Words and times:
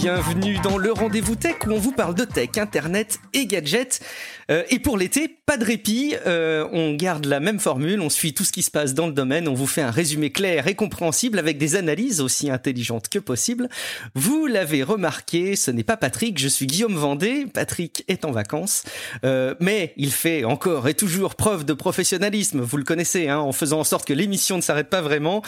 Bienvenue 0.00 0.58
dans 0.62 0.78
le 0.78 0.92
rendez-vous 0.92 1.34
tech 1.34 1.56
où 1.66 1.72
on 1.72 1.78
vous 1.78 1.90
parle 1.90 2.14
de 2.14 2.24
tech, 2.24 2.50
internet 2.56 3.18
et 3.34 3.46
gadgets. 3.46 4.00
Euh, 4.50 4.62
et 4.70 4.78
pour 4.78 4.96
l'été, 4.96 5.28
pas 5.28 5.56
de 5.56 5.64
répit, 5.64 6.14
euh, 6.26 6.66
on 6.72 6.94
garde 6.94 7.26
la 7.26 7.40
même 7.40 7.58
formule, 7.58 8.00
on 8.00 8.08
suit 8.08 8.32
tout 8.32 8.44
ce 8.44 8.52
qui 8.52 8.62
se 8.62 8.70
passe 8.70 8.94
dans 8.94 9.08
le 9.08 9.12
domaine, 9.12 9.48
on 9.48 9.54
vous 9.54 9.66
fait 9.66 9.82
un 9.82 9.90
résumé 9.90 10.30
clair 10.30 10.68
et 10.68 10.74
compréhensible 10.74 11.38
avec 11.38 11.58
des 11.58 11.74
analyses 11.74 12.20
aussi 12.20 12.48
intelligentes 12.48 13.08
que 13.08 13.18
possible. 13.18 13.68
Vous 14.14 14.46
l'avez 14.46 14.84
remarqué, 14.84 15.56
ce 15.56 15.70
n'est 15.70 15.82
pas 15.82 15.96
Patrick, 15.96 16.38
je 16.38 16.48
suis 16.48 16.66
Guillaume 16.66 16.94
Vendée, 16.94 17.46
Patrick 17.52 18.04
est 18.08 18.24
en 18.24 18.30
vacances, 18.30 18.84
euh, 19.24 19.54
mais 19.60 19.92
il 19.96 20.12
fait 20.12 20.44
encore 20.44 20.88
et 20.88 20.94
toujours 20.94 21.34
preuve 21.34 21.64
de 21.64 21.74
professionnalisme, 21.74 22.60
vous 22.60 22.76
le 22.76 22.84
connaissez, 22.84 23.28
hein, 23.28 23.40
en 23.40 23.52
faisant 23.52 23.80
en 23.80 23.84
sorte 23.84 24.06
que 24.06 24.14
l'émission 24.14 24.56
ne 24.56 24.62
s'arrête 24.62 24.88
pas 24.88 25.02
vraiment. 25.02 25.42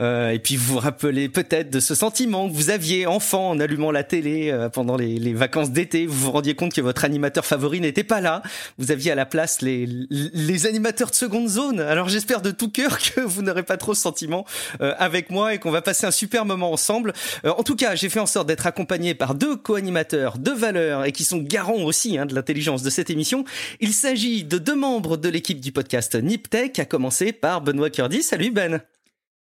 Et 0.00 0.40
puis 0.42 0.56
vous 0.56 0.74
vous 0.74 0.78
rappelez 0.78 1.28
peut-être 1.28 1.70
de 1.70 1.80
ce 1.80 1.94
sentiment 1.94 2.48
que 2.48 2.54
vous 2.54 2.70
aviez 2.70 3.06
enfant 3.06 3.50
en 3.50 3.60
allumant 3.60 3.89
la 3.92 4.04
télé 4.04 4.50
euh, 4.50 4.68
pendant 4.68 4.96
les, 4.96 5.32
vacances 5.34 5.70
d'été, 5.70 6.06
vous 6.06 6.18
vous 6.18 6.30
rendiez 6.30 6.54
compte 6.54 6.72
que 6.72 6.80
votre 6.80 7.04
animateur 7.04 7.44
favori 7.44 7.80
n'était 7.80 8.04
pas 8.04 8.20
là, 8.20 8.42
vous 8.78 8.90
aviez 8.90 9.12
à 9.12 9.14
la 9.14 9.26
place 9.26 9.62
les, 9.62 9.86
les 10.10 10.66
animateurs 10.66 11.10
de 11.10 11.14
seconde 11.14 11.48
zone. 11.48 11.80
Alors 11.80 12.08
j'espère 12.08 12.42
de 12.42 12.50
tout 12.50 12.70
cœur 12.70 12.98
que 13.14 13.20
vous 13.20 13.42
n'aurez 13.42 13.62
pas 13.62 13.76
trop 13.76 13.94
ce 13.94 14.02
sentiment 14.02 14.44
euh, 14.80 14.94
avec 14.98 15.30
moi 15.30 15.54
et 15.54 15.58
qu'on 15.58 15.70
va 15.70 15.82
passer 15.82 16.06
un 16.06 16.10
super 16.10 16.44
moment 16.44 16.72
ensemble. 16.72 17.12
Euh, 17.44 17.52
en 17.56 17.62
tout 17.62 17.76
cas, 17.76 17.94
j'ai 17.94 18.08
fait 18.08 18.20
en 18.20 18.26
sorte 18.26 18.48
d'être 18.48 18.66
accompagné 18.66 19.14
par 19.14 19.34
deux 19.34 19.56
co-animateurs 19.56 20.38
de 20.38 20.50
valeur 20.50 21.04
et 21.04 21.12
qui 21.12 21.24
sont 21.24 21.38
garants 21.38 21.82
aussi 21.82 22.18
hein, 22.18 22.26
de 22.26 22.34
l'intelligence 22.34 22.82
de 22.82 22.90
cette 22.90 23.10
émission. 23.10 23.44
Il 23.80 23.92
s'agit 23.92 24.44
de 24.44 24.58
deux 24.58 24.76
membres 24.76 25.16
de 25.16 25.28
l'équipe 25.28 25.60
du 25.60 25.72
podcast 25.72 26.14
Niptech, 26.14 26.78
à 26.78 26.84
commencer 26.84 27.32
par 27.32 27.60
Benoît 27.60 27.90
Curdy. 27.90 28.22
Salut 28.22 28.50
Ben 28.50 28.80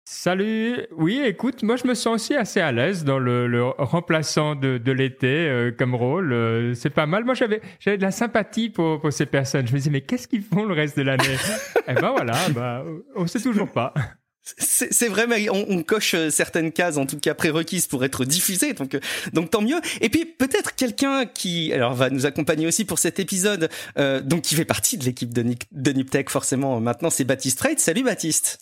Salut. 0.09 0.87
Oui, 0.97 1.21
écoute, 1.27 1.65
moi 1.65 1.75
je 1.75 1.85
me 1.85 1.95
sens 1.95 2.15
aussi 2.15 2.35
assez 2.35 2.61
à 2.61 2.71
l'aise 2.71 3.03
dans 3.03 3.19
le, 3.19 3.49
le 3.49 3.65
remplaçant 3.65 4.55
de, 4.55 4.79
de 4.79 4.93
l'été 4.93 5.27
euh, 5.27 5.73
comme 5.77 5.97
rôle. 5.97 6.33
Euh, 6.33 6.75
c'est 6.75 6.91
pas 6.91 7.07
mal. 7.07 7.25
Moi 7.25 7.35
j'avais 7.35 7.61
j'avais 7.81 7.97
de 7.97 8.03
la 8.03 8.13
sympathie 8.13 8.71
pour, 8.71 9.01
pour 9.01 9.13
ces 9.13 9.27
personnes. 9.27 9.67
Je 9.67 9.73
me 9.73 9.79
disais 9.79 9.91
mais 9.91 10.03
qu'est-ce 10.03 10.29
qu'ils 10.29 10.45
font 10.45 10.65
le 10.65 10.75
reste 10.75 10.97
de 10.97 11.03
l'année? 11.03 11.25
Eh 11.89 11.95
ben 11.95 12.11
voilà, 12.11 12.37
bah 12.51 12.85
on 13.17 13.27
sait 13.29 13.41
toujours 13.41 13.69
pas. 13.71 13.95
C'est 14.43 14.93
c'est 14.93 15.09
vrai, 15.09 15.27
mais 15.27 15.49
on, 15.51 15.67
on 15.71 15.83
coche 15.83 16.15
euh, 16.15 16.31
certaines 16.31 16.71
cases, 16.71 16.97
en 16.99 17.07
tout 17.07 17.19
cas 17.19 17.35
prérequises 17.35 17.87
pour 17.89 18.05
être 18.05 18.25
diffusé, 18.25 18.75
donc 18.75 18.95
euh, 18.95 19.01
donc 19.33 19.51
tant 19.51 19.61
mieux. 19.63 19.81
Et 20.01 20.09
puis 20.09 20.25
peut-être 20.25 20.75
quelqu'un 20.77 21.27
qui, 21.27 21.73
alors 21.73 21.95
va 21.95 22.11
nous 22.11 22.27
accompagner 22.27 22.67
aussi 22.67 22.85
pour 22.85 22.99
cet 23.01 23.19
épisode, 23.21 23.69
euh, 23.99 24.21
donc 24.21 24.43
qui 24.43 24.55
fait 24.57 24.65
partie 24.65 24.99
de 24.99 25.05
l'équipe 25.05 25.33
de, 25.35 25.43
Nick- 25.43 25.67
de 25.73 25.91
Niptech 25.93 26.29
forcément. 26.31 26.81
Maintenant, 26.81 27.11
c'est 27.11 27.25
Baptiste 27.25 27.59
Trade. 27.59 27.79
Salut 27.81 28.03
Baptiste. 28.05 28.59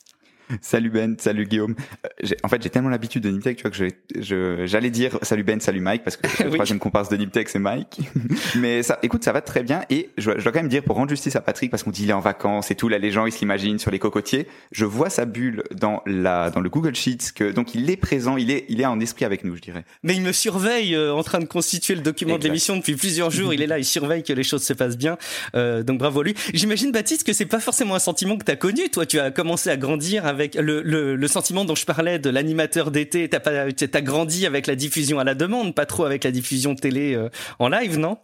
Salut 0.60 0.90
Ben, 0.90 1.16
salut 1.18 1.46
Guillaume. 1.46 1.74
Euh, 2.22 2.28
en 2.42 2.48
fait, 2.48 2.62
j'ai 2.62 2.70
tellement 2.70 2.88
l'habitude 2.90 3.22
de 3.22 3.30
Niptech, 3.30 3.56
tu 3.56 3.62
vois, 3.62 3.70
que 3.70 4.66
j'allais 4.66 4.90
dire 4.90 5.18
salut 5.22 5.42
Ben, 5.42 5.60
salut 5.60 5.80
Mike, 5.80 6.04
parce 6.04 6.16
que 6.16 6.26
le 6.42 6.48
Oui. 6.50 6.54
troisième 6.54 6.78
comparse 6.78 7.08
de 7.08 7.16
Niptech, 7.16 7.48
c'est 7.48 7.58
Mike. 7.58 8.00
Mais 8.56 8.82
ça, 8.82 8.98
écoute, 9.02 9.24
ça 9.24 9.32
va 9.32 9.40
très 9.40 9.62
bien. 9.62 9.82
Et 9.90 10.10
je, 10.18 10.24
dois- 10.26 10.38
je 10.38 10.42
dois 10.44 10.52
quand 10.52 10.60
même 10.60 10.68
dire, 10.68 10.82
pour 10.82 10.96
rendre 10.96 11.08
justice 11.10 11.36
à 11.36 11.40
Patrick, 11.40 11.70
parce 11.70 11.82
qu'on 11.82 11.90
dit 11.90 12.04
il 12.04 12.10
est 12.10 12.14
en 12.14 12.20
vacances 12.20 12.70
et 12.70 12.74
tout, 12.74 12.88
là, 12.88 12.98
les 12.98 13.10
gens, 13.10 13.26
ils 13.26 13.32
s'imaginent 13.32 13.78
sur 13.78 13.90
les 13.90 13.98
cocotiers. 13.98 14.46
Je 14.72 14.84
vois 14.84 15.10
sa 15.10 15.24
bulle 15.24 15.62
dans 15.74 16.02
la, 16.06 16.50
dans 16.50 16.60
le 16.60 16.68
Google 16.68 16.94
Sheets, 16.94 17.32
que, 17.34 17.50
donc 17.50 17.74
il 17.74 17.88
est 17.90 17.96
présent, 17.96 18.36
il 18.36 18.50
est, 18.50 18.66
il 18.68 18.80
est 18.80 18.86
en 18.86 19.00
esprit 19.00 19.24
avec 19.24 19.44
nous, 19.44 19.56
je 19.56 19.62
dirais. 19.62 19.84
Mais 20.02 20.14
il 20.14 20.22
me 20.22 20.32
surveille 20.32 20.94
euh, 20.94 21.12
en 21.14 21.22
train 21.22 21.38
de 21.38 21.44
constituer 21.46 21.94
le 21.94 22.02
document 22.02 22.32
de 22.32 22.36
Exact. 22.36 22.48
l'émission 22.48 22.76
depuis 22.76 22.96
plusieurs 22.96 23.30
jours. 23.30 23.54
Il 23.54 23.62
est 23.62 23.66
là, 23.66 23.78
il 23.78 23.84
surveille 23.84 24.22
que 24.22 24.32
les 24.32 24.44
choses 24.44 24.62
se 24.62 24.72
passent 24.72 24.98
bien. 24.98 25.16
Euh, 25.54 25.82
donc 25.82 25.98
bravo 25.98 26.20
à 26.20 26.24
lui. 26.24 26.34
J'imagine 26.52 26.92
Baptiste 26.92 27.24
que 27.26 27.32
c'est 27.32 27.46
pas 27.46 27.60
forcément 27.60 27.94
un 27.94 27.98
sentiment 27.98 28.36
que 28.36 28.44
tu 28.44 28.50
as 28.52 28.56
connu. 28.56 28.90
Toi, 28.90 29.06
tu 29.06 29.18
as 29.18 29.30
commencé 29.30 29.70
à 29.70 29.76
grandir 29.76 30.26
avec 30.26 30.33
le, 30.34 30.82
le, 31.16 31.28
sentiment 31.28 31.64
dont 31.64 31.74
je 31.74 31.84
parlais 31.84 32.18
de 32.18 32.30
l'animateur 32.30 32.90
d'été. 32.90 33.28
T'as 33.28 34.00
grandi 34.00 34.46
avec 34.46 34.66
la 34.66 34.76
diffusion 34.76 35.18
à 35.18 35.24
la 35.24 35.34
demande, 35.34 35.74
pas 35.74 35.86
trop 35.86 36.04
avec 36.04 36.24
la 36.24 36.30
diffusion 36.30 36.74
télé 36.74 37.14
euh, 37.14 37.28
en 37.58 37.68
live, 37.68 37.98
non? 37.98 38.18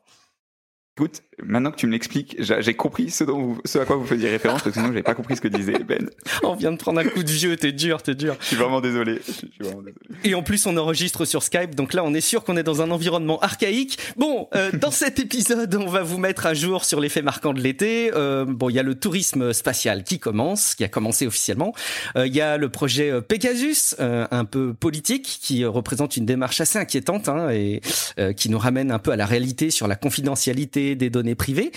Écoute, 0.97 1.23
maintenant 1.45 1.71
que 1.71 1.77
tu 1.77 1.87
me 1.87 1.93
l'expliques, 1.93 2.37
j'ai 2.39 2.75
compris 2.75 3.11
ce, 3.11 3.25
dont 3.25 3.39
vous- 3.41 3.61
ce 3.65 3.79
à 3.79 3.85
quoi 3.85 3.97
vous 3.97 4.07
faisiez 4.07 4.29
référence, 4.31 4.63
parce 4.63 4.75
que 4.75 4.81
sinon, 4.81 4.89
j'avais 4.89 5.03
pas 5.03 5.15
compris 5.15 5.37
ce 5.37 5.41
que 5.41 5.49
disait 5.49 5.79
Ben. 5.87 6.09
On 6.43 6.55
vient 6.55 6.73
de 6.73 6.77
prendre 6.77 7.01
un 7.01 7.05
coup 7.05 7.23
de 7.23 7.31
vieux. 7.31 7.57
T'es 7.57 7.73
dur, 7.73 8.03
t'es 8.03 8.15
dur. 8.15 8.37
Je 8.41 8.47
suis 8.47 8.57
vraiment 8.57 8.81
désolé. 8.81 9.21
Je 9.27 9.33
suis 9.33 9.51
vraiment 9.61 9.81
désolé. 9.83 9.95
Et 10.25 10.35
en 10.35 10.43
plus, 10.43 10.67
on 10.67 10.77
enregistre 10.77 11.25
sur 11.25 11.43
Skype, 11.43 11.75
donc 11.75 11.95
là, 11.95 12.05
on 12.05 12.15
est 12.15 12.21
sûr 12.21 12.45
qu'on 12.45 12.57
est 12.57 12.63
dans 12.63 12.83
un 12.83 12.91
environnement 12.91 13.39
archaïque. 13.41 13.99
Bon, 14.17 14.49
euh, 14.55 14.71
dans 14.73 14.91
cet 14.91 15.19
épisode, 15.19 15.75
on 15.75 15.87
va 15.87 16.03
vous 16.03 16.19
mettre 16.19 16.47
à 16.47 16.55
jour 16.55 16.85
sur 16.85 17.01
les 17.01 17.09
faits 17.09 17.25
marquants 17.25 17.53
de 17.55 17.61
l'été. 17.61 18.11
Euh, 18.15 18.45
bon, 18.45 18.69
il 18.71 18.75
y 18.75 18.79
a 18.79 18.83
le 18.83 18.95
tourisme 18.95 19.53
spatial 19.53 20.05
qui 20.05 20.19
commence, 20.19 20.75
qui 20.75 20.85
a 20.85 20.89
commencé 20.89 21.27
officiellement. 21.27 21.75
Euh, 22.17 22.27
Il 22.27 22.35
y 22.35 22.41
a 22.41 22.57
le 22.57 22.69
projet 22.69 23.11
euh, 23.11 23.21
Pegasus, 23.21 23.95
euh, 24.01 24.27
un 24.31 24.45
peu 24.45 24.73
politique, 24.75 25.39
qui 25.43 25.65
représente 25.65 26.17
une 26.17 26.27
démarche 26.27 26.61
assez 26.61 26.79
inquiétante 26.79 27.29
hein, 27.29 27.51
et 27.51 27.81
euh, 28.19 28.33
qui 28.33 28.49
nous 28.51 28.59
ramène 28.59 28.91
un 28.91 28.99
peu 28.99 29.11
à 29.11 29.17
la 29.17 29.27
réalité 29.27 29.71
sur 29.71 29.89
la 29.89 29.97
confidentialité 29.97 30.95
des 30.95 31.11
données 31.11 31.30
privées. 31.35 31.73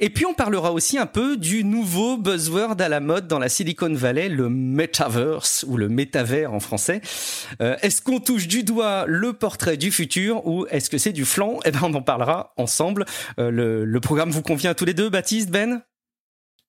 Et 0.00 0.10
puis, 0.10 0.26
on 0.26 0.34
parlera 0.34 0.72
aussi 0.72 0.98
un 0.98 1.06
peu 1.06 1.36
du 1.36 1.64
nouveau 1.64 2.16
buzzword 2.16 2.80
à 2.80 2.88
la 2.88 3.00
mode 3.00 3.28
dans 3.28 3.38
la 3.38 3.48
Silicon 3.48 3.92
Valley, 3.92 4.28
le 4.28 4.48
metaverse 4.48 5.64
ou 5.68 5.76
le 5.76 5.88
métavers 5.88 6.52
en 6.52 6.60
français. 6.60 7.00
Euh, 7.60 7.76
est-ce 7.82 8.02
qu'on 8.02 8.20
touche 8.20 8.48
du 8.48 8.62
doigt 8.62 9.04
le 9.06 9.32
portrait 9.32 9.76
du 9.76 9.90
futur 9.90 10.46
ou 10.46 10.66
est-ce 10.70 10.90
que 10.90 10.98
c'est 10.98 11.12
du 11.12 11.24
flan 11.24 11.58
Eh 11.64 11.70
ben, 11.70 11.80
on 11.82 11.94
en 11.94 12.02
parlera 12.02 12.52
ensemble. 12.56 13.04
Euh, 13.38 13.50
le, 13.50 14.00
programme 14.00 14.30
vous 14.30 14.42
convient 14.42 14.74
tous 14.74 14.84
les 14.84 14.94
deux, 14.94 15.08
Baptiste, 15.08 15.50
Ben? 15.50 15.82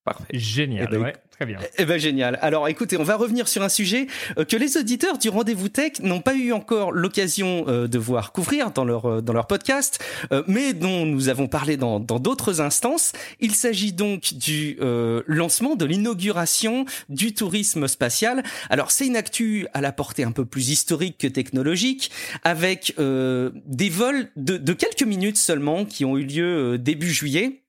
Parfait. 0.08 0.24
Génial. 0.32 0.88
Eh 0.88 0.94
ben, 0.94 1.02
ouais, 1.02 1.12
très 1.30 1.44
bien. 1.46 1.58
Eh 1.76 1.84
ben 1.84 1.98
génial. 1.98 2.38
Alors 2.40 2.68
écoutez, 2.68 2.96
on 2.96 3.04
va 3.04 3.16
revenir 3.16 3.46
sur 3.46 3.62
un 3.62 3.68
sujet 3.68 4.06
euh, 4.38 4.44
que 4.44 4.56
les 4.56 4.76
auditeurs 4.76 5.18
du 5.18 5.28
rendez-vous 5.28 5.68
tech 5.68 6.00
n'ont 6.00 6.20
pas 6.20 6.34
eu 6.34 6.52
encore 6.52 6.92
l'occasion 6.92 7.64
euh, 7.68 7.88
de 7.88 7.98
voir 7.98 8.32
couvrir 8.32 8.70
dans 8.70 8.84
leur 8.84 9.06
euh, 9.06 9.20
dans 9.20 9.32
leur 9.32 9.46
podcast, 9.46 10.02
mais 10.46 10.72
dont 10.72 11.04
nous 11.04 11.28
avons 11.28 11.46
parlé 11.46 11.76
dans 11.76 12.00
dans 12.00 12.18
d'autres 12.18 12.60
instances. 12.60 13.12
Il 13.40 13.54
s'agit 13.54 13.92
donc 13.92 14.34
du 14.34 14.78
euh, 14.80 15.22
lancement 15.26 15.76
de 15.76 15.84
l'inauguration 15.84 16.86
du 17.08 17.34
tourisme 17.34 17.86
spatial. 17.88 18.42
Alors 18.70 18.90
c'est 18.90 19.06
une 19.06 19.16
actu 19.16 19.66
à 19.74 19.80
la 19.80 19.92
portée 19.92 20.24
un 20.24 20.32
peu 20.32 20.44
plus 20.44 20.70
historique 20.70 21.18
que 21.18 21.26
technologique, 21.26 22.10
avec 22.44 22.94
euh, 22.98 23.50
des 23.66 23.90
vols 23.90 24.28
de, 24.36 24.56
de 24.56 24.72
quelques 24.72 25.02
minutes 25.02 25.36
seulement 25.36 25.84
qui 25.84 26.04
ont 26.04 26.16
eu 26.16 26.24
lieu 26.24 26.78
début 26.78 27.10
juillet. 27.10 27.62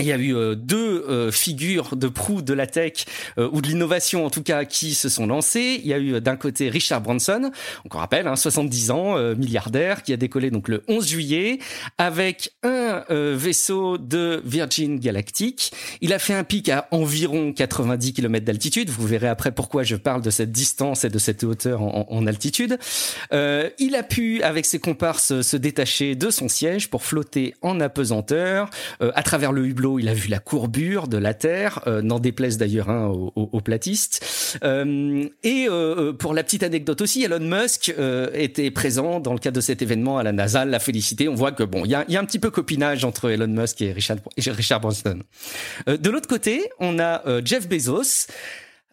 Il 0.00 0.06
y 0.06 0.12
a 0.12 0.16
eu 0.16 0.34
euh, 0.34 0.56
deux 0.56 1.04
euh, 1.08 1.30
figures 1.30 1.94
de 1.94 2.08
proue 2.08 2.42
de 2.42 2.52
la 2.52 2.66
tech 2.66 3.04
euh, 3.38 3.48
ou 3.52 3.60
de 3.62 3.68
l'innovation 3.68 4.26
en 4.26 4.30
tout 4.30 4.42
cas 4.42 4.64
qui 4.64 4.92
se 4.92 5.08
sont 5.08 5.28
lancées. 5.28 5.80
Il 5.84 5.86
y 5.86 5.92
a 5.92 6.00
eu 6.00 6.20
d'un 6.20 6.34
côté 6.34 6.68
Richard 6.68 7.00
Branson, 7.00 7.52
on 7.88 7.96
rappelle, 7.96 8.26
hein, 8.26 8.34
70 8.34 8.90
ans, 8.90 9.16
euh, 9.16 9.36
milliardaire, 9.36 10.02
qui 10.02 10.12
a 10.12 10.16
décollé 10.16 10.50
donc 10.50 10.66
le 10.66 10.82
11 10.88 11.06
juillet 11.06 11.58
avec 11.96 12.54
un 12.64 13.04
vaisseau 13.08 13.98
de 13.98 14.42
Virgin 14.44 14.98
Galactic. 14.98 15.72
Il 16.00 16.12
a 16.12 16.18
fait 16.18 16.34
un 16.34 16.44
pic 16.44 16.68
à 16.68 16.88
environ 16.90 17.52
90 17.52 18.12
km 18.14 18.44
d'altitude. 18.44 18.90
Vous 18.90 19.06
verrez 19.06 19.28
après 19.28 19.52
pourquoi 19.52 19.84
je 19.84 19.96
parle 19.96 20.22
de 20.22 20.30
cette 20.30 20.50
distance 20.50 21.04
et 21.04 21.08
de 21.08 21.18
cette 21.18 21.44
hauteur 21.44 21.82
en, 21.82 22.06
en 22.08 22.26
altitude. 22.26 22.78
Il 23.32 23.96
a 23.96 24.02
pu, 24.02 24.42
avec 24.42 24.66
ses 24.66 24.78
comparses, 24.78 25.40
se 25.42 25.56
détacher 25.56 26.14
de 26.14 26.30
son 26.30 26.48
siège 26.48 26.88
pour 26.88 27.02
flotter 27.02 27.54
en 27.62 27.80
apesanteur. 27.80 28.70
À 29.00 29.22
travers 29.22 29.52
le 29.52 29.66
hublot, 29.66 29.83
il 29.98 30.08
a 30.08 30.14
vu 30.14 30.28
la 30.28 30.38
courbure 30.38 31.08
de 31.08 31.16
la 31.16 31.34
Terre, 31.34 31.80
euh, 31.86 32.02
n'en 32.02 32.18
déplaise 32.18 32.58
d'ailleurs 32.58 32.90
hein, 32.90 33.06
aux, 33.06 33.32
aux-. 33.36 33.60
Euh, 34.64 35.28
et 35.42 35.66
euh, 35.68 36.12
pour 36.12 36.34
la 36.34 36.42
petite 36.42 36.62
anecdote 36.62 37.00
aussi, 37.00 37.22
Elon 37.24 37.40
Musk 37.40 37.94
euh, 37.98 38.30
était 38.34 38.70
présent 38.70 39.20
dans 39.20 39.32
le 39.32 39.38
cadre 39.38 39.56
de 39.56 39.60
cet 39.60 39.82
événement 39.82 40.18
à 40.18 40.22
la 40.22 40.32
NASA, 40.32 40.64
l'a 40.64 40.78
félicité. 40.78 41.28
On 41.28 41.34
voit 41.34 41.52
que 41.52 41.62
bon, 41.62 41.84
il 41.84 41.90
y 41.90 41.94
a, 41.94 42.04
y 42.08 42.16
a 42.16 42.20
un 42.20 42.24
petit 42.24 42.38
peu 42.38 42.50
copinage 42.50 43.04
entre 43.04 43.30
Elon 43.30 43.48
Musk 43.48 43.82
et 43.82 43.92
Richard, 43.92 44.18
Richard 44.36 44.80
Branson. 44.80 45.20
Euh, 45.88 45.96
de 45.96 46.10
l'autre 46.10 46.28
côté, 46.28 46.70
on 46.78 46.98
a 46.98 47.26
euh, 47.26 47.42
Jeff 47.44 47.68
Bezos. 47.68 48.26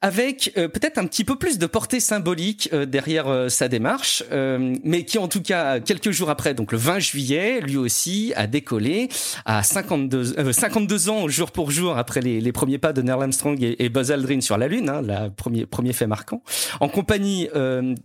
Avec 0.01 0.51
euh, 0.57 0.67
peut-être 0.67 0.97
un 0.97 1.05
petit 1.05 1.23
peu 1.23 1.35
plus 1.35 1.59
de 1.59 1.65
portée 1.67 1.99
symbolique 1.99 2.69
euh, 2.73 2.85
derrière 2.85 3.27
euh, 3.27 3.49
sa 3.49 3.67
démarche, 3.67 4.23
mais 4.31 5.05
qui 5.05 5.17
en 5.17 5.27
tout 5.27 5.41
cas 5.41 5.79
quelques 5.79 6.11
jours 6.11 6.29
après, 6.29 6.53
donc 6.53 6.71
le 6.71 6.77
20 6.77 6.99
juillet, 6.99 7.61
lui 7.61 7.77
aussi 7.77 8.33
a 8.35 8.47
décollé 8.47 9.09
à 9.45 9.63
52 9.63 10.51
52 10.51 11.09
ans 11.09 11.27
jour 11.27 11.51
pour 11.51 11.71
jour 11.71 11.97
après 11.97 12.21
les, 12.21 12.41
les 12.41 12.51
premiers 12.51 12.77
pas 12.77 12.93
de 12.93 13.01
Neil 13.01 13.11
Armstrong 13.11 13.57
et, 13.61 13.89
Buzz 13.89 14.11
Aldrin 14.11 14.41
sur 14.41 14.57
la 14.57 14.67
Lune, 14.67 14.89
hein, 14.89 15.01
la 15.01 15.29
premier 15.29 15.65
premier 15.65 15.93
fait 15.93 16.07
marquant, 16.07 16.41
en 16.79 16.87
compagnie 16.87 17.49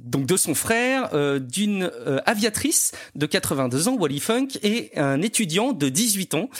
donc 0.00 0.26
de 0.26 0.36
son 0.36 0.54
frère, 0.54 1.10
d'une 1.40 1.90
aviatrice 2.26 2.92
de 3.14 3.26
82 3.26 3.88
ans, 3.88 3.96
Wally 3.96 4.20
Funk, 4.20 4.48
et 4.62 4.90
un 4.96 5.22
étudiant 5.22 5.72
de 5.72 5.88
18 5.88 6.34
ans. 6.34 6.50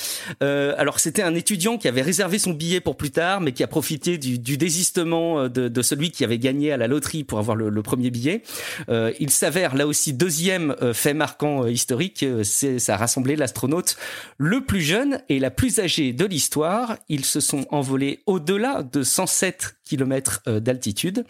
alors 0.41 1.01
c'était 1.01 1.23
un 1.23 1.35
étudiant 1.35 1.77
qui 1.79 1.89
avait 1.89 2.03
réservé 2.03 2.39
son 2.39 2.53
billet 2.53 2.81
pour 2.81 2.97
plus 2.97 3.11
tard, 3.11 3.41
mais 3.41 3.53
qui 3.53 3.63
a 3.63 3.67
profité 3.67 4.19
du, 4.19 4.39
du 4.39 4.57
désistement 4.57 5.26
euh, 5.35 5.49
de, 5.49 5.83
celui 5.83 6.11
qui 6.11 6.25
avait 6.25 6.39
gagné 6.39 6.73
à 6.73 6.77
la 6.77 6.87
loterie 6.87 7.25
pour 7.25 7.39
avoir 7.39 7.57
le, 7.57 7.83
premier 7.83 8.11
billet. 8.11 8.43
Euh, 8.89 9.13
il 9.21 9.31
s'avère 9.31 9.75
là 9.75 9.87
aussi 9.87 10.13
deuxième 10.13 10.75
euh, 10.83 10.93
fait 10.93 11.15
marquant 11.15 11.67
historique, 11.67 12.25
c'est 12.43 12.79
ça 12.79 12.95
a 12.95 12.97
rassemblé 12.97 13.37
l'astronaute 13.37 13.97
le 14.39 14.61
plus 14.61 14.81
jeune 14.81 15.21
et 15.29 15.39
la 15.39 15.51
plus 15.51 15.79
âgée 15.79 16.13
de 16.13 16.25
l'histoire. 16.25 16.97
Ils 17.09 17.25
se 17.25 17.41
sont 17.41 17.67
envolés 17.71 18.21
au-delà 18.27 18.83
de 18.83 19.03
107 19.03 19.77
km 19.85 20.43
d'altitude. 20.61 21.25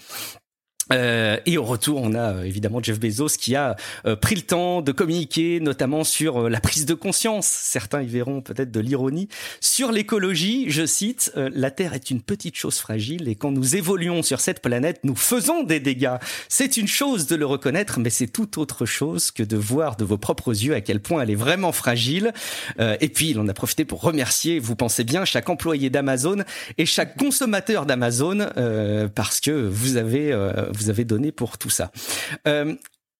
Euh, 0.93 1.39
et 1.47 1.59
au 1.59 1.65
retour, 1.65 2.01
on 2.03 2.15
a 2.15 2.35
euh, 2.35 2.43
évidemment 2.45 2.81
Jeff 2.81 3.01
Bezos 3.01 3.37
qui 3.39 3.57
a 3.57 3.77
euh, 4.07 4.15
pris 4.15 4.37
le 4.37 4.43
temps 4.43 4.83
de 4.83 4.93
communiquer, 4.93 5.59
notamment 5.61 6.05
sur 6.05 6.49
la 6.49 6.61
prise 6.61 6.87
de 6.87 6.95
conscience. 6.95 7.47
Certains 7.47 8.03
y 8.03 8.07
verront 8.07 8.41
peut-être 8.41 8.71
de 8.71 8.81
l'ironie 8.81 9.29
sur 9.61 9.91
l'écologie. 9.91 10.67
Je 10.69 10.87
cite 10.87 11.33
"La 11.37 11.71
Terre 11.71 11.95
est 11.95 12.11
une 12.11 12.23
petite 12.23 12.57
chose 12.57 12.79
fragile 12.79 13.29
et 13.29 13.35
quand 13.35 13.51
nous 13.51 13.77
évoluons 13.77 14.23
sur 14.23 14.41
cette 14.41 14.63
planète, 14.63 15.01
nous 15.03 15.17
faisons 15.17 15.65
des 15.65 15.81
dégâts. 15.81 16.17
C'est 16.49 16.77
une 16.77 16.87
chose 16.87 17.27
de 17.27 17.37
le 17.37 17.47
reconnaître, 17.47 17.99
mais 17.99 18.11
c'est 18.11 18.27
tout 18.29 18.61
autre 18.61 18.87
chose 18.87 19.31
que 19.31 19.43
de 19.43 19.57
voir 19.57 19.97
de 19.97 20.05
vos 20.05 20.19
propres 20.19 20.51
yeux 20.51 20.75
à 20.75 20.81
quel 20.81 21.01
point 21.01 21.23
elle 21.23 21.31
est 21.31 21.35
vraiment 21.35 21.73
fragile." 21.73 22.33
et 22.79 23.09
puis, 23.09 23.31
il 23.31 23.39
en 23.39 23.49
a 23.49 23.55
profité 23.55 23.85
pour 23.85 24.03
remercier, 24.03 24.59
vous 24.59 24.77
pensez 24.77 25.05
bien, 25.05 25.25
chaque 25.25 25.49
employé 25.49 25.91
d'Amazon 25.91 26.45
et 26.79 26.87
chaque 26.87 27.17
consommateur 27.17 27.87
d'Amazon 27.87 28.49
parce 29.15 29.41
que 29.41 29.51
vous 29.51 29.97
avez 29.97 30.33
vous 30.77 30.91
avez 30.91 31.05
donné 31.05 31.33
pour 31.33 31.59
tout 31.59 31.71
ça. 31.71 31.91
Euh, 32.47 32.75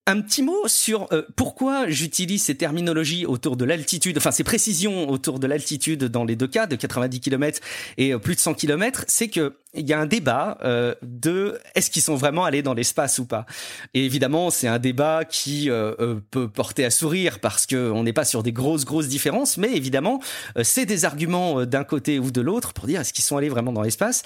un 0.07 0.21
petit 0.21 0.41
mot 0.41 0.67
sur 0.67 1.11
euh, 1.11 1.23
pourquoi 1.35 1.89
j'utilise 1.89 2.43
ces 2.43 2.55
terminologies 2.55 3.25
autour 3.25 3.57
de 3.57 3.65
l'altitude, 3.65 4.17
enfin 4.17 4.31
ces 4.31 4.45
précisions 4.45 5.09
autour 5.09 5.37
de 5.37 5.47
l'altitude 5.47 6.05
dans 6.05 6.23
les 6.23 6.37
deux 6.37 6.47
cas, 6.47 6.65
de 6.65 6.77
90 6.77 7.19
km 7.19 7.59
et 7.97 8.13
euh, 8.13 8.17
plus 8.17 8.35
de 8.35 8.39
100 8.39 8.53
km, 8.53 9.03
c'est 9.07 9.27
que 9.27 9.57
il 9.77 9.87
y 9.87 9.93
a 9.93 9.99
un 9.99 10.05
débat 10.05 10.57
euh, 10.63 10.95
de 11.01 11.59
est-ce 11.75 11.89
qu'ils 11.89 12.01
sont 12.01 12.15
vraiment 12.15 12.45
allés 12.45 12.61
dans 12.61 12.73
l'espace 12.73 13.19
ou 13.19 13.25
pas. 13.25 13.45
Et 13.93 14.05
évidemment, 14.05 14.49
c'est 14.49 14.67
un 14.67 14.79
débat 14.79 15.23
qui 15.23 15.69
euh, 15.69 15.93
euh, 15.99 16.19
peut 16.31 16.49
porter 16.49 16.83
à 16.83 16.89
sourire 16.89 17.39
parce 17.39 17.65
que 17.65 17.91
on 17.91 18.03
n'est 18.03 18.13
pas 18.13 18.25
sur 18.25 18.43
des 18.43 18.51
grosses 18.51 18.85
grosses 18.85 19.07
différences, 19.07 19.57
mais 19.57 19.75
évidemment, 19.75 20.19
c'est 20.63 20.85
des 20.85 21.05
arguments 21.05 21.65
d'un 21.65 21.83
côté 21.83 22.19
ou 22.19 22.31
de 22.31 22.41
l'autre 22.41 22.73
pour 22.73 22.87
dire 22.87 23.01
est-ce 23.01 23.13
qu'ils 23.13 23.23
sont 23.23 23.37
allés 23.37 23.49
vraiment 23.49 23.71
dans 23.71 23.81
l'espace. 23.81 24.23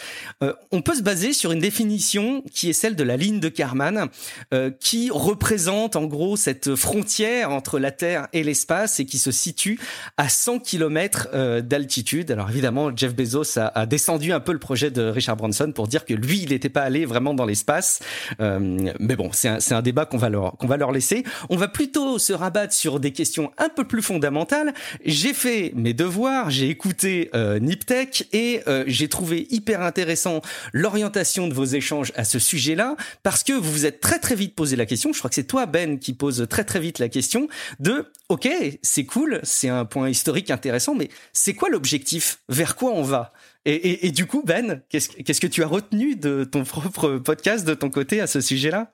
on 0.71 0.81
peut 0.81 0.95
se 0.95 1.01
baser 1.01 1.33
sur 1.33 1.51
une 1.51 1.59
définition 1.59 2.43
qui 2.53 2.69
est 2.69 2.73
celle 2.73 2.95
de 2.95 3.03
la 3.03 3.17
ligne 3.17 3.39
de 3.39 3.49
Kármán, 3.49 4.07
qui 4.79 5.09
représente 5.11 5.95
en 5.95 6.05
gros 6.05 6.37
cette 6.37 6.75
frontière 6.75 7.51
entre 7.51 7.79
la 7.79 7.91
Terre 7.91 8.27
et 8.33 8.43
l'espace 8.43 8.99
et 8.99 9.05
qui 9.05 9.17
se 9.17 9.31
situe 9.31 9.79
à 10.17 10.29
100 10.29 10.59
km 10.59 11.59
d'altitude. 11.61 12.31
Alors 12.31 12.49
évidemment, 12.49 12.95
Jeff 12.95 13.15
Bezos 13.15 13.57
a, 13.57 13.67
a 13.67 13.85
descendu 13.85 14.31
un 14.31 14.39
peu 14.39 14.53
le 14.53 14.59
projet 14.59 14.91
de 14.91 15.03
Richard 15.03 15.37
Branson 15.41 15.71
pour 15.73 15.87
dire 15.87 16.05
que 16.05 16.13
lui, 16.13 16.39
il 16.43 16.49
n'était 16.49 16.69
pas 16.69 16.81
allé 16.81 17.05
vraiment 17.05 17.33
dans 17.33 17.45
l'espace. 17.45 17.99
Euh, 18.39 18.91
mais 18.99 19.15
bon, 19.15 19.29
c'est 19.33 19.47
un, 19.47 19.57
un, 19.71 19.81
débat 19.81 20.05
qu'on 20.05 20.17
va 20.17 20.29
leur 20.29 20.55
va 20.71 20.77
leur 20.77 20.91
laisser. 20.91 21.23
On 21.49 21.57
va 21.57 21.67
plutôt 21.67 22.19
se 22.19 22.33
rabattre 22.33 22.73
sur 22.73 22.99
des 22.99 23.11
questions 23.11 23.51
un 23.57 23.69
peu 23.69 23.85
plus 23.85 24.01
fondamentales. 24.01 24.73
J'ai 25.03 25.33
fait 25.33 25.73
mes 25.75 25.93
devoirs, 25.93 26.49
j'ai 26.49 26.69
écouté 26.69 27.29
euh, 27.35 27.59
Niptech 27.59 28.27
et 28.31 28.61
euh, 28.67 28.83
j'ai 28.87 29.09
trouvé 29.09 29.47
hyper 29.49 29.81
intéressant 29.81 30.41
l'orientation 30.71 31.47
de 31.47 31.53
vos 31.53 31.65
échanges 31.65 32.13
à 32.15 32.23
ce 32.23 32.39
sujet-là 32.39 32.95
parce 33.23 33.43
que 33.43 33.53
vous 33.53 33.71
vous 33.71 33.85
êtes 33.85 33.99
très 33.99 34.19
très 34.19 34.35
vite 34.35 34.55
posé 34.55 34.75
la 34.75 34.85
question. 34.85 35.11
Je 35.11 35.19
crois 35.19 35.29
que 35.29 35.35
c'est 35.35 35.43
toi 35.43 35.65
Ben 35.65 35.99
qui 35.99 36.13
pose 36.13 36.47
très 36.49 36.63
très 36.63 36.79
vite 36.79 36.99
la 36.99 37.09
question 37.09 37.47
de 37.79 38.05
OK, 38.29 38.47
c'est 38.81 39.05
cool, 39.05 39.41
c'est 39.43 39.69
un 39.69 39.83
point 39.83 40.09
historique 40.09 40.51
intéressant, 40.51 40.95
mais 40.95 41.09
c'est 41.33 41.53
quoi 41.53 41.69
l'objectif? 41.69 42.39
Vers 42.47 42.75
quoi 42.75 42.91
on 42.93 43.03
va? 43.03 43.33
Et, 43.65 44.11
du 44.11 44.25
coup, 44.25 44.43
Ben, 44.45 44.81
qu'est-ce 44.89 45.41
que 45.41 45.47
tu 45.47 45.63
as 45.63 45.67
retenu 45.67 46.15
de 46.15 46.43
ton 46.43 46.63
propre 46.63 47.17
podcast 47.17 47.67
de 47.67 47.73
ton 47.73 47.89
côté 47.89 48.19
à 48.19 48.27
ce 48.27 48.41
sujet-là? 48.41 48.93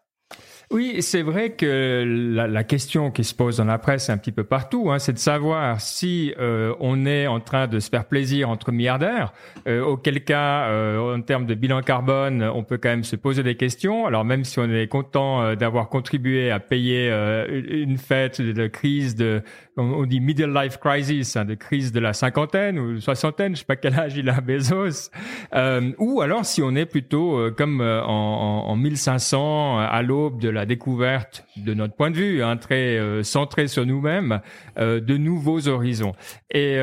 Oui, 0.70 1.02
c'est 1.02 1.22
vrai 1.22 1.52
que 1.52 2.04
la, 2.06 2.64
question 2.66 3.10
qui 3.10 3.24
se 3.24 3.34
pose 3.34 3.58
dans 3.58 3.64
la 3.64 3.78
presse 3.78 4.10
un 4.10 4.18
petit 4.18 4.34
peu 4.34 4.44
partout, 4.44 4.92
hein, 4.92 5.00
c'est 5.00 5.14
de 5.14 5.18
savoir 5.18 5.80
si 5.80 6.34
euh, 6.40 6.76
on 6.82 7.06
est 7.06 7.26
en 7.26 7.40
train 7.40 7.68
de 7.68 7.80
se 7.80 7.90
faire 7.90 8.04
plaisir 8.04 8.50
entre 8.50 8.74
milliardaires, 8.74 9.32
euh, 9.66 9.82
auquel 9.82 10.26
cas, 10.26 10.68
euh, 10.68 11.16
en 11.16 11.22
termes 11.22 11.46
de 11.46 11.54
bilan 11.54 11.82
carbone, 11.82 12.44
on 12.44 12.66
peut 12.66 12.78
quand 12.78 12.90
même 12.90 13.06
se 13.06 13.16
poser 13.16 13.44
des 13.44 13.56
questions. 13.56 14.08
Alors 14.08 14.26
même 14.26 14.44
si 14.44 14.60
on 14.60 14.70
est 14.70 14.88
content 14.88 15.56
d'avoir 15.56 15.88
contribué 15.88 16.52
à 16.52 16.60
payer 16.60 17.10
une 17.48 17.98
fête 17.98 18.42
de 18.42 18.68
crise 18.68 19.16
de 19.16 19.44
on 19.78 20.06
dit 20.06 20.20
middle 20.20 20.54
life 20.54 20.78
crisis, 20.78 21.36
hein, 21.36 21.46
de 21.46 21.54
crise 21.54 21.92
de 21.92 22.00
la 22.00 22.14
cinquantaine 22.14 22.80
ou 22.80 23.00
soixantaine, 23.00 23.56
je 23.56 23.60
sais 23.60 23.66
pas 23.66 23.76
quel 23.76 23.94
âge 23.94 24.18
il 24.18 24.30
a 24.30 24.42
Bezos, 24.48 25.12
euh, 25.54 25.92
ou 26.00 26.22
alors 26.22 26.46
si 26.46 26.62
on 26.62 26.76
est 26.76 26.86
plutôt 26.86 27.38
euh, 27.38 27.52
comme 27.52 27.82
euh, 27.82 28.02
en, 28.04 28.66
en, 28.68 28.76
1500 28.76 29.80
à 29.80 30.02
l'aube 30.02 30.40
de 30.40 30.50
la 30.50 30.66
découverte 30.66 31.46
de 31.58 31.74
notre 31.74 31.96
point 31.96 32.12
de 32.12 32.16
vue, 32.16 32.44
hein, 32.44 32.58
très 32.58 32.98
euh, 32.98 33.24
centré 33.24 33.68
sur 33.68 33.86
nous-mêmes, 33.86 34.42
de 34.78 35.18
nouveaux 35.18 35.68
horizons. 35.68 36.14
Et 36.52 36.78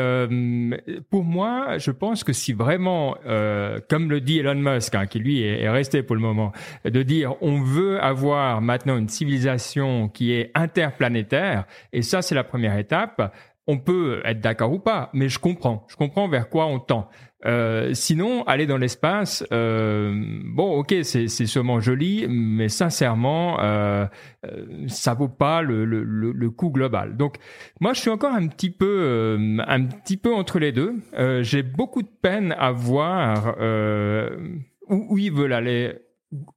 pour 1.11 1.25
moi, 1.25 1.79
je 1.79 1.91
pense 1.91 2.25
que 2.25 2.33
si 2.33 2.53
vraiment, 2.53 3.17
comme 3.89 4.11
le 4.11 4.21
dit 4.21 4.41
Elon 4.41 4.55
Musk, 4.57 4.95
hein, 4.95 5.07
qui 5.07 5.19
lui 5.19 5.43
est, 5.43 5.63
est 5.63 5.71
resté 5.71 6.03
pour 6.03 6.17
le 6.17 6.23
moment, 6.23 6.53
de 6.85 7.03
dire 7.03 7.35
on 7.41 7.61
veut 7.61 8.03
avoir 8.03 8.61
maintenant 8.61 8.99
une 8.99 9.09
civilisation 9.09 10.09
qui 10.09 10.33
est 10.33 10.51
interplanétaire, 10.55 11.67
et 11.93 12.03
ça 12.03 12.21
c'est 12.21 12.35
la 12.35 12.45
première 12.45 12.77
étape 12.77 12.84
On 13.67 13.79
peut 13.79 14.21
être 14.25 14.41
d'accord 14.41 14.73
ou 14.73 14.79
pas, 14.79 15.09
mais 15.15 15.31
je 15.31 15.39
comprends. 15.39 15.87
Je 15.89 15.97
comprends 15.97 16.29
vers 16.29 16.51
quoi 16.51 16.67
on 16.67 16.79
tend. 16.79 17.09
Euh, 17.47 17.93
sinon, 17.93 18.43
aller 18.45 18.67
dans 18.67 18.79
l'espace, 18.79 19.45
euh, 19.53 20.15
bon, 20.45 20.79
ok, 20.79 20.95
c'est 21.03 21.29
sûrement 21.29 21.81
joli, 21.81 22.27
mais 22.29 22.69
sincèrement, 22.69 23.61
euh, 23.61 24.07
ça 24.87 25.15
vaut 25.15 25.29
pas 25.29 25.61
le, 25.63 26.51
coût 26.51 26.71
global. 26.71 27.17
Donc, 27.17 27.37
moi, 27.81 27.93
je 27.93 28.01
suis 28.01 28.11
encore 28.11 28.33
un 28.33 28.49
petit 28.49 28.71
peu, 28.71 29.37
un 29.67 29.85
petit 29.85 30.17
peu 30.17 30.35
entre 30.35 30.59
les 30.59 30.73
deux. 30.73 30.95
J'ai 31.43 31.63
beaucoup 31.63 32.03
de 32.03 32.11
peine 32.23 32.55
à 32.59 32.71
voir 32.71 33.57
où 34.89 35.19
ils 35.19 35.33
veulent 35.33 35.53
aller 35.53 35.95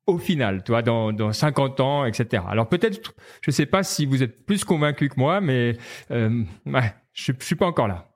au 0.06 0.18
final, 0.18 0.64
toi, 0.64 0.82
dans, 0.82 1.12
dans 1.12 1.32
50 1.32 1.80
ans, 1.80 2.06
etc. 2.06 2.44
Alors 2.48 2.70
peut-être, 2.70 3.14
je 3.42 3.52
ne 3.52 3.54
sais 3.54 3.66
pas 3.66 3.84
si 3.84 4.06
vous 4.06 4.24
êtes 4.24 4.46
plus 4.46 4.64
convaincu 4.64 5.10
que 5.10 5.20
moi, 5.20 5.42
mais 5.42 5.78
euh, 6.12 6.44
ouais, 6.66 6.94
je 7.14 7.32
ne 7.32 7.38
suis 7.40 7.56
pas 7.56 7.66
encore 7.66 7.88
là. 7.88 8.10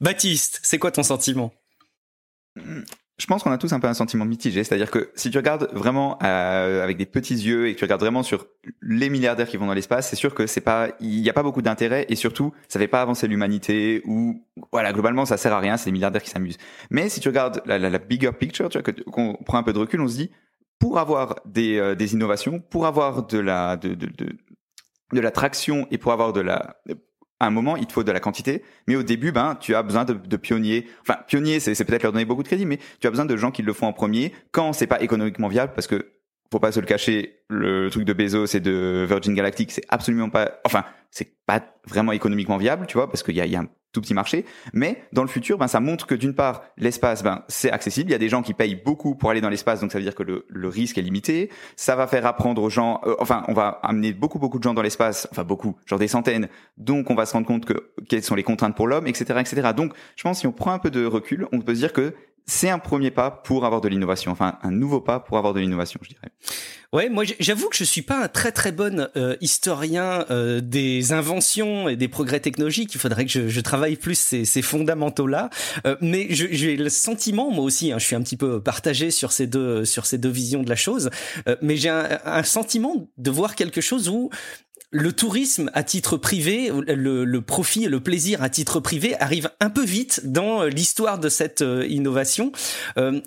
Baptiste, 0.00 0.60
c'est 0.62 0.78
quoi 0.78 0.90
ton 0.90 1.02
sentiment? 1.02 1.52
Je 3.18 3.26
pense 3.26 3.42
qu'on 3.42 3.50
a 3.50 3.58
tous 3.58 3.72
un 3.72 3.80
peu 3.80 3.88
un 3.88 3.94
sentiment 3.94 4.24
mitigé, 4.24 4.62
c'est-à-dire 4.62 4.92
que 4.92 5.10
si 5.16 5.30
tu 5.30 5.38
regardes 5.38 5.68
vraiment 5.72 6.18
euh, 6.22 6.84
avec 6.84 6.96
des 6.96 7.06
petits 7.06 7.34
yeux 7.34 7.66
et 7.66 7.74
que 7.74 7.78
tu 7.78 7.84
regardes 7.84 8.00
vraiment 8.00 8.22
sur 8.22 8.46
les 8.80 9.10
milliardaires 9.10 9.48
qui 9.48 9.56
vont 9.56 9.66
dans 9.66 9.74
l'espace, 9.74 10.08
c'est 10.08 10.16
sûr 10.16 10.34
que 10.34 10.46
c'est 10.46 10.60
pas, 10.60 10.90
il 11.00 11.20
n'y 11.20 11.28
a 11.28 11.32
pas 11.32 11.42
beaucoup 11.42 11.62
d'intérêt 11.62 12.06
et 12.08 12.14
surtout, 12.14 12.52
ça 12.68 12.78
fait 12.78 12.86
pas 12.86 13.02
avancer 13.02 13.26
l'humanité 13.26 14.02
ou 14.04 14.44
voilà 14.70 14.92
globalement 14.92 15.26
ça 15.26 15.36
sert 15.36 15.52
à 15.52 15.58
rien, 15.58 15.76
c'est 15.76 15.86
les 15.86 15.92
milliardaires 15.92 16.22
qui 16.22 16.30
s'amusent. 16.30 16.58
Mais 16.90 17.08
si 17.08 17.18
tu 17.18 17.28
regardes 17.28 17.60
la, 17.66 17.78
la, 17.78 17.90
la 17.90 17.98
bigger 17.98 18.30
picture, 18.38 18.68
tu 18.68 18.78
vois, 18.78 18.92
qu'on 19.10 19.34
prend 19.44 19.58
un 19.58 19.64
peu 19.64 19.72
de 19.72 19.80
recul, 19.80 20.00
on 20.00 20.06
se 20.06 20.14
dit 20.14 20.30
pour 20.78 20.98
avoir 20.98 21.36
des, 21.44 21.78
euh, 21.78 21.94
des 21.94 22.14
innovations, 22.14 22.60
pour 22.60 22.86
avoir 22.86 23.26
de 23.26 23.38
la 23.38 23.76
de, 23.76 23.94
de, 23.94 24.06
de, 24.06 24.36
de 25.12 25.20
la 25.20 25.30
traction 25.30 25.86
et 25.90 25.98
pour 25.98 26.12
avoir 26.12 26.32
de 26.32 26.40
la 26.40 26.76
à 27.40 27.46
un 27.46 27.50
moment, 27.50 27.76
il 27.76 27.86
te 27.86 27.92
faut 27.92 28.02
de 28.02 28.10
la 28.10 28.20
quantité, 28.20 28.64
mais 28.88 28.96
au 28.96 29.02
début, 29.02 29.30
ben, 29.30 29.56
tu 29.60 29.74
as 29.74 29.82
besoin 29.82 30.04
de, 30.04 30.14
de 30.14 30.36
pionniers. 30.36 30.88
Enfin, 31.02 31.18
pionniers, 31.28 31.60
c'est 31.60 31.84
peut-être 31.84 32.02
leur 32.02 32.12
donner 32.12 32.24
beaucoup 32.24 32.42
de 32.42 32.48
crédit, 32.48 32.66
mais 32.66 32.78
tu 33.00 33.06
as 33.06 33.10
besoin 33.10 33.26
de 33.26 33.36
gens 33.36 33.50
qui 33.52 33.62
le 33.62 33.72
font 33.72 33.86
en 33.86 33.92
premier 33.92 34.32
quand 34.50 34.72
c'est 34.72 34.88
pas 34.88 35.00
économiquement 35.00 35.48
viable, 35.48 35.72
parce 35.72 35.86
que 35.86 36.12
faut 36.50 36.58
pas 36.58 36.72
se 36.72 36.80
le 36.80 36.86
cacher, 36.86 37.42
le 37.48 37.90
truc 37.90 38.04
de 38.04 38.12
Bezos 38.12 38.56
et 38.56 38.60
de 38.60 39.04
Virgin 39.06 39.34
Galactic, 39.34 39.70
c'est 39.70 39.84
absolument 39.88 40.30
pas, 40.30 40.60
enfin, 40.64 40.84
c'est 41.10 41.36
pas 41.46 41.62
vraiment 41.86 42.12
économiquement 42.12 42.56
viable, 42.56 42.86
tu 42.86 42.96
vois, 42.96 43.08
parce 43.08 43.22
qu'il 43.22 43.36
y 43.36 43.40
a, 43.40 43.46
y 43.46 43.54
a 43.54 43.60
un 43.60 43.68
tout 43.92 44.00
petit 44.00 44.14
marché. 44.14 44.44
Mais 44.72 45.02
dans 45.12 45.22
le 45.22 45.28
futur, 45.28 45.58
ben, 45.58 45.68
ça 45.68 45.80
montre 45.80 46.06
que 46.06 46.14
d'une 46.14 46.34
part, 46.34 46.62
l'espace, 46.76 47.22
ben, 47.22 47.44
c'est 47.48 47.70
accessible. 47.70 48.10
Il 48.10 48.12
y 48.12 48.16
a 48.16 48.18
des 48.18 48.28
gens 48.28 48.42
qui 48.42 48.54
payent 48.54 48.76
beaucoup 48.76 49.14
pour 49.14 49.30
aller 49.30 49.40
dans 49.40 49.48
l'espace, 49.48 49.80
donc 49.80 49.92
ça 49.92 49.98
veut 49.98 50.04
dire 50.04 50.14
que 50.14 50.22
le, 50.22 50.46
le 50.48 50.68
risque 50.68 50.98
est 50.98 51.02
limité. 51.02 51.50
Ça 51.76 51.96
va 51.96 52.06
faire 52.06 52.26
apprendre 52.26 52.62
aux 52.62 52.70
gens, 52.70 53.00
euh, 53.06 53.14
enfin, 53.18 53.44
on 53.48 53.54
va 53.54 53.80
amener 53.82 54.12
beaucoup, 54.12 54.38
beaucoup 54.38 54.58
de 54.58 54.64
gens 54.64 54.74
dans 54.74 54.82
l'espace, 54.82 55.28
enfin 55.30 55.44
beaucoup, 55.44 55.76
genre 55.86 55.98
des 55.98 56.08
centaines. 56.08 56.48
Donc, 56.76 57.10
on 57.10 57.14
va 57.14 57.26
se 57.26 57.32
rendre 57.32 57.46
compte 57.46 57.64
que 57.64 57.90
quelles 58.08 58.22
sont 58.22 58.34
les 58.34 58.42
contraintes 58.42 58.76
pour 58.76 58.86
l'homme, 58.86 59.06
etc., 59.06 59.40
etc. 59.40 59.70
Donc, 59.76 59.92
je 60.16 60.22
pense 60.22 60.40
si 60.40 60.46
on 60.46 60.52
prend 60.52 60.72
un 60.72 60.78
peu 60.78 60.90
de 60.90 61.04
recul, 61.04 61.46
on 61.52 61.60
peut 61.60 61.74
se 61.74 61.80
dire 61.80 61.92
que 61.92 62.14
c'est 62.48 62.70
un 62.70 62.78
premier 62.78 63.10
pas 63.10 63.30
pour 63.30 63.66
avoir 63.66 63.82
de 63.82 63.88
l'innovation, 63.88 64.32
enfin 64.32 64.58
un 64.62 64.70
nouveau 64.70 65.00
pas 65.02 65.20
pour 65.20 65.36
avoir 65.36 65.52
de 65.52 65.60
l'innovation, 65.60 66.00
je 66.02 66.08
dirais. 66.08 66.32
Ouais, 66.94 67.10
moi 67.10 67.24
j'avoue 67.38 67.68
que 67.68 67.76
je 67.76 67.84
suis 67.84 68.00
pas 68.00 68.24
un 68.24 68.28
très 68.28 68.52
très 68.52 68.72
bon 68.72 69.06
euh, 69.16 69.36
historien 69.42 70.24
euh, 70.30 70.62
des 70.62 71.12
inventions 71.12 71.90
et 71.90 71.96
des 71.96 72.08
progrès 72.08 72.40
technologiques. 72.40 72.94
Il 72.94 72.98
faudrait 72.98 73.26
que 73.26 73.30
je, 73.30 73.48
je 73.48 73.60
travaille 73.60 73.87
plus 73.96 74.18
ces, 74.18 74.44
ces 74.44 74.62
fondamentaux 74.62 75.26
là. 75.26 75.50
Euh, 75.86 75.96
mais 76.00 76.26
j'ai 76.30 76.76
le 76.76 76.88
sentiment, 76.88 77.50
moi 77.50 77.64
aussi, 77.64 77.92
hein, 77.92 77.98
je 77.98 78.04
suis 78.04 78.16
un 78.16 78.22
petit 78.22 78.36
peu 78.36 78.60
partagé 78.60 79.10
sur 79.10 79.32
ces 79.32 79.46
deux 79.46 79.84
sur 79.84 80.06
ces 80.06 80.18
deux 80.18 80.28
visions 80.28 80.62
de 80.62 80.68
la 80.68 80.76
chose. 80.76 81.10
mais 81.62 81.76
j'ai 81.76 81.88
un, 81.88 82.42
sentiment 82.42 83.08
de 83.16 83.30
voir 83.30 83.54
quelque 83.54 83.80
chose 83.80 84.08
où 84.08 84.30
le 84.90 85.12
tourisme 85.12 85.70
à 85.74 85.82
titre 85.82 86.16
privé, 86.16 86.70
le, 86.86 87.40
profit 87.40 87.84
et 87.84 87.88
le 87.88 88.00
plaisir 88.00 88.42
à 88.42 88.48
titre 88.48 88.80
privé 88.80 89.20
arrive 89.20 89.50
un 89.60 89.70
peu 89.70 89.84
vite 89.84 90.22
dans 90.24 90.64
l'histoire 90.64 91.18
de 91.18 91.28
cette 91.28 91.62
innovation. 91.88 92.52
Euh, 92.96 93.20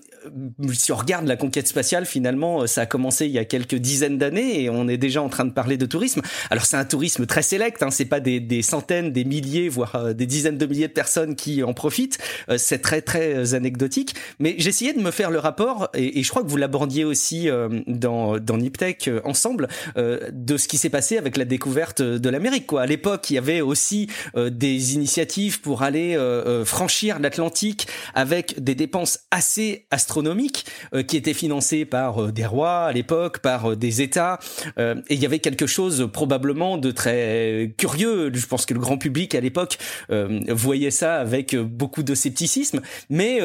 si 0.73 0.91
on 0.91 0.95
regarde 0.95 1.27
la 1.27 1.35
conquête 1.35 1.67
spatiale, 1.67 2.05
finalement, 2.05 2.67
ça 2.67 2.81
a 2.81 2.85
commencé 2.85 3.25
il 3.25 3.31
y 3.31 3.39
a 3.39 3.45
quelques 3.45 3.75
dizaines 3.75 4.17
d'années 4.17 4.63
et 4.63 4.69
on 4.69 4.87
est 4.87 4.97
déjà 4.97 5.21
en 5.21 5.29
train 5.29 5.45
de 5.45 5.51
parler 5.51 5.77
de 5.77 5.85
tourisme. 5.85 6.21
Alors 6.49 6.65
c'est 6.65 6.77
un 6.77 6.85
tourisme 6.85 7.25
très 7.25 7.41
sélect, 7.41 7.83
hein, 7.83 7.91
c'est 7.91 8.05
pas 8.05 8.19
des, 8.19 8.39
des, 8.39 8.61
centaines, 8.61 9.11
des 9.11 9.25
milliers, 9.25 9.69
voire 9.69 9.95
euh, 9.95 10.13
des 10.13 10.25
dizaines 10.25 10.57
de 10.57 10.65
milliers 10.65 10.87
de 10.87 10.93
personnes 10.93 11.35
qui 11.35 11.63
en 11.63 11.73
profitent. 11.73 12.17
Euh, 12.49 12.57
c'est 12.57 12.79
très 12.79 13.01
très 13.01 13.35
euh, 13.35 13.55
anecdotique. 13.55 14.15
Mais 14.39 14.55
j'essayais 14.57 14.93
de 14.93 15.01
me 15.01 15.11
faire 15.11 15.31
le 15.31 15.39
rapport 15.39 15.89
et, 15.93 16.19
et 16.19 16.23
je 16.23 16.29
crois 16.29 16.43
que 16.43 16.47
vous 16.47 16.57
l'abordiez 16.57 17.03
aussi 17.03 17.49
dans 17.87 18.37
dans 18.37 18.57
Niptech 18.57 19.09
ensemble 19.23 19.67
de 19.95 20.57
ce 20.57 20.67
qui 20.67 20.77
s'est 20.77 20.89
passé 20.89 21.17
avec 21.17 21.37
la 21.37 21.45
découverte 21.45 22.01
de 22.01 22.29
l'Amérique. 22.29 22.67
Quoi, 22.67 22.81
à 22.81 22.85
l'époque, 22.85 23.29
il 23.29 23.35
y 23.35 23.37
avait 23.37 23.61
aussi 23.61 24.07
des 24.35 24.95
initiatives 24.95 25.61
pour 25.61 25.83
aller 25.83 26.17
franchir 26.65 27.19
l'Atlantique 27.19 27.87
avec 28.13 28.61
des 28.63 28.75
dépenses 28.75 29.19
assez 29.31 29.85
astronomiques 29.91 30.20
astronomique 30.21 30.65
euh, 30.93 31.03
qui 31.03 31.17
était 31.17 31.33
financé 31.33 31.85
par 31.85 32.21
euh, 32.21 32.31
des 32.31 32.45
rois 32.45 32.85
à 32.85 32.91
l'époque, 32.91 33.39
par 33.39 33.71
euh, 33.71 33.75
des 33.75 34.01
États. 34.01 34.39
et 34.77 34.93
il 35.09 35.19
y 35.19 35.25
avait 35.25 35.39
quelque 35.39 35.65
chose 35.65 36.09
probablement 36.13 36.77
de 36.77 36.91
très 36.91 37.73
curieux. 37.77 38.31
Je 38.33 38.45
pense 38.45 38.65
que 38.65 38.73
le 38.73 38.79
grand 38.79 38.97
public 38.97 39.33
à 39.35 39.39
l'époque 39.39 39.77
voyait 40.49 40.91
ça 40.91 41.15
avec 41.15 41.55
beaucoup 41.55 42.03
de 42.03 42.13
scepticisme, 42.15 42.81
mais 43.09 43.39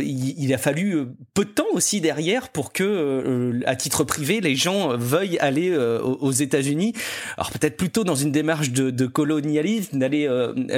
il, 0.00 0.54
a 0.54 0.58
fallu 0.58 1.06
peu 1.34 1.44
de 1.44 1.50
temps 1.50 1.66
aussi 1.72 2.00
derrière 2.00 2.48
pour 2.48 2.72
que, 2.72 3.60
à 3.66 3.76
titre 3.76 4.04
privé, 4.04 4.40
les 4.40 4.54
gens 4.54 4.96
veuillent 4.96 5.38
aller 5.38 5.76
aux 5.76 6.32
États-Unis. 6.32 6.92
Alors 7.36 7.50
peut-être 7.50 7.76
plutôt 7.76 8.04
dans 8.04 8.14
une 8.14 8.32
démarche 8.32 8.70
de, 8.70 9.06
colonialisme, 9.06 9.98
d'aller 9.98 10.28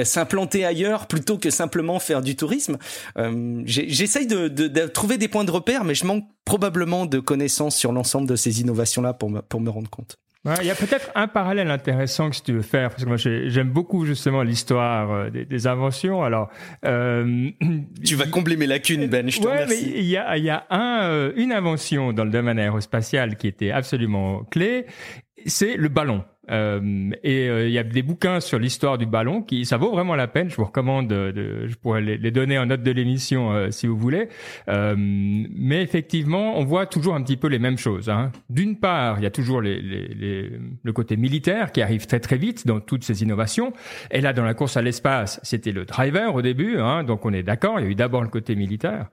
s'implanter 0.03 0.65
ailleurs 0.65 1.07
plutôt 1.07 1.37
que 1.37 1.49
simplement 1.49 1.99
faire 1.99 2.21
du 2.21 2.35
tourisme. 2.35 2.77
J'essaye 3.65 4.27
de 4.27 4.87
trouver 4.87 5.17
des 5.17 5.27
points 5.31 5.43
de 5.43 5.51
repère, 5.51 5.83
mais 5.83 5.95
je 5.95 6.05
manque 6.05 6.25
probablement 6.45 7.05
de 7.05 7.19
connaissances 7.19 7.75
sur 7.75 7.91
l'ensemble 7.91 8.27
de 8.27 8.35
ces 8.35 8.61
innovations-là 8.61 9.13
pour 9.13 9.29
me, 9.29 9.41
pour 9.41 9.61
me 9.61 9.69
rendre 9.69 9.89
compte. 9.89 10.17
Il 10.43 10.65
y 10.65 10.71
a 10.71 10.75
peut-être 10.75 11.11
un 11.13 11.27
parallèle 11.27 11.69
intéressant 11.69 12.31
que 12.31 12.37
tu 12.43 12.53
veux 12.53 12.63
faire, 12.63 12.89
parce 12.89 13.03
que 13.03 13.07
moi 13.07 13.17
j'aime 13.17 13.69
beaucoup 13.69 14.07
justement 14.07 14.41
l'histoire 14.41 15.11
euh, 15.11 15.29
des, 15.29 15.67
inventions. 15.67 16.23
Alors, 16.23 16.49
euh, 16.83 17.51
tu 18.03 18.15
vas 18.15 18.25
combler 18.25 18.57
mes 18.57 18.65
lacunes, 18.65 19.05
Ben. 19.05 19.29
Je 19.29 19.39
te 19.39 19.45
ouais, 19.45 19.63
remercie. 19.63 19.91
mais 19.93 19.99
il 19.99 20.05
y 20.05 20.17
a, 20.17 20.37
il 20.37 20.43
y 20.43 20.49
a 20.49 20.65
un, 20.71 21.03
euh, 21.03 21.31
une 21.35 21.51
invention 21.51 22.11
dans 22.11 22.23
le 22.23 22.31
domaine 22.31 22.57
aérospatial 22.57 23.37
qui 23.37 23.47
était 23.47 23.69
absolument 23.69 24.43
clé, 24.45 24.87
c'est 25.45 25.75
le 25.77 25.89
ballon. 25.89 26.23
Euh, 26.49 27.11
et 27.23 27.47
euh, 27.47 27.67
il 27.67 27.71
y 27.71 27.77
a 27.77 27.83
des 27.83 28.01
bouquins 28.01 28.39
sur 28.39 28.57
l'histoire 28.57 28.97
du 28.97 29.05
ballon 29.05 29.43
qui 29.43 29.63
ça 29.65 29.77
vaut 29.77 29.91
vraiment 29.91 30.15
la 30.15 30.27
peine. 30.27 30.49
Je 30.49 30.55
vous 30.55 30.65
recommande, 30.65 31.07
de, 31.07 31.67
je 31.67 31.75
pourrais 31.75 32.01
les, 32.01 32.31
donner 32.31 32.57
en 32.57 32.65
note 32.65 32.81
de 32.81 32.91
l'émission 32.91 33.51
euh, 33.51 33.69
si 33.69 33.85
vous 33.85 33.97
voulez. 33.97 34.27
mais 34.67 35.81
effectivement, 35.81 36.57
on 36.57 36.63
voit 36.63 36.85
toujours 36.85 37.15
un 37.15 37.21
petit 37.21 37.37
peu 37.37 37.47
les 37.47 37.59
mêmes 37.59 37.77
choses. 37.77 38.09
Hein. 38.09 38.31
D'une 38.49 38.77
part, 38.77 39.19
il 39.19 39.23
y 39.23 39.25
a 39.25 39.31
toujours 39.31 39.61
les, 39.61 39.81
les, 39.81 40.51
le 40.83 40.93
côté 40.93 41.15
militaire 41.15 41.71
qui 41.71 41.81
arrive 41.81 42.07
très 42.07 42.19
très 42.19 42.37
vite 42.37 42.65
dans 42.65 42.79
toutes 42.79 43.03
ces 43.03 43.21
innovations. 43.21 43.73
Et 44.09 44.21
là, 44.21 44.33
dans 44.33 44.43
la 44.43 44.53
course 44.53 44.77
à 44.77 44.81
l'espace, 44.81 45.39
c'était 45.43 45.71
le 45.71 45.85
driver 45.85 46.33
au 46.33 46.41
début, 46.41 46.77
hein, 46.77 47.03
donc 47.03 47.25
on 47.25 47.33
est 47.33 47.43
d'accord. 47.43 47.79
Il 47.79 47.83
y 47.83 47.87
a 47.87 47.91
eu 47.91 47.95
d'abord 47.95 48.23
le 48.23 48.29
côté 48.29 48.55
militaire. 48.55 49.07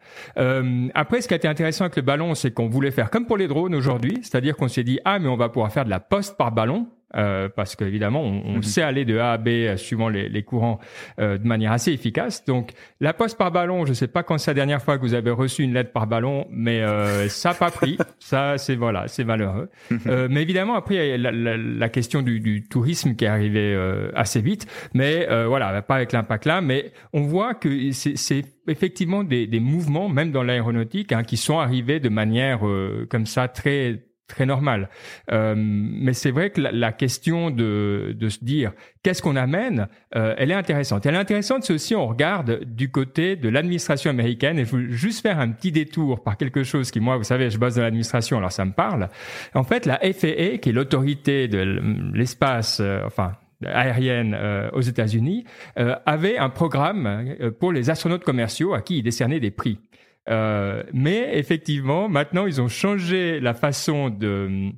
après, 0.95 1.21
ce 1.21 1.29
qui 1.29 1.35
a 1.35 1.37
été 1.37 1.49
intéressant 1.49 1.85
avec 1.85 1.97
le 1.97 2.03
ballon, 2.03 2.35
c'est 2.35 2.53
qu'on 2.53 2.69
voulait 2.69 2.91
faire 2.91 3.11
comme 3.11 3.27
pour 3.27 3.37
les 3.37 3.49
drones 3.49 3.75
aujourd'hui, 3.75 4.19
c'est-à-dire 4.23 4.57
qu'on 4.57 4.69
s'est 4.69 4.85
dit 4.85 4.99
ah 5.05 5.19
mais 5.19 5.29
on 5.29 5.37
va 5.37 5.49
pouvoir 5.49 5.73
faire 5.73 5.85
de 5.85 5.91
la 5.91 6.01
poste 6.01 6.37
par 6.37 6.53
ballon. 6.53 6.89
Euh, 7.17 7.49
parce 7.49 7.75
qu'évidemment, 7.75 8.23
on, 8.23 8.43
on 8.45 8.55
mhm. 8.57 8.63
sait 8.63 8.83
aller 8.83 9.07
de 9.07 9.17
A 9.19 9.33
à 9.33 9.39
B 9.39 9.49
euh, 9.49 9.77
suivant 9.79 10.11
les, 10.11 10.29
les 10.29 10.43
courants 10.43 10.79
euh, 11.19 11.39
de 11.39 11.47
manière 11.47 11.73
assez 11.73 11.91
efficace. 11.91 12.45
Donc, 12.45 12.73
la 13.01 13.15
poste 13.15 13.39
par 13.39 13.51
ballon, 13.51 13.87
je 13.87 13.91
ne 13.91 13.95
sais 13.95 14.09
pas 14.09 14.23
quand 14.23 14.37
c'est 14.37 14.51
la 14.51 14.57
dernière 14.57 14.83
fois 14.83 14.99
que 14.99 15.03
vous 15.03 15.15
avez 15.15 15.31
reçu 15.31 15.63
une 15.63 15.73
lettre 15.73 15.93
par 15.93 16.07
ballon, 16.07 16.47
mais 16.51 16.83
euh, 16.83 17.29
ça 17.29 17.51
n'a 17.51 17.55
pas 17.55 17.71
pris. 17.71 17.97
ça, 18.19 18.59
c'est 18.59 18.77
voilà, 18.77 19.09
c'est 19.09 19.25
malheureux. 19.25 19.71
Mhm. 19.91 20.29
mais 20.31 20.43
évidemment, 20.43 20.75
après, 20.75 20.97
il 20.97 21.11
y 21.11 21.13
a 21.13 21.17
la, 21.17 21.33
la, 21.33 21.57
la 21.57 21.89
question 21.89 22.21
du, 22.21 22.41
du, 22.41 22.69
tourisme 22.69 23.15
qui 23.15 23.25
est 23.25 23.29
arrivée 23.29 23.75
assez 24.15 24.41
vite. 24.41 24.67
Mais 24.93 25.27
voilà, 25.47 25.81
pas 25.83 25.97
avec 25.97 26.13
l'impact 26.13 26.45
là, 26.45 26.61
mais 26.61 26.93
on 27.13 27.23
voit 27.23 27.55
que 27.55 27.93
c'est 27.93 28.45
effectivement 28.67 29.25
des, 29.25 29.47
des, 29.47 29.61
mouvements, 29.61 30.09
même 30.09 30.33
dans 30.33 30.43
l'aéronautique, 30.43 31.13
hein, 31.13 31.23
qui 31.23 31.37
sont 31.37 31.59
arrivés 31.59 32.01
de 32.01 32.09
manière 32.09 32.61
comme 33.09 33.27
ça 33.27 33.49
très 33.49 34.08
très 34.29 34.47
normal. 34.47 34.89
Euh, 35.33 35.55
mais 35.57 36.13
c'est 36.13 36.31
vrai 36.31 36.51
que 36.51 36.61
la, 36.61 36.93
question 36.93 37.51
de, 37.51 38.15
de 38.17 38.29
se 38.29 38.45
dire 38.45 38.73
qu'est-ce 39.03 39.23
qu'on 39.23 39.37
amène, 39.37 39.89
euh, 40.15 40.35
elle 40.39 40.51
est 40.51 40.55
intéressante. 40.55 41.07
Elle 41.07 41.15
est 41.15 41.19
intéressante 41.19 41.65
c'est 41.65 41.73
aussi 41.73 41.95
on 41.95 42.07
regarde 42.07 42.65
du 42.65 42.91
côté 42.91 43.37
de 43.37 43.49
l'administration 43.49 44.11
américaine. 44.11 44.59
Et 44.59 44.65
je 44.65 44.77
veux 44.77 44.91
juste 44.91 45.23
faire 45.23 45.41
un 45.41 45.51
petit 45.51 45.73
détour 45.73 46.23
par 46.23 46.37
quelque 46.37 46.63
chose 46.63 46.91
qui 46.91 47.01
moi, 47.01 47.17
vous 47.17 47.25
savez, 47.25 47.51
je 47.51 47.59
bosse 47.59 47.75
dans 47.77 47.83
l'administration, 47.83 48.39
alors 48.39 48.53
ça 48.53 48.65
me 48.65 48.73
parle. 48.73 49.09
En 49.55 49.65
fait, 49.65 49.87
la 49.87 49.99
FAA, 49.99 50.59
qui 50.59 50.69
est 50.69 50.73
l'autorité 50.73 51.49
de 51.49 51.81
l'espace, 52.15 52.81
euh, 52.81 53.03
enfin 53.07 53.33
aérienne 53.67 54.37
euh, 54.39 54.71
aux 54.73 54.81
États-Unis, 54.81 55.45
euh, 55.79 55.97
avait 56.07 56.39
un 56.39 56.49
programme 56.49 57.35
pour 57.59 57.73
les 57.73 57.91
astronautes 57.91 58.23
commerciaux 58.23 58.73
à 58.73 58.83
qui 58.83 58.99
il 58.99 59.03
décernait 59.03 59.41
des 59.41 59.51
prix. 59.51 59.81
Euh, 60.29 60.83
mais 60.93 61.39
effectivement, 61.39 62.09
maintenant, 62.09 62.47
ils 62.47 62.61
ont 62.61 62.69
changé 62.69 63.41
la 63.41 63.55
façon 63.55 64.11
de 64.11 64.47
hum, 64.47 64.73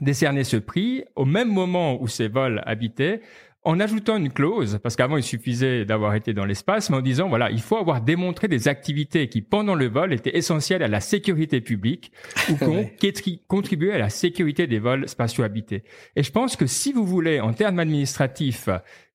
décerner 0.00 0.44
ce 0.44 0.56
prix 0.56 1.04
au 1.14 1.24
même 1.24 1.52
moment 1.52 2.00
où 2.00 2.08
ces 2.08 2.28
vols 2.28 2.62
habitaient 2.66 3.20
en 3.64 3.78
ajoutant 3.78 4.16
une 4.16 4.32
clause, 4.32 4.80
parce 4.82 4.96
qu'avant 4.96 5.16
il 5.16 5.22
suffisait 5.22 5.84
d'avoir 5.84 6.14
été 6.14 6.32
dans 6.32 6.44
l'espace, 6.44 6.90
mais 6.90 6.96
en 6.96 7.00
disant 7.00 7.28
voilà, 7.28 7.50
il 7.50 7.60
faut 7.60 7.76
avoir 7.76 8.00
démontré 8.00 8.48
des 8.48 8.66
activités 8.66 9.28
qui 9.28 9.40
pendant 9.40 9.74
le 9.74 9.88
vol 9.88 10.12
étaient 10.12 10.36
essentielles 10.36 10.82
à 10.82 10.88
la 10.88 11.00
sécurité 11.00 11.60
publique 11.60 12.12
ou 12.50 12.56
qui 12.98 13.40
contribuaient 13.46 13.92
à 13.92 13.98
la 13.98 14.10
sécurité 14.10 14.66
des 14.66 14.80
vols 14.80 15.08
spatiaux 15.08 15.44
habités. 15.44 15.84
Et 16.16 16.22
je 16.22 16.32
pense 16.32 16.56
que 16.56 16.66
si 16.66 16.92
vous 16.92 17.06
voulez, 17.06 17.40
en 17.40 17.52
termes 17.52 17.78
administratifs, 17.78 18.68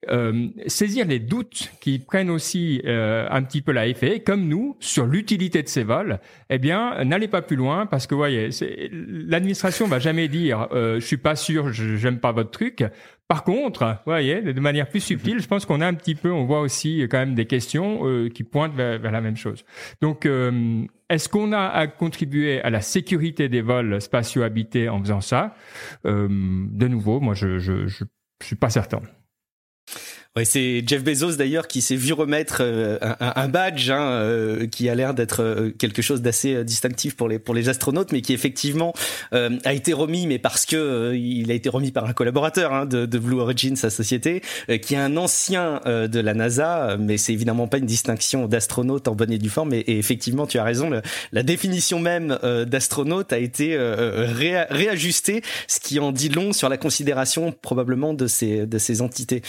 euh, 0.10 0.50
saisir 0.68 1.08
les 1.08 1.20
doutes 1.20 1.72
qui 1.82 1.98
prennent 1.98 2.30
aussi 2.30 2.82
euh, 2.86 3.28
un 3.32 3.42
petit 3.42 3.62
peu 3.62 3.72
la 3.72 3.92
FAA, 3.94 4.20
comme 4.20 4.48
nous, 4.48 4.78
sur 4.80 5.08
l'utilité 5.08 5.64
de 5.64 5.68
ces 5.68 5.84
vols, 5.84 6.20
eh 6.52 6.60
bien, 6.60 7.04
n'allez 7.04 7.28
pas 7.28 7.42
plus 7.42 7.56
loin 7.56 7.88
parce 7.88 8.06
que, 8.06 8.14
voyez, 8.14 8.50
l'administration 8.92 9.88
va 9.88 9.98
jamais 9.98 10.28
dire 10.28 10.68
euh, 10.72 11.00
je 11.00 11.06
suis 11.06 11.18
pas 11.18 11.36
sûr, 11.36 11.74
j'aime 11.74 12.20
pas 12.20 12.32
votre 12.32 12.52
truc. 12.52 12.84
Par 13.28 13.44
contre, 13.44 13.98
voyez, 14.06 14.42
de 14.42 14.60
manière 14.60 14.88
plus 14.88 15.02
subtile, 15.02 15.40
je 15.42 15.48
pense 15.48 15.66
qu'on 15.66 15.82
a 15.82 15.88
un 15.88 15.94
petit 15.94 16.16
peu, 16.16 16.32
on 16.32 16.46
voit 16.46 16.62
aussi 16.62 17.06
quand 17.10 17.18
même 17.18 17.36
des 17.36 17.46
questions 17.46 18.08
euh, 18.08 18.30
qui 18.30 18.44
pointent 18.44 18.74
vers, 18.74 19.12
la 19.12 19.22
même 19.22 19.36
chose. 19.36 19.66
Donc, 20.02 20.26
euh, 20.26 20.86
est-ce 21.10 21.28
qu'on 21.28 21.52
a 21.52 21.68
à 21.68 21.88
contribuer 21.88 22.62
à 22.62 22.70
la 22.70 22.82
sécurité 22.82 23.50
des 23.50 23.62
vols 23.62 24.02
spatiaux 24.02 24.44
habités 24.44 24.88
en 24.88 25.00
faisant 25.00 25.22
ça? 25.22 25.56
De 26.06 26.88
nouveau, 26.88 27.20
moi, 27.20 27.34
je, 27.34 27.60
je, 27.60 27.88
je, 27.88 28.06
je 28.42 28.46
suis 28.46 28.56
pas 28.56 28.70
certain. 28.70 29.02
Ouais, 30.38 30.46
c'est 30.46 30.84
Jeff 30.86 31.04
Bezos 31.04 31.36
d'ailleurs 31.36 31.68
qui 31.68 31.82
s'est 31.82 31.96
vu 31.96 32.14
remettre 32.14 32.58
euh, 32.62 33.00
un, 33.02 33.48
badge 33.48 33.90
hein, 33.90 34.08
euh, 34.12 34.68
qui 34.68 34.88
a 34.88 34.94
l'air 34.94 35.16
d'être 35.16 35.42
euh, 35.42 35.72
quelque 35.72 36.04
chose 36.04 36.22
d'assez 36.22 36.64
distinctif 36.64 37.16
pour 37.16 37.28
les 37.28 37.40
pour 37.40 37.56
les 37.56 37.70
astronautes, 37.70 38.12
mais 38.12 38.22
qui 38.22 38.34
effectivement 38.34 38.94
a 39.32 39.74
été 39.74 39.94
remis, 39.94 40.28
mais 40.28 40.38
parce 40.38 40.68
que 40.68 41.16
il 41.16 41.50
a 41.50 41.56
été 41.56 41.70
remis 41.70 41.92
par 41.92 42.06
un 42.06 42.14
collaborateur 42.14 42.72
hein, 42.72 42.86
de, 42.86 43.08
de, 43.08 43.18
Blue 43.18 43.40
Origin, 43.40 43.76
sa 43.76 43.90
société, 43.90 44.44
qui 44.84 44.94
est 44.94 44.98
un 44.98 45.18
ancien 45.18 45.82
de 45.86 46.20
la 46.20 46.34
NASA, 46.36 46.98
mais 47.00 47.18
c'est 47.18 47.34
évidemment 47.34 47.68
pas 47.68 47.80
une 47.80 47.86
distinction 47.86 48.48
d'astronaute 48.48 49.08
en 49.08 49.16
bonne 49.16 49.32
et 49.32 49.38
due 49.40 49.50
forme. 49.50 49.74
Et, 49.74 49.84
effectivement, 49.88 50.46
tu 50.46 50.60
as 50.60 50.64
raison, 50.64 51.02
la 51.32 51.44
définition 51.44 52.00
même 52.00 52.38
d'astronaute 52.68 53.34
a 53.34 53.40
été 53.40 53.78
ré, 53.78 54.64
réajustée, 54.70 55.42
ce 55.68 55.80
qui 55.80 56.00
en 56.00 56.12
dit 56.12 56.30
long 56.30 56.54
sur 56.54 56.70
la 56.70 56.78
considération 56.78 57.54
probablement 57.62 58.14
de 58.14 58.28
ces 58.28 58.68
de 58.68 58.78
ces 58.78 59.02
entités 59.02 59.42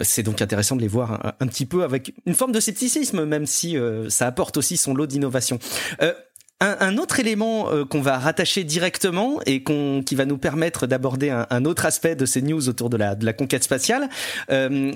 c'est 0.00 0.22
donc 0.22 0.42
intéressant 0.42 0.76
de 0.76 0.80
les 0.80 0.88
voir 0.88 1.34
un, 1.40 1.46
petit 1.46 1.66
peu 1.66 1.84
avec 1.84 2.14
une 2.26 2.34
forme 2.34 2.52
de 2.52 2.60
scepticisme, 2.60 3.24
même 3.24 3.46
si 3.46 3.76
euh, 3.76 4.08
ça 4.08 4.26
apporte 4.26 4.56
aussi 4.56 4.76
son 4.76 4.94
lot 4.94 5.06
d'innovation. 5.06 5.58
Euh, 6.02 6.12
Un, 6.60 6.96
autre 6.96 7.20
élément 7.20 7.70
euh, 7.70 7.84
qu'on 7.84 8.00
va 8.00 8.18
rattacher 8.18 8.64
directement 8.64 9.40
et 9.44 9.62
qui 9.62 10.14
va 10.14 10.24
nous 10.24 10.38
permettre 10.38 10.86
d'aborder 10.86 11.28
un, 11.28 11.64
autre 11.66 11.84
aspect 11.84 12.16
de 12.16 12.24
ces 12.24 12.40
news 12.40 12.68
autour 12.70 12.88
de 12.88 12.96
la, 12.96 13.32
conquête 13.34 13.62
spatiale, 13.62 14.08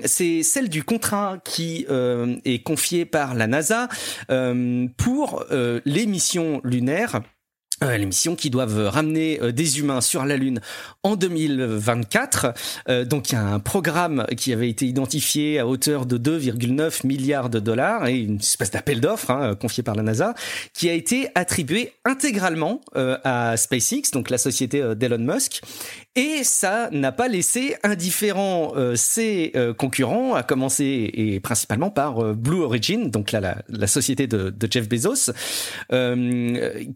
c'est 0.05 0.41
celle 0.41 0.69
du 0.69 0.83
contrat 0.83 1.37
qui 1.43 1.85
est 2.45 2.63
confié 2.63 3.05
par 3.05 3.35
la 3.35 3.45
NASA 3.45 3.89
pour 4.97 5.45
les 5.85 6.05
missions 6.07 6.61
lunaires 6.63 7.21
euh, 7.83 7.97
les 7.97 8.05
missions 8.05 8.35
qui 8.35 8.51
doivent 8.51 8.89
ramener 8.89 9.39
euh, 9.41 9.51
des 9.51 9.79
humains 9.79 10.01
sur 10.01 10.23
la 10.23 10.37
Lune 10.37 10.61
en 11.01 11.15
2024. 11.15 12.53
Euh, 12.89 13.05
donc 13.05 13.31
il 13.31 13.33
y 13.33 13.37
a 13.37 13.43
un 13.43 13.59
programme 13.59 14.27
qui 14.37 14.53
avait 14.53 14.69
été 14.69 14.85
identifié 14.85 15.57
à 15.57 15.65
hauteur 15.65 16.05
de 16.05 16.17
2,9 16.17 17.07
milliards 17.07 17.49
de 17.49 17.59
dollars 17.59 18.05
et 18.05 18.19
une 18.19 18.37
espèce 18.37 18.69
d'appel 18.69 19.01
d'offres 19.01 19.31
hein, 19.31 19.55
confié 19.55 19.81
par 19.81 19.95
la 19.95 20.03
NASA 20.03 20.35
qui 20.73 20.89
a 20.89 20.93
été 20.93 21.29
attribué 21.33 21.93
intégralement 22.05 22.81
à 22.95 23.57
SpaceX, 23.57 24.11
donc 24.13 24.29
la 24.29 24.37
société 24.37 24.95
d'Elon 24.95 25.17
Musk. 25.17 25.61
Et 26.15 26.43
ça 26.43 26.89
n'a 26.91 27.11
pas 27.11 27.27
laissé 27.27 27.75
indifférent 27.83 28.73
ses 28.95 29.53
concurrents, 29.77 30.35
à 30.35 30.43
commencer 30.43 31.09
et 31.13 31.39
principalement 31.39 31.89
par 31.89 32.35
Blue 32.35 32.61
Origin, 32.61 33.09
donc 33.09 33.31
là 33.31 33.63
la, 33.67 33.87
société 33.87 34.27
de, 34.27 34.49
de, 34.49 34.67
Jeff 34.69 34.89
Bezos, 34.89 35.31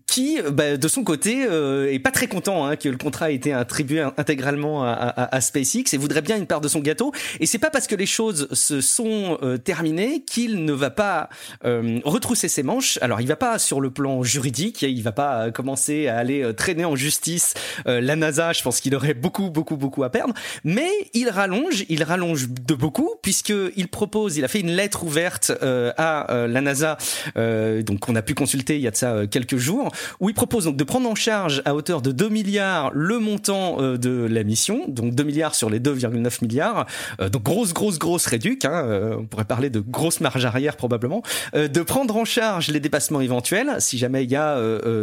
qui 0.07 0.39
bah, 0.51 0.75
de 0.77 0.88
son 0.88 1.03
côté, 1.03 1.46
euh, 1.46 1.91
est 1.91 2.00
pas 2.00 2.12
très 2.12 2.27
content 2.27 2.65
hein, 2.65 2.75
que 2.75 2.89
le 2.89 2.98
contrat 2.98 3.32
ait 3.32 3.36
été 3.36 3.53
attribué 3.53 4.01
intégralement 4.17 4.84
à, 4.84 4.91
à, 4.91 5.36
à, 5.36 5.41
SpaceX 5.41 5.94
et 5.94 5.98
voudrait 5.98 6.22
bien 6.22 6.38
une 6.38 6.48
part 6.48 6.62
de 6.62 6.67
son 6.67 6.79
gâteau. 6.79 7.12
Et 7.39 7.46
c'est 7.46 7.60
pas 7.60 7.70
parce 7.70 7.88
que 7.88 7.96
les 7.96 8.05
choses 8.05 8.48
se 8.51 8.82
sont 8.82 9.38
euh, 9.41 9.58
terminées 9.58 10.24
qu'il 10.24 10.65
ne 10.65 10.74
va 10.74 10.89
pas 10.89 11.29
euh, 11.65 12.00
retrousser 12.03 12.48
ses 12.48 12.63
manches. 12.63 12.98
Alors, 13.01 13.22
il 13.22 13.27
va 13.27 13.36
pas 13.36 13.60
sur 13.60 13.82
le 13.82 13.91
plan 13.91 14.24
juridique, 14.24 14.82
il 14.82 15.01
va 15.01 15.12
pas 15.12 15.51
commencer 15.51 16.08
à 16.08 16.17
aller 16.17 16.44
euh, 16.44 16.53
traîner 16.53 16.86
en 16.86 16.96
justice 16.96 17.53
la 17.86 18.15
NASA. 18.15 18.53
Je 18.53 18.62
pense 18.63 18.79
qu'il 18.79 18.96
aurait 18.96 19.13
beaucoup, 19.13 19.50
beaucoup, 19.50 19.77
beaucoup 19.77 20.03
à 20.03 20.10
perdre. 20.10 20.34
Mais 20.63 20.89
il 21.13 21.29
rallonge, 21.29 21.86
il 21.89 22.03
rallonge 22.03 22.48
de 22.50 22.74
beaucoup 22.74 23.15
puisque 23.22 23.53
il 23.75 23.88
propose, 23.88 24.38
il 24.38 24.46
a 24.46 24.48
fait 24.48 24.60
une 24.60 24.72
lettre 24.72 25.03
ouverte 25.03 25.51
à 25.62 26.48
la 26.48 26.62
NASA, 26.62 26.98
donc 27.36 28.08
on 28.10 28.15
a 28.15 28.22
pu 28.22 28.34
consulter 28.34 28.75
il 28.75 28.82
y 28.82 28.88
a 28.88 28.91
de 28.91 28.96
ça 28.96 29.27
quelques 29.27 29.58
jours, 29.58 29.91
où 30.20 30.29
il 30.29 30.36
propose 30.36 30.64
de 30.74 30.84
prendre 30.84 31.10
en 31.10 31.15
charge 31.15 31.62
à 31.65 31.75
hauteur 31.75 32.01
de 32.01 32.12
2 32.12 32.29
milliards 32.29 32.91
le 32.93 33.19
montant 33.19 33.81
euh, 33.81 33.98
de 33.98 34.27
la 34.29 34.43
mission, 34.43 34.86
donc 34.88 35.13
2 35.13 35.24
milliards 35.24 35.55
sur 35.55 35.69
les 35.69 35.79
2,9 35.79 36.43
milliards, 36.43 36.86
euh, 37.19 37.29
donc 37.29 37.43
grosse 37.43 37.74
grosse 37.74 38.00
grosse 38.00 38.25
réduc, 38.25 38.65
hein, 38.65 38.84
euh, 38.86 39.17
on 39.19 39.25
pourrait 39.25 39.45
parler 39.45 39.69
de 39.69 39.79
grosse 39.79 40.22
marge 40.22 40.45
arrière 40.45 40.75
probablement, 40.77 41.22
de 41.53 41.81
prendre 41.81 42.15
en 42.15 42.25
charge 42.25 42.69
les 42.69 42.79
dépassements 42.79 43.22
éventuels 43.22 43.75
si 43.79 43.98
jamais 43.98 44.24
il 44.24 44.31
y 44.31 44.36
a 44.36 44.60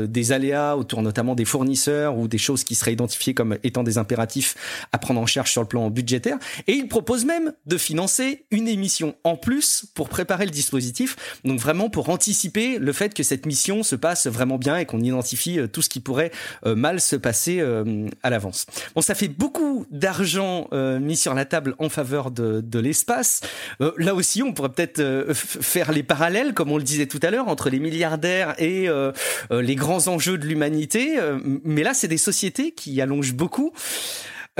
des 0.06 0.32
aléas 0.32 0.76
autour 0.76 1.02
notamment 1.02 1.34
des 1.34 1.44
fournisseurs 1.44 2.16
ou 2.16 2.28
des 2.28 2.38
choses 2.38 2.64
qui 2.64 2.74
seraient 2.74 2.92
identifiées 2.92 3.34
comme 3.34 3.56
étant 3.62 3.82
des 3.82 3.98
impératifs 3.98 4.86
à 4.92 4.98
prendre 4.98 5.20
en 5.20 5.26
charge 5.26 5.50
sur 5.50 5.62
le 5.62 5.68
plan 5.68 5.90
budgétaire, 5.90 6.38
et 6.66 6.72
il 6.72 6.88
propose 6.88 7.24
même 7.24 7.52
de 7.66 7.76
financer 7.76 8.44
une 8.50 8.68
émission 8.68 9.14
en 9.24 9.36
plus 9.36 9.86
pour 9.94 10.08
préparer 10.08 10.44
le 10.44 10.50
dispositif, 10.50 11.38
donc 11.44 11.58
vraiment 11.58 11.90
pour 11.90 12.08
anticiper 12.08 12.78
le 12.78 12.92
fait 12.92 13.14
que 13.14 13.22
cette 13.22 13.46
mission 13.46 13.82
se 13.82 13.96
passe 13.96 14.26
vraiment 14.26 14.58
bien 14.58 14.76
et 14.76 14.86
qu'on 14.86 15.00
identifie 15.00 15.51
euh, 15.58 15.66
tout 15.66 15.82
ce 15.82 15.88
qui 15.88 16.00
pourrait 16.00 16.30
euh, 16.66 16.74
mal 16.74 17.00
se 17.00 17.16
passer 17.16 17.60
euh, 17.60 18.08
à 18.22 18.30
l'avance. 18.30 18.66
Bon, 18.94 19.00
ça 19.00 19.14
fait 19.14 19.28
beaucoup 19.28 19.86
d'argent 19.90 20.68
mis 20.72 21.16
sur 21.16 21.34
la 21.34 21.44
table 21.44 21.74
en 21.78 21.88
faveur 21.88 22.30
de, 22.30 22.60
de 22.60 22.78
l'espace. 22.78 23.40
là 23.98 24.14
aussi, 24.14 24.42
on 24.42 24.52
pourrait 24.52 24.70
peut-être 24.70 25.32
faire 25.32 25.92
les 25.92 26.02
parallèles, 26.02 26.54
comme 26.54 26.70
on 26.70 26.76
le 26.76 26.82
disait 26.82 27.06
tout 27.06 27.20
à 27.22 27.30
l'heure, 27.30 27.48
entre 27.48 27.70
les 27.70 27.78
milliardaires 27.78 28.54
et 28.58 28.88
les 29.50 29.74
grands 29.74 30.08
enjeux 30.08 30.38
de 30.38 30.46
l'humanité. 30.46 31.18
mais 31.64 31.82
là, 31.82 31.94
c'est 31.94 32.08
des 32.08 32.18
sociétés 32.18 32.72
qui 32.72 33.00
allongent 33.00 33.34
beaucoup. 33.34 33.72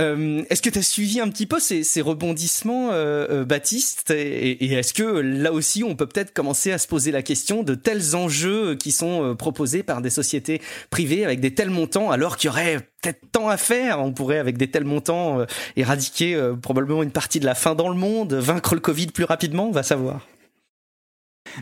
Euh, 0.00 0.42
est-ce 0.48 0.62
que 0.62 0.70
tu 0.70 0.78
as 0.78 0.82
suivi 0.82 1.20
un 1.20 1.28
petit 1.28 1.46
peu 1.46 1.60
ces, 1.60 2.00
rebondissements, 2.00 2.90
euh, 2.92 3.26
euh 3.30 3.44
Baptiste 3.44 4.10
Et, 4.10 4.72
est-ce 4.72 4.94
que 4.94 5.02
là 5.02 5.52
aussi, 5.52 5.84
on 5.84 5.96
peut 5.96 6.06
peut-être 6.06 6.32
commencer 6.32 6.72
à 6.72 6.78
se 6.78 6.88
poser 6.88 7.10
la 7.10 7.22
question 7.22 7.62
de 7.62 7.74
tels 7.74 8.16
enjeux 8.16 8.74
qui 8.74 8.90
sont 8.90 9.36
proposés 9.36 9.82
par 9.82 10.00
des 10.00 10.10
sociétés 10.10 10.62
privées 10.90 11.24
avec 11.24 11.40
des 11.40 11.54
tels 11.54 11.70
montants, 11.70 12.10
alors 12.10 12.38
qu'il 12.38 12.48
y 12.48 12.50
aurait 12.50 12.78
peut-être 13.02 13.20
tant 13.32 13.48
à 13.48 13.58
faire? 13.58 14.00
On 14.00 14.12
pourrait, 14.12 14.38
avec 14.38 14.56
des 14.56 14.70
tels 14.70 14.84
montants, 14.84 15.44
éradiquer 15.76 16.40
probablement 16.62 17.02
une 17.02 17.12
partie 17.12 17.40
de 17.40 17.46
la 17.46 17.54
faim 17.54 17.74
dans 17.74 17.88
le 17.88 17.96
monde, 17.96 18.32
vaincre 18.32 18.74
le 18.74 18.80
Covid 18.80 19.08
plus 19.08 19.24
rapidement, 19.24 19.68
on 19.68 19.72
va 19.72 19.82
savoir. 19.82 20.26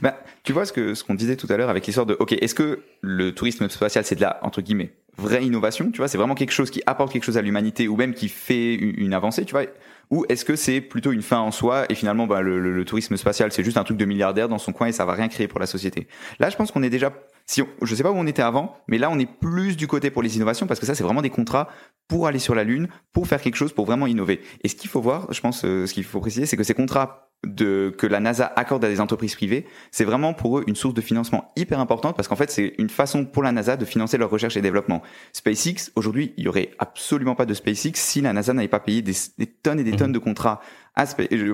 Bah, 0.02 0.22
tu 0.44 0.52
vois 0.52 0.66
ce 0.66 0.94
ce 0.94 1.04
qu'on 1.04 1.14
disait 1.14 1.36
tout 1.36 1.46
à 1.50 1.56
l'heure 1.56 1.70
avec 1.70 1.86
l'histoire 1.86 2.06
de 2.06 2.16
ok 2.18 2.32
est-ce 2.32 2.54
que 2.54 2.82
le 3.00 3.34
tourisme 3.34 3.68
spatial 3.68 4.04
c'est 4.04 4.14
de 4.14 4.20
la 4.20 4.38
entre 4.42 4.60
guillemets 4.60 4.92
vraie 5.20 5.44
innovation, 5.44 5.90
tu 5.90 5.98
vois, 5.98 6.08
c'est 6.08 6.18
vraiment 6.18 6.34
quelque 6.34 6.52
chose 6.52 6.70
qui 6.70 6.82
apporte 6.86 7.12
quelque 7.12 7.24
chose 7.24 7.38
à 7.38 7.42
l'humanité 7.42 7.88
ou 7.88 7.96
même 7.96 8.14
qui 8.14 8.28
fait 8.28 8.74
une 8.74 9.14
avancée, 9.14 9.44
tu 9.44 9.52
vois, 9.52 9.64
ou 10.10 10.24
est-ce 10.28 10.44
que 10.44 10.56
c'est 10.56 10.80
plutôt 10.80 11.12
une 11.12 11.22
fin 11.22 11.38
en 11.38 11.52
soi 11.52 11.84
et 11.88 11.94
finalement 11.94 12.26
bah, 12.26 12.40
le, 12.40 12.58
le, 12.58 12.84
tourisme 12.84 13.16
spatial 13.16 13.52
c'est 13.52 13.62
juste 13.62 13.76
un 13.76 13.84
truc 13.84 13.96
de 13.96 14.04
milliardaire 14.04 14.48
dans 14.48 14.58
son 14.58 14.72
coin 14.72 14.88
et 14.88 14.92
ça 14.92 15.04
va 15.04 15.14
rien 15.14 15.28
créer 15.28 15.46
pour 15.46 15.60
la 15.60 15.66
société. 15.66 16.08
Là, 16.40 16.50
je 16.50 16.56
pense 16.56 16.72
qu'on 16.72 16.82
est 16.82 16.90
déjà, 16.90 17.12
si 17.46 17.62
on, 17.62 17.68
je 17.82 17.94
sais 17.94 18.02
pas 18.02 18.10
où 18.10 18.16
on 18.16 18.26
était 18.26 18.42
avant, 18.42 18.76
mais 18.88 18.98
là 18.98 19.08
on 19.10 19.18
est 19.18 19.28
plus 19.28 19.76
du 19.76 19.86
côté 19.86 20.10
pour 20.10 20.22
les 20.22 20.36
innovations 20.36 20.66
parce 20.66 20.80
que 20.80 20.86
ça 20.86 20.94
c'est 20.94 21.04
vraiment 21.04 21.22
des 21.22 21.30
contrats 21.30 21.68
pour 22.08 22.26
aller 22.26 22.40
sur 22.40 22.56
la 22.56 22.64
lune, 22.64 22.88
pour 23.12 23.28
faire 23.28 23.40
quelque 23.40 23.56
chose, 23.56 23.72
pour 23.72 23.86
vraiment 23.86 24.08
innover. 24.08 24.40
Et 24.64 24.68
ce 24.68 24.74
qu'il 24.74 24.90
faut 24.90 25.00
voir, 25.00 25.32
je 25.32 25.40
pense, 25.40 25.64
euh, 25.64 25.86
ce 25.86 25.94
qu'il 25.94 26.04
faut 26.04 26.20
préciser, 26.20 26.46
c'est 26.46 26.56
que 26.56 26.64
ces 26.64 26.74
contrats 26.74 27.29
de 27.46 27.94
que 27.96 28.06
la 28.06 28.20
NASA 28.20 28.52
accorde 28.54 28.84
à 28.84 28.88
des 28.88 29.00
entreprises 29.00 29.34
privées, 29.34 29.66
c'est 29.90 30.04
vraiment 30.04 30.34
pour 30.34 30.58
eux 30.58 30.64
une 30.66 30.76
source 30.76 30.92
de 30.92 31.00
financement 31.00 31.52
hyper 31.56 31.80
importante 31.80 32.14
parce 32.14 32.28
qu'en 32.28 32.36
fait 32.36 32.50
c'est 32.50 32.74
une 32.76 32.90
façon 32.90 33.24
pour 33.24 33.42
la 33.42 33.50
NASA 33.50 33.78
de 33.78 33.84
financer 33.86 34.18
leur 34.18 34.28
recherche 34.28 34.56
et 34.58 34.62
développement. 34.62 35.00
SpaceX 35.32 35.90
aujourd'hui, 35.96 36.34
il 36.36 36.44
y 36.44 36.48
aurait 36.48 36.72
absolument 36.78 37.34
pas 37.34 37.46
de 37.46 37.54
SpaceX 37.54 37.92
si 37.94 38.20
la 38.20 38.34
NASA 38.34 38.52
n'avait 38.52 38.68
pas 38.68 38.80
payé 38.80 39.00
des, 39.00 39.14
tonnes 39.46 39.80
et 39.80 39.84
des 39.84 39.92
mhm. 39.92 39.96
tonnes 39.96 40.12
de 40.12 40.18
contrats 40.18 40.60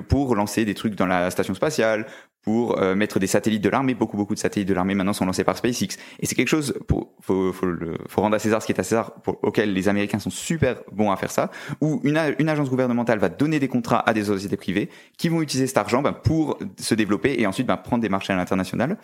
pour 0.07 0.35
lancer 0.35 0.65
des 0.65 0.73
trucs 0.73 0.95
dans 0.95 1.05
la 1.05 1.31
station 1.31 1.53
spatiale, 1.53 2.05
pour 2.47 2.79
euh, 2.81 2.95
mettre 2.95 3.19
des 3.19 3.27
satellites 3.27 3.61
de 3.61 3.67
l'armée. 3.67 3.93
Beaucoup, 3.93 4.15
beaucoup 4.15 4.33
de 4.33 4.39
satellites 4.39 4.69
de 4.69 4.73
l'armée 4.73 4.95
maintenant 4.95 5.11
sont 5.11 5.25
lancés 5.25 5.43
par 5.43 5.57
SpaceX. 5.57 5.97
Et 6.21 6.25
c'est 6.25 6.35
quelque 6.35 6.47
chose, 6.47 6.75
pour, 6.87 7.11
faut, 7.19 7.51
faut, 7.51 7.65
le, 7.65 7.97
faut 8.07 8.21
rendre 8.21 8.37
à 8.37 8.39
César 8.39 8.61
ce 8.61 8.67
qui 8.67 8.71
est 8.71 8.79
à 8.79 8.83
César, 8.83 9.15
pour, 9.15 9.37
auquel 9.43 9.73
les 9.73 9.89
Américains 9.89 10.19
sont 10.19 10.29
super 10.29 10.77
bons 10.93 11.11
à 11.11 11.17
faire 11.17 11.29
ça, 11.29 11.51
où 11.81 11.99
une, 12.05 12.17
une 12.39 12.47
agence 12.47 12.69
gouvernementale 12.69 13.19
va 13.19 13.27
donner 13.27 13.59
des 13.59 13.67
contrats 13.67 14.01
à 14.09 14.13
des 14.13 14.23
sociétés 14.23 14.55
privées 14.55 14.89
qui 15.17 15.27
vont 15.27 15.41
utiliser 15.41 15.67
cet 15.67 15.77
argent 15.77 16.01
ben, 16.01 16.13
pour 16.13 16.57
se 16.79 16.95
développer 16.95 17.35
et 17.37 17.45
ensuite 17.47 17.67
ben, 17.67 17.75
prendre 17.75 18.01
des 18.01 18.07
marchés 18.07 18.31
à 18.31 18.37
l'international. 18.37 18.97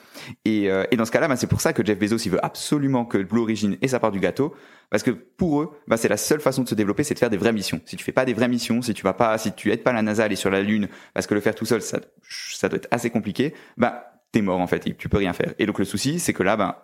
Et, 0.45 0.71
euh, 0.71 0.85
et 0.91 0.95
dans 0.95 1.03
ce 1.03 1.11
cas-là, 1.11 1.27
ben, 1.27 1.35
c'est 1.35 1.47
pour 1.47 1.59
ça 1.59 1.73
que 1.73 1.85
Jeff 1.85 1.99
Bezos, 1.99 2.19
il 2.19 2.31
veut 2.31 2.45
absolument 2.45 3.03
que 3.03 3.17
Blue 3.17 3.41
Origin 3.41 3.75
ait 3.81 3.89
sa 3.89 3.99
part 3.99 4.11
du 4.11 4.21
gâteau, 4.21 4.55
parce 4.89 5.03
que 5.03 5.11
pour 5.11 5.61
eux, 5.61 5.71
bah, 5.87 5.97
c'est 5.97 6.07
la 6.07 6.17
seule 6.17 6.39
façon 6.39 6.63
de 6.63 6.69
se 6.69 6.75
développer, 6.75 7.03
c'est 7.03 7.15
de 7.15 7.19
faire 7.19 7.29
des 7.29 7.35
vraies 7.35 7.51
missions. 7.51 7.81
Si 7.83 7.97
tu 7.97 8.05
fais 8.05 8.11
pas 8.13 8.23
des 8.23 8.33
vraies 8.33 8.47
missions, 8.47 8.81
si 8.81 8.93
tu 8.93 9.03
vas 9.03 9.13
pas, 9.13 9.37
si 9.37 9.51
tu 9.51 9.71
aides 9.71 9.83
pas 9.83 9.91
la 9.91 10.01
NASA 10.01 10.22
à 10.23 10.25
aller 10.25 10.35
sur 10.35 10.49
la 10.49 10.61
Lune, 10.61 10.87
parce 11.13 11.27
que 11.27 11.33
le 11.33 11.41
faire 11.41 11.55
tout 11.55 11.65
seul, 11.65 11.81
ça, 11.81 11.99
ça 12.29 12.69
doit 12.69 12.77
être 12.77 12.87
assez 12.91 13.09
compliqué, 13.09 13.53
bah, 13.77 14.13
t'es 14.31 14.41
mort 14.41 14.59
en 14.59 14.67
fait, 14.67 14.97
tu 14.97 15.09
peux 15.09 15.17
rien 15.17 15.33
faire. 15.33 15.53
Et 15.59 15.65
donc 15.65 15.79
le 15.79 15.85
souci, 15.85 16.19
c'est 16.19 16.33
que 16.33 16.43
là, 16.43 16.57
ben, 16.57 16.75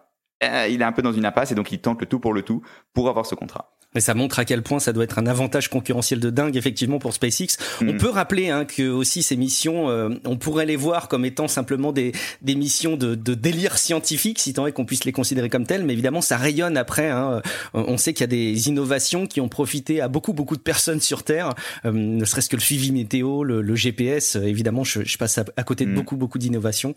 il 0.69 0.81
est 0.81 0.85
un 0.85 0.91
peu 0.91 1.01
dans 1.01 1.11
une 1.11 1.25
impasse 1.25 1.51
et 1.51 1.55
donc 1.55 1.71
il 1.71 1.79
tente 1.79 1.99
le 1.99 2.07
tout 2.07 2.19
pour 2.19 2.33
le 2.33 2.43
tout 2.43 2.61
pour 2.93 3.09
avoir 3.09 3.25
ce 3.25 3.35
contrat. 3.35 3.75
Mais 3.95 4.01
ça 4.01 4.13
montre 4.13 4.37
à 4.37 4.45
quel 4.45 4.61
point 4.61 4.79
ça 4.79 4.93
doit 4.93 5.03
être 5.03 5.17
un 5.17 5.25
avantage 5.25 5.67
concurrentiel 5.67 6.19
de 6.19 6.29
dingue 6.29 6.55
effectivement 6.55 6.99
pour 6.99 7.11
SpaceX. 7.11 7.57
On 7.81 7.85
mm. 7.85 7.97
peut 7.97 8.09
rappeler 8.09 8.49
hein, 8.49 8.63
que 8.65 8.87
aussi 8.87 9.23
ces 9.23 9.35
missions, 9.35 9.89
euh, 9.89 10.09
on 10.25 10.37
pourrait 10.37 10.67
les 10.67 10.75
voir 10.75 11.07
comme 11.07 11.25
étant 11.25 11.47
simplement 11.47 11.91
des, 11.91 12.11
des 12.43 12.53
missions 12.53 12.97
de, 12.97 13.15
de 13.15 13.33
délire 13.33 13.79
scientifique, 13.79 14.37
si 14.37 14.53
tant 14.53 14.67
est 14.67 14.73
qu'on 14.73 14.85
puisse 14.85 15.05
les 15.05 15.11
considérer 15.11 15.49
comme 15.49 15.65
telles. 15.65 15.85
Mais 15.85 15.93
évidemment, 15.93 16.21
ça 16.21 16.37
rayonne 16.37 16.77
après. 16.77 17.09
Hein. 17.09 17.41
Euh, 17.73 17.81
on 17.87 17.97
sait 17.97 18.13
qu'il 18.13 18.21
y 18.21 18.25
a 18.25 18.27
des 18.27 18.67
innovations 18.69 19.25
qui 19.25 19.41
ont 19.41 19.49
profité 19.49 20.01
à 20.01 20.07
beaucoup 20.07 20.33
beaucoup 20.33 20.55
de 20.55 20.61
personnes 20.61 21.01
sur 21.01 21.23
Terre, 21.23 21.55
euh, 21.85 21.91
ne 21.91 22.25
serait-ce 22.25 22.49
que 22.49 22.57
le 22.57 22.61
suivi 22.61 22.91
météo, 22.91 23.43
le, 23.43 23.75
GPS. 23.75 24.35
évidemment, 24.35 24.83
je, 24.83 25.03
je, 25.03 25.17
passe 25.17 25.39
à, 25.39 25.63
côté 25.63 25.85
de 25.85 25.91
mm. 25.91 25.95
beaucoup 25.95 26.15
beaucoup 26.15 26.37
d'innovations. 26.37 26.93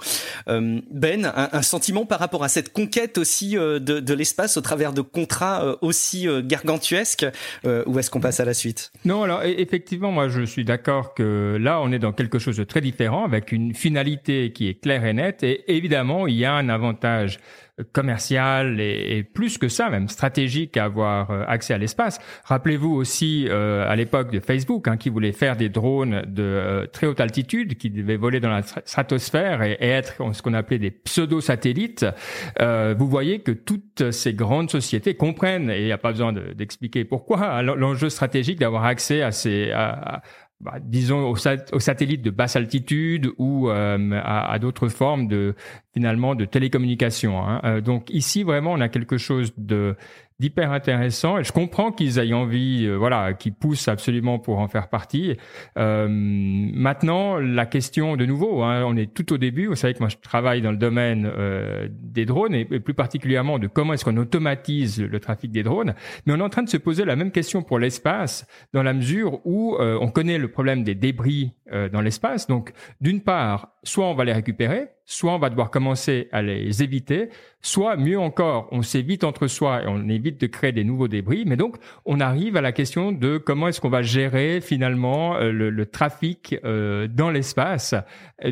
ben, 0.46 1.24
un, 1.24 1.48
un, 1.52 1.62
sentiment 1.62 2.04
par 2.04 2.18
rapport 2.18 2.44
à 2.44 2.48
cette 2.48 2.72
conquête 2.72 3.16
aussi 3.16 3.52
de, 3.52 3.78
de 3.78 4.14
l'espace 4.14 4.58
au 4.58 4.60
travers 4.60 4.92
de 4.92 5.00
contrats 5.00 5.76
aussi 5.80 6.26
gargantuesques 6.82 7.26
euh, 7.64 7.84
ou 7.86 7.98
est-ce 7.98 8.10
qu'on 8.10 8.20
passe 8.20 8.40
à 8.40 8.44
la 8.44 8.54
suite? 8.54 8.92
Non, 9.04 9.22
alors 9.22 9.40
e-, 9.42 9.60
effectivement, 9.60 10.10
moi 10.10 10.28
je 10.28 10.42
suis 10.42 10.64
d'accord 10.64 11.14
que 11.14 11.56
là 11.60 11.80
on 11.80 11.92
est 11.92 11.98
dans 11.98 12.12
quelque 12.12 12.38
chose 12.38 12.56
de 12.56 12.64
très 12.64 12.80
différent 12.80 13.24
avec 13.24 13.52
une 13.52 13.74
finalité 13.74 14.52
qui 14.52 14.68
est 14.68 14.74
claire 14.74 15.04
et 15.04 15.12
nette 15.12 15.42
et 15.42 15.74
évidemment 15.74 16.26
il 16.26 16.34
y 16.34 16.44
a 16.44 16.54
un 16.54 16.68
avantage 16.68 17.38
commercial 17.92 18.80
et, 18.80 19.22
plus 19.22 19.56
que 19.56 19.68
ça, 19.68 19.88
même 19.88 20.08
stratégique 20.08 20.76
à 20.76 20.84
avoir 20.84 21.30
euh, 21.30 21.44
accès 21.48 21.72
à 21.72 21.78
l'espace. 21.78 22.20
Rappelez-vous 22.44 22.90
aussi 22.90 23.46
euh, 23.48 23.88
à 23.88 23.96
l'époque 23.96 24.30
de 24.30 24.40
Facebook, 24.40 24.88
hein, 24.88 24.96
qui 24.96 25.08
voulait 25.08 25.32
faire 25.32 25.56
des 25.56 25.68
drones 25.68 26.22
de 26.26 26.42
euh, 26.42 26.86
très 26.86 27.06
haute 27.06 27.20
altitude, 27.20 27.76
qui 27.78 27.88
devaient 27.88 28.16
voler 28.16 28.40
dans 28.40 28.50
la 28.50 28.62
stratosphère 28.62 29.62
et, 29.62 29.76
être 29.80 30.22
ce 30.32 30.42
qu'on 30.42 30.54
appelait 30.54 30.78
des 30.78 30.90
pseudo-satellites. 30.90 32.06
vous 32.60 33.08
voyez 33.08 33.40
que 33.40 33.52
toutes 33.52 34.10
ces 34.10 34.32
grandes 34.34 34.70
sociétés 34.70 35.14
comprennent, 35.14 35.70
et 35.70 35.80
il 35.80 35.84
n'y 35.86 35.92
a 35.92 35.98
pas 35.98 36.12
besoin 36.12 36.32
d'expliquer 36.32 37.04
pourquoi, 37.04 37.62
l'enjeu 37.62 38.10
stratégique 38.10 38.58
d'avoir 38.58 38.84
accès 38.84 39.22
à 39.22 39.32
ces 39.32 39.70
à, 39.72 40.22
bah, 40.62 40.76
disons 40.80 41.28
aux, 41.28 41.36
satellites 41.36 42.22
de 42.22 42.30
basse 42.30 42.56
altitude 42.56 43.30
ou 43.36 43.68
à, 43.68 43.96
à 44.52 44.58
d'autres 44.58 44.88
formes 44.88 45.26
de 45.28 45.54
finalement 45.92 46.34
de 46.34 46.44
télécommunication. 46.44 47.42
Hein. 47.44 47.80
donc 47.80 48.08
ici 48.10 48.42
vraiment 48.42 48.72
on 48.72 48.80
a 48.80 48.88
quelque 48.88 49.18
chose 49.18 49.52
de 49.58 49.96
d'hyper 50.42 50.72
intéressant 50.72 51.38
et 51.38 51.44
je 51.44 51.52
comprends 51.52 51.92
qu'ils 51.92 52.18
aient 52.18 52.32
envie, 52.32 52.84
euh, 52.84 52.96
voilà, 52.96 53.32
qu'ils 53.32 53.54
poussent 53.54 53.86
absolument 53.86 54.40
pour 54.40 54.58
en 54.58 54.66
faire 54.66 54.88
partie. 54.88 55.36
Euh, 55.78 56.08
maintenant, 56.10 57.38
la 57.38 57.64
question 57.64 58.16
de 58.16 58.26
nouveau, 58.26 58.64
hein, 58.64 58.82
on 58.84 58.96
est 58.96 59.14
tout 59.14 59.32
au 59.32 59.38
début. 59.38 59.66
Vous 59.66 59.76
savez 59.76 59.94
que 59.94 60.00
moi 60.00 60.08
je 60.08 60.16
travaille 60.16 60.60
dans 60.60 60.72
le 60.72 60.76
domaine 60.76 61.30
euh, 61.32 61.86
des 61.92 62.24
drones 62.24 62.56
et, 62.56 62.64
plus 62.64 62.94
particulièrement 62.94 63.60
de 63.60 63.68
comment 63.68 63.92
est-ce 63.92 64.04
qu'on 64.04 64.16
automatise 64.16 65.00
le 65.00 65.20
trafic 65.20 65.52
des 65.52 65.62
drones. 65.62 65.94
Mais 66.26 66.32
on 66.32 66.38
est 66.38 66.42
en 66.42 66.48
train 66.48 66.64
de 66.64 66.68
se 66.68 66.76
poser 66.76 67.04
la 67.04 67.14
même 67.14 67.30
question 67.30 67.62
pour 67.62 67.78
l'espace 67.78 68.44
dans 68.72 68.82
la 68.82 68.94
mesure 68.94 69.40
où 69.44 69.76
on 69.78 70.08
connaît 70.08 70.38
le 70.38 70.48
problème 70.48 70.82
des 70.82 70.94
débris 70.96 71.52
dans 71.92 72.00
l'espace. 72.00 72.46
Donc, 72.48 72.72
d'une 73.00 73.20
part, 73.20 73.68
soit 73.84 74.06
on 74.06 74.14
va 74.14 74.24
les 74.24 74.32
récupérer, 74.32 74.88
soit 75.04 75.32
on 75.32 75.38
va 75.38 75.50
devoir 75.50 75.70
commencer 75.70 76.28
à 76.32 76.42
les 76.42 76.82
éviter, 76.82 77.28
soit 77.62 77.96
mieux 77.96 78.18
encore, 78.18 78.68
on 78.72 78.82
s'évite 78.82 79.22
entre 79.22 79.46
soi 79.46 79.84
et 79.84 79.86
on 79.86 80.08
évite 80.08 80.40
de 80.40 80.46
créer 80.48 80.72
des 80.72 80.82
nouveaux 80.82 81.06
débris. 81.06 81.44
Mais 81.46 81.56
donc, 81.56 81.76
on 82.04 82.18
arrive 82.20 82.56
à 82.56 82.60
la 82.60 82.72
question 82.72 83.12
de 83.12 83.38
comment 83.38 83.68
est-ce 83.68 83.80
qu'on 83.80 83.88
va 83.88 84.02
gérer 84.02 84.60
finalement 84.60 85.36
euh, 85.36 85.52
le, 85.52 85.86
trafic 85.86 86.56
euh, 86.64 87.06
dans 87.06 87.30
l'espace, 87.30 87.94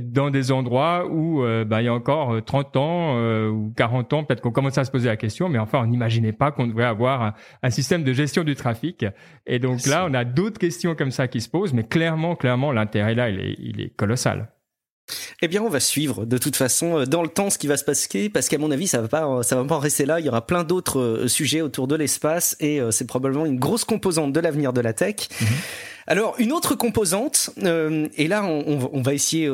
dans 0.01 0.31
des 0.31 0.53
endroits 0.53 1.07
où 1.11 1.43
euh, 1.43 1.65
ben, 1.65 1.81
il 1.81 1.87
y 1.87 1.89
a 1.89 1.95
encore 1.95 2.43
30 2.45 2.77
ans 2.77 3.51
ou 3.51 3.73
40 3.77 4.13
ans, 4.13 4.25
peut-être 4.25 4.41
qu'on 4.41 4.53
commence 4.53 4.79
à 4.79 4.85
se 4.85 4.91
poser 4.91 5.09
la 5.09 5.17
question, 5.17 5.49
mais 5.49 5.59
enfin, 5.59 5.81
on 5.83 5.87
n'imaginait 5.87 6.33
pas 6.33 6.53
qu'on 6.53 6.67
devrait 6.67 6.85
avoir 6.85 7.35
un, 7.63 7.71
système 7.71 8.05
de 8.05 8.13
gestion 8.13 8.45
du 8.45 8.55
trafic. 8.55 9.05
Et 9.47 9.59
donc 9.59 9.87
là, 9.87 10.07
on 10.09 10.15
a 10.15 10.25
d'autres 10.25 10.59
questions 10.59 10.95
comme 10.95 11.11
ça 11.11 11.29
qui 11.29 11.41
se 11.41 11.49
posent, 11.49 11.73
mais 11.73 11.85
clairement, 11.85 12.37
clairement, 12.37 12.73
l'intérêt 12.73 13.15
là, 13.15 13.31
il 13.31 13.41
est, 13.41 13.57
il 13.59 13.81
est 13.81 13.91
colossal. 13.97 14.49
Eh 15.43 15.49
bien, 15.49 15.63
on 15.63 15.69
va 15.69 15.81
suivre 15.81 16.25
de 16.25 16.39
toute 16.39 16.57
façon 16.57 17.01
euh, 17.01 17.07
dans 17.07 17.23
le 17.23 17.29
temps 17.29 17.51
ce 17.51 17.59
qui 17.59 17.67
va 17.67 17.77
se 17.77 17.85
passer, 17.85 18.29
parce 18.29 18.49
qu'à 18.49 18.59
mon 18.59 18.71
avis, 18.71 18.87
ça 18.87 19.01
va 19.01 19.09
pas, 19.09 19.43
ça 19.43 19.57
va 19.57 19.65
pas 19.65 19.79
rester 19.79 20.07
là. 20.07 20.21
Il 20.21 20.27
y 20.27 20.29
aura 20.29 20.47
plein 20.47 20.65
d'autres 20.65 21.01
euh, 21.01 21.29
sujets 21.29 21.61
autour 21.61 21.87
de 21.87 21.97
l'espace, 21.97 22.57
et 22.61 22.81
euh, 22.81 22.91
c'est 22.91 23.07
probablement 23.07 23.47
une 23.47 23.59
grosse 23.59 23.85
composante 23.85 24.33
de 24.33 24.41
l'avenir 24.41 24.73
de 24.73 24.81
la 24.81 24.93
tech. 24.93 25.29
Mhm. 25.41 25.47
Alors, 26.07 26.35
une 26.39 26.53
autre 26.53 26.75
composante, 26.75 27.51
et 27.63 28.27
là, 28.27 28.43
on, 28.45 29.01
va 29.01 29.15
essayer 29.15 29.49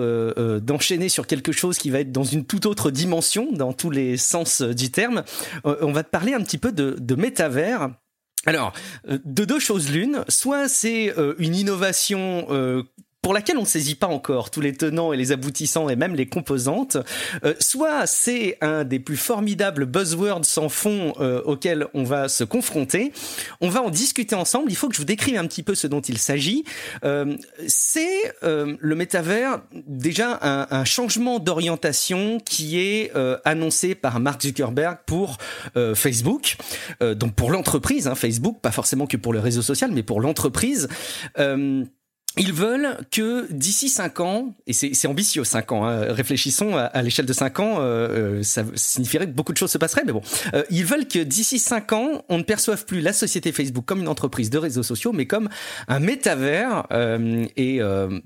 d'enchaîner 0.63 1.11
sur 1.11 1.27
quelque 1.27 1.53
chose 1.53 1.77
qui 1.77 1.91
va 1.91 2.01
être 2.01 2.13
dans 2.13 2.25
une 2.25 2.47
toute 2.47 2.65
autre 2.65 2.91
dimension, 2.91 3.49
dans 3.53 3.75
tous 3.75 3.91
les 3.91 4.17
sens 4.17 4.63
du 4.63 4.91
terme. 4.91 5.23
on 5.65 5.93
va 5.93 6.03
parler 6.03 6.33
un 6.33 6.41
petit 6.41 6.57
peu 6.57 6.73
de, 6.73 6.97
de 6.99 7.15
métavers. 7.15 7.91
Alors, 8.47 8.73
de 9.07 9.45
deux 9.45 9.59
choses 9.59 9.91
l'une, 9.91 10.25
soit 10.29 10.67
c'est 10.69 11.13
une 11.39 11.55
innovation 11.55 12.47
pour 13.27 13.35
laquelle 13.35 13.59
on 13.59 13.63
ne 13.63 13.67
saisit 13.67 13.97
pas 13.97 14.07
encore 14.07 14.53
tous 14.53 14.61
les 14.61 14.73
tenants 14.73 15.13
et 15.13 15.17
les 15.17 15.33
aboutissants 15.33 15.89
et 15.89 15.97
même 15.97 16.15
les 16.15 16.27
composantes, 16.27 16.97
euh, 17.43 17.55
soit 17.59 18.07
c'est 18.07 18.57
un 18.61 18.85
des 18.85 19.01
plus 19.01 19.17
formidables 19.17 19.85
buzzwords 19.85 20.45
sans 20.45 20.69
fond 20.69 21.13
euh, 21.19 21.43
auxquels 21.43 21.89
on 21.93 22.05
va 22.05 22.29
se 22.29 22.45
confronter. 22.45 23.13
On 23.61 23.69
va 23.69 23.83
en 23.83 23.91
discuter 23.91 24.37
ensemble. 24.37 24.71
Il 24.71 24.77
faut 24.77 24.89
que 24.89 24.95
je 24.95 25.01
vous 25.01 25.05
décrive 25.05 25.39
un 25.39 25.47
petit 25.49 25.65
peu 25.65 25.75
ce 25.75 25.89
dont 25.89 26.03
il 26.03 26.19
s'agit. 26.19 26.63
Euh, 27.03 27.37
c'est 27.67 28.33
le 28.43 28.95
métavers 28.95 29.61
déjà 29.73 30.39
un, 30.43 30.69
un 30.71 30.85
changement 30.85 31.41
d'orientation 31.41 32.39
qui 32.39 32.79
est 32.79 33.11
annoncé 33.45 33.97
par 33.97 34.21
Mark 34.21 34.41
Zuckerberg 34.41 34.99
pour 35.05 35.39
Facebook, 35.95 36.57
donc 37.01 37.35
pour 37.35 37.51
l'entreprise, 37.51 38.07
hein, 38.07 38.15
Facebook, 38.15 38.61
pas 38.61 38.71
forcément 38.71 39.09
que 39.09 39.17
pour 39.17 39.33
le 39.33 39.41
réseau 39.41 39.63
social, 39.63 39.91
mais 39.93 40.05
pour 40.05 40.21
l'entreprise. 40.21 40.89
Ils 42.39 42.53
veulent 42.53 42.99
que 43.11 43.51
d'ici 43.51 43.89
5 43.89 44.21
ans, 44.21 44.55
et 44.67 44.75
c'est 44.75 45.09
ambitieux 45.09 45.43
5 45.43 45.73
ans, 45.73 45.87
hein, 45.87 46.13
réfléchissons 46.13 46.77
à, 46.77 47.01
l'échelle 47.01 47.25
de 47.25 47.33
5 47.33 47.61
ans, 47.61 47.77
euh, 47.79 47.81
euh, 47.81 48.43
ça 48.43 48.63
signifierait 48.75 49.25
que 49.25 49.33
beaucoup 49.33 49.55
de 49.55 49.59
choses 49.59 49.71
se 49.71 49.79
passeraient, 49.79 50.03
mais 50.05 50.13
bon, 50.13 50.21
euh, 50.53 50.63
ils 50.69 50.85
veulent 50.85 51.09
que 51.09 51.21
d'ici 51.21 51.59
5 51.59 51.93
ans, 51.95 52.25
on 52.29 52.37
ne 52.37 52.43
perçoive 52.43 52.85
plus 52.85 53.01
la 53.01 53.15
société 53.15 53.53
Facebook 53.53 53.87
comme 53.87 54.01
une 54.01 54.09
entreprise 54.09 54.51
de 54.51 54.59
réseaux 54.59 54.83
sociaux, 54.83 55.13
mais 55.15 55.25
comme 55.25 55.49
un 55.89 55.99
métavers. 55.99 56.87
et 57.57 57.81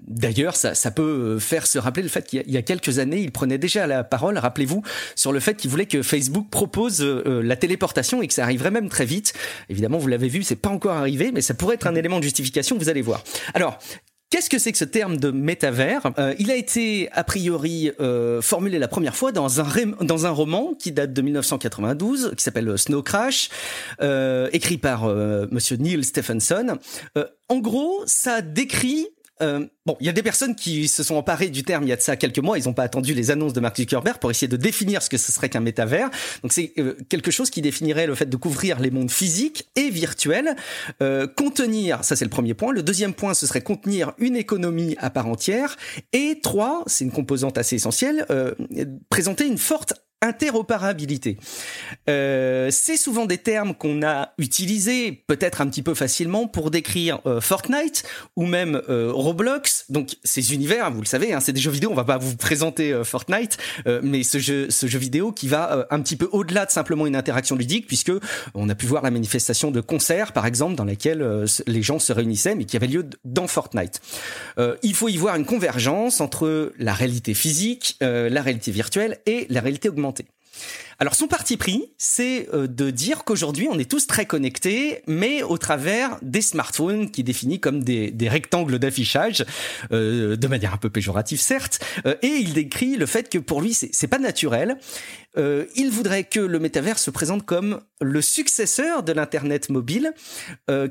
d'ailleurs, 0.09 0.57
ça, 0.57 0.75
ça, 0.75 0.91
peut 0.91 1.39
faire 1.39 1.69
se 1.69 1.79
rappeler 1.79 2.03
le 2.03 2.09
fait 2.09 2.27
qu'il 2.27 2.43
y, 2.51 2.57
a 2.57 2.63
quelques 2.63 2.99
années, 2.99 3.21
ils 3.21 3.31
prenaient 3.31 3.59
déjà 3.59 3.87
la 3.87 4.03
parole, 4.03 4.39
rappelez-vous, 4.39 4.83
sur 5.15 5.31
le 5.31 5.39
fait 5.39 5.55
qu'ils 5.55 5.71
voulaient 5.71 5.87
que 5.87 6.03
Facebook 6.03 6.49
propose 6.51 7.01
la 7.01 7.55
téléportation 7.55 8.23
et 8.23 8.27
que 8.27 8.35
ça 8.35 8.43
arriverait 8.43 8.73
même 8.73 8.89
très 8.89 9.05
vite. 9.05 9.35
Évidemment, 9.69 9.99
vous 9.99 10.09
l'avez 10.09 10.29
vu, 10.29 10.43
c'est 10.43 10.57
pas 10.57 10.69
encore 10.69 10.97
arrivé, 10.97 11.31
mais 11.33 11.43
ça 11.43 11.55
pourrait 11.55 11.77
être 11.77 11.87
un 11.87 11.95
élément 11.95 12.19
de 12.19 12.25
justification, 12.25 12.77
vous 12.77 12.89
allez 12.89 13.03
voir. 13.03 13.23
Alors, 13.55 13.79
Qu'est-ce 14.31 14.49
que 14.49 14.61
c'est 14.61 14.71
que 14.71 14.79
ce 14.79 14.85
terme 14.85 15.17
de 15.17 15.33
métavers? 15.33 16.13
Euh, 16.17 16.37
Il 16.39 16.53
a 16.53 16.55
été 16.55 17.09
a 17.11 17.25
priori 17.25 17.91
euh, 17.99 18.41
formulé 18.41 18.79
la 18.79 18.87
première 18.87 19.17
fois 19.17 19.33
dans 19.33 19.61
un, 19.61 19.67
dans 20.03 20.25
un 20.25 20.31
roman 20.31 20.75
qui 20.79 20.93
date 20.93 21.13
de 21.13 21.21
1992, 21.21 22.35
qui 22.37 22.45
s'appelle 22.45 22.79
Snow 22.79 23.03
Crash, 23.03 23.49
euh, 24.01 24.49
écrit 24.53 24.79
par 24.79 25.05
Monsieur 25.51 25.79
Neil 25.79 26.05
Stephenson. 26.05 26.79
en 27.49 27.59
gros, 27.59 28.05
ça 28.07 28.41
décrit 28.41 29.09
euh, 29.43 29.67
bon, 29.87 29.97
il 30.01 30.07
y 30.07 30.09
a 30.09 30.13
des 30.13 30.23
personnes 30.23 30.55
qui 30.55 30.89
se 30.89 31.03
sont 31.03 31.17
emparées 31.17 31.49
du 31.49 31.63
terme 31.63 31.85
il 31.85 31.89
y 31.89 31.93
a 31.93 31.97
de 31.97 32.01
ça 32.01 32.17
quelques 32.17 32.39
mois. 32.39 32.59
Ils 32.59 32.65
n'ont 32.67 32.75
pas 32.75 32.83
attendu 32.83 33.15
les 33.15 33.31
annonces 33.31 33.53
de 33.53 33.61
Mark 33.61 33.77
Zuckerberg 33.77 34.19
pour 34.19 34.31
essayer 34.31 34.49
de 34.49 34.57
définir 34.57 35.03
ce 35.03 35.11
que 35.11 35.17
ce 35.17 35.33
serait 35.33 35.49
qu'un 35.49 35.61
métavers. 35.61 36.11
Donc 36.43 36.53
c'est 36.53 36.73
euh, 36.79 36.97
quelque 37.09 37.31
chose 37.31 37.51
qui 37.51 37.63
définirait 37.63 38.07
le 38.07 38.15
fait 38.15 38.27
de 38.27 38.37
couvrir 38.37 38.81
les 38.81 38.91
mondes 38.91 39.11
physiques 39.11 39.69
et 39.77 39.91
virtuels, 39.91 40.57
euh, 41.03 41.27
contenir, 41.27 42.05
ça 42.05 42.17
c'est 42.17 42.25
le 42.25 42.31
premier 42.31 42.55
point. 42.55 42.73
Le 42.73 42.83
deuxième 42.83 43.15
point, 43.15 43.35
ce 43.35 43.47
serait 43.47 43.63
contenir 43.63 44.13
une 44.19 44.37
économie 44.37 44.97
à 44.99 45.11
part 45.11 45.27
entière. 45.27 45.77
Et 46.13 46.41
trois, 46.43 46.83
c'est 46.87 47.05
une 47.05 47.13
composante 47.13 47.59
assez 47.59 47.77
essentielle, 47.77 48.27
présenter 49.09 49.47
une 49.47 49.59
forte 49.59 49.95
interopérabilité. 50.23 51.39
Euh, 52.11 52.69
c'est 52.71 52.99
souvent 52.99 53.25
des 53.25 53.39
termes 53.39 53.75
qu'on 53.75 54.03
a 54.03 54.35
utilisés 54.37 55.25
peut-être 55.27 55.63
un 55.63 55.67
petit 55.69 55.83
peu 55.83 55.95
facilement 55.95 56.47
pour 56.47 56.71
décrire 56.71 57.21
euh, 57.25 57.41
Fortnite 57.41 58.05
ou 58.37 58.45
même 58.45 58.83
euh, 58.91 59.11
Roblox. 59.13 59.87
Donc 59.89 60.17
ces 60.23 60.53
univers, 60.53 60.91
vous 60.91 61.01
le 61.01 61.07
savez, 61.07 61.33
hein, 61.33 61.41
c'est 61.41 61.55
des 61.55 61.61
jeux 61.61 61.71
vidéo. 61.71 61.91
On 61.91 61.95
va 61.95 62.05
pas 62.05 62.19
vous 62.19 62.37
présenter 62.37 63.01
Fortnite, 63.05 63.57
mais 64.03 64.23
ce 64.23 64.39
jeu, 64.39 64.69
ce 64.71 64.87
jeu 64.87 64.99
vidéo 64.99 65.33
qui 65.33 65.49
va 65.49 65.87
un 65.91 66.01
petit 66.01 66.17
peu 66.17 66.29
au-delà 66.33 66.67
de 66.67 66.71
simplement 66.71 67.07
une 67.07 67.17
interaction 67.17 67.57
ludique, 67.57 67.87
puisque 67.87 68.13
on 68.55 68.69
a 68.69 68.75
pu 68.75 68.87
voir 68.87 69.03
la 69.03 69.11
manifestation 69.11 69.71
de 69.71 69.81
concerts, 69.81 70.33
par 70.33 70.47
exemple, 70.47 70.75
dans 70.75 70.85
laquelle 70.85 71.47
les 71.67 71.83
gens 71.83 71.99
se 71.99 72.13
réunissaient, 72.13 72.55
mais 72.55 72.65
qui 72.65 72.77
avait 72.77 72.87
lieu 72.87 73.09
dans 73.25 73.47
Fortnite. 73.47 74.01
il 74.83 74.95
faut 74.95 75.09
y 75.09 75.17
voir 75.17 75.37
une 75.37 75.45
convergence 75.45 76.21
entre 76.21 76.73
la 76.79 76.93
réalité 76.93 77.35
physique, 77.35 77.97
la 78.01 78.43
réalité 78.43 78.71
virtuelle 78.71 79.19
et 79.27 79.47
la 79.49 79.61
réalité 79.61 79.89
augmentée 79.89 80.10
alors 80.99 81.15
son 81.15 81.29
parti 81.29 81.57
pris, 81.57 81.87
c'est 81.97 82.49
euh, 82.53 82.67
de 82.67 82.91
dire 82.91 83.25
qu'aujourd'hui 83.25 83.69
on 83.71 83.79
est 83.79 83.91
tous 83.91 84.07
très 84.07 84.27
connectés, 84.27 85.03
mais 85.07 85.43
au 85.43 85.57
travers 85.57 86.19
des 86.21 86.43
smartphones 86.43 87.11
qui 87.11 87.25
définit 87.25 87.59
comme 87.59 87.83
des, 87.83 88.13
rectangles 88.29 88.79
d'affichage, 88.79 89.45
euh, 89.93 90.37
de 90.37 90.47
manière 90.47 90.75
un 90.75 90.77
peu 90.77 90.91
péjorative 90.91 91.41
certes, 91.41 91.81
euh, 92.05 92.17
et 92.21 92.29
il 92.29 92.53
décrit 92.53 92.97
le 92.97 93.07
fait 93.07 93.31
que 93.31 93.39
pour 93.39 93.63
lui 93.63 93.73
c'est 93.73 94.09
pas 94.09 94.19
naturel. 94.19 94.77
Il 95.37 95.91
voudrait 95.91 96.25
que 96.25 96.41
le 96.41 96.59
métavers 96.59 96.99
se 96.99 97.11
présente 97.11 97.45
comme 97.45 97.81
le 98.01 98.23
successeur 98.23 99.03
de 99.03 99.13
l'internet 99.13 99.69
mobile, 99.69 100.13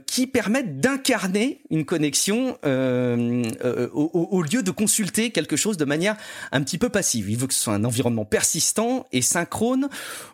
qui 0.06 0.28
permette 0.28 0.80
d'incarner 0.80 1.62
une 1.70 1.86
connexion 1.86 2.58
au, 2.64 4.42
lieu 4.42 4.64
de 4.64 4.72
consulter 4.72 5.32
quelque 5.32 5.56
chose 5.56 5.78
de 5.78 5.86
manière 5.86 6.16
un 6.52 6.62
petit 6.62 6.78
peu 6.78 6.90
passive. 6.90 7.30
Il 7.30 7.38
veut 7.38 7.48
que 7.48 7.54
ce 7.54 7.62
soit 7.62 7.74
un 7.74 7.84
environnement 7.84 8.26
persistant 8.26 9.08
et 9.12 9.22
synchrone 9.22 9.90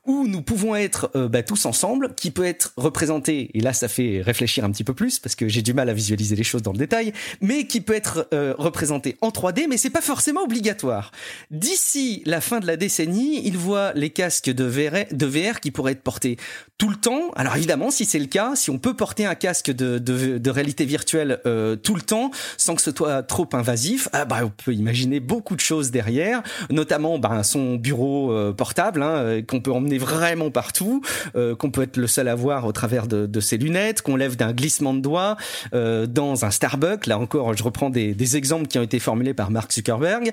où 0.06 0.28
nous 0.28 0.41
pouvons 0.41 0.76
être 0.76 1.10
euh, 1.15 1.28
bah, 1.28 1.44
tous 1.44 1.65
ensemble, 1.65 2.13
qui 2.15 2.32
peut 2.32 2.46
être 2.46 2.74
représenté, 2.78 3.52
et 3.54 3.60
là 3.60 3.74
ça 3.74 3.88
fait 3.88 4.22
réfléchir 4.22 4.63
un 4.63 4.72
petit 4.72 4.84
peu 4.84 4.94
plus, 4.94 5.20
parce 5.20 5.36
que 5.36 5.48
j'ai 5.48 5.62
du 5.62 5.74
mal 5.74 5.89
à 5.89 5.94
visualiser 5.94 6.36
les 6.36 6.44
choses 6.44 6.62
dans 6.62 6.72
le 6.72 6.78
détail, 6.78 7.13
mais 7.41 7.65
qui 7.68 7.82
peut 7.82 7.94
être 7.94 8.28
euh, 8.34 8.54
représenté 8.58 9.18
en 9.22 9.30
3D, 9.30 9.65
mais 9.70 9.78
c'est 9.78 9.89
pas 9.89 10.02
forcément 10.02 10.44
obligatoire. 10.44 11.12
D'ici 11.52 12.22
la 12.26 12.41
fin 12.41 12.60
de 12.60 12.68
la 12.68 12.78
décennie, 12.78 13.46
il 13.46 13.58
voit 13.58 13.94
les 13.95 14.10
casques 14.10 14.49
de 14.49 14.65
VR, 14.65 15.60
qui 15.60 15.71
pourraient 15.71 15.93
être 15.93 16.03
portés 16.03 16.38
tout 16.77 16.89
le 16.89 16.95
temps. 16.95 17.31
Alors 17.36 17.55
évidemment, 17.55 17.89
si 17.91 18.05
c'est 18.05 18.19
le 18.19 18.25
cas, 18.25 18.55
si 18.55 18.69
on 18.69 18.77
peut 18.77 18.93
porter 18.93 19.25
un 19.25 19.36
casque 19.36 19.71
de, 19.71 20.49
réalité 20.49 20.86
virtuelle 20.86 21.39
euh, 21.45 21.75
tout 21.75 21.95
le 21.95 22.01
temps, 22.01 22.31
sans 22.58 22.75
que 22.75 22.81
ce 22.81 22.91
soit 22.91 23.23
trop 23.23 23.47
invasif, 23.53 24.08
ah 24.13 24.25
bah, 24.25 24.39
on 24.43 24.49
peut 24.49 24.73
imaginer 24.73 25.19
beaucoup 25.19 25.55
de 25.55 25.62
choses 25.62 25.91
derrière, 25.91 26.43
notamment 26.69 27.19
bah, 27.19 27.43
son 27.43 27.75
bureau 27.75 28.53
portable, 28.53 29.01
hein, 29.01 29.41
qu'on 29.47 29.62
peut 29.62 29.71
emmener 29.71 29.97
vraiment 29.97 30.51
partout, 30.51 31.01
euh, 31.36 31.55
qu'on 31.55 31.71
peut 31.71 31.84
être 31.84 31.97
le 31.97 32.08
seul 32.08 32.27
à 32.27 32.36
voir 32.36 32.65
au 32.65 32.71
travers 32.71 33.08
de, 33.08 33.39
ses 33.39 33.58
lunettes, 33.58 34.01
qu'on 34.01 34.15
lève 34.15 34.36
d'un 34.36 34.53
glissement 34.53 34.93
de 34.93 34.99
doigt 34.99 35.38
euh, 35.73 36.05
dans 36.05 36.45
un 36.45 36.51
Starbucks. 36.51 37.08
Là 37.08 37.19
encore, 37.19 37.55
je 37.55 37.63
reprends 37.63 37.89
des, 37.89 38.13
des, 38.13 38.38
exemples 38.38 38.67
qui 38.67 38.79
ont 38.79 38.84
été 38.84 38.99
formulés 38.99 39.34
par 39.34 39.51
Mark 39.51 39.71
Zuckerberg. 39.71 40.31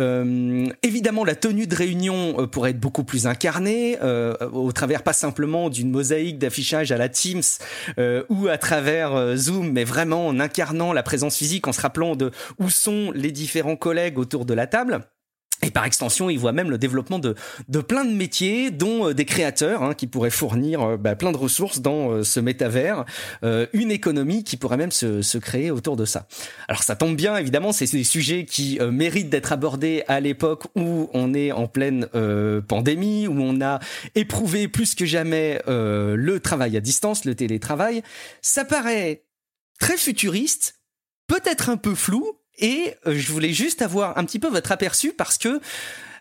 Euh, 0.00 0.66
évidemment, 0.82 1.24
la 1.24 1.34
tenue 1.34 1.66
de 1.66 1.74
réunion 1.74 2.34
euh, 2.38 2.46
pourrait 2.46 2.70
être 2.70 2.80
beaucoup 2.80 3.01
plus 3.04 3.26
incarnée 3.26 3.98
euh, 4.02 4.34
au 4.52 4.72
travers 4.72 5.02
pas 5.02 5.12
simplement 5.12 5.70
d'une 5.70 5.90
mosaïque 5.90 6.38
d'affichage 6.38 6.92
à 6.92 6.96
la 6.96 7.08
Teams 7.08 7.42
ou 8.28 8.48
à 8.48 8.58
travers 8.58 9.36
Zoom, 9.36 9.72
mais 9.72 9.84
vraiment 9.84 10.26
en 10.26 10.40
incarnant 10.40 10.92
la 10.92 11.02
présence 11.02 11.36
physique, 11.36 11.66
en 11.68 11.72
se 11.72 11.80
rappelant 11.80 12.16
de 12.16 12.30
où 12.58 12.70
sont 12.70 13.12
les 13.14 13.32
différents 13.32 13.76
collègues 13.76 14.18
autour 14.18 14.44
de 14.44 14.54
la 14.54 14.66
table. 14.66 15.06
Et 15.64 15.70
par 15.70 15.84
extension, 15.84 16.28
il 16.28 16.38
voit 16.38 16.52
même 16.52 16.70
le 16.70 16.78
développement 16.78 17.20
de, 17.20 17.36
de 17.68 17.80
plein 17.80 18.04
de 18.04 18.12
métiers, 18.12 18.72
dont 18.72 19.08
euh, 19.08 19.14
des 19.14 19.24
créateurs 19.24 19.82
hein, 19.84 19.94
qui 19.94 20.08
pourraient 20.08 20.30
fournir 20.30 20.82
euh, 20.82 20.96
bah, 20.96 21.14
plein 21.14 21.30
de 21.30 21.36
ressources 21.36 21.80
dans 21.80 22.10
euh, 22.10 22.22
ce 22.24 22.40
métavers, 22.40 23.04
une 23.72 23.90
économie 23.90 24.42
qui 24.44 24.56
pourrait 24.56 24.76
même 24.76 24.90
se, 24.90 25.22
se, 25.22 25.38
créer 25.38 25.70
autour 25.70 25.96
de 25.96 26.04
ça. 26.04 26.26
Alors 26.68 26.82
ça 26.82 26.96
tombe 26.96 27.16
bien, 27.16 27.36
évidemment, 27.36 27.72
c'est 27.72 27.90
des 27.90 28.04
sujets 28.04 28.44
qui 28.44 28.78
méritent 28.80 29.30
d'être 29.30 29.52
abordés 29.52 30.02
à 30.08 30.20
l'époque 30.20 30.64
où 30.74 31.08
on 31.12 31.34
est 31.34 31.52
en 31.52 31.66
pleine 31.66 32.06
pandémie, 32.66 33.26
où 33.26 33.40
on 33.40 33.60
a 33.60 33.80
éprouvé 34.14 34.68
plus 34.68 34.94
que 34.94 35.04
jamais 35.04 35.60
le 35.66 36.38
travail 36.38 36.76
à 36.76 36.80
distance, 36.80 37.24
le 37.24 37.34
télétravail. 37.34 38.02
Ça 38.40 38.64
paraît 38.64 39.24
très 39.78 39.96
futuriste, 39.96 40.80
peut-être 41.26 41.68
un 41.68 41.76
peu 41.76 41.94
flou, 41.94 42.38
et 42.58 42.94
euh, 43.06 43.14
je 43.16 43.32
voulais 43.32 43.52
juste 43.52 43.82
avoir 43.82 44.18
un 44.18 44.24
petit 44.24 44.38
peu 44.38 44.48
votre 44.48 44.72
aperçu 44.72 45.12
parce 45.12 45.38
que 45.38 45.60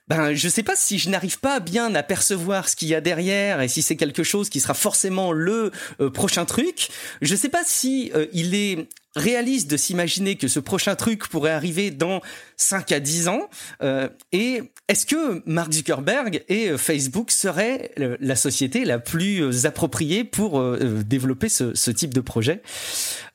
ben, 0.07 0.33
je 0.33 0.49
sais 0.49 0.63
pas 0.63 0.75
si 0.75 0.99
je 0.99 1.09
n'arrive 1.09 1.39
pas 1.39 1.59
bien 1.59 1.93
à 1.95 2.03
percevoir 2.03 2.67
ce 2.67 2.75
qu'il 2.75 2.89
y 2.89 2.95
a 2.95 3.01
derrière 3.01 3.61
et 3.61 3.67
si 3.67 3.81
c'est 3.81 3.95
quelque 3.95 4.23
chose 4.23 4.49
qui 4.49 4.59
sera 4.59 4.73
forcément 4.73 5.31
le 5.31 5.71
euh, 6.01 6.09
prochain 6.09 6.45
truc. 6.45 6.89
Je 7.21 7.35
sais 7.35 7.49
pas 7.49 7.63
si 7.65 8.11
euh, 8.13 8.25
il 8.33 8.55
est 8.55 8.89
réaliste 9.15 9.69
de 9.69 9.77
s'imaginer 9.77 10.35
que 10.35 10.47
ce 10.47 10.59
prochain 10.59 10.95
truc 10.95 11.27
pourrait 11.27 11.51
arriver 11.51 11.91
dans 11.91 12.21
5 12.57 12.91
à 12.91 12.99
10 12.99 13.27
ans 13.27 13.49
euh, 13.83 14.07
Et 14.31 14.61
est-ce 14.87 15.05
que 15.05 15.41
Mark 15.45 15.71
Zuckerberg 15.71 16.43
et 16.47 16.69
euh, 16.69 16.77
Facebook 16.77 17.31
seraient 17.31 17.91
la 17.97 18.35
société 18.35 18.85
la 18.85 18.99
plus 18.99 19.41
euh, 19.41 19.67
appropriée 19.67 20.23
pour 20.23 20.61
développer 21.05 21.49
ce, 21.49 21.91
type 21.91 22.13
de 22.13 22.21
projet? 22.21 22.61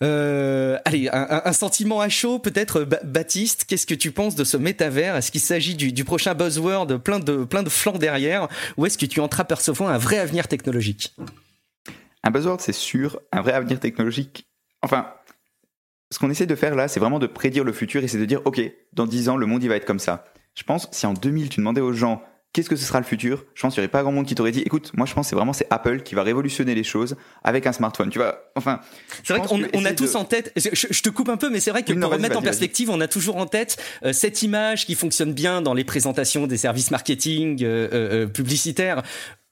Allez, 0.00 1.08
un, 1.12 1.52
sentiment 1.52 2.00
à 2.00 2.08
chaud 2.08 2.38
peut-être, 2.38 2.86
Baptiste, 3.04 3.64
qu'est-ce 3.66 3.86
que 3.86 3.94
tu 3.94 4.12
penses 4.12 4.34
de 4.34 4.44
ce 4.44 4.56
métavers? 4.56 5.16
Est-ce 5.16 5.30
qu'il 5.30 5.40
s'agit 5.40 5.74
du, 5.74 5.92
du, 5.92 6.04
prochain 6.04 6.34
buzzword 6.34 6.98
plein 6.98 7.18
de, 7.18 7.44
plein 7.44 7.62
de 7.62 7.68
flancs 7.68 7.98
derrière? 7.98 8.48
Ou 8.76 8.86
est-ce 8.86 8.98
que 8.98 9.06
tu 9.06 9.20
entreaperçois 9.20 9.90
un 9.90 9.98
vrai 9.98 10.18
avenir 10.18 10.48
technologique? 10.48 11.14
Un 12.22 12.30
buzzword, 12.30 12.60
c'est 12.60 12.72
sûr. 12.72 13.20
Un 13.32 13.42
vrai 13.42 13.52
avenir 13.52 13.78
technologique. 13.78 14.46
Enfin, 14.82 15.06
ce 16.10 16.18
qu'on 16.18 16.30
essaie 16.30 16.46
de 16.46 16.54
faire 16.54 16.74
là, 16.74 16.88
c'est 16.88 17.00
vraiment 17.00 17.18
de 17.18 17.26
prédire 17.26 17.64
le 17.64 17.72
futur 17.72 18.04
et 18.04 18.08
c'est 18.08 18.18
de 18.18 18.24
dire, 18.24 18.40
OK, 18.44 18.60
dans 18.92 19.06
10 19.06 19.28
ans, 19.28 19.36
le 19.36 19.46
monde, 19.46 19.62
il 19.62 19.68
va 19.68 19.76
être 19.76 19.86
comme 19.86 19.98
ça. 19.98 20.24
Je 20.54 20.62
pense, 20.62 20.88
si 20.92 21.06
en 21.06 21.12
2000, 21.12 21.48
tu 21.48 21.60
demandais 21.60 21.80
aux 21.80 21.92
gens, 21.92 22.22
qu'est-ce 22.56 22.70
que 22.70 22.76
ce 22.76 22.86
sera 22.86 22.98
le 22.98 23.04
futur 23.04 23.44
Je 23.54 23.60
pense 23.60 23.74
qu'il 23.74 23.82
n'y 23.82 23.84
aurait 23.84 23.90
pas 23.90 24.02
grand 24.02 24.12
monde 24.12 24.24
qui 24.24 24.34
t'aurait 24.34 24.50
dit, 24.50 24.62
écoute, 24.62 24.92
moi 24.94 25.04
je 25.04 25.12
pense 25.12 25.26
que 25.26 25.30
c'est 25.30 25.36
vraiment 25.36 25.52
c'est 25.52 25.66
Apple 25.68 26.00
qui 26.00 26.14
va 26.14 26.22
révolutionner 26.22 26.74
les 26.74 26.84
choses 26.84 27.16
avec 27.44 27.66
un 27.66 27.72
smartphone. 27.72 28.08
Tu 28.08 28.18
vois, 28.18 28.50
enfin. 28.54 28.80
C'est 29.24 29.36
vrai 29.36 29.46
qu'on 29.46 29.60
on 29.74 29.84
a 29.84 29.92
tous 29.92 30.14
en 30.14 30.24
tête. 30.24 30.52
Je, 30.56 31.02
te 31.02 31.10
coupe 31.10 31.28
un 31.28 31.36
peu, 31.36 31.50
mais 31.50 31.60
c'est 31.60 31.70
vrai 31.70 31.82
que 31.82 31.92
pour 31.92 32.10
remettre 32.10 32.38
en 32.38 32.42
perspective, 32.42 32.88
on 32.88 33.00
a 33.02 33.08
toujours 33.08 33.36
en 33.36 33.46
tête 33.46 33.76
euh, 34.04 34.14
cette 34.14 34.42
image 34.42 34.86
qui 34.86 34.94
fonctionne 34.94 35.34
bien 35.34 35.60
dans 35.60 35.74
les 35.74 35.84
présentations 35.84 36.46
des 36.46 36.56
services 36.56 36.90
marketing 36.90 37.62
euh, 37.62 37.88
euh, 37.92 38.26
publicitaires 38.26 39.02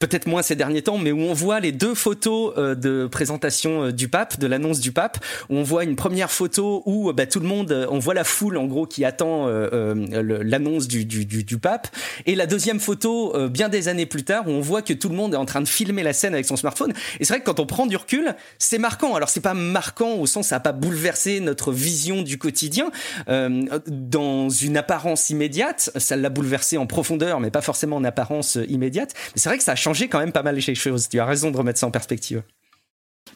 peut-être 0.07 0.27
moins 0.27 0.43
ces 0.43 0.55
derniers 0.55 0.83
temps, 0.83 0.99
mais 0.99 1.13
où 1.13 1.21
on 1.21 1.33
voit 1.33 1.61
les 1.61 1.73
deux 1.73 1.95
photos 1.95 2.53
euh, 2.59 2.75
de 2.75 3.07
présentation 3.07 3.85
euh, 3.85 3.93
du 3.93 4.09
pape, 4.09 4.39
de 4.39 4.47
l'annonce 4.47 4.81
du 4.81 4.93
pape, 4.93 5.19
où 5.49 5.57
on 5.57 5.63
voit 5.63 5.85
une 5.85 5.97
première 5.97 6.31
photo 6.31 6.83
où 6.85 7.11
bah, 7.13 7.27
tout 7.27 7.41
le 7.41 7.47
monde, 7.47 7.87
on 7.91 7.99
voit 7.99 8.13
la 8.13 8.25
foule 8.25 8.59
en 8.59 8.67
gros 8.67 8.87
qui 8.87 9.05
attend 9.05 9.47
euh, 9.49 9.95
l'annonce 10.43 10.89
du, 10.89 11.07
du, 11.07 11.25
du, 11.25 11.43
du, 11.43 11.59
pape, 11.59 11.89
et 12.27 12.35
la 12.35 12.47
deuxième 12.47 12.81
photo 12.81 13.35
bien 13.49 13.69
des 13.69 13.89
années 13.89 14.07
plus 14.07 14.25
tard 14.25 14.47
où 14.47 14.51
on 14.51 14.61
voit 14.61 14.83
que 14.83 14.93
tout 14.93 15.09
le 15.09 15.15
monde 15.15 15.35
est 15.35 15.39
en 15.39 15.47
train 15.47 15.61
de 15.61 15.69
filmer 15.69 16.03
la 16.03 16.13
scène 16.13 16.35
avec 16.35 16.47
son 16.47 16.57
smartphone. 16.57 16.93
Et 17.21 17.25
c'est 17.25 17.33
vrai 17.33 17.41
que 17.41 17.47
quand 17.47 17.61
on 17.61 17.67
prend 17.67 17.87
du 17.87 17.97
recul, 17.97 18.35
c'est 18.59 18.79
marquant. 18.79 19.15
Alors 19.15 19.29
c'est 19.29 19.41
pas 19.41 19.55
marquant 19.55 20.15
au 20.15 20.27
sens 20.27 20.49
ça 20.49 20.57
a 20.57 20.61
pas 20.61 20.73
bouleversé 20.73 21.41
notre 21.41 21.73
vision 21.73 22.23
du 22.23 22.39
quotidien 22.39 22.91
dans 23.27 24.49
une 24.49 24.77
apparence 24.77 25.31
immédiate, 25.31 25.91
ça 25.97 26.17
l'a 26.17 26.29
bouleversé 26.29 26.77
en 26.77 26.87
profondeur, 26.87 27.41
mais 27.41 27.51
pas 27.51 27.63
forcément 27.63 27.97
en 27.97 28.05
apparence 28.05 28.59
immédiate. 28.69 29.13
Mais 29.35 29.41
c'est 29.41 29.49
vrai 29.49 29.59
que 29.59 29.65
ça 29.65 29.73
a 29.73 29.77
changé 29.77 29.94
quand 30.09 30.19
même 30.19 30.33
pas 30.33 30.43
mal 30.43 30.55
les 30.55 30.75
choses. 30.75 31.09
Tu 31.09 31.19
as 31.19 31.25
raison 31.25 31.51
de 31.51 31.57
remettre 31.57 31.79
ça 31.79 31.87
en 31.87 31.91
perspective. 31.91 32.43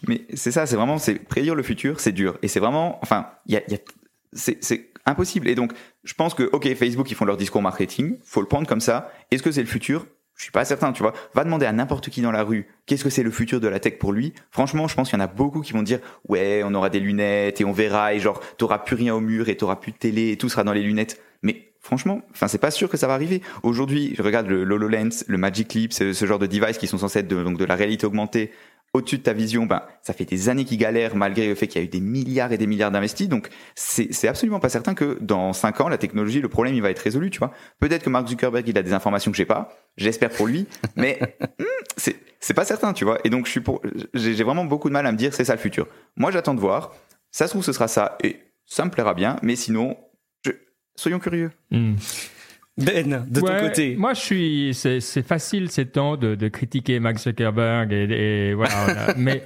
Mais 0.06 0.22
c'est 0.34 0.52
ça, 0.52 0.66
c'est 0.66 0.76
vraiment, 0.76 0.98
c'est 0.98 1.14
prédire 1.14 1.54
le 1.54 1.62
futur, 1.62 2.00
c'est 2.00 2.12
dur. 2.12 2.38
Et 2.42 2.48
c'est 2.48 2.60
vraiment, 2.60 2.98
enfin, 3.02 3.30
il 3.46 3.54
y 3.54 3.56
a, 3.56 3.62
y 3.68 3.74
a 3.74 3.78
c'est 4.32 4.90
impossible. 5.06 5.48
Et 5.48 5.54
donc, 5.54 5.72
je 6.04 6.14
pense 6.14 6.34
que, 6.34 6.42
ok, 6.52 6.74
Facebook, 6.74 7.10
ils 7.10 7.14
font 7.14 7.24
leur 7.24 7.36
discours 7.36 7.62
marketing, 7.62 8.18
faut 8.24 8.40
le 8.40 8.46
prendre 8.46 8.66
comme 8.66 8.80
ça. 8.80 9.10
Est-ce 9.30 9.42
que 9.42 9.50
c'est 9.50 9.62
le 9.62 9.68
futur? 9.68 10.06
Je 10.36 10.44
suis 10.44 10.52
pas 10.52 10.64
certain, 10.64 10.92
tu 10.92 11.02
vois. 11.02 11.14
Va 11.34 11.42
demander 11.42 11.66
à 11.66 11.72
n'importe 11.72 12.10
qui 12.10 12.20
dans 12.20 12.30
la 12.30 12.44
rue, 12.44 12.68
qu'est-ce 12.86 13.02
que 13.02 13.10
c'est 13.10 13.24
le 13.24 13.30
futur 13.30 13.58
de 13.58 13.66
la 13.66 13.80
tech 13.80 13.98
pour 13.98 14.12
lui? 14.12 14.34
Franchement, 14.52 14.86
je 14.86 14.94
pense 14.94 15.10
qu'il 15.10 15.18
y 15.18 15.22
en 15.22 15.24
a 15.24 15.28
beaucoup 15.28 15.62
qui 15.62 15.72
vont 15.72 15.82
dire, 15.82 15.98
ouais, 16.28 16.62
on 16.64 16.74
aura 16.74 16.90
des 16.90 17.00
lunettes 17.00 17.60
et 17.60 17.64
on 17.64 17.72
verra, 17.72 18.14
et 18.14 18.20
genre, 18.20 18.40
t'auras 18.56 18.78
plus 18.78 18.94
rien 18.94 19.14
au 19.14 19.20
mur 19.20 19.48
et 19.48 19.56
t'auras 19.56 19.76
plus 19.76 19.90
de 19.90 19.96
télé 19.96 20.30
et 20.30 20.36
tout 20.36 20.48
sera 20.48 20.62
dans 20.62 20.72
les 20.72 20.82
lunettes. 20.82 21.20
Mais 21.42 21.67
Franchement, 21.88 22.20
enfin 22.32 22.48
c'est 22.48 22.58
pas 22.58 22.70
sûr 22.70 22.90
que 22.90 22.98
ça 22.98 23.06
va 23.06 23.14
arriver. 23.14 23.40
Aujourd'hui, 23.62 24.12
je 24.14 24.20
regarde 24.20 24.46
le 24.46 24.60
HoloLens, 24.60 25.24
le 25.26 25.38
Magic 25.38 25.72
Leap, 25.72 25.94
ce, 25.94 26.12
genre 26.12 26.38
de 26.38 26.44
device 26.44 26.76
qui 26.76 26.86
sont 26.86 26.98
censés 26.98 27.20
être 27.20 27.28
de, 27.28 27.42
donc 27.42 27.56
de 27.56 27.64
la 27.64 27.76
réalité 27.76 28.04
augmentée 28.04 28.50
au-dessus 28.92 29.16
de 29.16 29.22
ta 29.22 29.32
vision, 29.32 29.64
ben, 29.64 29.80
ça 30.02 30.12
fait 30.12 30.26
des 30.26 30.50
années 30.50 30.66
qu'ils 30.66 30.76
galèrent 30.76 31.16
malgré 31.16 31.48
le 31.48 31.54
fait 31.54 31.66
qu'il 31.66 31.80
y 31.80 31.82
a 31.82 31.86
eu 31.86 31.88
des 31.90 32.00
milliards 32.00 32.52
et 32.52 32.58
des 32.58 32.66
milliards 32.66 32.90
d'investis. 32.90 33.26
Donc, 33.26 33.48
c'est 33.74 34.28
absolument 34.28 34.60
pas 34.60 34.68
certain 34.68 34.92
que 34.92 35.16
dans 35.22 35.54
cinq 35.54 35.80
ans, 35.80 35.88
la 35.88 35.96
technologie, 35.96 36.42
le 36.42 36.50
problème, 36.50 36.74
il 36.74 36.82
va 36.82 36.90
être 36.90 36.98
résolu, 36.98 37.30
tu 37.30 37.38
vois. 37.38 37.52
Peut-être 37.80 38.02
que 38.02 38.10
Mark 38.10 38.28
Zuckerberg, 38.28 38.68
il 38.68 38.76
a 38.76 38.82
des 38.82 38.92
informations 38.92 39.30
que 39.30 39.36
j'ai 39.38 39.46
pas. 39.46 39.74
J'espère 39.96 40.28
pour 40.28 40.46
lui. 40.46 40.66
mais, 40.96 41.18
hmm, 41.58 42.12
c'est 42.40 42.54
pas 42.54 42.66
certain, 42.66 42.92
tu 42.92 43.06
vois. 43.06 43.18
Et 43.24 43.30
donc, 43.30 43.46
je 43.46 43.50
suis 43.50 43.60
pour, 43.60 43.80
j'ai 44.12 44.44
vraiment 44.44 44.66
beaucoup 44.66 44.88
de 44.88 44.92
mal 44.92 45.06
à 45.06 45.12
me 45.12 45.16
dire, 45.16 45.32
c'est 45.32 45.44
ça 45.46 45.54
le 45.54 45.60
futur. 45.60 45.86
Moi, 46.16 46.30
j'attends 46.30 46.54
de 46.54 46.60
voir. 46.60 46.94
Ça 47.30 47.46
se 47.46 47.52
trouve, 47.52 47.64
ce 47.64 47.72
sera 47.72 47.88
ça. 47.88 48.18
Et 48.22 48.36
ça 48.66 48.84
me 48.84 48.90
plaira 48.90 49.14
bien. 49.14 49.36
Mais 49.42 49.56
sinon, 49.56 49.96
Soyons 50.98 51.20
curieux. 51.20 51.52
Hmm. 51.70 51.94
Ben, 52.78 53.26
de 53.28 53.40
ton 53.40 53.46
côté. 53.46 53.96
Moi, 53.96 54.14
je 54.14 54.20
suis. 54.20 54.74
C'est 54.74 55.26
facile 55.26 55.70
ces 55.70 55.86
temps 55.86 56.16
de, 56.16 56.36
de, 56.36 56.48
critiquer 56.48 57.00
Max 57.00 57.24
Zuckerberg 57.24 57.92
et, 57.92 58.54
voilà. 58.54 59.14
mais 59.16 59.42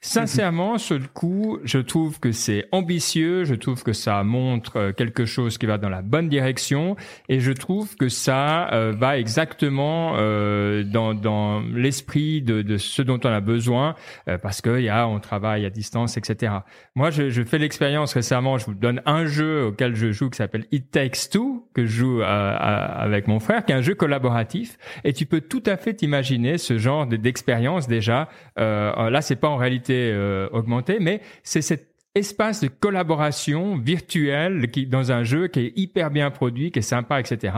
sincèrement, 0.00 0.78
sur 0.78 0.96
le 0.96 1.08
coup, 1.12 1.58
je 1.64 1.78
trouve 1.78 2.20
que 2.20 2.30
c'est 2.30 2.66
ambitieux. 2.70 3.44
Je 3.44 3.54
trouve 3.54 3.82
que 3.82 3.92
ça 3.92 4.22
montre 4.22 4.92
quelque 4.92 5.24
chose 5.24 5.58
qui 5.58 5.66
va 5.66 5.78
dans 5.78 5.88
la 5.88 6.02
bonne 6.02 6.28
direction, 6.28 6.96
et 7.28 7.40
je 7.40 7.52
trouve 7.52 7.96
que 7.96 8.08
ça 8.08 8.72
euh, 8.72 8.92
va 8.96 9.18
exactement 9.18 10.14
euh, 10.16 10.84
dans, 10.84 11.14
dans 11.14 11.60
l'esprit 11.60 12.42
de, 12.42 12.62
de, 12.62 12.76
ce 12.76 13.02
dont 13.02 13.20
on 13.24 13.28
a 13.28 13.40
besoin, 13.40 13.96
euh, 14.28 14.38
parce 14.38 14.60
que 14.60 14.80
y 14.80 14.88
a 14.88 15.08
on 15.08 15.18
travaille 15.18 15.66
à 15.66 15.70
distance, 15.70 16.16
etc. 16.16 16.52
Moi, 16.94 17.10
je, 17.10 17.30
je 17.30 17.42
fais 17.42 17.58
l'expérience 17.58 18.14
récemment. 18.14 18.58
Je 18.58 18.66
vous 18.66 18.74
donne 18.74 19.02
un 19.06 19.26
jeu 19.26 19.66
auquel 19.66 19.94
je 19.96 20.12
joue 20.12 20.30
qui 20.30 20.36
s'appelle 20.36 20.66
It 20.70 20.90
Takes 20.90 21.30
Two 21.30 21.68
que 21.74 21.84
je 21.84 21.96
joue 21.96 22.22
à 22.22 22.75
avec 22.76 23.28
mon 23.28 23.40
frère, 23.40 23.64
qui 23.64 23.72
est 23.72 23.76
un 23.76 23.82
jeu 23.82 23.94
collaboratif, 23.94 24.78
et 25.04 25.12
tu 25.12 25.26
peux 25.26 25.40
tout 25.40 25.62
à 25.66 25.76
fait 25.76 26.02
imaginer 26.02 26.58
ce 26.58 26.78
genre 26.78 27.06
d'expérience 27.06 27.88
déjà. 27.88 28.28
Euh, 28.58 29.10
là, 29.10 29.22
c'est 29.22 29.36
pas 29.36 29.48
en 29.48 29.56
réalité 29.56 30.10
euh, 30.12 30.48
augmenté, 30.52 30.98
mais 31.00 31.20
c'est 31.42 31.62
cet 31.62 31.96
espace 32.16 32.62
de 32.62 32.68
collaboration 32.68 33.76
virtuelle 33.76 34.70
qui 34.70 34.86
dans 34.86 35.12
un 35.12 35.22
jeu 35.22 35.48
qui 35.48 35.60
est 35.60 35.72
hyper 35.76 36.10
bien 36.10 36.30
produit, 36.30 36.70
qui 36.70 36.78
est 36.78 36.82
sympa, 36.82 37.20
etc. 37.20 37.54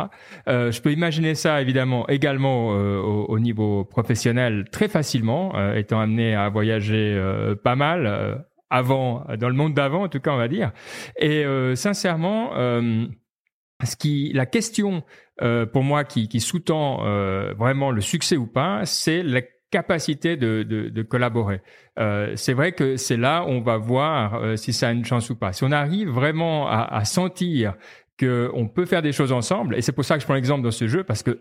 Euh, 0.48 0.72
je 0.72 0.82
peux 0.82 0.92
imaginer 0.92 1.34
ça 1.34 1.62
évidemment 1.62 2.08
également 2.08 2.72
euh, 2.72 2.98
au, 2.98 3.26
au, 3.26 3.38
niveau 3.38 3.84
professionnel 3.84 4.64
très 4.70 4.88
facilement, 4.88 5.52
euh, 5.54 5.76
étant 5.76 6.00
amené 6.00 6.34
à 6.34 6.48
voyager 6.48 7.14
euh, 7.16 7.54
pas 7.54 7.76
mal 7.76 8.44
avant, 8.68 9.24
dans 9.38 9.48
le 9.48 9.54
monde 9.54 9.74
d'avant 9.74 10.02
en 10.02 10.08
tout 10.08 10.20
cas 10.20 10.32
on 10.32 10.36
va 10.36 10.48
dire. 10.48 10.72
Et 11.18 11.44
sincèrement 11.74 12.52
ce 13.84 13.96
qui, 13.96 14.32
la 14.34 14.46
question 14.46 15.04
euh, 15.42 15.66
pour 15.66 15.82
moi 15.84 16.04
qui, 16.04 16.28
qui 16.28 16.40
sous-tend 16.40 17.06
euh, 17.06 17.54
vraiment 17.56 17.90
le 17.90 18.00
succès 18.00 18.36
ou 18.36 18.46
pas, 18.46 18.84
c'est 18.84 19.22
la 19.22 19.40
capacité 19.70 20.36
de, 20.36 20.62
de, 20.62 20.88
de 20.88 21.02
collaborer. 21.02 21.60
Euh, 21.98 22.32
c'est 22.36 22.54
vrai 22.54 22.72
que 22.72 22.96
c'est 22.96 23.16
là 23.16 23.44
où 23.44 23.48
on 23.48 23.60
va 23.60 23.76
voir 23.76 24.34
euh, 24.34 24.56
si 24.56 24.72
ça 24.72 24.88
a 24.88 24.92
une 24.92 25.04
chance 25.04 25.30
ou 25.30 25.36
pas. 25.36 25.52
Si 25.52 25.62
on 25.62 25.72
arrive 25.72 26.08
vraiment 26.08 26.68
à, 26.68 26.82
à 26.82 27.04
sentir 27.04 27.74
qu'on 28.18 28.68
peut 28.68 28.86
faire 28.86 29.02
des 29.02 29.12
choses 29.12 29.30
ensemble, 29.30 29.76
et 29.76 29.82
c'est 29.82 29.92
pour 29.92 30.04
ça 30.04 30.16
que 30.16 30.20
je 30.20 30.26
prends 30.26 30.34
l'exemple 30.34 30.62
dans 30.62 30.72
ce 30.72 30.88
jeu, 30.88 31.04
parce 31.04 31.22
que 31.22 31.38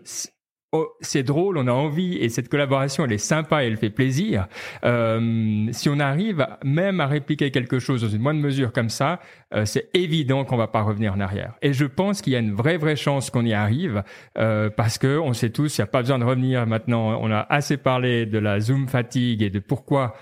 Oh, 0.72 0.86
c'est 1.00 1.22
drôle, 1.22 1.56
on 1.56 1.66
a 1.66 1.72
envie 1.72 2.18
et 2.18 2.28
cette 2.28 2.50
collaboration 2.50 3.06
elle 3.06 3.12
est 3.12 3.16
sympa 3.16 3.64
et 3.64 3.68
elle 3.68 3.78
fait 3.78 3.88
plaisir. 3.88 4.48
Euh, 4.84 5.66
si 5.72 5.88
on 5.88 5.98
arrive 5.98 6.46
même 6.62 7.00
à 7.00 7.06
répliquer 7.06 7.50
quelque 7.50 7.78
chose 7.78 8.02
dans 8.02 8.08
une 8.08 8.20
moindre 8.20 8.40
mesure 8.40 8.70
comme 8.70 8.90
ça, 8.90 9.18
euh, 9.54 9.64
c'est 9.64 9.88
évident 9.94 10.44
qu'on 10.44 10.58
va 10.58 10.66
pas 10.66 10.82
revenir 10.82 11.14
en 11.14 11.20
arrière. 11.20 11.54
Et 11.62 11.72
je 11.72 11.86
pense 11.86 12.20
qu'il 12.20 12.34
y 12.34 12.36
a 12.36 12.40
une 12.40 12.52
vraie 12.52 12.76
vraie 12.76 12.96
chance 12.96 13.30
qu'on 13.30 13.46
y 13.46 13.54
arrive 13.54 14.02
euh, 14.36 14.68
parce 14.68 14.98
que 14.98 15.18
on 15.18 15.32
sait 15.32 15.48
tous, 15.48 15.78
il 15.78 15.80
n'y 15.80 15.84
a 15.84 15.86
pas 15.86 16.02
besoin 16.02 16.18
de 16.18 16.24
revenir 16.24 16.66
maintenant. 16.66 17.18
On 17.18 17.30
a 17.30 17.46
assez 17.48 17.78
parlé 17.78 18.26
de 18.26 18.38
la 18.38 18.60
zoom 18.60 18.88
fatigue 18.88 19.42
et 19.42 19.48
de 19.48 19.60
pourquoi. 19.60 20.16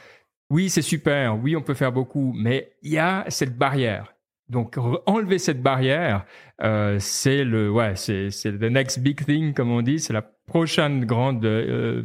Oui, 0.51 0.71
c'est 0.71 0.81
super. 0.81 1.37
Oui, 1.43 1.57
on 1.57 1.63
peut 1.63 1.75
faire 1.75 1.91
beaucoup, 1.91 2.33
mais 2.37 2.71
il 2.83 2.93
y 2.93 2.99
a 2.99 3.25
cette 3.31 3.59
barrière. 3.59 4.15
Donc 4.49 4.77
enlever 5.07 5.39
cette 5.39 5.61
barrière, 5.61 6.25
euh, 6.63 6.99
c'est 7.01 7.43
le 7.43 7.69
ouais, 7.69 7.97
c'est 7.97 8.31
c'est 8.31 8.53
the 8.53 8.71
next 8.71 9.01
big 9.01 9.25
thing 9.25 9.53
comme 9.55 9.73
on 9.73 9.83
dit, 9.83 9.99
c'est 9.99 10.13
la 10.13 10.23
prochaine 10.47 11.05
grande 11.05 11.45
euh, 11.45 12.03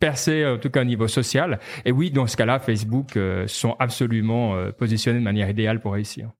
percée 0.00 0.44
en 0.44 0.58
tout 0.58 0.70
cas 0.70 0.82
au 0.82 0.84
niveau 0.84 1.08
social. 1.08 1.60
Et 1.84 1.92
oui, 1.92 2.10
dans 2.10 2.26
ce 2.26 2.36
cas-là, 2.36 2.58
Facebook 2.58 3.16
euh, 3.16 3.46
sont 3.46 3.76
absolument 3.78 4.56
euh, 4.56 4.72
positionnés 4.72 5.20
de 5.20 5.24
manière 5.24 5.48
idéale 5.48 5.80
pour 5.80 5.92
réussir. 5.92 6.30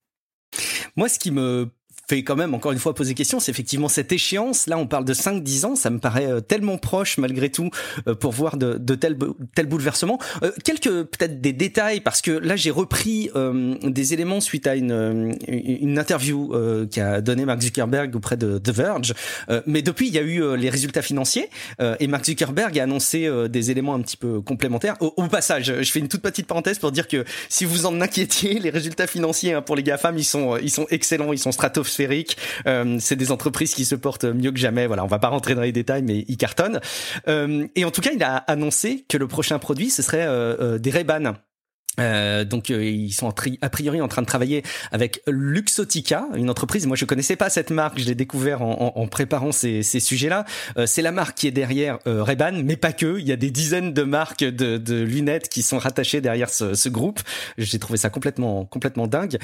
Moi, 0.97 1.09
ce 1.09 1.19
qui 1.19 1.31
me 1.31 1.71
fait 2.09 2.23
quand 2.23 2.37
même 2.37 2.55
encore 2.55 2.73
une 2.73 2.79
fois 2.79 2.95
poser 2.95 3.15
question, 3.15 3.39
c'est 3.39 3.51
effectivement 3.51 3.89
cette 3.89 4.13
échéance. 4.13 4.67
Là, 4.67 4.79
on 4.79 4.87
parle 4.87 5.05
de 5.05 5.13
5-10 5.13 5.67
ans, 5.67 5.77
ça 5.77 5.91
me 5.91 5.99
paraît 5.99 6.27
euh, 6.27 6.41
tellement 6.41 6.79
proche 6.79 7.19
malgré 7.19 7.51
tout 7.51 7.71
euh, 8.07 8.15
pour 8.15 8.33
voir 8.33 8.57
de, 8.57 8.79
de 8.79 8.95
tels, 8.95 9.17
tels 9.55 9.67
bouleversements. 9.67 10.19
Euh, 10.43 10.51
quelques 10.65 10.89
peut-être 10.89 11.41
des 11.41 11.53
détails 11.53 12.01
parce 12.01 12.23
que 12.23 12.31
là 12.31 12.57
j'ai 12.57 12.71
repris 12.71 13.31
des 13.83 14.15
éléments 14.15 14.41
suite 14.41 14.67
à 14.67 14.75
une, 14.75 15.37
une 15.49 15.99
interview 15.99 16.55
qu'a 16.91 17.21
donné 17.21 17.45
Mark 17.45 17.61
Zuckerberg 17.61 18.15
auprès 18.17 18.37
de 18.37 18.59
The 18.59 18.71
Verge. 18.71 19.15
mais 19.67 19.83
depuis, 19.83 20.09
il 20.09 20.15
y 20.15 20.19
a 20.19 20.23
eu 20.23 20.57
les 20.57 20.71
résultats 20.71 21.03
financiers 21.03 21.49
et 21.81 22.07
Mark 22.07 22.25
Zuckerberg 22.25 22.79
a 22.79 22.85
annoncé 22.85 23.29
des 23.49 23.71
éléments 23.71 23.95
un 23.95 24.01
petit 24.01 24.17
peu 24.17 24.41
complémentaires. 24.41 24.97
Au, 25.01 25.13
au, 25.17 25.27
passage, 25.29 25.75
je 25.81 25.91
fais 25.91 25.99
une 25.99 26.09
toute 26.09 26.23
petite 26.23 26.47
parenthèse 26.47 26.79
pour 26.79 26.93
dire 26.93 27.09
que 27.09 27.25
si 27.49 27.65
vous 27.65 27.87
en 27.87 28.01
inquiétiez, 28.01 28.59
les 28.59 28.71
résultats 28.71 29.07
financiers 29.07 29.55
hein, 29.55 29.63
pour 29.63 29.77
les 29.77 29.83
GAFAM, 29.83 30.17
ils 30.17 30.25
sont 30.25 30.57
ils 30.57 30.71
sont 30.71 30.87
excellents, 30.91 31.33
ils 31.33 31.39
sont 31.39 31.53
stratosphériques 31.53 31.98
euh, 32.67 32.97
c'est 33.01 33.17
des 33.17 33.33
entreprises 33.33 33.75
qui 33.75 33.85
se 33.85 33.95
portent 33.95 34.25
mieux 34.25 34.53
que 34.53 34.59
jamais. 34.59 34.87
Voilà, 34.87 35.05
on 35.05 35.09
va 35.09 35.19
pas 35.19 35.29
rentrer 35.29 35.55
dans 35.55 35.63
les 35.63 35.73
détails, 35.73 36.03
mais 36.03 36.25
ils 36.29 36.37
cartonnent. 36.37 36.81
Euh, 37.29 37.67
et 37.75 37.85
en 37.85 37.91
tout 37.91 38.01
cas, 38.01 38.11
il 38.15 38.23
a 38.23 38.37
annoncé 38.37 39.05
que 39.09 39.17
le 39.17 39.27
prochain 39.27 39.59
produit, 39.59 39.91
ce 39.91 40.03
serait 40.03 40.27
euh, 40.27 40.79
des 40.79 40.91
ray 40.91 41.05
euh, 41.99 42.45
donc 42.45 42.71
euh, 42.71 42.85
ils 42.85 43.13
sont 43.13 43.29
a 43.29 43.71
priori 43.71 44.01
en 44.01 44.09
train 44.09 44.23
de 44.23 44.27
travailler 44.27 44.63
avec 44.93 45.23
Luxotica, 45.27 46.27
une 46.35 46.51
entreprise. 46.51 46.87
Moi 46.87 46.97
je 46.97 47.05
connaissais 47.05 47.37
pas 47.37 47.51
cette 47.51 47.71
marque, 47.71 47.99
je 47.99 48.05
l'ai 48.05 48.15
découvert 48.15 48.63
en, 48.63 49.07
préparant 49.09 49.53
ces, 49.53 49.83
sujets-là. 49.83 50.45
Euh, 50.77 50.87
c'est 50.87 51.03
la 51.03 51.13
marque 51.13 51.37
qui 51.37 51.47
est 51.47 51.53
derrière 51.53 51.99
euh, 52.07 52.23
Ray-Ban, 52.23 52.63
mais 52.65 52.77
pas 52.77 52.93
que. 52.93 53.19
Il 53.19 53.27
y 53.27 53.33
a 53.33 53.37
des 53.37 53.51
dizaines 53.51 53.93
de 53.93 54.03
marques 54.03 54.45
de, 54.45 55.03
lunettes 55.03 55.49
qui 55.49 55.63
sont 55.63 55.79
rattachées 55.79 56.21
derrière 56.21 56.51
ce, 56.51 56.75
ce 56.75 56.89
groupe. 56.89 57.21
J'ai 57.57 57.79
trouvé 57.79 57.99
ça 57.99 58.11
complètement 58.11 58.65
complètement 58.65 59.07
dingue. 59.07 59.39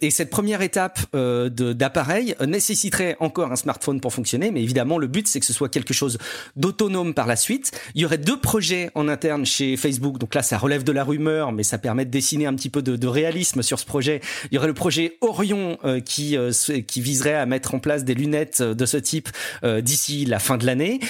et 0.00 0.10
cette 0.10 0.30
première 0.30 0.62
étape 0.62 1.00
d'appareil 1.14 2.34
nécessiterait 2.46 3.16
encore 3.20 3.52
un 3.52 3.56
smartphone 3.56 4.00
pour 4.00 4.12
fonctionner, 4.12 4.50
mais 4.50 4.62
évidemment 4.62 4.98
le 4.98 5.06
but 5.06 5.28
c'est 5.28 5.40
que 5.40 5.46
ce 5.46 5.52
soit 5.52 5.68
quelque 5.68 5.94
chose 5.94 6.18
d'autonome 6.56 7.14
par 7.14 7.26
la 7.26 7.36
suite. 7.36 7.72
Il 7.94 8.02
y 8.02 8.04
aurait 8.04 8.18
deux 8.18 8.38
projets 8.38 8.90
en 8.94 9.08
interne 9.08 9.46
chez 9.46 9.76
Facebook, 9.76 10.18
donc 10.18 10.34
là 10.34 10.42
ça 10.42 10.58
relève 10.58 10.84
de 10.84 10.92
la 10.92 11.04
rumeur, 11.04 11.52
mais 11.52 11.62
ça 11.62 11.78
permet 11.78 11.93
permettre 11.94 12.10
de 12.10 12.18
dessiner 12.18 12.46
un 12.46 12.54
petit 12.54 12.70
peu 12.70 12.82
de, 12.82 12.96
de, 12.96 13.06
réalisme 13.06 13.62
sur 13.62 13.78
ce 13.78 13.86
projet. 13.86 14.20
Il 14.50 14.54
y 14.56 14.58
aurait 14.58 14.66
le 14.66 14.74
projet 14.74 15.16
Orion 15.20 15.78
euh, 15.84 16.00
qui 16.00 16.36
euh, 16.36 16.50
qui 16.88 17.00
viserait 17.00 17.34
à 17.34 17.46
mettre 17.46 17.72
en 17.72 17.78
place 17.78 18.04
des 18.04 18.14
lunettes 18.14 18.62
euh, 18.62 18.74
de 18.74 18.84
ce 18.84 18.96
type 18.96 19.28
d'ici 19.62 20.24
la 20.24 20.38
fin 20.38 20.56
de 20.56 20.66
l'année 20.66 21.00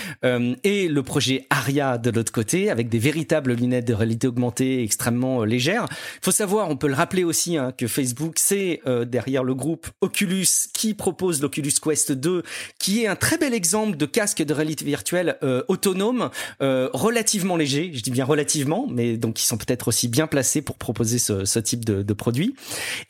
et 0.63 0.89
le 0.89 1.03
projet 1.03 1.47
Aria 1.51 1.99
de 1.99 2.11
l'autre 2.11 2.33
côté 2.33 2.71
avec 2.71 2.89
des 2.89 2.99
véritables 2.99 3.55
lunettes 3.55 3.87
de 3.87 3.95
réalité 3.95 4.27
augmentée 4.27 4.83
extrêmement 4.83 5.45
légères. 5.45 5.87
Il 5.91 6.25
faut 6.25 6.31
savoir, 6.31 6.69
on 6.69 6.77
peut 6.77 6.87
le 6.87 6.95
rappeler 6.95 7.25
aussi 7.25 7.57
hein, 7.57 7.73
que 7.77 7.87
Facebook 7.87 8.35
c'est 8.39 8.81
derrière 9.07 9.45
le 9.45 9.55
groupe 9.55 9.89
Oculus 10.01 10.47
qui 10.73 10.95
propose 10.95 11.41
l'Oculus 11.41 11.73
Quest 11.83 12.13
2 12.13 12.43
qui 12.79 13.03
est 13.03 13.07
un 13.07 13.17
très 13.17 13.39
bel 13.39 13.55
exemple 13.55 13.97
de 13.97 14.07
casque 14.07 14.43
de 14.43 14.53
réalité 14.53 14.85
virtuelle 14.85 15.37
autonome 15.69 16.31
relativement 16.61 17.57
léger, 17.57 17.91
je 17.95 18.03
dis 18.03 18.11
bien 18.11 18.25
relativement 18.25 18.87
mais 18.91 19.17
donc 19.17 19.43
ils 19.43 19.47
sont 19.47 19.59
peut-être 19.59 19.89
aussi 19.89 20.09
bien 20.09 20.27
placés 20.27 20.63
pour 20.65 20.77
proposer 20.77 21.19
ce, 21.19 21.59
type 21.59 21.85
de, 21.85 22.13
produit. 22.13 22.55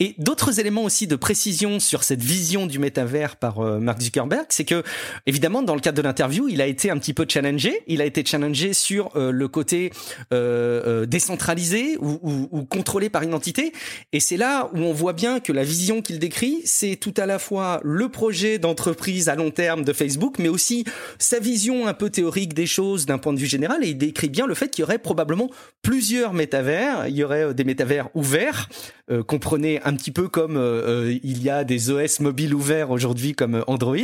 Et 0.01 0.15
d'autres 0.19 0.61
éléments 0.61 0.85
aussi 0.85 1.07
de 1.07 1.17
précision 1.17 1.81
sur 1.81 2.05
cette 2.05 2.23
vision 2.23 2.67
du 2.67 2.79
métavers 2.79 3.37
par 3.37 3.61
euh, 3.61 3.79
Mark 3.79 4.01
Zuckerberg, 4.01 4.47
c'est 4.49 4.65
que 4.65 4.83
évidemment 5.27 5.63
dans 5.63 5.75
le 5.75 5.81
cadre 5.81 5.97
de 5.99 6.03
l'interview, 6.03 6.49
il 6.49 6.61
a 6.61 6.67
été 6.67 6.91
un 6.91 6.99
petit 6.99 7.15
peu 7.15 7.27
challengé. 7.29 7.83
Il 7.87 8.01
a 8.01 8.05
été 8.05 8.25
challengé 8.25 8.73
sur 8.73 9.11
euh, 9.17 9.31
le 9.31 9.49
côté 9.49 9.93
euh, 10.33 11.07
décentralisé 11.07 11.97
ou, 12.01 12.49
ou, 12.51 12.65
contrôlé 12.65 13.11
par 13.11 13.23
une 13.23 13.35
entité. 13.35 13.73
Et 14.13 14.21
c'est 14.21 14.37
là 14.37 14.71
où 14.73 14.79
on 14.79 14.93
voit 14.93 15.13
bien 15.13 15.41
que 15.41 15.53
la 15.53 15.65
vision 15.65 16.03
qu'il 16.03 16.19
décrit, 16.19 16.63
c'est 16.65 16.97
tout 16.97 17.15
à 17.17 17.27
la 17.27 17.39
fois 17.39 17.81
le 17.85 18.09
projet 18.09 18.59
d'entreprise 18.59 19.29
à 19.29 19.35
long 19.35 19.51
terme 19.51 19.85
de 19.85 19.93
Facebook, 19.93 20.37
mais 20.39 20.49
aussi 20.49 20.85
sa 21.19 21.39
vision 21.39 21.87
un 21.87 21.95
peu 21.95 22.11
théorique 22.11 22.55
des 22.55 22.67
choses 22.67 23.07
d'un 23.07 23.19
point 23.19 23.33
de 23.33 23.39
vue 23.39 23.47
général. 23.47 23.85
Et 23.85 23.89
il 23.89 23.99
décrit 23.99 24.29
bien 24.29 24.47
le 24.47 24.55
fait 24.55 24.69
qu'il 24.69 24.83
y 24.83 24.85
aurait 24.85 24.99
probablement 24.99 25.51
plusieurs 25.83 26.33
métavers. 26.33 27.07
Il 27.09 27.17
y 27.17 27.25
aurait 27.25 27.44
des 27.53 27.65
métavers 27.65 28.09
ouverts, 28.15 28.69
euh, 29.11 29.23
comprenez 29.23 29.83
un 29.83 29.95
petit 29.95 30.11
peu 30.11 30.29
comme 30.29 30.57
euh, 30.57 31.11
euh, 31.11 31.19
il 31.23 31.43
y 31.43 31.51
a 31.51 31.65
des 31.65 31.91
OS 31.91 32.21
mobiles 32.21 32.55
ouverts 32.55 32.91
aujourd'hui 32.91 33.35
comme 33.35 33.63
Android, 33.67 33.97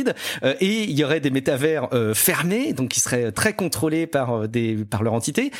et 0.59 0.83
il 0.83 0.91
y 0.91 1.03
aurait 1.03 1.19
des 1.19 1.31
métavers 1.31 1.89
fermés, 2.13 2.73
donc 2.73 2.89
qui 2.89 2.99
seraient 2.99 3.31
très 3.31 3.53
contrôlés 3.53 4.05
par 4.05 4.47
des 4.47 4.75
par 4.89 5.03
leur 5.03 5.13
entité. 5.13 5.51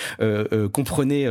comprenez 0.74 1.30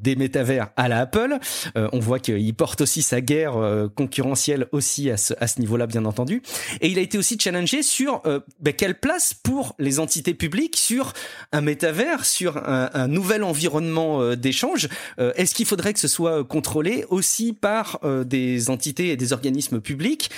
des 0.00 0.16
métavers 0.16 0.68
à 0.76 0.88
la 0.88 1.00
Apple. 1.00 1.38
on 1.74 1.98
voit 1.98 2.18
qu'il 2.18 2.54
porte 2.54 2.80
aussi 2.80 3.02
sa 3.02 3.20
guerre 3.20 3.54
concurrentielle 3.94 4.66
aussi 4.72 5.10
à 5.10 5.16
ce, 5.16 5.34
à 5.38 5.46
ce 5.46 5.60
niveau-là, 5.60 5.86
bien 5.86 6.04
entendu. 6.04 6.42
Et 6.80 6.88
il 6.88 6.98
a 6.98 7.02
été 7.02 7.18
aussi 7.18 7.38
challengé 7.38 7.82
sur 7.82 8.22
ben, 8.60 8.74
quelle 8.74 8.98
place 8.98 9.34
pour 9.34 9.74
les 9.78 10.00
entités 10.00 10.34
publiques 10.34 10.76
sur 10.76 11.12
un 11.52 11.60
métavers, 11.60 12.24
sur 12.24 12.56
un, 12.56 12.90
un 12.92 13.08
nouvel 13.08 13.44
environnement 13.44 14.34
d'échange. 14.34 14.88
Est-ce 15.18 15.54
qu'il 15.54 15.66
faudrait 15.66 15.77
que 15.92 16.00
ce 16.00 16.08
soit 16.08 16.44
contrôlé 16.44 17.04
aussi 17.08 17.52
par 17.52 17.98
euh, 18.04 18.24
des 18.24 18.70
entités 18.70 19.08
et 19.08 19.16
des 19.16 19.32
organismes 19.32 19.80
publics. 19.80 20.30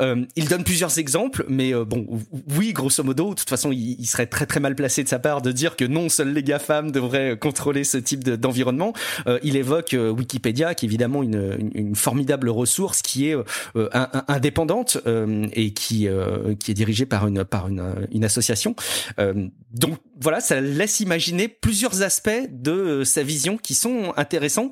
Euh, 0.00 0.24
il 0.36 0.48
donne 0.48 0.64
plusieurs 0.64 0.98
exemples, 0.98 1.44
mais 1.48 1.74
euh, 1.74 1.84
bon, 1.84 2.06
oui, 2.56 2.72
grosso 2.72 3.02
modo, 3.02 3.30
de 3.30 3.34
toute 3.34 3.48
façon, 3.48 3.72
il, 3.72 4.06
serait 4.06 4.26
très 4.26 4.46
très 4.46 4.60
mal 4.60 4.74
placé 4.74 5.04
de 5.04 5.08
sa 5.08 5.18
part 5.18 5.42
de 5.42 5.52
dire 5.52 5.76
que 5.76 5.84
non, 5.84 6.08
seuls 6.08 6.32
les 6.32 6.42
GAFAM 6.42 6.90
devraient 6.90 7.38
contrôler 7.38 7.84
ce 7.84 7.98
type 7.98 8.24
d'environnement. 8.24 8.92
Euh, 9.26 9.38
il 9.42 9.56
évoque 9.56 9.94
Wikipédia, 9.98 10.74
qui 10.74 10.86
est 10.86 10.88
évidemment 10.88 11.22
une, 11.22 11.70
une, 11.74 11.94
formidable 11.94 12.48
ressource 12.48 13.02
qui 13.02 13.28
est 13.28 13.36
indépendante 14.28 14.98
et 15.52 15.72
qui 15.72 16.08
qui 16.60 16.70
est 16.70 16.74
dirigée 16.74 17.06
par 17.06 17.26
une 17.26 17.44
par 17.44 17.68
une, 17.68 18.06
une 18.12 18.24
association. 18.24 18.74
donc 19.72 19.98
voilà, 20.20 20.40
ça 20.40 20.60
laisse 20.60 21.00
imaginer 21.00 21.48
plusieurs 21.48 22.02
aspects 22.02 22.30
de 22.50 23.04
sa 23.04 23.22
vision 23.22 23.56
qui 23.56 23.74
sont 23.74 24.12
intéressants. 24.16 24.70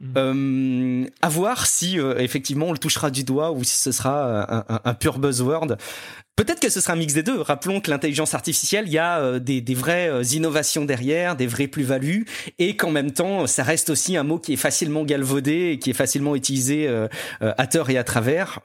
Mm. 0.00 0.12
Euh, 0.16 1.06
à 1.22 1.28
voir 1.28 1.66
si 1.66 1.98
euh, 1.98 2.18
effectivement 2.18 2.66
on 2.66 2.72
le 2.72 2.78
touchera 2.78 3.10
du 3.10 3.24
doigt 3.24 3.50
ou 3.52 3.64
si 3.64 3.76
ce 3.76 3.92
sera 3.92 4.64
un, 4.68 4.80
un, 4.84 4.94
pur 4.94 5.18
buzzword. 5.18 5.76
Peut-être 6.36 6.60
que 6.60 6.68
ce 6.68 6.80
sera 6.80 6.92
un 6.92 6.96
mix 6.96 7.14
des 7.14 7.24
deux. 7.24 7.40
Rappelons 7.40 7.80
que 7.80 7.90
l'intelligence 7.90 8.32
artificielle, 8.32 8.84
il 8.86 8.92
y 8.92 8.98
a 8.98 9.18
euh, 9.18 9.38
des, 9.40 9.60
des, 9.60 9.74
vraies 9.74 10.08
euh, 10.08 10.22
innovations 10.22 10.84
derrière, 10.84 11.34
des 11.34 11.48
vraies 11.48 11.66
plus-values, 11.66 12.26
et 12.60 12.76
qu'en 12.76 12.92
même 12.92 13.10
temps, 13.10 13.48
ça 13.48 13.64
reste 13.64 13.90
aussi 13.90 14.16
un 14.16 14.22
mot 14.22 14.38
qui 14.38 14.52
est 14.52 14.56
facilement 14.56 15.02
galvaudé 15.02 15.72
et 15.72 15.78
qui 15.80 15.90
est 15.90 15.94
facilement 15.94 16.36
utilisé 16.36 16.88
à 17.40 17.66
tort 17.66 17.90
et 17.90 17.98
à 17.98 18.04
travers. 18.04 18.60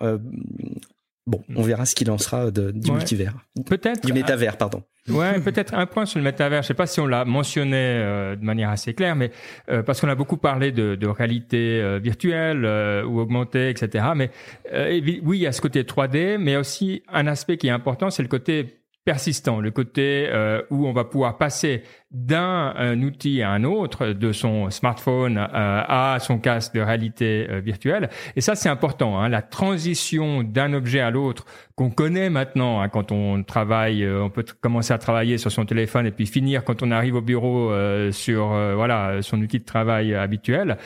Bon, 1.25 1.41
on 1.55 1.61
verra 1.61 1.85
ce 1.85 1.95
qu'il 1.95 2.11
en 2.11 2.17
sera 2.17 2.51
de, 2.51 2.71
du 2.71 2.89
ouais. 2.89 2.97
multivers. 2.97 3.33
Peut-être. 3.65 4.05
Du 4.05 4.11
métavers, 4.11 4.57
pardon. 4.57 4.83
Ouais, 5.09 5.39
peut-être 5.43 5.73
un 5.73 5.85
point 5.85 6.05
sur 6.05 6.19
le 6.19 6.23
métavers. 6.25 6.63
Je 6.63 6.67
sais 6.67 6.73
pas 6.73 6.85
si 6.85 6.99
on 6.99 7.07
l'a 7.07 7.23
mentionné 7.23 7.77
euh, 7.77 8.35
de 8.35 8.43
manière 8.43 8.69
assez 8.69 8.93
claire, 8.93 9.15
mais 9.15 9.31
euh, 9.69 9.83
parce 9.83 10.01
qu'on 10.01 10.09
a 10.09 10.15
beaucoup 10.15 10.37
parlé 10.37 10.71
de, 10.71 10.95
de 10.95 11.07
réalité 11.07 11.81
euh, 11.81 11.99
virtuelle 11.99 12.65
euh, 12.65 13.05
ou 13.05 13.19
augmentée, 13.19 13.69
etc. 13.69 14.05
Mais 14.15 14.31
euh, 14.73 14.99
oui, 15.23 15.37
il 15.37 15.41
y 15.41 15.47
a 15.47 15.53
ce 15.53 15.61
côté 15.61 15.83
3D, 15.83 16.37
mais 16.37 16.57
aussi 16.57 17.03
un 17.07 17.27
aspect 17.27 17.57
qui 17.57 17.67
est 17.67 17.71
important, 17.71 18.09
c'est 18.09 18.23
le 18.23 18.29
côté 18.29 18.79
persistant, 19.05 19.59
le 19.59 19.71
côté 19.71 20.29
où 20.69 20.87
on 20.87 20.93
va 20.93 21.03
pouvoir 21.03 21.37
passer 21.37 21.83
d'un 22.13 23.01
outil 23.01 23.41
à 23.41 23.49
un 23.49 23.63
autre, 23.63 24.07
de 24.07 24.31
son 24.31 24.69
smartphone 24.69 25.37
euh, 25.37 25.47
à 25.87 26.17
son 26.19 26.37
casque 26.37 26.75
de 26.75 26.81
réalité 26.81 27.47
euh, 27.49 27.59
virtuelle. 27.59 28.09
Et 28.35 28.41
ça, 28.41 28.55
c'est 28.55 28.69
important. 28.69 29.19
Hein, 29.19 29.29
la 29.29 29.41
transition 29.41 30.43
d'un 30.43 30.73
objet 30.73 30.99
à 30.99 31.09
l'autre 31.09 31.45
qu'on 31.75 31.89
connaît 31.89 32.29
maintenant. 32.29 32.81
Hein, 32.81 32.89
quand 32.89 33.11
on 33.11 33.43
travaille, 33.43 34.03
euh, 34.03 34.23
on 34.23 34.29
peut 34.29 34.45
commencer 34.61 34.93
à 34.93 34.99
travailler 34.99 35.39
sur 35.39 35.51
son 35.51 35.65
téléphone 35.65 36.05
et 36.05 36.11
puis 36.11 36.27
finir 36.27 36.63
quand 36.63 36.83
on 36.83 36.91
arrive 36.91 37.15
au 37.15 37.21
bureau 37.21 37.71
sur 38.11 38.47
voilà 38.75 39.21
son 39.21 39.41
outil 39.41 39.59
de 39.59 39.65
travail 39.65 40.13
habituel. 40.13 40.77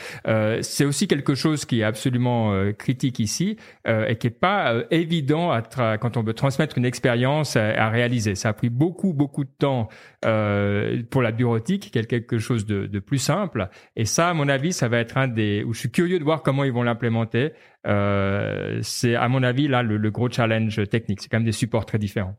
c'est 0.61 0.85
aussi 0.85 1.07
quelque 1.07 1.35
chose 1.35 1.65
qui 1.65 1.81
est 1.81 1.83
absolument 1.83 2.53
critique 2.77 3.19
ici 3.19 3.57
et 3.85 4.15
qui 4.15 4.27
est 4.27 4.39
pas 4.39 4.73
évident 4.91 5.51
à 5.51 5.61
quand 5.97 6.17
on 6.17 6.23
veut 6.23 6.33
transmettre 6.33 6.77
une 6.77 6.85
expérience 6.85 7.55
à, 7.55 7.85
à, 7.85 7.89
réaliser. 7.89 8.35
Ça 8.35 8.49
a 8.49 8.53
pris 8.53 8.69
beaucoup 8.69 9.13
beaucoup 9.13 9.43
de 9.43 9.49
temps 9.57 9.89
pour 10.21 11.16
pour 11.17 11.23
la 11.23 11.31
bureautique, 11.31 11.89
quelque 11.89 12.37
chose 12.37 12.67
de, 12.67 12.85
de, 12.85 12.99
plus 12.99 13.17
simple. 13.17 13.69
Et 13.95 14.05
ça, 14.05 14.29
à 14.29 14.35
mon 14.35 14.47
avis, 14.47 14.71
ça 14.71 14.87
va 14.87 14.99
être 14.99 15.17
un 15.17 15.27
des 15.27 15.63
où 15.63 15.73
je 15.73 15.79
suis 15.79 15.89
curieux 15.89 16.19
de 16.19 16.23
voir 16.23 16.43
comment 16.43 16.63
ils 16.63 16.71
vont 16.71 16.83
l'implémenter. 16.83 17.53
Euh, 17.87 18.77
c'est 18.83 19.15
à 19.15 19.27
mon 19.27 19.41
avis 19.41 19.67
là 19.67 19.81
le, 19.81 19.97
le 19.97 20.11
gros 20.11 20.29
challenge 20.29 20.79
technique. 20.91 21.23
C'est 21.23 21.27
quand 21.27 21.37
même 21.37 21.43
des 21.43 21.51
supports 21.51 21.87
très 21.87 21.97
différents. 21.97 22.37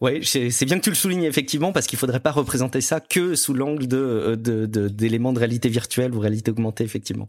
Oui, 0.00 0.24
c'est 0.24 0.64
bien 0.64 0.78
que 0.78 0.84
tu 0.84 0.88
le 0.88 0.96
soulignes 0.96 1.24
effectivement 1.24 1.72
parce 1.72 1.86
qu'il 1.86 1.98
faudrait 1.98 2.20
pas 2.20 2.30
représenter 2.30 2.80
ça 2.80 3.00
que 3.00 3.34
sous 3.34 3.52
l'angle 3.52 3.86
de 3.86 4.34
d'éléments 4.34 5.32
de, 5.32 5.34
de, 5.34 5.40
réalité 5.40 5.68
virtuelle 5.68 6.14
ou 6.14 6.20
réalité 6.20 6.52
augmentée 6.52 6.84
effectivement. 6.84 7.28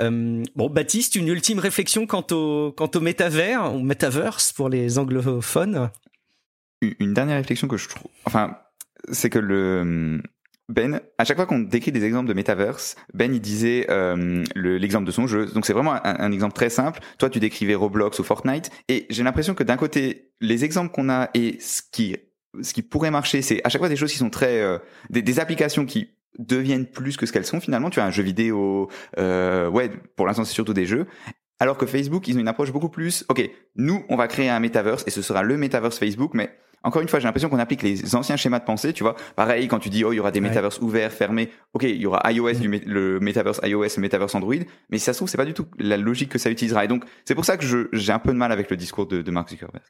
Euh, 0.00 0.42
bon, 0.56 0.68
Baptiste, 0.68 1.14
une 1.14 1.28
ultime 1.28 1.60
réflexion 1.60 2.08
quant 2.08 2.26
au 2.32 2.72
quant 2.72 2.90
au 2.92 3.00
métavers 3.00 3.72
ou 3.72 3.78
metaverse 3.78 4.52
pour 4.52 4.68
les 4.68 4.98
anglophones? 4.98 5.90
Une 6.82 7.14
dernière 7.14 7.36
réflexion 7.36 7.68
que 7.68 7.76
je 7.76 7.88
trouve, 7.88 8.10
enfin, 8.24 8.58
c'est 9.10 9.30
que 9.30 9.38
le 9.38 10.20
Ben, 10.68 11.00
à 11.16 11.24
chaque 11.24 11.36
fois 11.36 11.46
qu'on 11.46 11.60
décrit 11.60 11.92
des 11.92 12.04
exemples 12.04 12.28
de 12.28 12.34
metaverse, 12.34 12.96
Ben 13.14 13.32
il 13.32 13.40
disait 13.40 13.86
euh, 13.90 14.44
l'exemple 14.54 15.06
de 15.06 15.12
son 15.12 15.26
jeu. 15.26 15.46
Donc 15.46 15.66
c'est 15.66 15.72
vraiment 15.72 15.94
un, 15.94 16.00
un, 16.04 16.32
exemple 16.32 16.54
très 16.54 16.70
simple. 16.70 17.00
Toi 17.18 17.30
tu 17.30 17.40
décrivais 17.40 17.74
Roblox 17.74 18.18
ou 18.18 18.24
Fortnite, 18.24 18.70
et 18.88 19.06
j'ai 19.10 19.22
l'impression 19.22 19.54
que 19.54 19.62
d'un 19.62 19.76
côté 19.76 20.32
les 20.40 20.64
exemples 20.64 20.92
qu'on 20.92 21.08
a 21.08 21.30
et 21.34 21.58
ce 21.60 21.82
qui 21.90 22.16
ce 22.62 22.72
qui 22.72 22.82
pourrait 22.82 23.10
marcher, 23.10 23.42
c'est 23.42 23.60
à 23.64 23.68
chaque 23.68 23.80
fois 23.80 23.88
des 23.88 23.96
choses 23.96 24.12
qui 24.12 24.18
sont 24.18 24.30
très 24.30 24.60
euh, 24.60 24.78
des, 25.10 25.22
des 25.22 25.40
applications 25.40 25.86
qui 25.86 26.10
deviennent 26.38 26.86
plus 26.86 27.16
que 27.16 27.26
ce 27.26 27.32
qu'elles 27.32 27.44
sont 27.44 27.60
finalement. 27.60 27.90
Tu 27.90 28.00
as 28.00 28.04
un 28.04 28.10
jeu 28.10 28.22
vidéo, 28.22 28.88
euh, 29.18 29.68
ouais, 29.68 29.90
pour 30.16 30.26
l'instant 30.26 30.44
c'est 30.44 30.54
surtout 30.54 30.74
des 30.74 30.86
jeux. 30.86 31.06
Alors 31.60 31.76
que 31.76 31.86
Facebook, 31.86 32.28
ils 32.28 32.36
ont 32.36 32.40
une 32.40 32.48
approche 32.48 32.72
beaucoup 32.72 32.88
plus, 32.88 33.24
ok, 33.28 33.50
nous, 33.74 34.04
on 34.08 34.16
va 34.16 34.28
créer 34.28 34.48
un 34.48 34.60
metaverse 34.60 35.02
et 35.08 35.10
ce 35.10 35.22
sera 35.22 35.42
le 35.42 35.56
metaverse 35.56 35.98
Facebook, 35.98 36.32
mais 36.34 36.56
encore 36.82 37.02
une 37.02 37.08
fois, 37.08 37.18
j'ai 37.18 37.26
l'impression 37.26 37.48
qu'on 37.48 37.58
applique 37.58 37.82
les 37.82 38.14
anciens 38.14 38.36
schémas 38.36 38.60
de 38.60 38.64
pensée, 38.64 38.92
tu 38.92 39.02
vois. 39.02 39.16
Pareil, 39.36 39.68
quand 39.68 39.78
tu 39.78 39.88
dis, 39.88 40.04
oh, 40.04 40.12
il 40.12 40.16
y 40.16 40.20
aura 40.20 40.30
des 40.30 40.40
metaverses 40.40 40.80
ouverts, 40.80 41.12
fermés. 41.12 41.50
Ok, 41.74 41.82
il 41.82 41.96
y 41.96 42.06
aura 42.06 42.20
iOS, 42.30 42.54
du 42.54 42.68
le 42.68 43.20
metaverse 43.20 43.60
iOS, 43.64 43.88
le 43.96 44.02
metaverse 44.02 44.34
Android. 44.34 44.54
Mais 44.90 44.98
si 44.98 45.04
ça 45.04 45.12
se 45.12 45.18
trouve, 45.18 45.28
c'est 45.28 45.36
pas 45.36 45.44
du 45.44 45.54
tout 45.54 45.66
la 45.78 45.96
logique 45.96 46.30
que 46.30 46.38
ça 46.38 46.50
utilisera. 46.50 46.84
Et 46.84 46.88
donc, 46.88 47.04
c'est 47.24 47.34
pour 47.34 47.44
ça 47.44 47.56
que 47.56 47.88
j'ai 47.92 48.12
un 48.12 48.18
peu 48.18 48.32
de 48.32 48.38
mal 48.38 48.52
avec 48.52 48.70
le 48.70 48.76
discours 48.76 49.06
de, 49.06 49.22
de 49.22 49.30
Mark 49.30 49.50
Zuckerberg. 49.50 49.82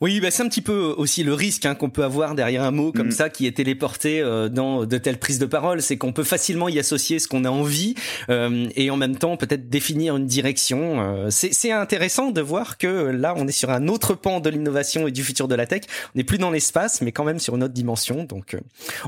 Oui, 0.00 0.20
bah, 0.20 0.30
c'est 0.30 0.42
un 0.42 0.48
petit 0.48 0.62
peu 0.62 0.94
aussi 0.96 1.22
le 1.22 1.34
risque 1.34 1.66
hein, 1.66 1.74
qu'on 1.74 1.90
peut 1.90 2.04
avoir 2.04 2.34
derrière 2.34 2.62
un 2.62 2.70
mot 2.70 2.92
comme 2.92 3.08
mm. 3.08 3.12
ça 3.12 3.30
qui 3.30 3.46
est 3.46 3.56
téléporté 3.56 4.20
euh, 4.20 4.48
dans 4.48 4.84
de 4.84 4.98
telles 4.98 5.18
prises 5.18 5.38
de 5.38 5.46
parole. 5.46 5.82
C'est 5.82 5.96
qu'on 5.96 6.12
peut 6.12 6.24
facilement 6.24 6.68
y 6.68 6.78
associer 6.78 7.18
ce 7.18 7.28
qu'on 7.28 7.44
a 7.44 7.50
envie 7.50 7.94
euh, 8.30 8.68
et 8.74 8.90
en 8.90 8.96
même 8.96 9.16
temps 9.16 9.36
peut-être 9.36 9.68
définir 9.68 10.16
une 10.16 10.26
direction. 10.26 11.00
Euh, 11.00 11.30
c'est 11.30 11.72
intéressant 11.72 12.30
de 12.30 12.40
voir 12.40 12.78
que 12.78 12.86
là, 12.86 13.34
on 13.36 13.46
est 13.46 13.52
sur 13.52 13.70
un 13.70 13.88
autre 13.88 14.14
pan 14.14 14.40
de 14.40 14.50
l'innovation 14.50 15.06
et 15.06 15.12
du 15.12 15.22
futur 15.22 15.48
de 15.48 15.54
la 15.54 15.66
tech. 15.66 15.82
On 16.16 16.18
n'est 16.18 16.24
plus 16.24 16.38
dans 16.38 16.50
l'espace, 16.50 17.02
mais 17.02 17.12
quand 17.12 17.24
même 17.24 17.38
sur 17.38 17.56
une 17.56 17.62
autre 17.62 17.74
dimension. 17.74 18.24
Donc, 18.24 18.54
euh, 18.54 18.60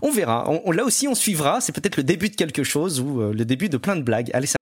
on 0.03 0.11
verra. 0.11 0.45
On, 0.47 0.71
là 0.73 0.85
aussi, 0.85 1.09
on 1.09 1.15
suivra. 1.15 1.63
C'est 1.63 1.73
peut-être 1.73 1.97
le 1.97 2.03
début 2.03 2.29
de 2.29 2.37
quelque 2.37 2.63
chose 2.63 3.01
ou 3.01 3.23
euh, 3.23 3.33
le 3.33 3.47
début 3.47 3.71
de 3.71 3.79
plein 3.79 3.97
de 3.97 4.03
blagues. 4.03 4.31
Allez, 4.35 4.47
ça... 4.47 4.59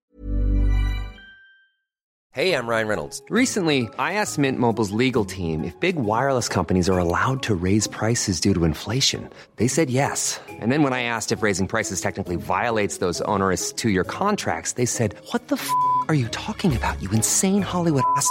Hey, 2.32 2.52
I'm 2.52 2.68
Ryan 2.68 2.86
Reynolds. 2.86 3.20
Recently, 3.30 3.88
I 3.98 4.12
asked 4.12 4.38
Mint 4.38 4.60
Mobile's 4.60 4.92
legal 4.92 5.24
team 5.24 5.64
if 5.64 5.74
big 5.80 5.96
wireless 5.96 6.48
companies 6.48 6.88
are 6.88 7.00
allowed 7.00 7.42
to 7.42 7.56
raise 7.56 7.88
prices 7.88 8.40
due 8.40 8.54
to 8.54 8.64
inflation. 8.64 9.28
They 9.56 9.66
said 9.66 9.90
yes. 9.90 10.38
And 10.60 10.70
then 10.70 10.84
when 10.84 10.92
I 10.92 11.02
asked 11.02 11.32
if 11.32 11.42
raising 11.42 11.66
prices 11.66 12.00
technically 12.00 12.36
violates 12.36 12.98
those 12.98 13.22
onerous 13.22 13.72
two-year 13.72 14.04
contracts, 14.04 14.74
they 14.74 14.86
said, 14.86 15.16
"What 15.32 15.48
the 15.48 15.56
f*** 15.56 15.68
are 16.08 16.14
you 16.14 16.28
talking 16.28 16.76
about? 16.76 17.02
You 17.02 17.10
insane 17.10 17.62
Hollywood 17.62 18.04
ass?" 18.16 18.30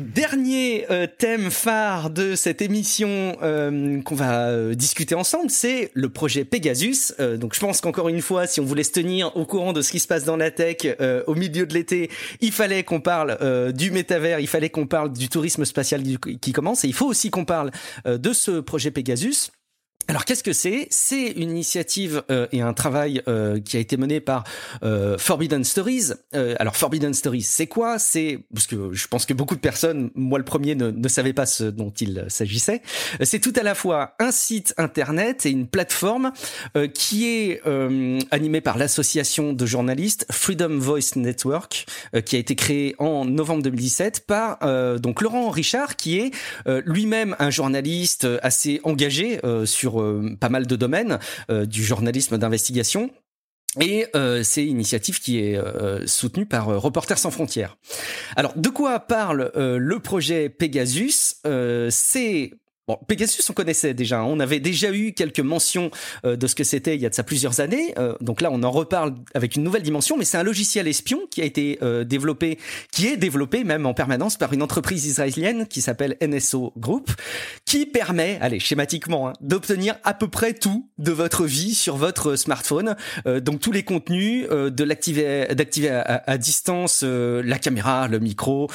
Dernier 0.00 0.86
euh, 0.90 1.06
thème 1.06 1.50
phare 1.50 2.08
de 2.08 2.34
cette 2.34 2.62
émission 2.62 3.36
euh, 3.42 4.00
qu'on 4.00 4.14
va 4.14 4.48
euh, 4.48 4.74
discuter 4.74 5.14
ensemble, 5.14 5.50
c'est 5.50 5.90
le 5.92 6.08
projet 6.08 6.46
Pegasus. 6.46 7.12
donc 7.36 7.54
je 7.54 7.60
pense 7.60 7.82
qu'encore 7.82 8.08
une 8.08 8.22
fois, 8.22 8.46
si 8.46 8.60
on 8.60 8.64
voulait 8.64 8.82
se 8.82 8.92
tenir 8.92 9.36
au 9.36 9.44
courant 9.44 9.74
de 9.74 9.82
ce 9.82 9.90
qui 9.90 10.00
se 10.00 10.08
passe 10.08 10.24
dans 10.24 10.38
la 10.38 10.50
tech 10.50 10.86
au 11.26 11.34
milieu 11.34 11.66
de 11.66 11.74
l'été, 11.74 12.10
il 12.40 12.52
fallait 12.52 12.82
qu'on 12.82 13.00
parle 13.00 13.72
du 13.72 13.90
métavers, 13.90 14.40
il 14.40 14.46
fallait 14.46 14.70
qu'on 14.70 14.86
parle 14.86 15.12
du 15.12 15.28
tourisme 15.28 15.64
spatial 15.64 16.02
qui 16.40 16.52
commence, 16.52 16.84
et 16.84 16.88
il 16.88 16.94
faut 16.94 17.06
aussi 17.06 17.30
qu'on 17.30 17.44
parle 17.44 17.70
de 18.06 18.32
ce 18.32 18.60
projet 18.60 18.90
Pegasus. 18.90 19.50
Alors 20.10 20.24
qu'est-ce 20.24 20.42
que 20.42 20.52
c'est? 20.52 20.88
C'est 20.90 21.28
une 21.36 21.50
initiative 21.50 22.24
euh, 22.32 22.48
et 22.50 22.62
un 22.62 22.72
travail 22.72 23.22
euh, 23.28 23.60
qui 23.60 23.76
a 23.76 23.80
été 23.80 23.96
mené 23.96 24.18
par 24.18 24.42
euh, 24.82 25.16
Forbidden 25.16 25.62
Stories. 25.62 26.14
alors 26.32 26.76
Forbidden 26.76 27.14
Stories, 27.14 27.42
c'est 27.42 27.68
quoi? 27.68 28.00
C'est 28.00 28.40
parce 28.52 28.66
que 28.66 28.92
je 28.92 29.06
pense 29.06 29.24
que 29.24 29.34
beaucoup 29.34 29.54
de 29.54 29.60
personnes, 29.60 30.10
moi 30.16 30.40
le 30.40 30.44
premier, 30.44 30.74
ne, 30.74 30.90
ne 30.90 31.08
savaient 31.08 31.32
pas 31.32 31.46
ce 31.46 31.62
dont 31.62 31.90
il 31.90 32.24
s'agissait. 32.26 32.82
C'est 33.22 33.38
tout 33.38 33.52
à 33.54 33.62
la 33.62 33.76
fois 33.76 34.16
un 34.18 34.32
site 34.32 34.74
internet 34.78 35.46
et 35.46 35.50
une 35.50 35.68
plateforme 35.68 36.32
qui 36.92 37.26
est 37.26 37.62
animée 38.32 38.60
par 38.60 38.78
l'association 38.78 39.52
de 39.52 39.66
journalistes 39.66 40.26
Freedom 40.32 40.78
Voice 40.78 41.14
Network, 41.16 41.86
qui 42.24 42.34
a 42.34 42.38
été 42.38 42.56
créée 42.56 42.96
en 42.98 43.24
novembre 43.24 43.62
2017 43.62 44.26
par 44.26 44.58
donc 44.98 45.20
Laurent 45.20 45.50
Richard, 45.50 45.96
qui 45.96 46.18
est 46.18 46.30
lui-même 46.84 47.36
un 47.38 47.50
journaliste 47.50 48.26
assez 48.42 48.80
engagé 48.82 49.40
sur 49.64 49.99
euh, 50.00 50.36
pas 50.38 50.48
mal 50.48 50.66
de 50.66 50.76
domaines 50.76 51.18
euh, 51.50 51.66
du 51.66 51.84
journalisme 51.84 52.38
d'investigation. 52.38 53.10
Et 53.80 54.06
euh, 54.16 54.42
c'est 54.42 54.64
une 54.64 54.72
initiative 54.72 55.20
qui 55.20 55.38
est 55.38 55.60
soutenue 56.06 56.46
par 56.46 56.66
Reporters 56.66 57.18
sans 57.18 57.30
frontières. 57.30 57.76
Alors, 58.34 58.52
de 58.56 58.68
quoi 58.68 58.98
parle 58.98 59.52
le 59.54 59.98
projet 60.00 60.48
Pegasus? 60.48 61.36
C'est 61.90 62.50
Pegasus, 62.96 63.48
on 63.50 63.52
connaissait 63.52 63.94
déjà. 63.94 64.20
Hein. 64.20 64.26
On 64.26 64.40
avait 64.40 64.60
déjà 64.60 64.92
eu 64.92 65.12
quelques 65.12 65.40
mentions 65.40 65.90
euh, 66.24 66.36
de 66.36 66.46
ce 66.46 66.54
que 66.54 66.64
c'était 66.64 66.94
il 66.94 67.00
y 67.00 67.06
a 67.06 67.10
de 67.10 67.14
ça 67.14 67.22
plusieurs 67.22 67.60
années. 67.60 67.94
Euh, 67.98 68.14
donc 68.20 68.40
là, 68.40 68.50
on 68.52 68.62
en 68.62 68.70
reparle 68.70 69.14
avec 69.34 69.56
une 69.56 69.62
nouvelle 69.62 69.82
dimension. 69.82 70.16
Mais 70.16 70.24
c'est 70.24 70.38
un 70.38 70.42
logiciel 70.42 70.88
espion 70.88 71.20
qui 71.30 71.42
a 71.42 71.44
été 71.44 71.78
euh, 71.82 72.04
développé, 72.04 72.58
qui 72.92 73.06
est 73.06 73.16
développé 73.16 73.64
même 73.64 73.86
en 73.86 73.94
permanence 73.94 74.36
par 74.36 74.52
une 74.52 74.62
entreprise 74.62 75.06
israélienne 75.06 75.66
qui 75.66 75.80
s'appelle 75.80 76.16
NSO 76.22 76.72
Group, 76.76 77.10
qui 77.64 77.86
permet, 77.86 78.38
allez, 78.40 78.60
schématiquement, 78.60 79.28
hein, 79.28 79.32
d'obtenir 79.40 79.96
à 80.04 80.14
peu 80.14 80.28
près 80.28 80.54
tout 80.54 80.88
de 80.98 81.12
votre 81.12 81.44
vie 81.44 81.74
sur 81.74 81.96
votre 81.96 82.36
smartphone. 82.36 82.96
donc 83.26 83.60
tous 83.60 83.72
les 83.72 83.82
contenus, 83.82 84.46
de 84.48 84.84
l'activer, 84.84 85.46
d'activer 85.54 85.90
à, 85.90 86.22
à, 86.26 86.38
distance 86.38 87.02
la 87.02 87.58
caméra, 87.58 88.08
le 88.08 88.18
micro, 88.18 88.70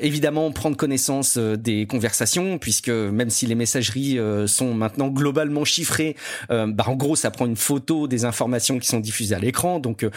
évidemment 0.00 0.50
prendre 0.52 0.76
connaissance 0.76 1.36
des 1.36 1.86
conversations, 1.86 2.58
puisque 2.58 2.88
même 2.88 3.30
si 3.30 3.46
les 3.46 3.53
les 3.54 3.58
messageries 3.58 4.18
euh, 4.18 4.46
sont 4.46 4.74
maintenant 4.74 5.08
globalement 5.08 5.64
chiffrées, 5.64 6.16
euh, 6.50 6.66
bah 6.66 6.84
en 6.88 6.96
gros 6.96 7.14
ça 7.14 7.30
prend 7.30 7.46
une 7.46 7.56
photo 7.56 8.08
des 8.08 8.24
informations 8.24 8.78
qui 8.80 8.88
sont 8.88 9.00
diffusées 9.00 9.34
à 9.34 9.38
l'écran. 9.38 9.78
Donc 9.78 10.02
euh, 10.02 10.10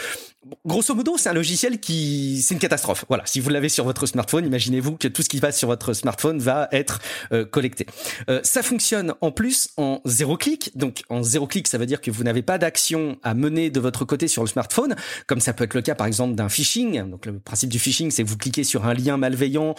grosso 0.65 0.95
modo, 0.95 1.17
c'est 1.17 1.29
un 1.29 1.33
logiciel 1.33 1.79
qui, 1.79 2.41
c'est 2.41 2.55
une 2.55 2.59
catastrophe. 2.59 3.05
Voilà, 3.09 3.23
si 3.27 3.39
vous 3.39 3.49
l'avez 3.49 3.69
sur 3.69 3.85
votre 3.85 4.07
smartphone, 4.07 4.45
imaginez-vous 4.45 4.97
que 4.97 5.07
tout 5.07 5.21
ce 5.21 5.29
qui 5.29 5.39
passe 5.39 5.57
sur 5.57 5.67
votre 5.67 5.93
smartphone 5.93 6.39
va 6.39 6.67
être 6.71 6.99
collecté. 7.51 7.85
Ça 8.43 8.63
fonctionne 8.63 9.13
en 9.19 9.31
plus 9.31 9.69
en 9.75 9.99
zéro 10.05 10.37
clic. 10.37 10.71
Donc 10.75 11.03
en 11.09 11.21
zéro 11.21 11.47
clic, 11.47 11.67
ça 11.67 11.77
veut 11.77 11.85
dire 11.85 11.99
que 11.99 12.11
vous 12.11 12.23
n'avez 12.23 12.41
pas 12.41 12.57
d'action 12.57 13.17
à 13.23 13.33
mener 13.33 13.69
de 13.69 13.79
votre 13.81 14.05
côté 14.05 14.29
sur 14.29 14.41
le 14.41 14.47
smartphone, 14.47 14.95
comme 15.27 15.41
ça 15.41 15.51
peut 15.51 15.65
être 15.65 15.73
le 15.73 15.81
cas 15.81 15.95
par 15.95 16.07
exemple 16.07 16.35
d'un 16.35 16.47
phishing. 16.47 17.09
Donc 17.09 17.25
le 17.25 17.39
principe 17.39 17.69
du 17.69 17.79
phishing, 17.79 18.09
c'est 18.09 18.23
que 18.23 18.29
vous 18.29 18.37
cliquez 18.37 18.63
sur 18.63 18.85
un 18.85 18.93
lien 18.93 19.17
malveillant 19.17 19.75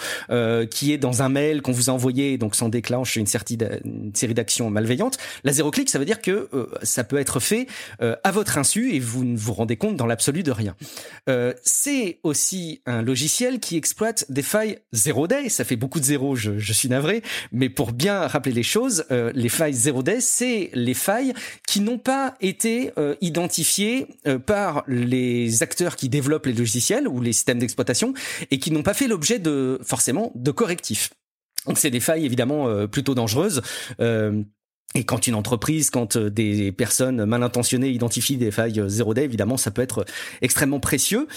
qui 0.71 0.93
est 0.93 0.99
dans 0.99 1.23
un 1.23 1.31
mail 1.31 1.63
qu'on 1.63 1.73
vous 1.73 1.89
a 1.89 1.95
envoyé, 1.95 2.37
donc 2.37 2.55
ça 2.55 2.69
déclenche 2.69 3.17
une, 3.17 3.27
une 3.85 4.15
série 4.15 4.35
d'actions 4.35 4.71
malveillantes. 4.71 5.19
La 5.45 5.53
zéro 5.53 5.71
clic, 5.71 5.89
ça 5.89 5.99
veut 5.99 6.05
dire 6.05 6.21
que 6.21 6.49
euh, 6.53 6.67
ça 6.83 7.05
peut 7.05 7.19
être 7.19 7.41
fait 7.41 7.67
euh, 8.03 8.17
à 8.25 8.31
votre 8.31 8.59
insu 8.59 8.93
et 8.93 9.01
vous 9.01 9.25
ne 9.25 9.37
vous 9.37 9.53
rendez 9.53 9.77
compte 9.77 9.97
dans 9.97 10.07
l'absolu 10.07 10.43
de 10.43 10.51
rien. 10.51 10.75
Euh, 11.29 11.53
c'est 11.63 12.19
aussi 12.23 12.81
un 12.87 13.03
logiciel 13.03 13.61
qui 13.61 13.77
exploite 13.77 14.25
des 14.29 14.43
failles 14.43 14.79
zero 14.93 15.27
day. 15.27 15.49
Ça 15.49 15.65
fait 15.65 15.77
beaucoup 15.77 16.01
de 16.01 16.05
zéros, 16.05 16.37
je, 16.37 16.59
je 16.59 16.73
suis 16.73 16.89
navré, 16.89 17.23
mais 17.53 17.69
pour 17.69 17.93
bien 17.93 18.27
rappeler 18.27 18.53
les 18.53 18.63
choses, 18.63 19.05
les 19.11 19.49
failles 19.49 19.75
zero 19.75 20.03
day, 20.03 20.21
c'est 20.21 20.71
les 20.75 20.95
failles 20.95 21.33
qui 21.67 21.81
n'ont 21.81 21.99
pas 21.99 22.35
été 22.41 22.93
identifiées 23.21 24.07
par 24.47 24.85
les 24.87 25.63
acteurs 25.63 25.97
qui 25.97 26.09
développent 26.09 26.47
les 26.47 26.53
logiciels 26.53 27.09
ou 27.09 27.21
les 27.21 27.33
systèmes 27.33 27.59
d'exploitation 27.59 28.15
et 28.51 28.59
qui 28.59 28.71
n'ont 28.71 28.83
pas 28.83 28.95
fait 28.95 29.09
l'objet 29.09 29.39
de 29.39 29.79
forcément 29.83 30.33
de 30.35 30.51
correctifs. 30.51 31.11
Donc 31.69 31.79
c'est 31.79 31.91
des 31.91 32.01
failles 32.01 32.25
évidemment 32.25 32.67
euh, 32.69 32.87
plutôt 32.87 33.15
dangereuses. 33.15 33.63
Euh, 34.01 34.43
et 34.95 35.05
quand 35.05 35.27
une 35.27 35.35
entreprise, 35.35 35.91
quand 35.91 36.17
euh, 36.17 36.31
des 36.31 36.73
personnes 36.73 37.27
mal 37.27 37.43
intentionnées 37.43 37.91
identifient 37.91 38.39
des 38.39 38.51
failles 38.51 38.81
euh, 38.81 38.89
zéro 38.89 39.13
day, 39.13 39.25
évidemment, 39.25 39.59
ça 39.59 39.71
peut 39.71 39.83
être 39.83 40.07
extrêmement 40.41 40.81
précieux. 40.81 41.29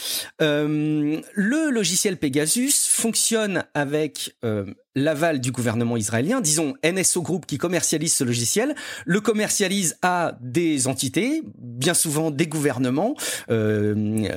Euh, 0.42 1.20
le 1.34 1.70
logiciel 1.70 2.16
Pegasus 2.16 2.88
fonctionne 2.88 3.66
avec 3.74 4.38
euh, 4.46 4.66
l'aval 4.96 5.42
du 5.42 5.52
gouvernement 5.52 5.98
israélien. 5.98 6.40
Disons, 6.40 6.76
NSO 6.82 7.22
Group 7.24 7.46
qui 7.46 7.58
commercialise 7.58 8.14
ce 8.14 8.24
logiciel, 8.24 8.74
le 9.06 9.20
commercialise 9.20 9.98
à 10.02 10.38
des 10.40 10.88
entités, 10.88 11.44
bien 11.58 11.94
souvent 11.94 12.32
des 12.32 12.48
gouvernements, 12.48 13.16
euh, 13.50 14.30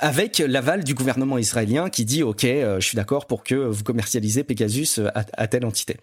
avec 0.00 0.38
l'aval 0.38 0.82
du 0.82 0.94
gouvernement 0.94 1.36
israélien 1.36 1.90
qui 1.90 2.06
dit, 2.06 2.22
OK, 2.22 2.42
je 2.44 2.80
suis 2.80 2.96
d'accord 2.96 3.26
pour 3.26 3.44
que 3.44 3.54
vous 3.54 3.84
commercialisez 3.84 4.44
Pegasus 4.44 5.00
à 5.14 5.46
telle 5.46 5.66
entité. 5.66 5.98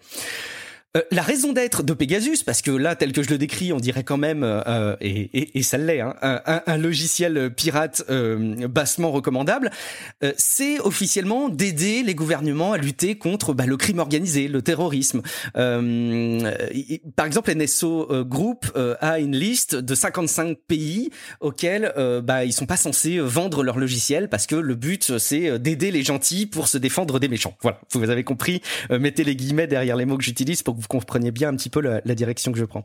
Euh, 0.96 1.02
la 1.12 1.22
raison 1.22 1.52
d'être 1.52 1.84
de 1.84 1.92
Pegasus, 1.92 2.42
parce 2.44 2.62
que 2.62 2.72
là, 2.72 2.96
tel 2.96 3.12
que 3.12 3.22
je 3.22 3.30
le 3.30 3.38
décris, 3.38 3.72
on 3.72 3.78
dirait 3.78 4.02
quand 4.02 4.16
même, 4.16 4.42
euh, 4.42 4.96
et, 5.00 5.30
et, 5.32 5.58
et, 5.58 5.62
ça 5.62 5.78
l'est, 5.78 6.00
hein, 6.00 6.16
un, 6.20 6.62
un, 6.66 6.76
logiciel 6.78 7.54
pirate 7.54 8.02
euh, 8.10 8.66
bassement 8.66 9.12
recommandable, 9.12 9.70
euh, 10.24 10.32
c'est 10.36 10.80
officiellement 10.80 11.48
d'aider 11.48 12.02
les 12.02 12.16
gouvernements 12.16 12.72
à 12.72 12.78
lutter 12.78 13.16
contre 13.16 13.54
bah, 13.54 13.66
le 13.66 13.76
crime 13.76 14.00
organisé, 14.00 14.48
le 14.48 14.62
terrorisme. 14.62 15.22
Euh, 15.56 16.50
par 17.14 17.26
exemple, 17.26 17.54
NSO 17.54 18.24
Group 18.24 18.66
a 19.00 19.20
une 19.20 19.36
liste 19.36 19.76
de 19.76 19.94
55 19.94 20.58
pays 20.66 21.10
auxquels 21.40 21.92
bah, 22.24 22.44
ils 22.44 22.52
sont 22.52 22.66
pas 22.66 22.76
censés 22.76 23.18
vendre 23.18 23.62
leur 23.62 23.78
logiciel 23.78 24.28
parce 24.28 24.46
que 24.46 24.56
le 24.56 24.74
but, 24.74 25.18
c'est 25.18 25.58
d'aider 25.58 25.90
les 25.90 26.02
gentils 26.02 26.46
pour 26.46 26.66
se 26.66 26.78
défendre 26.78 27.20
des 27.20 27.28
méchants. 27.28 27.56
Voilà, 27.62 27.80
vous 27.92 28.10
avez 28.10 28.24
compris, 28.24 28.60
mettez 28.90 29.24
les 29.24 29.36
guillemets 29.36 29.66
derrière 29.66 29.96
les 29.96 30.04
mots 30.04 30.16
que 30.16 30.24
j'utilise 30.24 30.62
pour 30.62 30.79
vous 30.80 30.88
compreniez 30.88 31.30
bien 31.30 31.50
un 31.50 31.56
petit 31.56 31.70
peu 31.70 31.80
la, 31.80 32.00
direction 32.14 32.52
que 32.52 32.58
je 32.58 32.64
prends. 32.64 32.84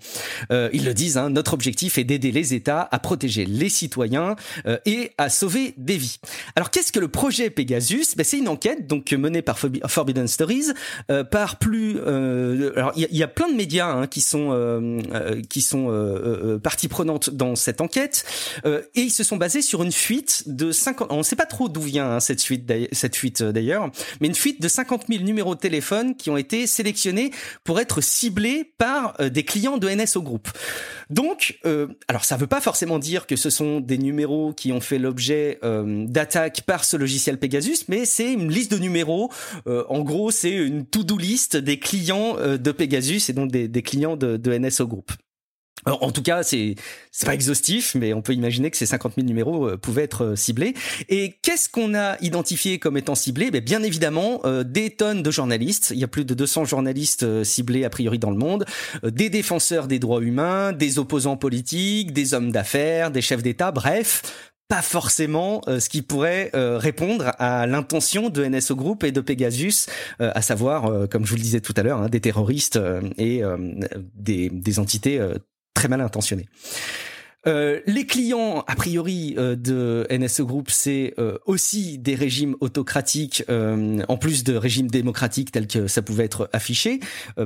Euh, 0.52 0.70
ils 0.74 0.86
le 0.86 0.94
disent, 0.94 1.18
hein, 1.18 1.30
notre 1.30 1.54
objectif 1.54 1.98
est 1.98 2.04
d'aider 2.04 2.32
les 2.32 2.54
États 2.54 2.88
à 2.92 3.00
protéger 3.00 3.46
les 3.46 3.70
citoyens 3.70 4.36
euh, 4.68 4.78
et 4.86 5.12
à 5.18 5.30
sauver 5.30 5.74
des 5.78 5.98
vies. 5.98 6.20
Alors 6.56 6.72
qu'est-ce 6.72 6.92
que 6.92 7.00
le 7.00 7.08
projet 7.08 7.50
Pegasus? 7.50 8.16
Ben, 8.16 8.24
C'est 8.24 8.38
une 8.38 8.48
enquête 8.48 8.88
donc 8.88 9.12
menée 9.12 9.42
par 9.42 9.58
Forbidden 9.58 10.28
Stories, 10.28 10.68
euh, 11.10 11.24
par 11.24 11.58
plus... 11.58 12.00
Alors 12.00 12.92
il 12.96 13.08
y, 13.12 13.24
a 13.24 13.28
plein 13.28 13.50
de 13.50 13.56
médias 13.56 13.88
hein, 13.88 14.08
qui 14.08 14.22
sont 14.22 15.02
qui 15.50 15.62
sont 15.62 16.60
partie 16.62 16.88
prenante 16.88 17.30
dans 17.30 17.56
cette 17.56 17.82
enquête 17.82 18.26
et 18.66 19.02
ils 19.02 19.12
se 19.12 19.24
sont 19.24 19.38
basés 19.38 19.62
sur 19.62 19.84
une 19.84 19.92
fuite 19.92 20.44
de 20.48 20.72
50... 20.72 21.08
On 21.12 21.20
ne 21.20 21.24
sait 21.24 21.36
pas 21.36 21.46
trop 21.46 21.70
d'où 21.70 21.82
vient 21.82 22.12
hein, 22.12 22.20
cette 22.20 22.42
fuite 22.42 22.72
cette 22.92 23.16
fuite 23.16 23.44
mais 24.22 24.28
une 24.28 24.36
fuite 24.36 24.62
de 24.62 24.68
50 24.68 25.06
000 25.10 25.24
numéros 25.24 25.56
de 25.56 25.60
téléphone 25.60 26.16
qui 26.16 26.30
ont 26.30 26.38
été 26.38 26.68
sélectionnés 26.68 27.32
pour 27.64 27.80
être 27.80 27.85
ciblés 28.02 28.74
par 28.78 29.16
euh, 29.20 29.30
des 29.30 29.44
clients 29.44 29.78
de 29.78 29.90
NSO 29.90 30.22
Group. 30.22 30.48
Donc, 31.10 31.60
euh, 31.66 31.88
alors 32.08 32.26
ça 32.26 32.38
veut 32.38 32.48
pas 32.48 32.62
forcément 32.62 33.00
dire 33.00 33.28
que 33.28 33.36
ce 33.36 33.50
sont 33.50 33.80
des 33.80 33.98
numéros 33.98 34.54
qui 34.54 34.72
ont 34.72 34.82
fait 34.82 34.98
l'objet 34.98 35.60
euh, 35.64 36.06
d'attaques 36.08 36.62
par 36.62 36.84
ce 36.84 36.98
logiciel 36.98 37.38
Pegasus, 37.38 37.86
mais 37.88 38.06
c'est 38.06 38.34
une 38.34 38.52
liste 38.52 38.72
de 38.72 38.78
numéros. 38.78 39.32
En 39.66 40.02
gros, 40.02 40.32
c'est 40.32 40.52
une 40.52 40.86
to-do 40.86 41.18
list 41.18 41.58
des 41.58 41.80
clients 41.80 42.36
de 42.36 42.72
Pegasus 42.72 43.30
et 43.30 43.34
donc 43.34 43.52
des, 43.52 43.82
clients 43.82 44.16
de, 44.16 44.38
de 44.38 44.58
NSO 44.58 44.88
Group. 44.88 45.12
Alors, 45.12 45.25
en 45.86 46.12
tout 46.12 46.24
cas, 46.24 46.44
c'est 46.44 46.76
c'est 47.12 47.26
pas 47.26 47.34
exhaustif, 47.34 47.96
mais 47.96 48.14
on 48.14 48.22
peut 48.22 48.34
imaginer 48.34 48.72
que 48.72 48.78
ces 48.78 48.86
50 48.86 49.14
000 49.16 49.28
numéros 49.28 49.70
euh, 49.70 49.78
pouvaient 49.78 50.04
être 50.04 50.26
euh, 50.26 50.36
ciblés. 50.36 50.74
Et 51.10 51.36
qu'est-ce 51.42 51.70
qu'on 51.70 51.94
a 51.94 52.18
identifié 52.22 52.80
comme 52.80 52.98
étant 52.98 53.16
ciblé? 53.16 53.52
Ben, 53.52 53.64
Bien 53.64 53.84
évidemment, 53.84 54.42
euh, 54.46 54.64
des 54.64 54.90
tonnes 54.90 55.24
de 55.24 55.32
journalistes. 55.32 55.92
Il 55.92 56.00
y 56.00 56.04
a 56.04 56.08
plus 56.08 56.26
de 56.26 56.34
200 56.34 56.66
journalistes 56.66 57.24
euh, 57.24 57.44
ciblés 57.44 57.86
a 57.86 57.90
priori 57.90 58.20
dans 58.20 58.32
le 58.32 58.38
monde, 58.38 58.66
euh, 59.04 59.12
des 59.12 59.30
défenseurs 59.30 59.88
des 59.88 60.00
droits 60.00 60.22
humains, 60.22 60.74
des 60.74 61.00
opposants 61.00 61.38
politiques, 61.38 62.14
des 62.14 62.34
hommes 62.34 62.52
d'affaires, 62.52 63.12
des 63.12 63.22
chefs 63.22 63.44
d'État, 63.44 63.72
bref, 63.72 64.22
pas 64.68 64.82
forcément 64.82 65.62
euh, 65.68 65.80
ce 65.80 65.90
qui 65.90 66.02
pourrait 66.02 66.50
euh, 66.56 66.78
répondre 66.78 67.32
à 67.38 67.68
l'intention 67.68 68.30
de 68.30 68.46
NSO 68.46 68.76
Group 68.76 69.04
et 69.04 69.12
de 69.12 69.22
Pegasus, 69.22 69.88
euh, 70.22 70.32
à 70.34 70.42
savoir, 70.42 71.08
comme 71.10 71.26
je 71.26 71.30
vous 71.30 71.36
le 71.36 71.42
disais 71.42 71.62
tout 71.62 71.74
à 71.78 71.84
l'heure, 71.84 72.02
hein, 72.02 72.10
des 72.10 72.20
terroristes 72.20 72.80
et 73.18 73.42
des, 74.16 74.80
entités 74.80 75.20
très 75.76 75.88
mal 75.88 76.02
intentionnées. 76.02 76.48
Euh, 77.48 77.82
les 77.86 78.08
clients, 78.08 78.64
a 78.68 78.76
priori, 78.76 79.36
euh, 79.38 79.56
de 79.56 80.08
NSE 80.10 80.42
Group, 80.42 80.72
c'est 80.72 81.14
euh, 81.20 81.38
aussi 81.46 82.00
des 82.00 82.16
régimes 82.16 82.56
autocratiques, 82.60 83.44
en 83.48 84.18
plus 84.18 84.44
de 84.44 84.56
régimes 84.56 84.90
démocratiques 84.90 85.52
tels 85.52 85.68
que 85.68 85.88
ça 85.88 86.02
pouvait 86.02 86.26
être 86.26 86.50
affiché 86.54 87.00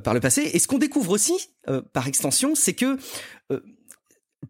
par 0.04 0.14
le 0.14 0.20
passé. 0.20 0.50
Et 0.54 0.60
ce 0.60 0.68
qu'on 0.68 0.78
découvre 0.78 1.12
aussi, 1.12 1.34
par 1.94 2.08
extension, 2.08 2.56
c'est 2.56 2.74
que 2.74 2.98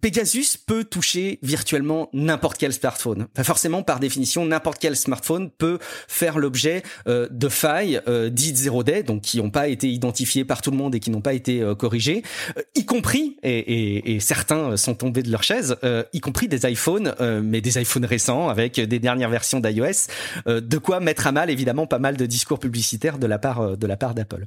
Pegasus 0.02 0.56
peut 0.56 0.84
toucher 0.84 1.40
virtuellement 1.42 2.10
n'importe 2.14 2.58
quel 2.58 2.74
smartphone. 2.74 3.28
Forcément, 3.42 3.82
par 3.82 4.00
définition, 4.00 4.46
n'importe 4.46 4.80
quel 4.80 4.96
smartphone 4.96 5.50
peut 5.50 5.80
faire 6.08 6.38
l'objet 6.38 6.84
euh, 7.08 7.28
de 7.32 7.50
failles 7.50 8.00
euh, 8.08 8.30
dites 8.30 8.56
zéro 8.56 8.84
day, 8.84 9.04
donc 9.04 9.22
qui 9.22 9.40
n'ont 9.40 9.50
pas 9.50 9.68
été 9.68 9.90
identifiées 9.90 10.46
par 10.46 10.62
tout 10.62 10.72
le 10.72 10.78
monde 10.78 10.94
et 10.94 11.00
qui 11.00 11.10
n'ont 11.10 11.22
pas 11.22 11.34
été 11.34 11.62
euh, 11.62 11.74
corrigées, 11.74 12.24
euh, 12.58 12.62
y 12.76 12.86
compris, 12.86 13.38
et, 13.44 14.16
et, 14.16 14.20
certains 14.20 14.78
sont 14.78 14.94
tombés 14.94 15.24
de 15.24 15.32
leur 15.32 15.44
chaise, 15.44 15.76
y 16.14 16.20
compris 16.20 16.48
des 16.48 16.70
iPhones, 16.70 17.16
mais 17.44 17.62
des 17.62 17.80
iPhones 17.80 18.06
récents 18.06 18.50
avec 18.50 18.80
des 18.80 19.00
dernières 19.00 19.30
versions 19.30 19.60
d'iOS, 19.60 20.08
de 20.46 20.78
quoi 20.78 21.00
mettre 21.00 21.28
à 21.28 21.32
mal 21.32 21.50
évidemment 21.50 21.88
pas 21.88 22.00
mal 22.00 22.18
de 22.18 22.26
discours 22.26 22.60
publicitaires 22.60 23.18
de 23.18 23.28
la 23.28 23.40
part 23.40 23.78
de 23.78 23.88
la 23.88 23.98
part 23.98 24.14
d'Apple. 24.14 24.46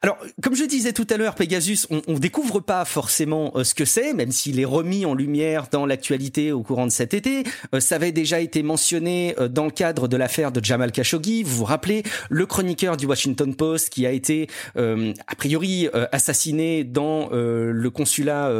Alors, 0.00 0.18
comme 0.42 0.54
je 0.54 0.64
disais 0.64 0.92
tout 0.92 1.06
à 1.10 1.16
l'heure, 1.16 1.34
Pegasus, 1.34 1.88
on, 1.90 2.02
on 2.06 2.20
découvre 2.20 2.60
pas 2.60 2.84
forcément 2.84 3.50
euh, 3.56 3.64
ce 3.64 3.74
que 3.74 3.84
c'est, 3.84 4.12
même 4.12 4.30
s'il 4.30 4.60
est 4.60 4.64
remis 4.64 5.04
en 5.04 5.12
lumière 5.12 5.66
dans 5.72 5.86
l'actualité 5.86 6.52
au 6.52 6.62
courant 6.62 6.86
de 6.86 6.92
cet 6.92 7.14
été. 7.14 7.42
Euh, 7.74 7.80
ça 7.80 7.96
avait 7.96 8.12
déjà 8.12 8.38
été 8.38 8.62
mentionné 8.62 9.34
euh, 9.40 9.48
dans 9.48 9.64
le 9.64 9.72
cadre 9.72 10.06
de 10.06 10.16
l'affaire 10.16 10.52
de 10.52 10.64
Jamal 10.64 10.92
Khashoggi. 10.92 11.42
Vous 11.42 11.56
vous 11.56 11.64
rappelez 11.64 12.04
le 12.30 12.46
chroniqueur 12.46 12.96
du 12.96 13.06
Washington 13.06 13.56
Post 13.56 13.90
qui 13.90 14.06
a 14.06 14.12
été 14.12 14.48
a 14.76 15.34
priori 15.36 15.88
assassiné 16.12 16.84
dans 16.84 17.30
le 17.30 17.90
consulat 17.90 18.52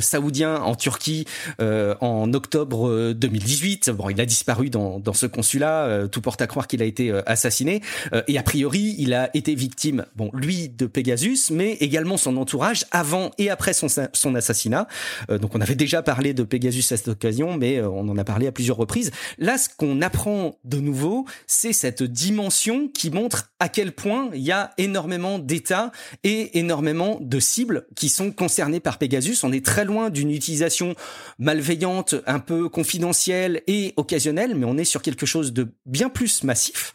saoudien 0.00 0.56
en 0.56 0.74
Turquie 0.74 1.24
en 1.58 2.32
octobre 2.34 3.12
2018. 3.12 3.90
Bon, 3.90 4.10
il 4.10 4.20
a 4.20 4.26
disparu 4.26 4.70
dans, 4.70 4.98
dans 4.98 5.12
ce 5.12 5.26
consulat. 5.26 6.08
tout 6.10 6.20
porte 6.20 6.42
à 6.42 6.46
croire 6.46 6.66
qu'il 6.66 6.82
a 6.82 6.84
été 6.84 7.12
assassiné. 7.26 7.80
et 8.28 8.38
a 8.38 8.42
priori, 8.42 8.94
il 8.98 9.14
a 9.14 9.30
été 9.34 9.54
victime. 9.54 10.04
Bon, 10.16 10.30
lui 10.34 10.49
de 10.50 10.86
Pegasus, 10.86 11.50
mais 11.50 11.72
également 11.74 12.16
son 12.16 12.36
entourage 12.36 12.86
avant 12.90 13.30
et 13.38 13.50
après 13.50 13.72
son, 13.72 14.34
assassinat. 14.34 14.86
Euh, 15.30 15.38
donc 15.38 15.54
on 15.54 15.60
avait 15.60 15.74
déjà 15.74 16.02
parlé 16.02 16.34
de 16.34 16.42
Pegasus 16.42 16.92
à 16.92 16.96
cette 16.96 17.08
occasion, 17.08 17.56
mais 17.56 17.78
euh, 17.78 17.88
on 17.88 18.08
en 18.08 18.18
a 18.18 18.24
parlé 18.24 18.46
à 18.46 18.52
plusieurs 18.52 18.76
reprises. 18.76 19.10
Là, 19.38 19.58
ce 19.58 19.68
qu'on 19.68 20.02
apprend 20.02 20.58
de 20.64 20.78
nouveau, 20.78 21.26
c'est 21.46 21.72
cette 21.72 22.02
dimension 22.02 22.88
qui 22.88 23.10
montre 23.10 23.52
à 23.58 23.68
quel 23.68 23.92
point 23.92 24.30
il 24.34 24.42
y 24.42 24.52
a 24.52 24.70
énormément 24.78 25.38
d'États 25.38 25.92
et 26.24 26.58
énormément 26.58 27.18
de 27.20 27.40
cibles 27.40 27.86
qui 27.94 28.08
sont 28.08 28.32
concernées 28.32 28.80
par 28.80 28.98
Pegasus. 28.98 29.44
On 29.44 29.52
est 29.52 29.64
très 29.64 29.84
loin 29.84 30.10
d'une 30.10 30.30
utilisation 30.30 30.94
malveillante, 31.38 32.14
un 32.26 32.40
peu 32.40 32.68
confidentielle 32.68 33.62
et 33.66 33.94
occasionnelle, 33.96 34.54
mais 34.54 34.66
on 34.66 34.76
est 34.76 34.84
sur 34.84 35.02
quelque 35.02 35.26
chose 35.26 35.52
de 35.52 35.68
bien 35.86 36.08
plus 36.08 36.44
massif. 36.44 36.94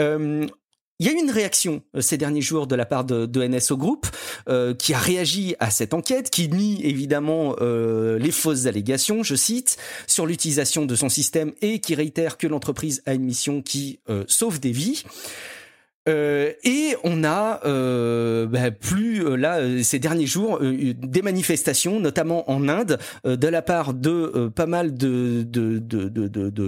Euh, 0.00 0.46
il 0.98 1.06
y 1.06 1.10
a 1.10 1.12
eu 1.12 1.16
une 1.16 1.30
réaction 1.30 1.82
euh, 1.94 2.00
ces 2.00 2.16
derniers 2.16 2.40
jours 2.40 2.66
de 2.66 2.74
la 2.74 2.86
part 2.86 3.04
de, 3.04 3.26
de 3.26 3.46
NSO 3.46 3.76
Group 3.76 4.06
euh, 4.48 4.74
qui 4.74 4.94
a 4.94 4.98
réagi 4.98 5.54
à 5.58 5.70
cette 5.70 5.92
enquête, 5.94 6.30
qui 6.30 6.48
nie 6.48 6.84
évidemment 6.84 7.54
euh, 7.60 8.18
les 8.18 8.30
fausses 8.30 8.66
allégations, 8.66 9.22
je 9.22 9.34
cite, 9.34 9.76
sur 10.06 10.26
l'utilisation 10.26 10.86
de 10.86 10.94
son 10.94 11.08
système 11.08 11.52
et 11.60 11.80
qui 11.80 11.94
réitère 11.94 12.38
que 12.38 12.46
l'entreprise 12.46 13.02
a 13.06 13.14
une 13.14 13.24
mission 13.24 13.62
qui 13.62 13.98
sauve 14.26 14.60
des 14.60 14.72
vies. 14.72 15.04
Euh, 16.08 16.52
et 16.64 16.94
on 17.04 17.24
a 17.24 17.60
euh, 17.64 18.46
bah, 18.46 18.70
plus 18.70 19.24
euh, 19.24 19.36
là 19.36 19.58
euh, 19.58 19.82
ces 19.82 19.98
derniers 19.98 20.26
jours 20.26 20.58
euh, 20.60 20.94
des 20.94 21.22
manifestations, 21.22 22.00
notamment 22.00 22.50
en 22.50 22.68
Inde, 22.68 22.98
de 23.24 23.48
la 23.48 23.62
part 23.62 23.94
de 23.94 24.50
pas 24.54 24.66
mal 24.66 24.94
de 24.94 25.42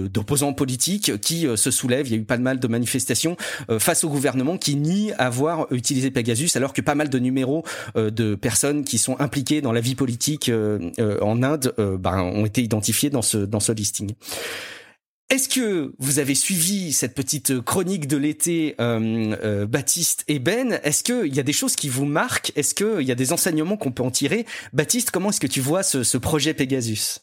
d'opposants 0.07 0.47
de, 0.47 0.51
de, 0.51 0.55
politiques 0.55 1.19
qui 1.21 1.47
se 1.55 1.71
soulèvent. 1.71 2.07
Il 2.07 2.11
y 2.11 2.15
a 2.15 2.19
eu 2.19 2.25
pas 2.25 2.37
mal 2.37 2.59
de 2.59 2.67
manifestations 2.67 3.37
face 3.79 4.03
au 4.03 4.09
gouvernement 4.09 4.57
qui 4.57 4.75
nie 4.75 5.11
avoir 5.13 5.67
utilisé 5.71 6.11
Pegasus, 6.11 6.55
alors 6.55 6.73
que 6.73 6.81
pas 6.81 6.95
mal 6.95 7.09
de 7.09 7.19
numéros 7.19 7.63
de 7.95 8.35
personnes 8.35 8.83
qui 8.83 8.97
sont 8.97 9.19
impliquées 9.19 9.61
dans 9.61 9.71
la 9.71 9.81
vie 9.81 9.95
politique 9.95 10.51
en 11.21 11.43
Inde 11.43 11.73
bah, 11.99 12.21
ont 12.23 12.45
été 12.45 12.61
identifiés 12.61 13.09
dans 13.09 13.21
ce 13.21 13.37
dans 13.37 13.59
ce 13.59 13.71
listing. 13.71 14.13
Est-ce 15.29 15.47
que 15.47 15.93
vous 15.99 16.17
avez 16.17 16.33
suivi 16.33 16.91
cette 16.91 17.13
petite 17.13 17.61
chronique 17.61 18.07
de 18.07 18.17
l'été, 18.17 18.73
euh, 18.81 19.35
euh, 19.43 19.67
Baptiste 19.67 20.23
et 20.27 20.39
Ben? 20.39 20.79
Est-ce 20.83 21.03
qu'il 21.03 21.35
y 21.35 21.39
a 21.39 21.43
des 21.43 21.53
choses 21.53 21.75
qui 21.75 21.87
vous 21.87 22.05
marquent? 22.05 22.51
Est-ce 22.55 22.73
qu'il 22.73 23.05
y 23.07 23.11
a 23.11 23.15
des 23.15 23.31
enseignements 23.31 23.77
qu'on 23.77 23.91
peut 23.91 24.01
en 24.01 24.09
tirer? 24.09 24.47
Baptiste, 24.73 25.11
comment 25.11 25.29
est-ce 25.29 25.39
que 25.39 25.45
tu 25.45 25.61
vois 25.61 25.83
ce, 25.83 26.01
ce 26.03 26.17
projet 26.17 26.55
Pegasus? 26.55 27.19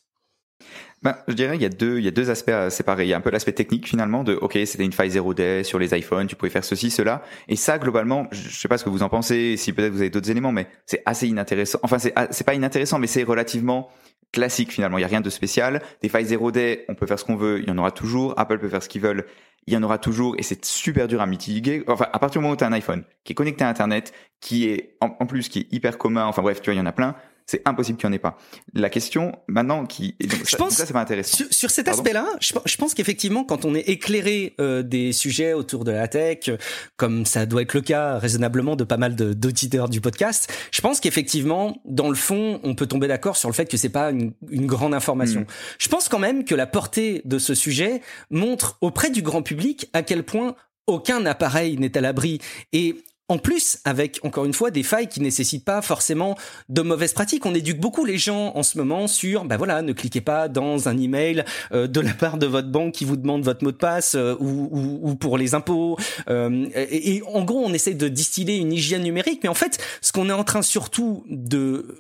Ben, 1.03 1.14
je 1.28 1.34
dirais 1.34 1.57
il 1.57 1.62
y 1.62 1.66
a 1.66 1.68
deux, 1.68 1.99
il 1.99 2.05
y 2.05 2.09
a 2.09 2.11
deux 2.11 2.30
aspects 2.30 2.49
à 2.49 2.70
séparer. 2.70 3.05
Il 3.05 3.09
y 3.09 3.12
a 3.12 3.16
un 3.16 3.20
peu 3.20 3.30
l'aspect 3.30 3.53
technique 3.53 3.86
finalement 3.86 4.24
de, 4.24 4.34
ok, 4.34 4.59
c'était 4.64 4.84
une 4.84 4.92
faille 4.92 5.11
0 5.11 5.34
day 5.34 5.62
sur 5.62 5.78
les 5.78 5.97
iPhones, 5.97 6.26
tu 6.26 6.36
pouvais 6.36 6.51
faire 6.51 6.64
ceci, 6.64 6.90
cela. 6.90 7.22
Et 7.49 7.57
ça, 7.57 7.78
globalement, 7.78 8.26
je 8.32 8.49
sais 8.49 8.68
pas 8.68 8.78
ce 8.78 8.84
que 8.84 8.90
vous 8.90 9.03
en 9.03 9.09
pensez, 9.09 9.57
si 9.57 9.72
peut-être 9.72 9.92
vous 9.92 10.01
avez 10.01 10.11
d'autres 10.11 10.30
éléments, 10.30 10.53
mais 10.53 10.66
c'est 10.86 11.03
assez 11.05 11.28
inintéressant. 11.28 11.78
Enfin, 11.82 11.99
c'est, 11.99 12.14
c'est 12.30 12.44
pas 12.44 12.55
inintéressant, 12.55 12.99
mais 12.99 13.07
c'est 13.07 13.24
relativement 13.24 13.90
classique 14.32 14.72
finalement. 14.72 14.99
Il 14.99 15.03
y 15.03 15.05
a 15.05 15.09
rien 15.09 15.20
de 15.20 15.30
spécial. 15.30 15.82
Des 16.03 16.09
failles 16.09 16.24
0 16.24 16.51
day, 16.51 16.84
on 16.88 16.94
peut 16.94 17.07
faire 17.07 17.18
ce 17.18 17.24
qu'on 17.24 17.36
veut, 17.36 17.61
il 17.61 17.68
y 17.68 17.70
en 17.70 17.78
aura 17.78 17.90
toujours. 17.90 18.34
Apple 18.38 18.59
peut 18.59 18.68
faire 18.68 18.82
ce 18.82 18.88
qu'ils 18.88 19.03
veulent, 19.03 19.26
il 19.66 19.74
y 19.74 19.76
en 19.76 19.82
aura 19.82 19.99
toujours. 19.99 20.34
Et 20.38 20.42
c'est 20.42 20.64
super 20.64 21.09
dur 21.09 21.20
à 21.20 21.26
mitiguer. 21.26 21.84
Enfin, 21.88 22.07
à 22.12 22.18
partir 22.18 22.40
du 22.40 22.44
moment 22.44 22.55
où 22.55 22.57
tu 22.57 22.64
as 22.64 22.66
un 22.66 22.72
iPhone 22.72 23.05
qui 23.22 23.32
est 23.32 23.36
connecté 23.36 23.64
à 23.64 23.68
Internet, 23.68 24.12
qui 24.40 24.68
est 24.68 24.97
en 25.01 25.26
plus 25.26 25.49
qui 25.49 25.61
est 25.61 25.72
hyper 25.72 25.99
commun. 25.99 26.24
Enfin 26.24 26.42
bref, 26.42 26.62
tu 26.62 26.70
vois, 26.70 26.74
il 26.74 26.78
y 26.78 26.80
en 26.80 26.86
a 26.86 26.92
plein 26.92 27.14
c'est 27.47 27.62
impossible 27.64 27.97
qu'il 27.99 28.09
n'y 28.09 28.14
en 28.14 28.16
ait 28.16 28.20
pas. 28.20 28.36
La 28.74 28.90
question 28.90 29.32
maintenant 29.47 29.86
qui, 29.86 30.16
donc, 30.20 30.49
je 30.49 30.57
pense, 30.57 30.74
ça 30.74 30.86
pas 30.86 31.01
intéressant. 31.01 31.36
Sur, 31.36 31.47
sur 31.51 31.70
cet 31.70 31.86
aspect-là, 31.88 32.26
je, 32.40 32.53
je, 32.64 32.76
pense 32.76 32.92
qu'effectivement, 32.92 33.44
quand 33.44 33.64
on 33.64 33.74
est 33.74 33.88
éclairé 33.88 34.55
euh, 34.61 34.82
des 34.82 35.12
sujets 35.12 35.53
autour 35.53 35.84
de 35.84 35.92
la 35.92 36.09
tech, 36.09 36.51
comme 36.97 37.24
ça 37.24 37.47
doit 37.47 37.62
être 37.62 37.74
le 37.74 37.82
cas 37.82 38.18
raisonnablement 38.18 38.74
de 38.74 38.82
pas 38.82 38.97
mal 38.97 39.14
d'auditeurs 39.14 39.88
du 39.88 40.01
podcast, 40.01 40.53
je 40.72 40.80
pense 40.80 40.99
qu'effectivement, 40.99 41.80
dans 41.84 42.09
le 42.09 42.16
fond, 42.16 42.61
on 42.64 42.74
peut 42.74 42.86
tomber 42.86 43.07
d'accord 43.07 43.36
sur 43.36 43.49
le 43.49 43.55
fait 43.55 43.66
que 43.66 43.76
c'est 43.76 43.90
pas 43.90 44.11
une, 44.11 44.32
une, 44.51 44.66
grande 44.66 44.94
information. 44.94 45.42
Mm. 45.42 45.47
Je 45.78 45.88
pense 45.88 46.09
quand 46.09 46.18
même 46.18 46.44
que 46.44 46.55
la 46.55 46.66
portée 46.66 47.22
de 47.24 47.38
ce 47.38 47.55
sujet 47.55 48.03
montre 48.30 48.76
auprès 48.80 49.11
du 49.11 49.22
grand 49.22 49.42
public 49.42 49.88
à 49.92 50.03
quel 50.03 50.24
point 50.24 50.57
aucun 50.86 51.24
appareil 51.26 51.78
n'est 51.78 51.97
à 51.97 52.01
l'abri 52.01 52.40
et 52.72 52.97
en 53.29 53.39
plus, 53.39 53.79
avec 53.85 54.20
encore 54.22 54.45
une 54.45 54.53
fois 54.53 54.70
des 54.70 54.85
failles 54.85 55.09
qui 55.09 55.20
nécessitent 55.20 55.64
pas 55.64 55.83
forcément 55.83 56.37
de 56.68 56.83
mauvaises 56.83 57.12
pratiques. 57.12 57.45
On 57.45 57.55
éduque 57.55 57.81
beaucoup 57.81 58.05
les 58.05 58.18
gens 58.18 58.53
en 58.55 58.62
ce 58.62 58.79
moment 58.79 59.09
sur, 59.09 59.45
ben 59.45 59.57
voilà, 59.57 59.83
ne 59.83 59.93
cliquez 59.93 60.20
pas 60.20 60.49
dans 60.49 60.89
un 60.89 60.97
email 60.97 61.45
euh, 61.72 61.89
de 61.89 62.01
la 62.01 62.14
part 62.14 62.39
de 62.39 62.47
votre 62.47 62.68
banque 62.68 62.95
qui 62.95 63.05
vous 63.05 63.16
demande 63.16 63.43
votre 63.43 63.64
mot 63.64 63.72
de 63.72 63.77
passe 63.77 64.14
euh, 64.14 64.37
ou, 64.39 64.68
ou, 64.70 65.01
ou, 65.03 65.14
pour 65.16 65.39
les 65.39 65.55
impôts. 65.55 65.97
Euh, 66.29 66.68
et, 66.74 67.16
et, 67.16 67.22
en 67.22 67.45
gros, 67.45 67.64
on 67.64 67.72
essaie 67.72 67.95
de 67.95 68.09
distiller 68.09 68.57
une 68.57 68.72
hygiène 68.72 69.03
numérique, 69.03 69.41
mais 69.43 69.49
en 69.49 69.55
fait, 69.55 69.79
ce 70.01 70.12
qu'on 70.12 70.29
est 70.29 70.33
en 70.33 70.45
train 70.45 70.62
surtout 70.62 71.24
de 71.29 71.99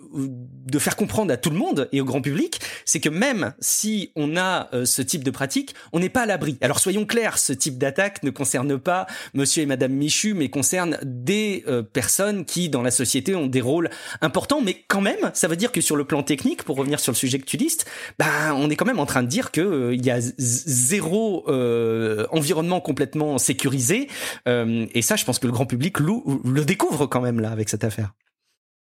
de 0.66 0.78
faire 0.78 0.96
comprendre 0.96 1.32
à 1.32 1.36
tout 1.36 1.50
le 1.50 1.56
monde 1.56 1.88
et 1.92 2.00
au 2.00 2.04
grand 2.04 2.20
public, 2.20 2.60
c'est 2.84 3.00
que 3.00 3.08
même 3.08 3.54
si 3.60 4.10
on 4.16 4.36
a 4.36 4.68
euh, 4.74 4.84
ce 4.84 5.00
type 5.00 5.22
de 5.22 5.30
pratique, 5.30 5.74
on 5.92 6.00
n'est 6.00 6.08
pas 6.08 6.22
à 6.22 6.26
l'abri. 6.26 6.58
Alors 6.60 6.80
soyons 6.80 7.06
clairs, 7.06 7.38
ce 7.38 7.52
type 7.52 7.78
d'attaque 7.78 8.22
ne 8.22 8.30
concerne 8.30 8.78
pas 8.78 9.06
Monsieur 9.34 9.62
et 9.62 9.66
Madame 9.66 9.92
Michu, 9.92 10.34
mais 10.34 10.48
concerne 10.48 10.98
des 11.24 11.64
euh, 11.66 11.82
personnes 11.82 12.44
qui, 12.44 12.68
dans 12.68 12.82
la 12.82 12.90
société, 12.90 13.34
ont 13.34 13.46
des 13.46 13.60
rôles 13.60 13.90
importants, 14.20 14.60
mais 14.60 14.84
quand 14.88 15.00
même, 15.00 15.30
ça 15.34 15.48
veut 15.48 15.56
dire 15.56 15.72
que 15.72 15.80
sur 15.80 15.96
le 15.96 16.04
plan 16.04 16.22
technique, 16.22 16.62
pour 16.62 16.76
revenir 16.76 17.00
sur 17.00 17.12
le 17.12 17.16
sujet 17.16 17.38
que 17.38 17.44
tu 17.44 17.56
listes, 17.56 17.86
ben, 18.18 18.54
on 18.54 18.70
est 18.70 18.76
quand 18.76 18.84
même 18.84 19.00
en 19.00 19.06
train 19.06 19.22
de 19.22 19.28
dire 19.28 19.50
que 19.50 19.60
euh, 19.60 19.94
il 19.94 20.04
y 20.04 20.10
a 20.10 20.18
zéro 20.20 21.44
euh, 21.48 22.26
environnement 22.30 22.80
complètement 22.80 23.38
sécurisé, 23.38 24.08
et 24.46 25.02
ça, 25.02 25.16
je 25.16 25.24
pense 25.24 25.38
que 25.38 25.46
le 25.46 25.52
grand 25.52 25.66
public 25.66 25.98
le 26.00 26.64
découvre 26.64 27.06
quand 27.06 27.20
même 27.20 27.40
là 27.40 27.50
avec 27.50 27.68
cette 27.68 27.84
affaire. 27.84 28.12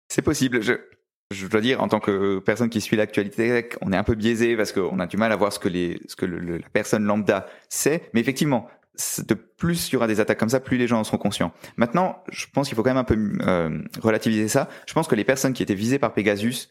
C'est 0.08 0.22
possible. 0.22 0.60
Je, 0.62 1.46
dois 1.46 1.60
dire, 1.60 1.82
en 1.82 1.88
tant 1.88 2.00
que 2.00 2.38
personne 2.38 2.70
qui 2.70 2.80
suit 2.80 2.96
l'actualité 2.96 3.68
on 3.80 3.92
est 3.92 3.96
un 3.96 4.04
peu 4.04 4.14
biaisé 4.14 4.56
parce 4.56 4.72
qu'on 4.72 4.98
a 5.00 5.06
du 5.06 5.16
mal 5.16 5.32
à 5.32 5.36
voir 5.36 5.52
ce 5.52 5.58
que 5.58 5.68
les, 5.68 6.00
ce 6.06 6.16
que 6.16 6.26
la 6.26 6.68
personne 6.72 7.04
lambda 7.04 7.48
sait. 7.68 8.08
Mais 8.14 8.20
effectivement, 8.20 8.68
de 9.26 9.34
plus 9.34 9.88
il 9.88 9.94
y 9.94 9.96
aura 9.96 10.06
des 10.06 10.20
attaques 10.20 10.38
comme 10.38 10.48
ça, 10.48 10.60
plus 10.60 10.76
les 10.76 10.86
gens 10.86 11.00
en 11.00 11.04
seront 11.04 11.18
conscients. 11.18 11.52
Maintenant, 11.76 12.22
je 12.30 12.46
pense 12.52 12.68
qu'il 12.68 12.76
faut 12.76 12.82
quand 12.82 12.90
même 12.90 12.96
un 12.96 13.04
peu 13.04 13.16
euh, 13.46 13.82
relativiser 14.00 14.48
ça. 14.48 14.68
Je 14.86 14.94
pense 14.94 15.08
que 15.08 15.14
les 15.14 15.24
personnes 15.24 15.52
qui 15.52 15.62
étaient 15.62 15.74
visées 15.74 15.98
par 15.98 16.12
Pegasus, 16.14 16.68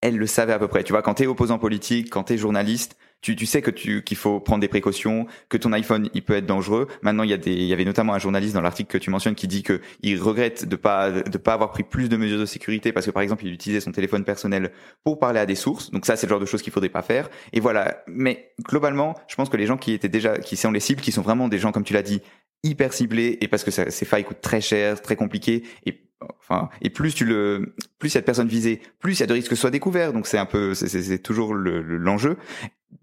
elles 0.00 0.16
le 0.16 0.26
savaient 0.26 0.52
à 0.52 0.58
peu 0.58 0.68
près. 0.68 0.84
Tu 0.84 0.92
vois, 0.92 1.02
quand 1.02 1.14
t'es 1.14 1.26
opposant 1.26 1.58
politique, 1.58 2.10
quand 2.10 2.24
t'es 2.24 2.36
journaliste, 2.36 2.96
tu, 3.22 3.36
tu 3.36 3.46
sais 3.46 3.62
que 3.62 3.70
tu 3.70 4.02
qu'il 4.02 4.16
faut 4.16 4.40
prendre 4.40 4.60
des 4.60 4.68
précautions, 4.68 5.26
que 5.48 5.56
ton 5.56 5.72
iPhone 5.72 6.10
il 6.12 6.22
peut 6.22 6.34
être 6.34 6.46
dangereux. 6.46 6.88
Maintenant, 7.02 7.22
il 7.22 7.30
y 7.30 7.32
a 7.32 7.38
des, 7.38 7.52
il 7.52 7.64
y 7.64 7.72
avait 7.72 7.84
notamment 7.84 8.12
un 8.12 8.18
journaliste 8.18 8.54
dans 8.54 8.60
l'article 8.60 8.90
que 8.90 8.98
tu 8.98 9.10
mentionnes 9.10 9.34
qui 9.34 9.48
dit 9.48 9.62
que 9.62 9.80
il 10.02 10.20
regrette 10.20 10.68
de 10.68 10.76
pas 10.76 11.10
de 11.10 11.38
pas 11.38 11.54
avoir 11.54 11.70
pris 11.70 11.84
plus 11.84 12.08
de 12.08 12.16
mesures 12.16 12.40
de 12.40 12.46
sécurité 12.46 12.92
parce 12.92 13.06
que 13.06 13.10
par 13.12 13.22
exemple 13.22 13.46
il 13.46 13.52
utilisait 13.52 13.80
son 13.80 13.92
téléphone 13.92 14.24
personnel 14.24 14.72
pour 15.04 15.18
parler 15.18 15.40
à 15.40 15.46
des 15.46 15.54
sources. 15.54 15.90
Donc 15.90 16.04
ça, 16.04 16.16
c'est 16.16 16.26
le 16.26 16.30
genre 16.30 16.40
de 16.40 16.46
choses 16.46 16.62
qu'il 16.62 16.72
faudrait 16.72 16.88
pas 16.88 17.02
faire. 17.02 17.30
Et 17.52 17.60
voilà. 17.60 18.02
Mais 18.08 18.52
globalement, 18.62 19.14
je 19.28 19.36
pense 19.36 19.48
que 19.48 19.56
les 19.56 19.66
gens 19.66 19.76
qui 19.76 19.92
étaient 19.92 20.08
déjà, 20.08 20.36
qui 20.38 20.56
sont 20.56 20.72
les 20.72 20.80
cibles, 20.80 21.00
qui 21.00 21.12
sont 21.12 21.22
vraiment 21.22 21.48
des 21.48 21.58
gens 21.58 21.72
comme 21.72 21.84
tu 21.84 21.94
l'as 21.94 22.02
dit, 22.02 22.20
hyper 22.64 22.92
ciblés 22.92 23.38
et 23.40 23.48
parce 23.48 23.64
que 23.64 23.70
ces 23.70 24.04
failles 24.04 24.24
coûtent 24.24 24.40
très 24.40 24.60
cher, 24.60 25.00
très 25.00 25.16
compliqué 25.16 25.64
et 25.86 26.02
enfin 26.38 26.68
et 26.80 26.90
plus 26.90 27.14
tu 27.14 27.24
le 27.24 27.74
plus 27.98 28.12
il 28.12 28.14
y 28.14 28.18
a 28.18 28.20
de 28.20 28.26
personnes 28.26 28.48
visées 28.48 28.80
plus 29.00 29.18
il 29.18 29.20
y 29.20 29.22
a 29.24 29.26
de 29.26 29.32
risques 29.32 29.48
que 29.48 29.56
ce 29.56 29.60
soit 29.60 29.70
découvert 29.70 30.12
donc 30.12 30.28
c'est 30.28 30.38
un 30.38 30.46
peu 30.46 30.74
c'est 30.74 31.18
toujours 31.18 31.54
l'enjeu 31.54 32.30
le, 32.30 32.36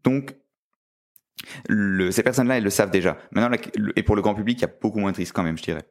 donc, 0.03 0.35
le, 1.67 2.11
ces 2.11 2.23
personnes-là, 2.23 2.57
elles 2.57 2.63
le 2.63 2.69
savent 2.69 2.91
déjà. 2.91 3.17
Maintenant, 3.31 3.55
et 3.95 4.03
pour 4.03 4.15
le 4.15 4.21
grand 4.21 4.35
public, 4.35 4.59
il 4.59 4.61
y 4.61 4.65
a 4.65 4.73
beaucoup 4.81 4.99
moins 4.99 5.11
de 5.11 5.17
risques 5.17 5.35
quand 5.35 5.43
même, 5.43 5.57
je 5.57 5.63
dirais. 5.63 5.83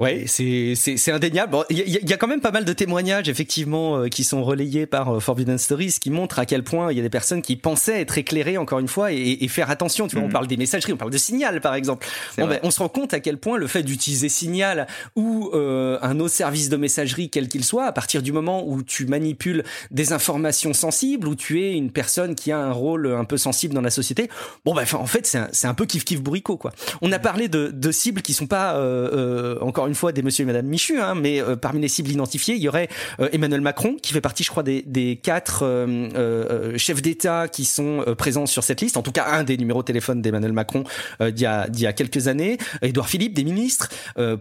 Ouais, 0.00 0.24
c'est 0.26 0.72
c'est 0.74 0.96
c'est 0.96 1.12
indéniable. 1.12 1.52
Bon, 1.52 1.64
il 1.70 1.78
y, 1.78 2.04
y, 2.04 2.12
a 2.12 2.16
quand 2.16 2.26
même 2.26 2.40
pas 2.40 2.50
mal 2.50 2.64
de 2.64 2.72
témoignages 2.72 3.28
effectivement 3.28 3.98
euh, 3.98 4.08
qui 4.08 4.24
sont 4.24 4.42
relayés 4.42 4.86
par 4.86 5.14
euh, 5.14 5.20
Forbidden 5.20 5.56
Stories 5.56 5.94
qui 6.00 6.10
montrent 6.10 6.40
à 6.40 6.46
quel 6.46 6.64
point 6.64 6.90
il 6.90 6.96
y 6.96 6.98
a 6.98 7.02
des 7.04 7.10
personnes 7.10 7.42
qui 7.42 7.54
pensaient 7.54 8.00
être 8.00 8.18
éclairées 8.18 8.58
encore 8.58 8.80
une 8.80 8.88
fois 8.88 9.12
et, 9.12 9.44
et 9.44 9.46
faire 9.46 9.70
attention. 9.70 10.08
Tu 10.08 10.16
vois, 10.16 10.24
on 10.24 10.26
mhm. 10.26 10.32
parle 10.32 10.48
des 10.48 10.56
messageries, 10.56 10.94
on 10.94 10.96
parle 10.96 11.12
de 11.12 11.16
Signal 11.16 11.60
par 11.60 11.76
exemple. 11.76 12.08
Bon, 12.36 12.48
ben, 12.48 12.58
on 12.64 12.72
se 12.72 12.80
rend 12.80 12.88
compte 12.88 13.14
à 13.14 13.20
quel 13.20 13.38
point 13.38 13.56
le 13.56 13.68
fait 13.68 13.84
d'utiliser 13.84 14.28
Signal 14.28 14.88
ou 15.14 15.50
euh, 15.54 15.96
un 16.02 16.18
autre 16.18 16.34
service 16.34 16.68
de 16.70 16.76
messagerie 16.76 17.30
quel 17.30 17.46
qu'il 17.46 17.62
soit, 17.62 17.84
à 17.84 17.92
partir 17.92 18.20
du 18.20 18.32
moment 18.32 18.66
où 18.66 18.82
tu 18.82 19.06
manipules 19.06 19.62
des 19.92 20.12
informations 20.12 20.74
sensibles, 20.74 21.28
où 21.28 21.36
tu 21.36 21.62
es 21.62 21.72
une 21.72 21.92
personne 21.92 22.34
qui 22.34 22.50
a 22.50 22.58
un 22.58 22.72
rôle 22.72 23.14
un 23.14 23.24
peu 23.24 23.36
sensible 23.36 23.74
dans 23.74 23.80
la 23.80 23.90
société, 23.90 24.28
bon 24.64 24.74
ben 24.74 24.84
en 24.94 25.06
fait 25.06 25.24
c'est 25.24 25.38
un, 25.38 25.48
c'est 25.52 25.68
un 25.68 25.74
peu 25.74 25.86
kiff 25.86 26.04
kiff 26.04 26.20
bourricot 26.20 26.56
quoi. 26.56 26.72
On 27.00 27.12
a 27.12 27.20
parlé 27.20 27.46
de, 27.46 27.70
de 27.72 27.92
cibles 27.92 28.22
qui 28.22 28.32
sont 28.32 28.48
pas 28.48 28.74
euh, 28.74 29.10
euh 29.12 29.58
une 29.86 29.94
fois 29.94 30.12
des 30.12 30.22
monsieur 30.22 30.42
et 30.42 30.46
madame 30.46 30.66
Michu, 30.66 31.00
hein, 31.00 31.14
mais 31.14 31.40
euh, 31.40 31.56
parmi 31.56 31.80
les 31.80 31.88
cibles 31.88 32.10
identifiées, 32.10 32.54
il 32.54 32.62
y 32.62 32.68
aurait 32.68 32.88
euh, 33.20 33.28
Emmanuel 33.32 33.60
Macron, 33.60 33.96
qui 34.00 34.12
fait 34.12 34.20
partie, 34.20 34.44
je 34.44 34.50
crois, 34.50 34.62
des, 34.62 34.82
des 34.86 35.16
quatre 35.16 35.64
euh, 35.64 36.76
chefs 36.76 37.02
d'État 37.02 37.48
qui 37.48 37.64
sont 37.64 38.04
présents 38.16 38.46
sur 38.46 38.64
cette 38.64 38.80
liste. 38.80 38.96
En 38.96 39.02
tout 39.02 39.12
cas, 39.12 39.26
un 39.32 39.44
des 39.44 39.56
numéros 39.56 39.82
de 39.82 39.86
téléphone 39.86 40.22
d'Emmanuel 40.22 40.52
Macron 40.52 40.84
d'il 41.20 41.40
y, 41.40 41.46
a, 41.46 41.68
y 41.74 41.86
a 41.86 41.92
quelques 41.92 42.28
années. 42.28 42.58
Édouard 42.82 43.08
Philippe, 43.08 43.34
des 43.34 43.44
ministres, 43.44 43.88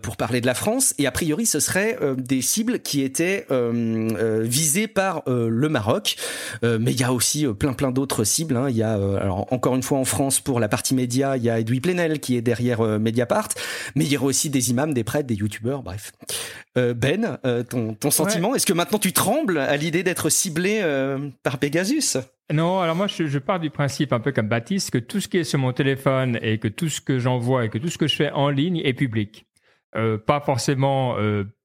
pour 0.01 0.17
parler 0.17 0.41
de 0.41 0.45
la 0.45 0.53
France. 0.53 0.93
Et 0.97 1.07
a 1.07 1.11
priori, 1.11 1.45
ce 1.45 1.59
serait 1.59 1.97
des 2.17 2.41
cibles 2.41 2.79
qui 2.79 3.01
étaient 3.01 3.45
visées 4.41 4.87
par 4.87 5.23
le 5.27 5.69
Maroc. 5.69 6.15
mais 6.61 6.91
il 6.91 6.99
y 6.99 7.03
a 7.03 7.13
aussi 7.13 7.45
plein 7.47 7.73
plein 7.73 7.91
d'autres 7.91 8.23
cibles. 8.23 8.57
Hein. 8.57 8.67
Il 8.69 8.77
y 8.77 8.83
a, 8.83 8.93
alors 8.93 9.47
encore 9.51 9.75
une 9.75 9.83
fois, 9.83 9.97
en 9.97 10.05
France, 10.05 10.39
pour 10.39 10.59
la 10.59 10.67
partie 10.67 10.95
média, 10.95 11.37
il 11.37 11.43
y 11.43 11.49
a 11.49 11.59
Edoui 11.59 11.79
Plenel 11.79 12.19
qui 12.19 12.35
est 12.35 12.41
derrière 12.41 12.81
Mediapart. 12.81 13.49
Mais 13.95 14.05
il 14.05 14.11
y 14.11 14.17
aura 14.17 14.27
aussi 14.27 14.49
des 14.49 14.69
imams, 14.69 14.93
des 14.93 15.03
prêtres, 15.03 15.27
des 15.27 15.32
youtubeurs 15.35 15.83
bref. 15.83 16.11
Euh, 16.77 16.93
ben, 16.93 17.37
euh, 17.45 17.63
ton, 17.63 17.93
ton 17.93 18.09
sentiment, 18.09 18.51
ouais. 18.51 18.57
est-ce 18.57 18.65
que 18.65 18.73
maintenant 18.73 18.97
tu 18.97 19.13
trembles 19.13 19.57
à 19.59 19.75
l'idée 19.77 20.03
d'être 20.03 20.29
ciblé 20.29 20.79
euh, 20.81 21.29
par 21.43 21.59
Pegasus? 21.59 22.17
Non, 22.51 22.79
alors 22.79 22.95
moi 22.95 23.07
je, 23.07 23.27
je, 23.27 23.39
pars 23.39 23.59
du 23.59 23.69
principe 23.69 24.11
un 24.11 24.19
peu 24.19 24.31
comme 24.31 24.47
Baptiste 24.47 24.91
que 24.91 24.97
tout 24.97 25.19
ce 25.19 25.27
qui 25.27 25.37
est 25.37 25.43
sur 25.43 25.59
mon 25.59 25.71
téléphone 25.71 26.39
et 26.41 26.57
que 26.57 26.67
tout 26.67 26.89
ce 26.89 26.99
que 26.99 27.19
j'envoie 27.19 27.65
et 27.65 27.69
que 27.69 27.77
tout 27.77 27.89
ce 27.89 27.97
que 27.97 28.07
je 28.07 28.15
fais 28.15 28.31
en 28.31 28.49
ligne 28.49 28.81
est 28.83 28.93
public. 28.93 29.45
Pas 30.25 30.41
forcément 30.41 31.17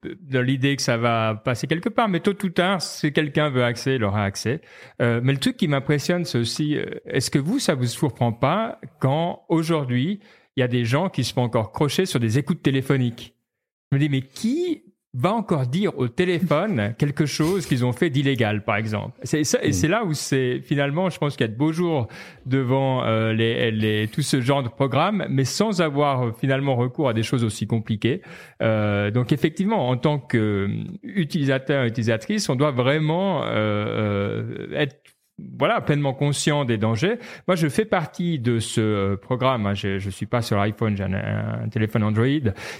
dans 0.02 0.42
l'idée 0.42 0.76
que 0.76 0.82
ça 0.82 0.98
va 0.98 1.34
passer 1.34 1.66
quelque 1.66 1.88
part, 1.88 2.10
mais 2.10 2.20
tôt 2.20 2.34
ou 2.44 2.50
tard, 2.50 2.82
si 2.82 3.10
quelqu'un 3.10 3.48
veut 3.48 3.64
accès, 3.64 3.96
il 3.96 4.04
aura 4.04 4.22
accès. 4.22 4.60
Mais 5.00 5.32
le 5.32 5.38
truc 5.38 5.56
qui 5.56 5.66
m'impressionne, 5.66 6.26
c'est 6.26 6.36
aussi, 6.36 6.76
est-ce 7.06 7.30
que 7.30 7.38
vous, 7.38 7.58
ça 7.58 7.74
vous 7.74 7.86
surprend 7.86 8.34
pas 8.34 8.78
quand 9.00 9.46
aujourd'hui, 9.48 10.20
il 10.56 10.60
y 10.60 10.62
a 10.62 10.68
des 10.68 10.84
gens 10.84 11.08
qui 11.08 11.24
se 11.24 11.32
font 11.32 11.40
encore 11.40 11.72
crocher 11.72 12.04
sur 12.04 12.20
des 12.20 12.38
écoutes 12.38 12.62
téléphoniques? 12.62 13.37
Je 13.90 13.96
me 13.96 14.00
dis, 14.00 14.08
mais 14.08 14.22
qui 14.22 14.82
va 15.14 15.32
encore 15.32 15.66
dire 15.66 15.98
au 15.98 16.08
téléphone 16.08 16.94
quelque 16.98 17.24
chose 17.24 17.66
qu'ils 17.66 17.84
ont 17.84 17.92
fait 17.92 18.10
d'illégal, 18.10 18.62
par 18.62 18.76
exemple? 18.76 19.18
C'est 19.22 19.42
ça, 19.44 19.58
et 19.62 19.70
mm. 19.70 19.72
c'est 19.72 19.88
là 19.88 20.04
où 20.04 20.12
c'est 20.12 20.60
finalement, 20.60 21.08
je 21.08 21.18
pense 21.18 21.36
qu'il 21.36 21.46
y 21.46 21.48
a 21.48 21.52
de 21.52 21.56
beaux 21.56 21.72
jours 21.72 22.08
devant 22.44 23.04
euh, 23.04 23.32
les, 23.32 23.70
les, 23.70 24.08
tout 24.08 24.22
ce 24.22 24.40
genre 24.40 24.62
de 24.62 24.68
programme, 24.68 25.26
mais 25.30 25.44
sans 25.44 25.80
avoir 25.80 26.22
euh, 26.22 26.32
finalement 26.32 26.76
recours 26.76 27.08
à 27.08 27.14
des 27.14 27.22
choses 27.22 27.42
aussi 27.42 27.66
compliquées. 27.66 28.20
Euh, 28.62 29.10
donc 29.10 29.32
effectivement, 29.32 29.88
en 29.88 29.96
tant 29.96 30.18
qu'utilisateur, 30.18 31.84
utilisatrice, 31.84 32.48
on 32.48 32.56
doit 32.56 32.72
vraiment 32.72 33.44
euh, 33.44 33.48
euh 33.50 34.68
être 34.74 34.96
voilà, 35.58 35.80
pleinement 35.80 36.14
conscient 36.14 36.64
des 36.64 36.78
dangers. 36.78 37.18
Moi, 37.46 37.54
je 37.54 37.68
fais 37.68 37.84
partie 37.84 38.38
de 38.38 38.58
ce 38.58 38.80
euh, 38.80 39.16
programme. 39.16 39.66
Hein. 39.66 39.74
Je, 39.74 39.98
je 39.98 40.10
suis 40.10 40.26
pas 40.26 40.42
sur 40.42 40.56
l'iPhone, 40.56 40.96
j'ai 40.96 41.04
un, 41.04 41.68
téléphone 41.70 42.02
Android 42.02 42.26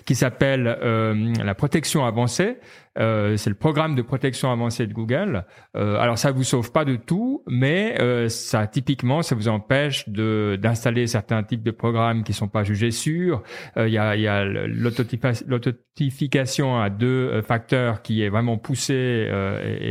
qui 0.04 0.14
s'appelle 0.14 0.78
euh, 0.82 1.32
la 1.42 1.54
protection 1.54 2.04
avancée. 2.04 2.56
Euh, 2.98 3.36
c'est 3.36 3.50
le 3.50 3.54
programme 3.54 3.94
de 3.94 4.02
protection 4.02 4.50
avancée 4.50 4.88
de 4.88 4.92
Google. 4.92 5.44
Alors 5.74 6.18
ça 6.18 6.32
vous 6.32 6.42
sauve 6.42 6.72
pas 6.72 6.84
de 6.84 6.96
tout, 6.96 7.44
mais 7.46 7.96
ça 8.28 8.66
typiquement 8.66 9.22
ça 9.22 9.36
vous 9.36 9.46
empêche 9.46 10.08
de 10.08 10.58
d'installer 10.60 11.06
certains 11.06 11.44
types 11.44 11.62
de 11.62 11.70
programmes 11.70 12.24
qui 12.24 12.32
sont 12.32 12.48
pas 12.48 12.64
jugés 12.64 12.90
sûrs. 12.90 13.44
Il 13.76 13.90
y 13.90 13.98
a, 13.98 14.44
l'authentification 14.44 16.80
à 16.80 16.90
deux 16.90 17.40
facteurs 17.42 18.02
qui 18.02 18.24
est 18.24 18.30
vraiment 18.30 18.58
poussée 18.58 19.30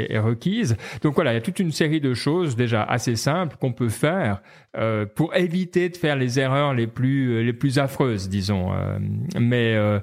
et, 0.09 0.19
requise. 0.19 0.75
Donc 1.01 1.15
voilà, 1.15 1.31
il 1.31 1.35
y 1.35 1.37
a 1.37 1.41
toute 1.41 1.59
une 1.59 1.71
série 1.71 2.01
de 2.01 2.13
choses 2.13 2.56
déjà 2.57 2.83
assez 2.83 3.15
simples 3.15 3.55
qu'on 3.57 3.71
peut 3.71 3.89
faire 3.89 4.41
euh, 4.75 5.05
pour 5.05 5.35
éviter 5.35 5.87
de 5.89 5.95
faire 5.95 6.17
les 6.17 6.39
erreurs 6.39 6.73
les 6.73 6.87
plus 6.87 7.43
les 7.43 7.53
plus 7.53 7.79
affreuses, 7.79 8.27
disons. 8.27 8.73
Euh, 8.73 8.99
mais 9.39 9.75
euh, 9.75 9.99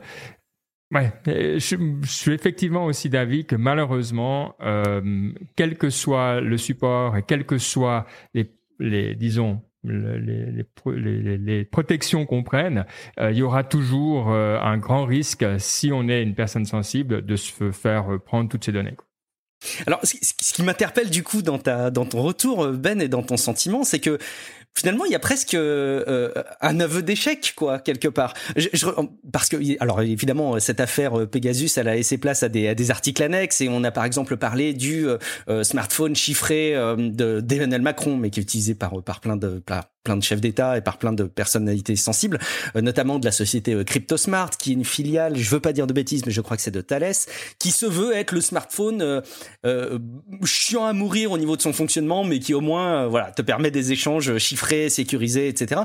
je, 0.92 2.00
suis 2.04 2.32
effectivement 2.32 2.84
aussi 2.86 3.08
d'avis 3.08 3.44
que 3.44 3.56
malheureusement, 3.56 4.54
euh, 4.62 5.32
quel 5.56 5.76
que 5.76 5.90
soit 5.90 6.40
le 6.40 6.56
support 6.56 7.16
et 7.16 7.22
quels 7.22 7.46
que 7.46 7.58
soient 7.58 8.06
les, 8.34 9.14
disons, 9.14 9.60
les, 9.84 11.64
protections 11.64 12.26
qu'on 12.26 12.42
prenne, 12.42 12.86
euh, 13.20 13.30
il 13.30 13.38
y 13.38 13.42
aura 13.42 13.64
toujours 13.64 14.30
euh, 14.30 14.58
un 14.60 14.78
grand 14.78 15.04
risque, 15.04 15.44
si 15.58 15.90
on 15.92 16.08
est 16.08 16.22
une 16.22 16.34
personne 16.34 16.64
sensible, 16.64 17.24
de 17.24 17.36
se 17.36 17.70
faire 17.72 18.18
prendre 18.24 18.48
toutes 18.48 18.64
ces 18.64 18.72
données. 18.72 18.96
Alors, 19.86 20.00
ce 20.02 20.52
qui 20.52 20.62
m'interpelle 20.62 21.10
du 21.10 21.22
coup 21.22 21.42
dans 21.42 21.58
ta 21.58 21.90
dans 21.90 22.04
ton 22.04 22.22
retour, 22.22 22.68
Ben, 22.68 23.00
et 23.00 23.08
dans 23.08 23.22
ton 23.22 23.36
sentiment, 23.36 23.84
c'est 23.84 24.00
que 24.00 24.18
finalement 24.76 25.04
il 25.04 25.12
y 25.12 25.14
a 25.14 25.20
presque 25.20 25.54
euh, 25.54 26.32
un 26.60 26.80
aveu 26.80 27.02
d'échec 27.02 27.54
quoi 27.56 27.78
quelque 27.78 28.08
part. 28.08 28.34
Je, 28.56 28.68
je, 28.72 28.86
parce 29.32 29.48
que 29.48 29.56
alors 29.80 30.02
évidemment 30.02 30.58
cette 30.60 30.80
affaire 30.80 31.18
euh, 31.18 31.26
Pegasus 31.26 31.70
elle 31.76 31.88
a 31.88 31.94
laissé 31.94 32.18
place 32.18 32.42
à 32.42 32.48
des, 32.48 32.68
à 32.68 32.74
des 32.74 32.90
articles 32.90 33.22
annexes 33.22 33.60
et 33.60 33.68
on 33.68 33.84
a 33.84 33.90
par 33.90 34.04
exemple 34.04 34.36
parlé 34.36 34.74
du 34.74 35.06
euh, 35.06 35.62
smartphone 35.64 36.16
chiffré 36.16 36.74
euh, 36.74 36.96
d'Emmanuel 37.40 37.82
Macron 37.82 38.16
mais 38.16 38.30
qui 38.30 38.40
est 38.40 38.42
utilisé 38.42 38.74
par 38.74 39.02
par 39.02 39.20
plein 39.20 39.36
de 39.36 39.62
plein 40.04 40.16
de 40.18 40.22
chefs 40.22 40.40
d'État 40.40 40.76
et 40.76 40.82
par 40.82 40.98
plein 40.98 41.12
de 41.12 41.24
personnalités 41.24 41.96
sensibles, 41.96 42.38
euh, 42.76 42.82
notamment 42.82 43.18
de 43.18 43.24
la 43.24 43.32
société 43.32 43.72
euh, 43.72 43.84
CryptoSmart, 43.84 44.50
qui 44.50 44.70
est 44.70 44.74
une 44.74 44.84
filiale, 44.84 45.36
je 45.36 45.50
veux 45.50 45.60
pas 45.60 45.72
dire 45.72 45.86
de 45.86 45.94
bêtises, 45.94 46.24
mais 46.26 46.32
je 46.32 46.42
crois 46.42 46.58
que 46.58 46.62
c'est 46.62 46.70
de 46.70 46.82
Thales, 46.82 47.14
qui 47.58 47.70
se 47.70 47.86
veut 47.86 48.14
être 48.14 48.32
le 48.32 48.42
smartphone 48.42 49.00
euh, 49.00 49.22
euh, 49.64 49.98
chiant 50.44 50.84
à 50.84 50.92
mourir 50.92 51.32
au 51.32 51.38
niveau 51.38 51.56
de 51.56 51.62
son 51.62 51.72
fonctionnement, 51.72 52.22
mais 52.22 52.38
qui 52.38 52.52
au 52.52 52.60
moins 52.60 53.06
voilà 53.06 53.32
te 53.32 53.40
permet 53.40 53.70
des 53.70 53.92
échanges 53.92 54.36
chiffrés, 54.36 54.63
sécurisés, 54.88 55.48
etc. 55.48 55.82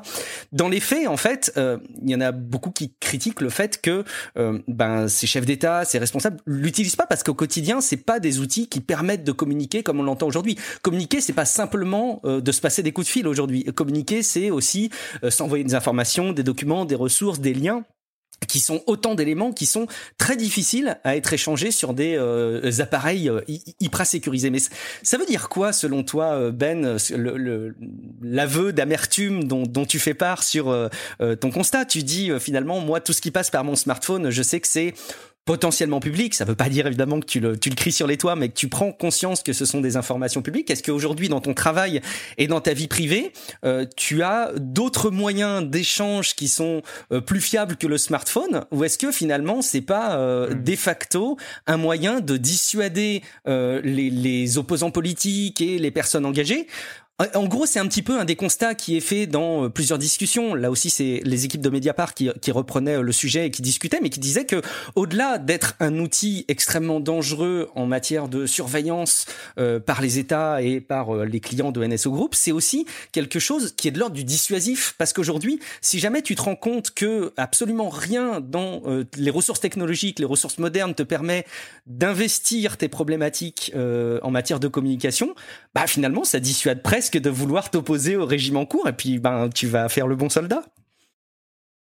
Dans 0.52 0.70
les 0.70 0.80
faits, 0.80 1.08
en 1.08 1.18
fait, 1.18 1.52
il 1.58 2.10
y 2.10 2.16
en 2.16 2.22
a 2.22 2.32
beaucoup 2.32 2.72
qui 2.72 2.94
critiquent 3.00 3.42
le 3.42 3.50
fait 3.50 3.82
que 3.82 4.04
ben 4.68 5.08
ces 5.08 5.28
chefs 5.28 5.46
d'État, 5.46 5.86
ces 5.86 5.98
responsables 5.98 6.38
l'utilisent 6.46 6.96
pas 6.96 7.06
parce 7.06 7.24
qu'au 7.24 7.34
quotidien, 7.34 7.82
c'est 7.82 7.98
pas 7.98 8.20
des 8.20 8.40
outils 8.40 8.68
qui 8.68 8.80
permettent 8.80 9.24
de 9.24 9.32
communiquer 9.32 9.84
comme 9.84 10.00
on 10.00 10.04
l'entend 10.04 10.28
aujourd'hui. 10.28 10.58
Communiquer, 10.82 11.22
c'est 11.22 11.34
pas 11.34 11.46
simplement 11.46 12.22
de 12.24 12.52
se 12.52 12.62
passer 12.62 12.84
des 12.84 12.92
coups 12.92 13.08
de 13.08 13.12
fil 13.12 13.28
aujourd'hui. 13.28 13.64
Communiquer 13.66 14.24
c'est 14.24 14.52
aussi 14.52 14.90
euh, 15.24 15.30
s'envoyer 15.30 15.64
des 15.64 15.76
informations, 15.76 16.32
des 16.34 16.44
documents, 16.44 16.86
des 16.86 16.96
ressources, 16.96 17.40
des 17.40 17.54
liens 17.54 17.84
qui 18.48 18.60
sont 18.60 18.82
autant 18.88 19.16
d'éléments 19.16 19.52
qui 19.52 19.66
sont 19.66 19.88
très 20.18 20.36
difficiles 20.36 20.98
à 21.04 21.16
être 21.16 21.34
échangés 21.34 21.72
sur 21.72 21.94
des 21.94 22.16
euh, 22.16 22.72
appareils 22.80 23.30
euh, 23.30 23.42
hyper 23.80 24.06
sécurisés. 24.06 24.50
Mais 24.50 24.60
ça 25.04 25.18
veut 25.18 25.26
dire 25.26 25.50
quoi, 25.50 25.74
selon 25.74 26.04
toi, 26.04 26.52
Ben, 26.52 26.98
l'aveu 28.22 28.66
le, 28.68 28.74
d'amertume 28.74 29.44
dont, 29.44 29.64
dont, 29.64 29.86
tu 29.86 30.00
fais 30.00 30.14
part 30.14 30.44
sur 30.44 30.90
ton 31.20 31.52
constat? 31.52 31.86
Tu 31.86 32.04
dis 32.04 32.32
finalement, 32.40 32.80
moi, 32.80 33.02
tout 33.02 33.14
ce 33.14 33.22
qui 33.22 33.32
passe 33.32 33.50
par 33.50 33.64
mon 33.64 33.76
smartphone, 33.76 34.30
je 34.30 34.44
sais 34.44 34.60
que 34.60 34.68
c'est 34.68 34.94
potentiellement 35.46 36.00
public. 36.00 36.36
Ça 36.36 36.46
veut 36.46 36.56
pas 36.56 36.70
dire 36.70 36.86
évidemment 36.88 37.20
que 37.20 37.26
tu 37.26 37.40
le, 37.40 37.58
tu 37.58 37.70
le 37.70 37.76
cries 37.76 37.92
sur 37.92 38.08
les 38.08 38.18
toits, 38.18 38.36
mais 38.36 38.50
que 38.50 38.54
tu 38.54 38.68
prends 38.68 38.92
conscience 38.92 39.42
que 39.42 39.54
ce 39.54 39.66
sont 39.66 39.82
des 39.82 39.98
informations 39.98 40.42
publiques. 40.42 40.70
Est-ce 40.70 40.84
qu'aujourd'hui, 40.84 41.30
dans 41.30 41.42
ton 41.42 41.54
travail 41.54 42.02
et 42.38 42.48
dans 42.48 42.62
ta 42.62 42.74
vie 42.74 42.88
privée, 42.88 43.34
euh, 43.66 43.86
tu 43.98 44.22
as 44.22 44.52
d'autres 44.58 45.10
moyens 45.10 45.64
d'échange 45.64 46.36
qui 46.36 46.48
sont 46.48 46.82
euh, 47.12 47.22
plus 47.22 47.42
fiables 47.42 47.78
que 47.78 47.88
le 47.88 47.98
smartphone, 47.98 48.66
ou 48.72 48.84
est-ce 48.84 48.98
que 48.98 49.12
finalement 49.12 49.62
c'est 49.62 49.82
pas 49.82 50.18
euh, 50.18 50.54
hmm. 50.54 50.64
de 50.64 50.76
facto 50.76 51.38
un 51.68 51.78
moyen 51.78 52.20
de 52.20 52.38
dissuader 52.38 53.22
euh, 53.48 53.82
les, 53.84 54.10
les 54.10 54.58
opposants 54.58 54.92
politiques 54.92 55.62
et 55.62 55.80
les 55.80 55.92
personnes 55.92 56.26
engagées 56.26 56.68
en 57.36 57.46
gros, 57.46 57.66
c'est 57.66 57.80
un 57.80 57.88
petit 57.88 58.02
peu 58.02 58.20
un 58.20 58.26
des 58.26 58.36
constats 58.36 58.76
qui 58.76 58.96
est 58.96 59.02
fait 59.02 59.28
dans 59.28 59.66
euh, 59.66 59.70
plusieurs 59.70 60.00
discussions. 60.00 60.56
Là 60.56 60.72
aussi, 60.72 60.90
c'est 60.90 61.22
les 61.24 61.46
équipes 61.46 61.62
de 61.62 61.70
Mediapart 61.70 62.14
qui, 62.14 62.30
qui, 62.42 62.52
reprenaient 62.52 62.98
euh, 62.98 63.02
le 63.02 63.12
sujet 63.12 63.48
et 63.48 63.52
qui 63.52 63.62
discutaient, 63.62 64.00
mais 64.02 64.10
qui 64.10 64.20
disaient 64.20 64.46
que, 64.46 64.62
au-delà 64.96 65.38
d'être 65.38 65.76
un 65.80 66.00
outil 66.00 66.46
extrêmement 66.48 67.00
dangereux 67.00 67.70
en 67.76 67.86
matière 67.86 68.28
de 68.28 68.46
surveillance 68.46 69.26
euh, 69.58 69.80
par 69.80 70.02
les 70.02 70.20
États 70.20 70.62
et 70.62 70.80
par 70.82 71.16
euh, 71.16 71.26
les 71.26 71.40
clients 71.40 71.72
de 71.72 71.86
NSO 71.86 72.12
Group, 72.12 72.36
c'est 72.36 72.52
aussi 72.52 72.86
quelque 73.12 73.40
chose 73.40 73.74
qui 73.76 73.88
est 73.88 73.92
de 73.92 74.00
l'ordre 74.00 74.16
du 74.16 74.24
dissuasif. 74.24 74.96
Parce 74.98 75.14
qu'aujourd'hui, 75.14 75.60
si 75.82 76.00
jamais 76.00 76.22
tu 76.22 76.36
te 76.36 76.42
rends 76.42 76.56
compte 76.56 76.92
que 76.92 77.34
absolument 77.38 77.90
rien 77.90 78.40
dans 78.42 78.82
euh, 78.86 79.06
les 79.18 79.32
ressources 79.32 79.60
technologiques, 79.60 80.20
les 80.20 80.26
ressources 80.26 80.58
modernes 80.58 80.94
te 80.94 81.04
permet 81.04 81.46
d'investir 81.88 82.78
tes 82.78 82.88
problématiques 82.88 83.74
en 83.76 84.32
matière 84.32 84.60
de 84.60 84.68
communication, 84.68 85.34
bah 85.74 85.88
finalement, 85.88 86.24
ça 86.24 86.40
dissuade 86.40 86.82
presque 86.84 87.09
que 87.10 87.20
de 87.20 87.30
vouloir 87.30 87.70
t'opposer 87.70 88.16
au 88.16 88.26
régime 88.26 88.58
en 88.58 88.66
cours 88.66 88.88
et 88.88 88.94
puis 88.94 89.20
ben 89.20 89.50
tu 89.50 89.68
vas 89.68 89.90
faire 89.90 90.08
le 90.08 90.16
bon 90.16 90.30
soldat. 90.30 90.64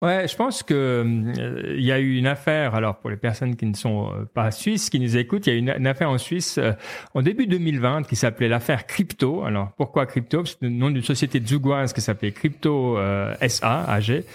Ouais, 0.04 0.28
je 0.28 0.36
pense 0.36 0.64
que 0.64 0.74
euh, 0.74 1.76
il 1.78 1.86
y 1.86 1.94
a 1.94 1.98
eu 1.98 2.18
une 2.18 2.28
affaire. 2.28 2.76
Alors 2.76 2.98
pour 2.98 3.10
les 3.10 3.16
personnes 3.16 3.56
qui 3.56 3.66
ne 3.66 3.74
sont 3.74 4.12
euh, 4.12 4.26
pas 4.26 4.52
suisses, 4.52 4.90
qui 4.90 5.00
nous 5.00 5.16
écoutent, 5.16 5.48
il 5.48 5.54
y 5.54 5.54
a 5.54 5.56
eu 5.56 5.78
une, 5.78 5.88
affaire 5.88 6.10
en 6.10 6.18
Suisse 6.18 6.58
euh, 6.58 6.74
en 7.14 7.22
début 7.22 7.48
2020 7.48 8.04
qui 8.04 8.18
s'appelait 8.18 8.50
l'affaire 8.50 8.86
Crypto. 8.86 9.46
Alors 9.46 9.72
pourquoi 9.78 10.06
Crypto? 10.06 10.44
C'est 10.44 10.62
le 10.62 10.72
nom 10.72 10.90
d'une 10.92 11.04
société 11.04 11.42
zougoise 11.42 11.94
qui 11.94 12.02
s'appelait 12.02 12.34
Crypto 12.34 12.98
SA 13.48 13.86
AG. 13.86 14.26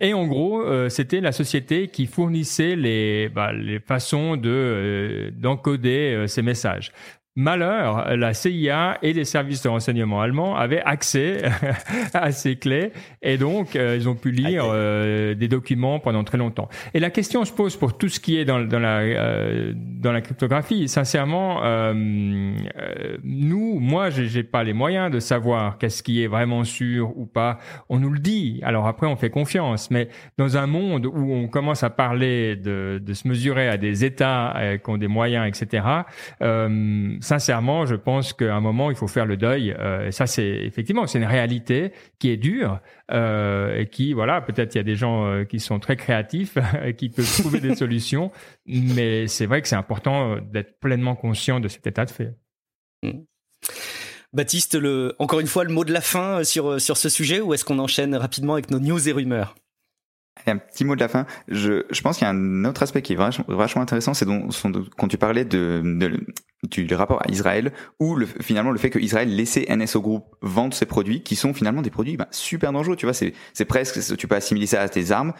et 0.00 0.14
en 0.14 0.26
gros, 0.26 0.64
c'était 0.88 1.20
la 1.20 1.30
société 1.30 1.86
qui 1.86 2.06
fournissait 2.06 2.74
les 2.74 3.28
bah, 3.28 3.52
les 3.52 3.78
façons 3.78 4.36
de 4.36 5.32
d'encoder 5.36 6.24
ces 6.26 6.42
messages. 6.42 6.90
Malheur, 7.34 8.14
la 8.14 8.34
CIA 8.34 8.98
et 9.00 9.14
les 9.14 9.24
services 9.24 9.62
de 9.62 9.70
renseignement 9.70 10.20
allemands 10.20 10.54
avaient 10.54 10.82
accès 10.82 11.40
à 12.12 12.30
ces 12.30 12.56
clés 12.56 12.92
et 13.22 13.38
donc 13.38 13.74
euh, 13.74 13.96
ils 13.98 14.06
ont 14.06 14.14
pu 14.14 14.32
lire 14.32 14.64
euh, 14.66 15.32
des 15.32 15.48
documents 15.48 15.98
pendant 15.98 16.24
très 16.24 16.36
longtemps. 16.36 16.68
Et 16.92 17.00
la 17.00 17.08
question 17.08 17.46
se 17.46 17.52
pose 17.52 17.74
pour 17.74 17.96
tout 17.96 18.10
ce 18.10 18.20
qui 18.20 18.36
est 18.36 18.44
dans, 18.44 18.60
dans 18.60 18.78
la 18.78 18.98
euh, 18.98 19.72
dans 19.74 20.12
la 20.12 20.20
cryptographie. 20.20 20.88
Sincèrement, 20.88 21.62
nous, 21.94 23.78
moi, 23.78 24.10
j'ai 24.10 24.42
pas 24.42 24.62
les 24.62 24.74
moyens 24.74 25.10
de 25.10 25.18
savoir 25.18 25.78
qu'est-ce 25.78 26.02
qui 26.02 26.22
est 26.22 26.26
vraiment 26.26 26.64
sûr 26.64 27.16
ou 27.16 27.24
pas. 27.24 27.60
On 27.88 27.98
nous 27.98 28.10
le 28.10 28.18
dit. 28.18 28.60
Alors 28.62 28.86
après, 28.86 29.06
on 29.06 29.16
fait 29.16 29.30
confiance. 29.30 29.90
Mais 29.90 30.08
dans 30.36 30.58
un 30.58 30.66
monde 30.66 31.06
où 31.06 31.32
on 31.32 31.48
commence 31.48 31.82
à 31.82 31.88
parler 31.88 32.56
de, 32.56 33.00
de 33.02 33.14
se 33.14 33.26
mesurer 33.26 33.68
à 33.68 33.78
des 33.78 34.04
États 34.04 34.54
qui 34.84 34.90
ont 34.90 34.98
des 34.98 35.08
moyens, 35.08 35.46
etc 35.46 35.82
sincèrement, 37.22 37.86
je 37.86 37.94
pense 37.94 38.32
qu'à 38.32 38.54
un 38.54 38.60
moment, 38.60 38.90
il 38.90 38.96
faut 38.96 39.06
faire 39.06 39.24
le 39.24 39.36
deuil. 39.36 39.72
Euh, 39.78 40.10
ça, 40.10 40.26
c'est 40.26 40.44
effectivement, 40.44 41.06
c'est 41.06 41.18
une 41.18 41.24
réalité 41.24 41.92
qui 42.18 42.30
est 42.30 42.36
dure 42.36 42.80
euh, 43.10 43.78
et 43.78 43.86
qui, 43.88 44.12
voilà, 44.12 44.40
peut-être 44.40 44.74
il 44.74 44.78
y 44.78 44.80
a 44.80 44.84
des 44.84 44.96
gens 44.96 45.26
euh, 45.26 45.44
qui 45.44 45.60
sont 45.60 45.78
très 45.78 45.96
créatifs 45.96 46.58
et 46.84 46.94
qui 46.94 47.08
peuvent 47.08 47.40
trouver 47.40 47.60
des 47.60 47.74
solutions, 47.74 48.30
mais 48.66 49.28
c'est 49.28 49.46
vrai 49.46 49.62
que 49.62 49.68
c'est 49.68 49.76
important 49.76 50.36
d'être 50.38 50.78
pleinement 50.80 51.14
conscient 51.14 51.60
de 51.60 51.68
cet 51.68 51.86
état 51.86 52.04
de 52.04 52.10
fait. 52.10 52.34
Mmh. 53.02 53.20
Baptiste, 54.32 54.78
encore 55.18 55.40
une 55.40 55.46
fois, 55.46 55.64
le 55.64 55.72
mot 55.72 55.84
de 55.84 55.92
la 55.92 56.00
fin 56.00 56.42
sur, 56.42 56.80
sur 56.80 56.96
ce 56.96 57.08
sujet 57.08 57.40
ou 57.40 57.52
est-ce 57.52 57.66
qu'on 57.66 57.78
enchaîne 57.78 58.16
rapidement 58.16 58.54
avec 58.54 58.70
nos 58.70 58.80
news 58.80 59.08
et 59.08 59.12
rumeurs? 59.12 59.54
Un 60.46 60.58
petit 60.58 60.84
mot 60.84 60.94
de 60.94 61.00
la 61.00 61.08
fin. 61.08 61.26
Je, 61.48 61.84
je 61.90 62.00
pense 62.00 62.18
qu'il 62.18 62.26
y 62.26 62.28
a 62.28 62.32
un 62.32 62.64
autre 62.64 62.82
aspect 62.82 63.02
qui 63.02 63.12
est 63.12 63.16
vachement, 63.16 63.44
vachement 63.48 63.82
intéressant, 63.82 64.14
c'est 64.14 64.26
quand 64.96 65.08
tu 65.08 65.18
parlais 65.18 65.44
de, 65.44 66.10
du 66.70 66.94
rapport 66.94 67.22
à 67.22 67.30
Israël, 67.30 67.72
ou 68.00 68.16
le, 68.16 68.26
finalement 68.26 68.70
le 68.70 68.78
fait 68.78 68.90
que 68.90 68.98
Israël 68.98 69.34
laissait 69.34 69.66
NSO 69.74 70.00
Group 70.00 70.24
vendre 70.40 70.74
ses 70.74 70.86
produits, 70.86 71.22
qui 71.22 71.36
sont 71.36 71.54
finalement 71.54 71.82
des 71.82 71.90
produits 71.90 72.16
ben, 72.16 72.26
super 72.30 72.72
dangereux. 72.72 72.96
Tu 72.96 73.06
vois, 73.06 73.14
c'est 73.14 73.64
presque, 73.66 74.16
tu 74.16 74.26
peux 74.26 74.36
assimiler 74.36 74.66
ça 74.66 74.80
à 74.80 74.88
tes 74.88 75.10
armes 75.10 75.32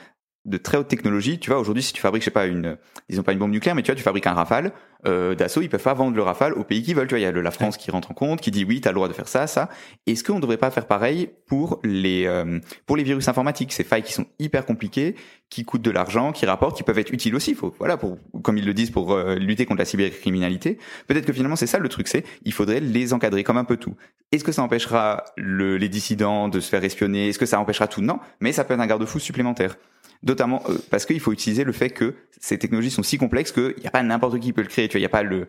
de 0.44 0.56
très 0.56 0.76
haute 0.76 0.88
technologie. 0.88 1.38
Tu 1.38 1.50
vois, 1.50 1.58
aujourd'hui, 1.58 1.82
si 1.82 1.92
tu 1.92 2.00
fabriques, 2.00 2.22
je 2.22 2.26
sais 2.26 2.30
pas, 2.30 2.46
une, 2.46 2.76
ils 3.08 3.20
ont 3.20 3.22
pas 3.22 3.32
une 3.32 3.38
bombe 3.38 3.52
nucléaire, 3.52 3.74
mais 3.74 3.82
tu 3.82 3.90
vois, 3.90 3.96
tu 3.96 4.02
fabriques 4.02 4.26
un 4.26 4.34
Rafale, 4.34 4.72
euh, 5.06 5.34
d'assaut, 5.34 5.62
ils 5.62 5.68
peuvent 5.68 5.82
pas 5.82 5.94
vendre 5.94 6.16
le 6.16 6.22
Rafale 6.22 6.52
au 6.54 6.64
pays 6.64 6.82
qui 6.82 6.94
veulent. 6.94 7.06
Tu 7.06 7.14
vois, 7.14 7.20
il 7.20 7.22
y 7.22 7.26
a 7.26 7.32
la 7.32 7.50
France 7.50 7.76
qui 7.76 7.90
rentre 7.90 8.10
en 8.10 8.14
compte, 8.14 8.40
qui 8.40 8.50
dit 8.50 8.64
oui, 8.64 8.80
tu 8.80 8.88
as 8.88 8.92
le 8.92 8.96
droit 8.96 9.08
de 9.08 9.12
faire 9.12 9.28
ça, 9.28 9.46
ça. 9.46 9.68
Est-ce 10.06 10.24
qu'on 10.24 10.40
devrait 10.40 10.56
pas 10.56 10.70
faire 10.70 10.86
pareil 10.86 11.30
pour 11.46 11.80
les 11.84 12.26
euh, 12.26 12.60
pour 12.86 12.96
les 12.96 13.02
virus 13.02 13.28
informatiques, 13.28 13.72
ces 13.72 13.84
failles 13.84 14.02
qui 14.02 14.12
sont 14.12 14.26
hyper 14.38 14.64
compliquées, 14.64 15.16
qui 15.48 15.64
coûtent 15.64 15.82
de 15.82 15.90
l'argent, 15.90 16.32
qui 16.32 16.46
rapportent, 16.46 16.76
qui 16.76 16.82
peuvent 16.82 16.98
être 16.98 17.12
utiles 17.12 17.34
aussi. 17.34 17.54
Faut, 17.54 17.74
voilà, 17.78 17.96
pour 17.96 18.18
comme 18.42 18.58
ils 18.58 18.66
le 18.66 18.74
disent, 18.74 18.90
pour 18.90 19.12
euh, 19.12 19.36
lutter 19.36 19.66
contre 19.66 19.80
la 19.80 19.84
cybercriminalité. 19.84 20.78
Peut-être 21.06 21.26
que 21.26 21.32
finalement 21.32 21.56
c'est 21.56 21.66
ça 21.66 21.78
le 21.78 21.88
truc, 21.88 22.08
c'est 22.08 22.24
il 22.44 22.52
faudrait 22.52 22.80
les 22.80 23.12
encadrer 23.12 23.44
comme 23.44 23.58
un 23.58 23.64
peu 23.64 23.76
tout. 23.76 23.96
Est-ce 24.30 24.44
que 24.44 24.52
ça 24.52 24.62
empêchera 24.62 25.24
le, 25.36 25.76
les 25.76 25.88
dissidents 25.88 26.48
de 26.48 26.60
se 26.60 26.68
faire 26.68 26.82
espionner? 26.84 27.28
Est-ce 27.28 27.38
que 27.38 27.46
ça 27.46 27.60
empêchera 27.60 27.86
tout? 27.86 28.00
Non, 28.00 28.18
mais 28.40 28.52
ça 28.52 28.64
peut 28.64 28.74
être 28.74 28.80
un 28.80 28.86
garde-fou 28.86 29.18
supplémentaire 29.18 29.76
notamment 30.22 30.62
euh, 30.68 30.78
parce 30.90 31.06
qu'il 31.06 31.20
faut 31.20 31.32
utiliser 31.32 31.64
le 31.64 31.72
fait 31.72 31.90
que 31.90 32.14
ces 32.40 32.58
technologies 32.58 32.90
sont 32.90 33.02
si 33.02 33.18
complexes 33.18 33.52
qu'il 33.52 33.74
n'y 33.78 33.86
a 33.86 33.90
pas 33.90 34.02
n'importe 34.02 34.40
qui 34.40 34.52
peut 34.52 34.62
le 34.62 34.68
créer. 34.68 34.88
Tu 34.88 34.92
vois, 34.92 34.98
il 34.98 35.02
n'y 35.02 35.06
a 35.06 35.08
pas 35.08 35.22
le 35.22 35.46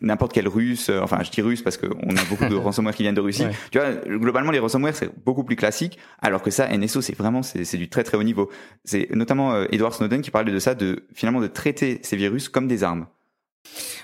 n'importe 0.00 0.32
quel 0.32 0.48
russe. 0.48 0.88
Euh, 0.88 1.00
enfin, 1.02 1.18
je 1.22 1.30
dis 1.30 1.42
russe 1.42 1.62
parce 1.62 1.76
qu'on 1.76 2.16
a 2.16 2.24
beaucoup 2.28 2.46
de 2.46 2.54
ransomware 2.56 2.94
qui 2.94 3.02
viennent 3.02 3.14
de 3.14 3.20
Russie. 3.20 3.44
Tu 3.70 3.78
vois, 3.78 3.92
globalement, 4.06 4.50
les 4.50 4.58
ransomware 4.58 4.94
c'est 4.94 5.10
beaucoup 5.24 5.44
plus 5.44 5.56
classique, 5.56 5.98
alors 6.22 6.42
que 6.42 6.50
ça, 6.50 6.68
NSO, 6.76 7.00
c'est 7.00 7.16
vraiment 7.16 7.42
c'est 7.42 7.76
du 7.76 7.88
très 7.88 8.04
très 8.04 8.16
haut 8.16 8.22
niveau. 8.22 8.50
C'est 8.84 9.08
notamment 9.14 9.52
euh, 9.52 9.66
Edward 9.72 9.92
Snowden 9.92 10.22
qui 10.22 10.30
parlait 10.30 10.52
de 10.52 10.58
ça, 10.58 10.74
de 10.74 11.04
finalement 11.14 11.40
de 11.40 11.48
traiter 11.48 12.00
ces 12.02 12.16
virus 12.16 12.48
comme 12.48 12.68
des 12.68 12.84
armes. 12.84 13.06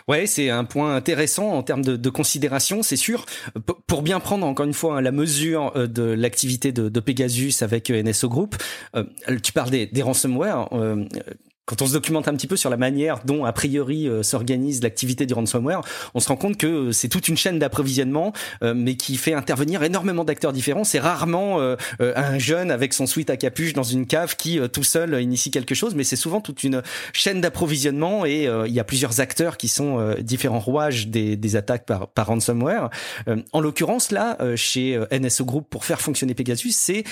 Ouais, 0.09 0.27
c'est 0.27 0.51
un 0.51 0.65
point 0.65 0.95
intéressant 0.95 1.51
en 1.51 1.63
termes 1.63 1.83
de, 1.83 2.11
considération, 2.11 2.83
c'est 2.83 2.97
sûr. 2.97 3.27
Pour 3.87 4.03
bien 4.03 4.21
prendre 4.21 4.47
encore 4.47 4.67
une 4.67 4.73
fois 4.73 4.99
hein, 4.99 5.01
la 5.01 5.13
mesure 5.13 5.73
euh, 5.77 5.87
de 5.87 6.03
l'activité 6.03 6.73
de, 6.73 7.01
Pegasus 7.01 7.63
avec 7.63 7.91
euh, 7.91 8.03
NSO 8.03 8.29
Group, 8.29 8.57
euh, 8.95 9.05
tu 9.43 9.53
parles 9.53 9.71
des, 9.71 10.03
ransomware. 10.03 10.69
Quand 11.67 11.83
on 11.83 11.87
se 11.87 11.93
documente 11.93 12.29
un 12.29 12.35
petit 12.35 12.47
peu 12.47 12.57
sur 12.57 12.71
la 12.71 12.77
manière 12.77 13.21
dont 13.25 13.45
a 13.45 13.53
priori 13.53 14.09
euh, 14.09 14.23
s'organise 14.23 14.83
l'activité 14.83 15.27
du 15.27 15.35
ransomware, 15.35 15.81
on 16.15 16.21
se 16.21 16.29
rend 16.29 16.37
compte 16.37 16.57
que 16.57 16.67
euh, 16.67 16.93
c'est 16.93 17.09
toute 17.09 17.27
une 17.29 17.37
chaîne 17.37 17.59
d'approvisionnement, 17.59 18.33
euh, 18.63 18.73
mais 18.75 18.95
qui 18.95 19.17
fait 19.17 19.35
intervenir 19.35 19.83
énormément 19.83 20.25
d'acteurs 20.25 20.53
différents. 20.53 20.85
C'est 20.85 21.01
rarement 21.01 21.59
un 21.99 22.39
jeune 22.39 22.71
avec 22.71 22.93
son 22.93 23.07
suite 23.07 23.31
à 23.31 23.37
capuche 23.37 23.73
dans 23.73 23.83
une 23.83 24.07
cave 24.07 24.37
qui 24.37 24.61
tout 24.73 24.85
seul 24.85 25.21
initie 25.21 25.51
quelque 25.51 25.75
chose, 25.75 25.95
mais 25.97 26.05
c'est 26.05 26.17
souvent 26.17 26.41
toute 26.41 26.63
une 26.63 26.83
chaîne 27.13 27.41
d'approvisionnement 27.41 28.25
et 28.25 28.45
il 28.45 28.73
y 28.73 28.79
a 28.79 28.85
plusieurs 28.85 29.21
acteurs 29.21 29.57
qui 29.57 29.67
sont 29.67 30.15
différents 30.21 30.61
rouages 30.61 31.09
des, 31.09 31.57
attaques 31.57 31.85
par, 31.85 32.09
par 32.09 32.29
ransomware. 32.29 32.91
En 33.53 33.61
l'occurrence 33.61 34.13
là, 34.13 34.39
chez 34.55 35.01
NSO 35.11 35.45
Group, 35.45 35.67
pour 35.69 35.85
faire 35.85 36.01
fonctionner 36.01 36.35
Pegasus, 36.35 36.73
c'est 36.73 37.05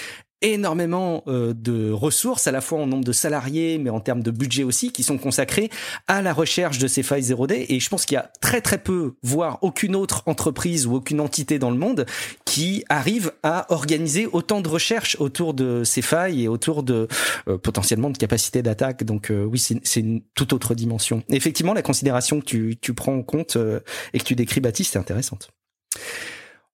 énormément 0.53 1.23
euh, 1.27 1.55
de 1.55 1.91
ressources, 1.91 2.47
à 2.47 2.53
la 2.53 2.61
fois 2.61 2.79
en 2.81 2.87
nombre 2.87 3.05
de 3.05 3.13
salariés, 3.13 3.79
mais 3.79 3.91
en 3.91 4.01
termes 4.01 4.23
de 4.23 4.31
budget 4.31 4.65
aussi, 4.65 4.93
qui 4.93 5.03
sont 5.03 5.19
consacrés 5.19 5.71
à 6.07 6.23
la 6.23 6.33
recherche 6.33 6.79
de 6.79 6.87
ces 6.87 7.03
failles 7.03 7.23
0D. 7.23 7.67
Et 7.69 7.81
je 7.81 7.89
pense 7.89 8.05
qu'il 8.05 8.15
y 8.17 8.19
a 8.19 8.31
très 8.41 8.61
très 8.61 8.79
peu, 8.79 9.15
voire 9.23 9.59
aucune 9.63 9.97
autre 9.97 10.23
entreprise 10.27 10.87
ou 10.87 10.95
aucune 10.95 11.21
entité 11.21 11.59
dans 11.59 11.71
le 11.71 11.79
monde 11.79 12.07
qui 12.45 12.85
arrive 12.89 13.33
à 13.43 13.73
organiser 13.73 14.27
autant 14.27 14.61
de 14.61 14.69
recherches 14.69 15.17
autour 15.19 15.55
de 15.55 15.83
ces 15.85 16.03
failles 16.03 16.45
et 16.45 16.49
autour 16.49 16.83
de 16.83 17.09
euh, 17.49 17.59
potentiellement 17.59 18.11
de 18.11 18.19
capacités 18.19 18.63
d'attaque. 18.63 19.05
Donc 19.05 19.31
euh, 19.31 19.45
oui, 19.45 19.59
c'est 19.59 20.01
une 20.01 20.23
toute 20.35 20.53
autre 20.53 20.75
dimension. 20.75 21.23
Effectivement, 21.31 21.75
la 21.75 21.83
considération 21.83 22.41
que 22.41 22.45
tu, 22.45 22.77
tu 22.81 22.95
prends 22.95 23.15
en 23.15 23.23
compte 23.23 23.57
euh, 23.57 23.81
et 24.13 24.19
que 24.19 24.25
tu 24.25 24.35
décris, 24.35 24.61
Baptiste, 24.61 24.97
est 24.97 24.99
intéressante. 24.99 25.49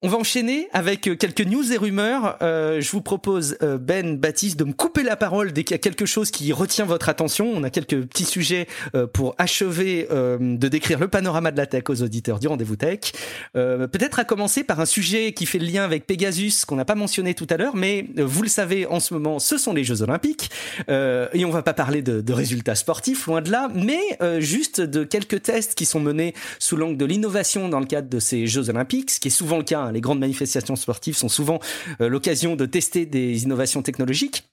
On 0.02 0.08
va 0.08 0.16
enchaîner 0.16 0.66
avec 0.72 1.06
euh, 1.08 1.14
quelques 1.14 1.42
news 1.42 1.74
et 1.74 1.76
rumeurs. 1.76 2.38
Euh, 2.40 2.80
je 2.80 2.90
vous 2.90 3.02
propose, 3.02 3.58
euh, 3.62 3.76
Ben, 3.76 4.16
Baptiste, 4.16 4.58
de 4.58 4.64
me 4.64 4.72
couper 4.72 5.02
la 5.02 5.14
parole 5.14 5.52
dès 5.52 5.62
qu'il 5.62 5.74
y 5.74 5.74
a 5.74 5.78
quelque 5.78 6.06
chose 6.06 6.30
qui 6.30 6.54
retient 6.54 6.86
votre 6.86 7.10
attention. 7.10 7.52
On 7.54 7.62
a 7.64 7.68
quelques 7.68 8.06
petits 8.06 8.24
sujets 8.24 8.66
euh, 8.94 9.06
pour 9.06 9.34
achever 9.36 10.08
euh, 10.10 10.38
de 10.40 10.68
décrire 10.68 10.98
le 10.98 11.08
panorama 11.08 11.50
de 11.50 11.58
la 11.58 11.66
tech 11.66 11.82
aux 11.90 12.02
auditeurs 12.02 12.38
du 12.38 12.48
Rendez-vous 12.48 12.76
Tech. 12.76 13.12
Euh, 13.56 13.88
Peut-être 13.88 14.18
à 14.18 14.24
commencer 14.24 14.64
par 14.64 14.80
un 14.80 14.86
sujet 14.86 15.34
qui 15.34 15.44
fait 15.44 15.58
le 15.58 15.66
lien 15.66 15.84
avec 15.84 16.06
Pegasus, 16.06 16.64
qu'on 16.66 16.76
n'a 16.76 16.86
pas 16.86 16.94
mentionné 16.94 17.34
tout 17.34 17.46
à 17.50 17.58
l'heure, 17.58 17.76
mais 17.76 18.06
vous 18.16 18.42
le 18.42 18.48
savez, 18.48 18.86
en 18.86 19.00
ce 19.00 19.12
moment, 19.12 19.38
ce 19.38 19.58
sont 19.58 19.74
les 19.74 19.84
Jeux 19.84 20.00
Olympiques. 20.00 20.50
Et 20.88 21.44
on 21.44 21.50
va 21.50 21.62
pas 21.62 21.74
parler 21.74 22.00
de, 22.00 22.22
de 22.22 22.32
résultats 22.32 22.74
sportifs, 22.74 23.26
loin 23.26 23.42
de 23.42 23.50
là, 23.50 23.68
mais 23.74 24.00
juste 24.40 24.80
de 24.80 25.04
quelques 25.04 25.42
tests 25.42 25.74
qui 25.74 25.84
sont 25.84 26.00
menés 26.00 26.32
sous 26.58 26.76
l'angle 26.78 26.96
de 26.96 27.04
l'innovation 27.04 27.68
dans 27.68 27.80
le 27.80 27.86
cadre 27.86 28.08
de 28.08 28.18
ces 28.18 28.46
Jeux 28.46 28.70
Olympiques, 28.70 29.10
ce 29.10 29.20
qui 29.20 29.28
est 29.28 29.30
souvent 29.30 29.58
le 29.58 29.64
cas. 29.64 29.89
Les 29.92 30.00
grandes 30.00 30.20
manifestations 30.20 30.76
sportives 30.76 31.16
sont 31.16 31.28
souvent 31.28 31.60
euh, 32.00 32.08
l'occasion 32.08 32.56
de 32.56 32.66
tester 32.66 33.06
des 33.06 33.44
innovations 33.44 33.82
technologiques. 33.82 34.49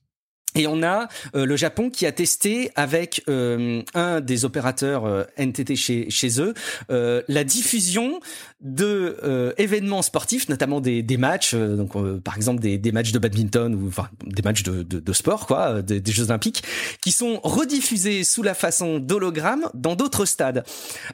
Et 0.58 0.66
on 0.66 0.82
a 0.84 1.08
euh, 1.36 1.46
le 1.46 1.56
Japon 1.56 1.90
qui 1.90 2.06
a 2.06 2.12
testé 2.12 2.72
avec 2.76 3.24
euh, 3.30 3.84
un 3.94 4.22
des 4.22 4.44
opérateurs 4.44 5.06
euh, 5.06 5.24
NTT 5.38 5.76
chez, 5.76 6.10
chez 6.10 6.42
eux 6.42 6.54
la 6.90 7.44
diffusion 7.44 8.20
de 8.62 9.54
événements 9.58 10.02
sportifs, 10.02 10.50
notamment 10.50 10.82
des, 10.82 11.04
des 11.04 11.18
matchs, 11.18 11.54
donc 11.54 11.92
par 12.22 12.36
exemple 12.36 12.62
des, 12.62 12.78
des 12.78 12.92
matchs 12.92 13.12
de 13.12 13.20
badminton 13.20 13.76
ou 13.76 13.92
des 14.26 14.42
matchs 14.42 14.64
de, 14.64 14.82
de, 14.82 15.14
sport, 15.14 15.46
quoi, 15.46 15.82
des, 15.82 16.00
des 16.00 16.12
Jeux 16.12 16.26
Olympiques, 16.26 16.64
qui 17.02 17.12
sont 17.12 17.40
rediffusés 17.44 18.24
sous 18.24 18.42
la 18.42 18.54
façon 18.54 19.00
d'hologramme 19.00 19.70
dans 19.74 19.96
d'autres 19.96 20.26
stades. 20.26 20.64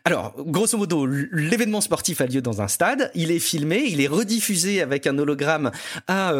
Alors, 0.05 0.33
grosso 0.37 0.77
modo, 0.77 1.05
l'événement 1.05 1.81
sportif 1.81 2.21
a 2.21 2.27
lieu 2.27 2.41
dans 2.41 2.61
un 2.61 2.67
stade, 2.67 3.11
il 3.15 3.31
est 3.31 3.39
filmé, 3.39 3.83
il 3.87 3.99
est 3.99 4.07
rediffusé 4.07 4.81
avec 4.81 5.07
un 5.07 5.17
hologramme 5.17 5.71
à 6.07 6.33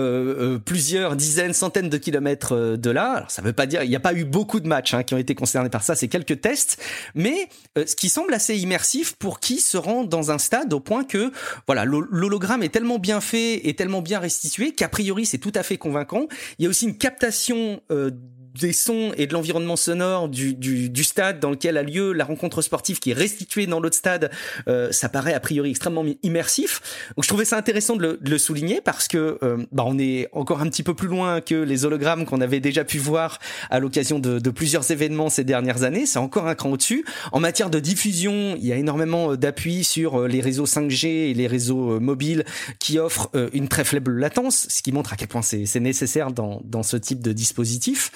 plusieurs 0.66 1.16
dizaines, 1.16 1.54
centaines 1.54 1.90
de 1.90 1.98
kilomètres 1.98 2.78
de 2.78 2.93
Alors, 2.98 3.32
ça 3.32 3.42
veut 3.42 3.54
pas 3.54 3.66
dire, 3.66 3.84
il 3.84 3.90
n'y 3.90 3.96
a 3.96 4.00
pas 4.00 4.14
eu 4.14 4.26
beaucoup 4.26 4.60
de 4.60 4.68
matchs 4.68 4.94
hein, 4.94 5.04
qui 5.04 5.14
ont 5.14 5.18
été 5.18 5.36
concernés 5.36 5.70
par 5.70 5.84
ça, 5.84 5.96
c'est 5.96 6.08
quelques 6.08 6.42
tests, 6.42 6.82
mais 7.16 7.50
euh, 7.78 7.86
ce 7.86 7.96
qui 7.96 8.10
semble 8.10 8.34
assez 8.34 8.58
immersif 8.58 9.14
pour 9.16 9.40
qui 9.40 9.60
se 9.60 9.78
rend 9.78 10.04
dans 10.04 10.32
un 10.32 10.38
stade 10.38 10.74
au 10.74 10.80
point 10.80 11.04
que, 11.04 11.32
voilà, 11.68 11.86
l'hol- 11.86 12.08
l'hologramme 12.12 12.64
est 12.64 12.70
tellement 12.70 13.00
bien 13.00 13.22
fait 13.22 13.68
et 13.68 13.76
tellement 13.76 14.02
bien 14.02 14.20
restitué 14.20 14.74
qu'a 14.74 14.90
priori 14.90 15.26
c'est 15.26 15.38
tout 15.38 15.52
à 15.56 15.64
fait 15.64 15.78
convaincant. 15.78 16.28
Il 16.60 16.64
y 16.64 16.66
a 16.66 16.70
aussi 16.70 16.86
une 16.86 16.98
captation 16.98 17.82
euh, 17.92 18.12
des 18.60 18.74
sons 18.74 19.12
et 19.18 19.28
de 19.28 19.34
l'environnement 19.34 19.76
sonore 19.76 20.30
du, 20.30 20.54
du, 20.54 20.90
du 20.90 21.04
stade 21.04 21.40
dans 21.40 21.50
lequel 21.50 21.78
a 21.78 21.84
lieu 21.84 22.14
la 22.14 22.26
rencontre 22.26 22.62
sportive 22.62 23.00
qui 23.00 23.12
est 23.12 23.16
restituée 23.16 23.68
dans 23.68 23.80
l'autre 23.80 23.96
stade, 23.96 24.32
euh, 24.68 24.92
ça 24.92 25.10
paraît 25.10 25.34
a 25.34 25.40
priori 25.40 25.70
extrêmement 25.72 26.06
immersif. 26.24 26.82
Donc 27.16 27.24
je 27.24 27.30
trouvais 27.30 27.46
ça 27.46 27.58
intéressant 27.58 27.96
de 27.96 28.02
le, 28.02 28.18
de 28.22 28.30
le 28.30 28.38
souligner 28.38 28.82
parce 28.82 29.08
que 29.08 29.38
euh, 29.44 29.66
bah, 29.72 29.84
on 29.86 29.98
est 29.98 30.30
encore 30.32 30.62
un 30.62 30.70
petit 30.70 30.84
peu 30.84 30.94
plus 30.94 31.08
loin 31.08 31.42
que 31.42 31.56
les 31.56 31.86
hologrammes 31.86 32.26
qu'on 32.26 32.42
avait 32.42 32.60
déjà 32.60 32.84
pu 32.84 32.98
voir 32.98 33.40
à 33.70 33.80
l'occasion 33.80 34.20
de, 34.20 34.40
de 34.40 34.50
plusieurs 34.50 34.90
événements 34.92 35.30
ces 35.30 35.44
dernières 35.44 35.84
années. 35.84 36.06
C'est 36.06 36.20
encore 36.20 36.48
un 36.48 36.56
cran 36.56 36.72
au-dessus. 36.72 37.06
En 37.32 37.40
matière 37.40 37.70
de 37.70 37.80
diffusion, 37.80 38.56
il 38.58 38.66
y 38.66 38.72
a 38.72 38.76
énormément 38.76 39.32
euh, 39.32 39.38
d'appui 39.38 39.84
sur 39.84 40.22
euh, 40.22 40.28
les 40.28 40.42
réseaux 40.42 40.66
5G 40.66 41.08
et 41.08 41.34
les 41.34 41.48
réseaux 41.48 41.94
euh, 41.94 42.00
mobiles 42.00 42.46
qui 42.80 43.00
offrent 43.00 43.30
une 43.54 43.68
très 43.68 43.84
faible 43.84 44.18
latence, 44.20 44.68
ce 44.70 44.82
qui 44.82 44.92
montre 44.92 45.14
à 45.14 45.16
quel 45.16 45.28
point 45.28 45.42
c'est 45.42 45.66
c'est 45.66 45.80
nécessaire 45.80 46.32
dans, 46.32 46.62
dans 46.66 46.84
ce 46.84 46.98
type 46.98 47.22
de 47.22 47.32
dispositif. 47.32 48.12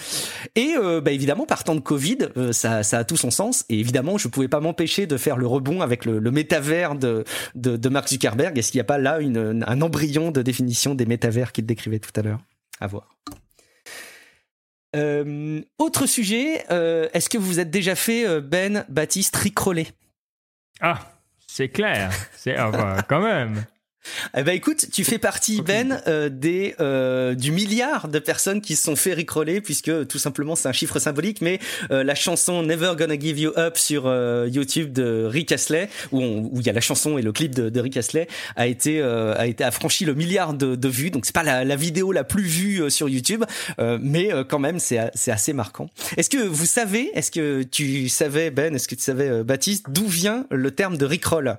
Et 0.56 0.76
euh, 0.78 1.02
bah, 1.02 1.12
évidemment, 1.12 1.46
partant 1.46 1.76
de 1.76 1.80
Covid, 1.80 2.18
euh, 2.38 2.52
ça, 2.52 2.80
a 2.80 3.04
tout 3.04 3.18
son 3.18 3.32
sens. 3.32 3.66
Et 3.70 3.80
évidemment, 3.80 4.18
je 4.18 4.28
pouvais 4.28 4.48
pas 4.48 4.60
m'empêcher 4.60 5.08
de 5.08 5.18
faire 5.18 5.38
le 5.38 5.48
rebond 5.48 5.82
avec 5.82 6.06
le, 6.06 6.20
métavers 6.32 6.96
de, 6.96 7.26
Mark 7.90 8.08
Zuckerberg. 8.10 8.58
Est-ce 8.58 8.72
qu'il 8.72 8.80
n'y 8.80 8.82
a 8.82 8.86
pas 8.86 8.98
là 8.98 9.20
un 9.20 9.82
embryon 9.82 10.32
de 10.32 10.42
définition 10.42 10.96
des 10.96 11.06
métavers 11.06 11.52
qu'il 11.52 11.66
décrivait 11.66 12.00
tout 12.00 12.18
à 12.20 12.22
l'heure? 12.24 12.40
À 12.80 12.88
voir. 12.88 13.16
Euh, 14.96 15.62
autre 15.78 16.06
sujet, 16.06 16.66
est-ce 17.14 17.30
que 17.30 17.38
vous 17.38 17.48
vous 17.48 17.60
êtes 17.60 17.72
déjà 17.72 17.96
fait, 17.96 18.42
Ben, 18.42 18.86
Baptiste, 18.90 19.36
ricoller 19.36 19.88
Ah, 20.82 21.00
c'est 21.48 21.70
clair. 21.70 22.12
C'est 22.36 22.56
bah, 22.56 22.98
quand 23.08 23.22
même. 23.22 23.64
Eh 24.38 24.44
ben 24.44 24.54
écoute, 24.56 24.88
tu 24.92 25.04
fais 25.04 25.18
partie 25.18 25.62
Ben 25.62 26.02
euh, 26.08 26.30
des 26.30 26.76
euh, 26.80 27.36
du 27.36 27.52
milliard 27.52 28.08
de 28.08 28.20
personnes 28.20 28.62
qui 28.62 28.76
se 28.76 28.84
sont 28.84 28.96
fait 28.96 29.14
ricoler 29.14 29.62
puisque 29.62 30.08
tout 30.08 30.18
simplement 30.20 30.56
c'est 30.56 30.68
un 30.70 30.74
chiffre 30.74 31.00
symbolique, 31.00 31.42
mais 31.42 31.60
euh, 31.92 32.04
la 32.04 32.16
chanson 32.16 32.64
Never 32.64 32.94
Gonna 32.98 33.18
Give 33.20 33.40
You 33.40 33.52
Up 33.58 33.78
sur 33.78 34.04
euh, 34.06 34.48
YouTube 34.52 34.94
de 34.94 35.26
Rick 35.26 35.52
Astley 35.52 35.90
où 36.12 36.22
on- 36.22 36.50
où 36.52 36.60
il 36.62 36.66
y 36.66 36.70
a 36.70 36.74
la 36.74 36.82
chanson 36.82 37.18
et 37.18 37.22
le 37.22 37.32
clip 37.32 37.54
de, 37.56 37.70
de 37.70 37.80
Rick 37.80 37.98
Astley 37.98 38.28
a 38.56 38.68
été 38.68 39.00
euh, 39.02 39.34
a 39.38 39.48
été 39.48 39.64
a 39.64 39.72
franchi 39.72 40.06
le 40.06 40.14
milliard 40.14 40.54
de, 40.54 40.76
de 40.76 40.88
vues. 40.88 41.12
Donc 41.12 41.26
c'est 41.26 41.36
pas 41.36 41.44
la, 41.44 41.64
la 41.66 41.76
vidéo 41.76 42.12
la 42.12 42.24
plus 42.24 42.44
vue 42.44 42.82
euh, 42.84 42.90
sur 42.90 43.10
YouTube, 43.10 43.44
euh, 43.80 43.98
mais 44.02 44.34
euh, 44.34 44.44
quand 44.44 44.60
même 44.60 44.80
c'est 44.80 45.00
c'est 45.16 45.32
assez 45.32 45.54
marquant. 45.54 45.90
Est-ce 46.18 46.30
que 46.30 46.38
vous 46.38 46.66
savez, 46.66 47.10
est-ce 47.14 47.32
que 47.32 47.64
tu 47.64 48.10
savais 48.10 48.52
Ben, 48.52 48.76
est-ce 48.76 48.88
que 48.88 48.96
tu 48.96 49.02
savais 49.02 49.28
euh, 49.30 49.44
Baptiste 49.44 49.86
d'où 49.90 50.08
vient 50.08 50.46
le 50.52 50.72
terme 50.72 50.98
de 50.98 51.06
rickroll 51.06 51.58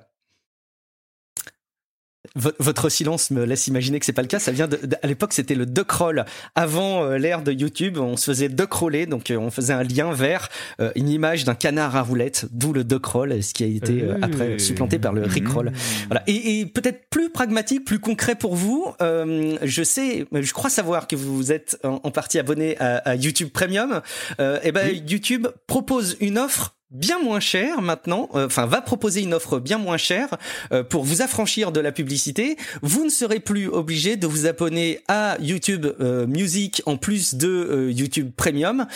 Votre 2.35 2.89
silence 2.89 3.31
me 3.31 3.43
laisse 3.43 3.67
imaginer 3.67 3.99
que 3.99 4.05
c'est 4.05 4.13
pas 4.13 4.21
le 4.21 4.27
cas. 4.27 4.39
Ça 4.39 4.51
vient 4.51 4.67
de, 4.67 4.77
de- 4.77 4.95
à 5.01 5.07
l'époque, 5.07 5.33
c'était 5.33 5.55
le 5.55 5.65
duckroll. 5.65 6.25
Avant 6.55 7.03
euh, 7.03 7.17
l'ère 7.17 7.41
de 7.41 7.51
YouTube, 7.51 7.97
on 7.97 8.17
se 8.17 8.25
faisait 8.31 8.49
duckroller, 8.49 9.05
donc 9.05 9.31
euh, 9.31 9.37
on 9.37 9.51
faisait 9.51 9.73
un 9.73 9.83
lien 9.83 10.11
vers 10.11 10.49
euh, 10.79 10.91
une 10.95 11.09
image 11.09 11.43
d'un 11.43 11.55
canard 11.55 11.95
à 11.95 12.01
roulettes, 12.01 12.45
d'où 12.51 12.71
le 12.73 12.83
duckroll, 12.83 13.41
ce 13.43 13.53
qui 13.53 13.63
a 13.63 13.67
été 13.67 14.03
après 14.21 14.59
supplanté 14.59 14.99
par 14.99 15.13
le 15.13 15.23
rickroll. 15.23 15.71
Voilà. 16.07 16.23
Et, 16.27 16.59
et 16.59 16.65
peut-être 16.65 17.09
plus 17.09 17.29
pragmatique, 17.29 17.85
plus 17.85 17.99
concret 17.99 18.35
pour 18.35 18.55
vous. 18.55 18.85
je 18.99 19.83
sais, 19.83 20.25
je 20.31 20.53
crois 20.53 20.69
savoir 20.69 21.07
que 21.07 21.15
vous 21.15 21.51
êtes 21.51 21.77
en, 21.83 21.99
en 22.03 22.11
partie 22.11 22.39
abonné 22.39 22.77
à, 22.79 22.97
à 22.97 23.15
YouTube 23.15 23.49
Premium. 23.51 24.01
Et 24.39 24.71
ben 24.71 24.89
YouTube 25.07 25.47
propose 25.67 26.17
une 26.19 26.37
offre 26.37 26.75
bien 26.91 27.19
moins 27.21 27.39
chère 27.39 27.81
maintenant, 27.81 28.29
euh, 28.33 28.47
enfin 28.47 28.65
va 28.65 28.81
proposer 28.81 29.21
une 29.21 29.33
offre 29.35 29.59
bien 29.59 29.77
moins 29.77 29.97
chère 29.97 30.29
euh, 30.71 30.83
pour 30.83 31.03
vous 31.03 31.21
affranchir 31.21 31.71
de 31.71 31.79
la 31.79 31.91
publicité. 31.91 32.57
Vous 32.81 33.05
ne 33.05 33.09
serez 33.09 33.39
plus 33.39 33.67
obligé 33.67 34.17
de 34.17 34.25
vous 34.25 34.47
abonner 34.47 35.01
à 35.07 35.37
YouTube 35.39 35.85
euh, 35.99 36.25
Music 36.25 36.81
en 36.87 36.97
plus 36.97 37.35
de 37.35 37.47
euh, 37.47 37.91
YouTube 37.91 38.31
Premium 38.35 38.87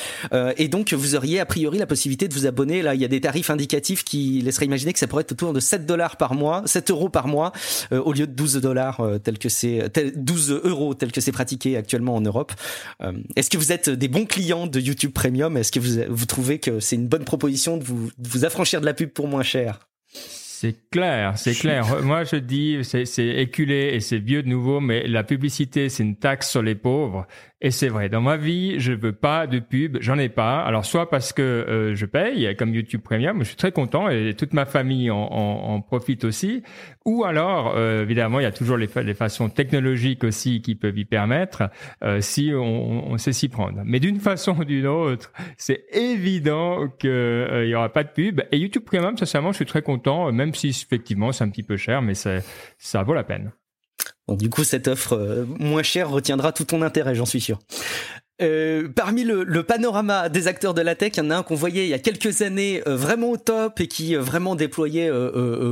et 0.57 0.67
donc 0.67 0.93
vous 0.93 1.15
auriez 1.15 1.39
a 1.39 1.45
priori 1.45 1.77
la 1.77 1.85
possibilité 1.85 2.27
de 2.27 2.33
vous 2.33 2.45
abonner. 2.47 2.81
Là, 2.81 2.95
il 2.95 3.01
y 3.01 3.05
a 3.05 3.07
des 3.07 3.21
tarifs 3.21 3.49
indicatifs 3.49 4.03
qui 4.03 4.41
laisseraient 4.41 4.65
imaginer 4.65 4.93
que 4.93 4.99
ça 4.99 5.07
pourrait 5.07 5.21
être 5.21 5.31
autour 5.33 5.53
de 5.53 5.59
7 5.59 5.85
dollars 5.85 6.17
par 6.17 6.33
mois, 6.33 6.63
7 6.65 6.89
euros 6.91 7.09
par 7.09 7.27
mois 7.27 7.51
au 7.91 8.13
lieu 8.13 8.25
de 8.25 8.31
12 8.31 8.57
dollars 8.57 9.01
tel 9.23 9.37
que 9.37 9.49
c'est 9.49 9.89
tel- 9.91 10.13
12 10.15 10.61
euros 10.63 10.93
tel 10.93 11.11
que 11.11 11.21
c'est 11.21 11.31
pratiqué 11.31 11.77
actuellement 11.77 12.15
en 12.15 12.21
Europe. 12.21 12.51
Est-ce 13.35 13.49
que 13.49 13.57
vous 13.57 13.71
êtes 13.71 13.89
des 13.89 14.07
bons 14.07 14.25
clients 14.25 14.67
de 14.67 14.79
YouTube 14.79 15.11
Premium? 15.13 15.57
Est-ce 15.57 15.71
que 15.71 15.79
vous 15.79 15.99
vous 16.09 16.25
trouvez 16.25 16.59
que 16.59 16.79
c'est 16.79 16.95
une 16.95 17.07
bonne 17.07 17.25
proposition 17.25 17.77
vous 17.83 18.11
de 18.17 18.27
vous 18.27 18.45
affranchir 18.45 18.81
de 18.81 18.85
la 18.85 18.93
pub 18.93 19.09
pour 19.09 19.27
moins 19.27 19.43
cher 19.43 19.87
C'est 20.07 20.89
clair, 20.89 21.37
c'est 21.37 21.53
clair. 21.53 22.01
Moi, 22.03 22.23
je 22.23 22.37
dis, 22.37 22.79
c'est 22.83 23.27
éculé 23.27 23.91
et 23.93 23.99
c'est 23.99 24.19
vieux 24.19 24.43
de 24.43 24.49
nouveau, 24.49 24.79
mais 24.79 25.07
la 25.07 25.23
publicité, 25.23 25.89
c'est 25.89 26.03
une 26.03 26.15
taxe 26.15 26.49
sur 26.49 26.61
les 26.61 26.75
pauvres. 26.75 27.27
Et 27.65 27.71
c'est 27.71 27.87
vrai, 27.87 28.09
dans 28.09 28.19
ma 28.19 28.35
vie, 28.35 28.77
je 28.81 28.91
veux 28.91 29.13
pas 29.13 29.47
de 29.47 29.59
pub, 29.59 29.97
j'en 30.01 30.17
ai 30.17 30.27
pas. 30.27 30.61
Alors 30.63 30.83
soit 30.83 31.09
parce 31.09 31.31
que 31.31 31.41
euh, 31.41 31.95
je 31.95 32.05
paye, 32.05 32.53
comme 32.57 32.75
YouTube 32.75 32.99
Premium, 33.01 33.39
je 33.39 33.45
suis 33.45 33.55
très 33.55 33.71
content 33.71 34.09
et 34.09 34.33
toute 34.33 34.51
ma 34.51 34.65
famille 34.65 35.09
en, 35.09 35.17
en, 35.31 35.73
en 35.73 35.79
profite 35.79 36.25
aussi. 36.25 36.61
Ou 37.05 37.23
alors, 37.23 37.73
euh, 37.77 38.01
évidemment, 38.01 38.41
il 38.41 38.43
y 38.43 38.47
a 38.47 38.51
toujours 38.51 38.75
les, 38.75 38.89
les, 39.01 39.13
façons 39.13 39.47
technologiques 39.47 40.25
aussi 40.25 40.61
qui 40.61 40.75
peuvent 40.75 40.97
y 40.97 41.05
permettre 41.05 41.69
euh, 42.03 42.19
si 42.19 42.51
on, 42.53 43.13
on 43.13 43.17
sait 43.17 43.31
s'y 43.31 43.47
prendre. 43.47 43.81
Mais 43.85 44.01
d'une 44.01 44.19
façon 44.19 44.57
ou 44.59 44.65
d'une 44.65 44.87
autre, 44.87 45.31
c'est 45.55 45.85
évident 45.93 46.89
qu'il 46.99 47.09
euh, 47.11 47.65
y 47.65 47.75
aura 47.75 47.93
pas 47.93 48.03
de 48.03 48.09
pub. 48.09 48.41
Et 48.51 48.57
YouTube 48.57 48.83
Premium, 48.83 49.17
sincèrement, 49.17 49.53
je 49.53 49.57
suis 49.57 49.65
très 49.65 49.81
content, 49.81 50.33
même 50.33 50.53
si 50.53 50.67
effectivement 50.67 51.31
c'est 51.31 51.45
un 51.45 51.49
petit 51.49 51.63
peu 51.63 51.77
cher, 51.77 52.01
mais 52.01 52.13
ça 52.13 53.03
vaut 53.03 53.13
la 53.13 53.23
peine. 53.23 53.53
Bon, 54.27 54.35
du 54.35 54.49
coup, 54.49 54.63
cette 54.63 54.87
offre 54.87 55.13
euh, 55.13 55.45
moins 55.59 55.83
chère 55.83 56.09
retiendra 56.09 56.53
tout 56.53 56.63
ton 56.63 56.81
intérêt, 56.81 57.13
j'en 57.13 57.25
suis 57.25 57.41
sûr. 57.41 57.59
Euh, 58.43 58.87
parmi 58.93 59.23
le, 59.23 59.63
panorama 59.63 60.29
des 60.29 60.47
acteurs 60.47 60.73
de 60.73 60.81
la 60.81 60.95
tech, 60.95 61.13
il 61.15 61.23
y 61.23 61.25
en 61.25 61.29
a 61.29 61.37
un 61.37 61.43
qu'on 61.43 61.55
voyait 61.55 61.85
il 61.85 61.89
y 61.89 61.93
a 61.93 61.99
quelques 61.99 62.41
années 62.41 62.81
euh, 62.87 62.95
vraiment 62.95 63.31
au 63.31 63.37
top 63.37 63.79
et 63.79 63.87
qui 63.87 64.15
euh, 64.15 64.21
vraiment 64.21 64.55
déployait 64.55 65.09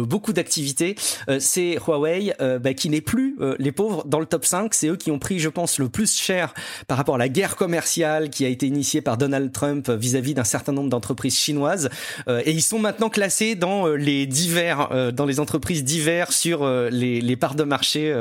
beaucoup 0.04 0.34
d'activités. 0.34 0.96
c'est 1.40 1.78
Huawei, 1.86 2.34
bah, 2.40 2.74
qui 2.74 2.90
n'est 2.90 3.02
plus 3.02 3.38
les 3.60 3.72
pauvres 3.72 4.06
dans 4.06 4.20
le 4.20 4.26
top 4.26 4.46
5. 4.46 4.74
C'est 4.74 4.88
eux 4.88 4.96
qui 4.96 5.12
ont 5.12 5.20
pris, 5.20 5.40
je 5.40 5.50
pense, 5.50 5.80
le 5.80 5.90
plus 5.90 6.18
cher 6.18 6.54
par 6.88 6.98
rapport 6.98 7.16
à 7.16 7.18
la 7.18 7.30
guerre 7.30 7.56
commerciale 7.56 8.30
qui 8.30 8.46
a 8.46 8.48
été 8.48 8.68
initiée 8.68 9.02
par 9.02 9.18
Donald 9.18 9.52
Trump 9.52 9.90
vis-à-vis 9.90 10.34
d'un 10.34 10.44
certain 10.44 10.72
nombre 10.72 10.90
d'entreprises 10.90 11.38
chinoises. 11.38 11.90
et 12.28 12.52
ils 12.52 12.62
sont 12.62 12.80
maintenant 12.80 13.10
classés 13.10 13.56
dans 13.56 13.88
les 13.88 14.26
divers, 14.26 15.12
dans 15.14 15.26
les 15.26 15.40
entreprises 15.40 15.84
divers 15.84 16.32
sur 16.32 16.68
les, 16.68 17.36
parts 17.36 17.56
de 17.56 17.64
marché 17.64 18.16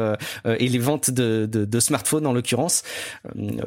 et 0.47 0.69
les 0.69 0.79
ventes 0.79 1.11
de, 1.11 1.47
de 1.47 1.81
smartphones 1.81 2.27
en 2.27 2.33
l'occurrence. 2.33 2.83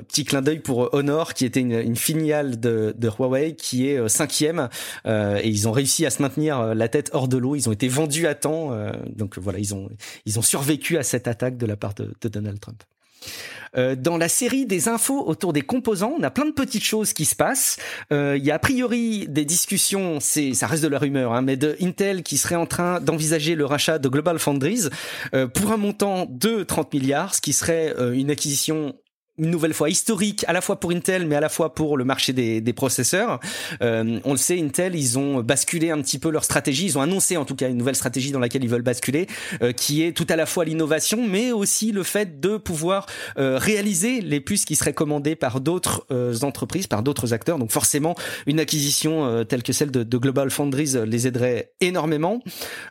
petit 0.08 0.26
clin 0.26 0.42
d'œil 0.42 0.60
pour 0.60 0.73
Honor, 0.74 1.34
qui 1.34 1.46
était 1.46 1.62
une, 1.62 1.96
filiale 1.96 2.60
de, 2.60 2.94
Huawei, 3.02 3.56
qui 3.56 3.88
est 3.88 3.98
euh, 3.98 4.08
cinquième, 4.08 4.70
euh, 5.06 5.40
et 5.42 5.48
ils 5.48 5.68
ont 5.68 5.72
réussi 5.72 6.06
à 6.06 6.10
se 6.10 6.22
maintenir 6.22 6.60
euh, 6.60 6.74
la 6.74 6.88
tête 6.88 7.10
hors 7.14 7.28
de 7.28 7.38
l'eau. 7.38 7.56
Ils 7.56 7.70
ont 7.70 7.72
été 7.72 7.88
vendus 7.88 8.28
à 8.28 8.36
temps, 8.36 8.72
euh, 8.72 8.92
donc 9.16 9.38
voilà, 9.38 9.60
ils 9.60 9.74
ont 9.74 9.90
ils 10.26 10.40
ont 10.40 10.42
survécu 10.42 10.98
à 10.98 11.04
cette 11.04 11.28
attaque 11.28 11.58
de 11.58 11.66
la 11.66 11.76
part 11.76 11.94
de, 11.94 12.14
Donald 12.30 12.60
Trump. 12.60 12.84
Euh, 13.76 13.96
dans 13.96 14.18
la 14.18 14.30
série 14.30 14.66
des 14.66 14.88
infos 14.88 15.26
autour 15.26 15.54
des 15.54 15.62
composants, 15.62 16.14
on 16.20 16.24
a 16.24 16.30
plein 16.30 16.46
de 16.46 16.52
petites 16.52 16.84
choses 16.84 17.14
qui 17.14 17.26
se 17.26 17.36
passent. 17.36 17.78
Euh, 18.12 18.36
il 18.38 18.46
y 18.46 18.52
a 18.52 18.56
a 18.56 18.60
priori 18.60 19.28
des 19.28 19.46
discussions, 19.46 20.20
c'est 20.20 20.54
ça 20.54 20.68
reste 20.68 20.84
de 20.84 20.88
la 20.88 21.00
rumeur, 21.00 21.34
hein, 21.34 21.42
mais 21.42 21.58
de 21.58 21.76
Intel 21.82 22.22
qui 22.22 22.38
serait 22.38 22.56
en 22.56 22.68
train 22.68 23.02
d'envisager 23.02 23.56
le 23.56 23.66
rachat 23.66 23.98
de 23.98 24.08
Global 24.08 24.38
Foundries 24.38 24.90
euh, 25.34 25.48
pour 25.48 25.72
un 25.72 25.78
montant 25.78 26.28
de 26.30 26.64
30 26.64 26.94
milliards, 26.94 27.34
ce 27.34 27.42
qui 27.42 27.52
serait 27.52 27.96
une 28.14 28.30
acquisition 28.30 28.96
une 29.38 29.50
nouvelle 29.50 29.74
fois 29.74 29.90
historique 29.90 30.46
à 30.48 30.54
la 30.54 30.62
fois 30.62 30.80
pour 30.80 30.92
Intel 30.92 31.26
mais 31.26 31.36
à 31.36 31.40
la 31.40 31.50
fois 31.50 31.74
pour 31.74 31.98
le 31.98 32.06
marché 32.06 32.34
des, 32.34 32.62
des 32.62 32.74
processeurs. 32.74 33.40
Euh, 33.82 34.20
on 34.24 34.32
le 34.32 34.38
sait, 34.38 34.60
Intel 34.62 34.96
ils 34.96 35.18
ont 35.18 35.42
basculé 35.42 35.92
un 35.92 36.02
petit 36.02 36.20
peu 36.20 36.30
leur 36.30 36.44
stratégie, 36.44 36.86
ils 36.86 36.98
ont 36.98 37.02
annoncé 37.02 37.38
en 37.38 37.46
tout 37.46 37.56
cas 37.56 37.70
une 37.70 37.78
nouvelle 37.78 37.96
stratégie 37.96 38.32
dans 38.32 38.40
laquelle 38.40 38.64
ils 38.64 38.70
veulent 38.70 38.82
basculer, 38.82 39.28
euh, 39.62 39.72
qui 39.72 40.04
est 40.04 40.16
tout 40.16 40.28
à 40.30 40.36
la 40.36 40.46
fois 40.46 40.66
l'innovation 40.66 41.28
mais 41.28 41.52
aussi 41.52 41.92
le 41.92 42.04
fait 42.04 42.40
de 42.40 42.58
pouvoir 42.58 43.08
euh, 43.38 43.58
réaliser 43.58 44.22
les 44.22 44.40
puces 44.40 44.66
qui 44.66 44.76
seraient 44.76 44.94
commandées 44.94 45.36
par 45.36 45.62
d'autres 45.62 46.06
euh, 46.12 46.36
entreprises, 46.42 46.88
par 46.88 47.04
d'autres 47.04 47.34
acteurs. 47.34 47.58
Donc 47.58 47.72
forcément 47.72 48.16
une 48.46 48.60
acquisition 48.60 49.26
euh, 49.26 49.44
telle 49.44 49.64
que 49.64 49.74
celle 49.74 49.92
de, 49.92 50.04
de 50.04 50.18
Global 50.18 50.50
Foundries 50.52 50.94
les 51.06 51.28
aiderait 51.28 51.74
énormément. 51.82 52.42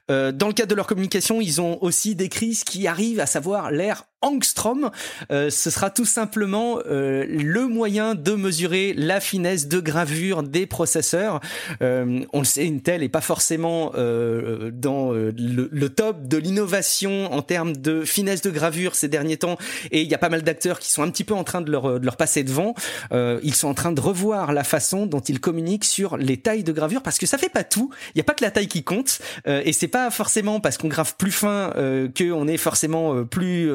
dans 0.09 0.47
le 0.47 0.53
cadre 0.53 0.70
de 0.70 0.74
leur 0.74 0.86
communication, 0.86 1.40
ils 1.40 1.61
ont 1.61 1.82
aussi 1.82 2.14
décrit 2.14 2.55
ce 2.55 2.64
qui 2.64 2.86
arrive, 2.86 3.20
à 3.20 3.26
savoir 3.26 3.70
l'ère 3.70 4.05
angstrom. 4.23 4.91
ce 5.31 5.70
sera 5.70 5.91
tout 5.91 6.05
simplement 6.05 6.79
euh, 6.87 7.25
le 7.29 7.66
moyen 7.66 8.14
de 8.14 8.33
mesurer 8.33 8.95
la 8.97 9.20
finesse 9.20 9.68
de 9.68 9.81
gravure 9.81 10.43
des 10.43 10.66
processeurs. 10.66 11.41
Euh, 11.83 12.25
on 12.33 12.39
le 12.41 12.45
sait, 12.45 12.66
Intel 12.66 13.03
est 13.03 13.09
pas 13.09 13.20
forcément 13.20 13.93
euh, 13.95 14.70
dans 14.73 15.12
euh, 15.12 15.33
le, 15.37 15.89
top 15.89 16.27
de 16.27 16.37
l'innovation 16.37 17.33
en 17.33 17.43
termes 17.43 17.77
de 17.77 18.05
finesse 18.05 18.43
de 18.43 18.51
gravure 18.51 18.95
ces 18.95 19.09
derniers 19.09 19.37
temps, 19.37 19.59
et 19.91 20.03
il 20.03 20.09
y 20.09 20.14
a 20.14 20.18
pas 20.18 20.29
mal 20.29 20.43
d'acteurs 20.43 20.79
qui 20.79 20.91
sont 20.91 21.03
un 21.03 21.11
petit 21.11 21.25
peu 21.25 21.35
en 21.35 21.45
train 21.45 21.61
de 21.61 21.70
leur, 21.70 22.01
de 22.01 22.05
leur 22.05 22.16
passer 22.16 22.45
devant. 22.45 22.75
Euh, 23.12 23.41
ils 23.43 23.55
sont 23.55 23.68
en 23.68 23.75
train 23.75 23.93
de 23.93 24.01
revoir 24.01 24.53
la 24.53 24.64
façon 24.64 25.07
dont 25.07 25.20
ils 25.20 25.41
communiquent 25.41 25.85
sur 25.85 26.16
les 26.16 26.37
tailles 26.37 26.64
de 26.64 26.73
gravure, 26.73 27.03
parce 27.03 27.18
que 27.18 27.27
ça 27.27 27.39
fait 27.39 27.49
pas 27.49 27.64
tout. 27.64 27.91
Il 28.14 28.18
y 28.18 28.20
a 28.20 28.25
pas 28.25 28.35
que 28.35 28.45
la 28.45 28.51
taille 28.51 28.68
qui 28.68 28.85
compte, 28.85 29.20
et 29.47 29.73
c'est 29.73 29.89
pas 29.89 30.11
forcément 30.11 30.61
parce 30.61 30.79
qu'on 30.79 30.89
grave 30.89 31.14
plus 31.16 31.33
fin 31.33 31.73
qu'on 32.16 32.49
est 32.49 32.57
forcément 32.57 33.25
plus 33.25 33.70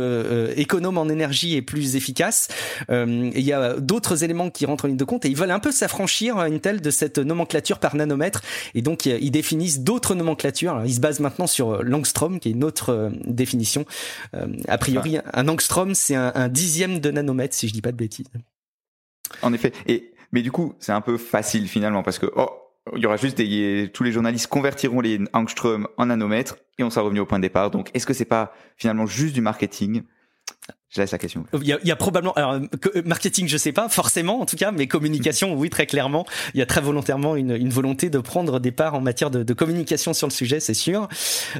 économe 0.56 0.98
en 0.98 1.10
énergie 1.10 1.56
et 1.56 1.62
plus 1.62 1.96
efficace. 1.96 2.48
Euh, 2.90 3.32
il 3.34 3.42
y 3.42 3.54
a 3.54 3.76
d'autres 3.80 4.24
éléments 4.24 4.50
qui 4.50 4.66
rentrent 4.66 4.86
en 4.86 4.88
ligne 4.90 4.98
de 4.98 5.04
compte 5.04 5.26
et 5.26 5.30
ils 5.30 5.36
veulent 5.36 5.52
un 5.52 5.60
peu 5.60 5.72
s'affranchir 5.72 6.38
Intel 6.38 6.82
de 6.82 6.90
cette 6.90 7.18
nomenclature 7.18 7.80
par 7.80 7.96
nanomètre 7.96 8.42
et 8.74 8.82
donc 8.82 9.06
ils 9.06 9.32
définissent 9.32 9.82
d'autres 9.82 10.16
nomenclatures. 10.16 10.72
Alors, 10.74 10.86
ils 10.86 10.96
se 10.96 11.00
basent 11.00 11.20
maintenant 11.20 11.48
sur 11.48 11.84
l'angstrom 11.84 12.40
qui 12.40 12.50
est 12.50 12.52
une 12.52 12.64
autre 12.64 12.90
euh, 12.90 13.10
définition. 13.26 13.86
Euh, 14.34 14.48
a 14.68 14.78
priori, 14.78 15.18
un 15.34 15.48
angstrom 15.48 15.94
c'est 15.96 16.16
un, 16.16 16.32
un, 16.36 16.48
dixième 16.48 17.00
de 17.00 17.12
nanomètre 17.12 17.56
si 17.56 17.68
je 17.68 17.74
dis 17.74 17.82
pas 17.82 17.92
de 17.92 17.98
bêtises. 17.98 18.28
En 19.42 19.54
effet. 19.54 19.74
Et 19.88 20.14
mais 20.32 20.42
du 20.42 20.52
coup, 20.52 20.74
c'est 20.80 20.92
un 20.92 21.02
peu 21.02 21.18
facile 21.18 21.68
finalement 21.68 22.04
parce 22.04 22.20
que 22.20 22.28
oh, 22.36 22.50
il 22.96 23.02
y 23.02 23.06
aura 23.06 23.18
juste 23.18 23.38
des, 23.38 23.90
tous 23.94 24.04
les 24.04 24.12
journalistes 24.12 24.48
convertiront 24.48 25.02
les 25.02 25.20
angstrom 25.34 25.88
en 25.98 26.08
nanomètres 26.08 26.58
et 26.78 26.84
on 26.84 26.90
sera 26.90 27.04
revenu 27.04 27.20
au 27.20 27.26
point 27.26 27.40
de 27.40 27.44
départ. 27.44 27.72
Donc, 27.72 27.90
est-ce 27.94 28.06
que 28.06 28.14
c'est 28.14 28.26
pas 28.26 28.54
finalement 28.78 29.06
juste 29.06 29.34
du 29.34 29.42
marketing 29.42 30.04
je 30.90 31.02
laisse 31.02 31.12
la 31.12 31.18
question. 31.18 31.46
Il 31.54 31.68
y 31.68 31.74
a, 31.74 31.80
il 31.84 31.88
y 31.88 31.92
a 31.92 31.96
probablement, 31.98 32.34
alors 32.34 32.54
euh, 32.54 33.02
marketing, 33.04 33.48
je 33.48 33.58
sais 33.58 33.74
pas 33.74 33.90
forcément 33.90 34.40
en 34.40 34.46
tout 34.46 34.56
cas, 34.56 34.72
mais 34.72 34.88
communication, 34.88 35.54
oui 35.54 35.70
très 35.70 35.86
clairement. 35.86 36.26
Il 36.54 36.60
y 36.60 36.64
a 36.64 36.66
très 36.66 36.80
volontairement 36.80 37.36
une, 37.36 37.52
une 37.52 37.70
volonté 37.70 38.10
de 38.10 38.20
prendre 38.20 38.60
des 38.60 38.72
parts 38.72 38.96
en 38.96 39.02
matière 39.02 39.30
de, 39.30 39.44
de 39.44 39.54
communication 39.54 40.14
sur 40.14 40.28
le 40.28 40.32
sujet, 40.32 40.60
c'est 40.62 40.74
sûr. 40.74 41.10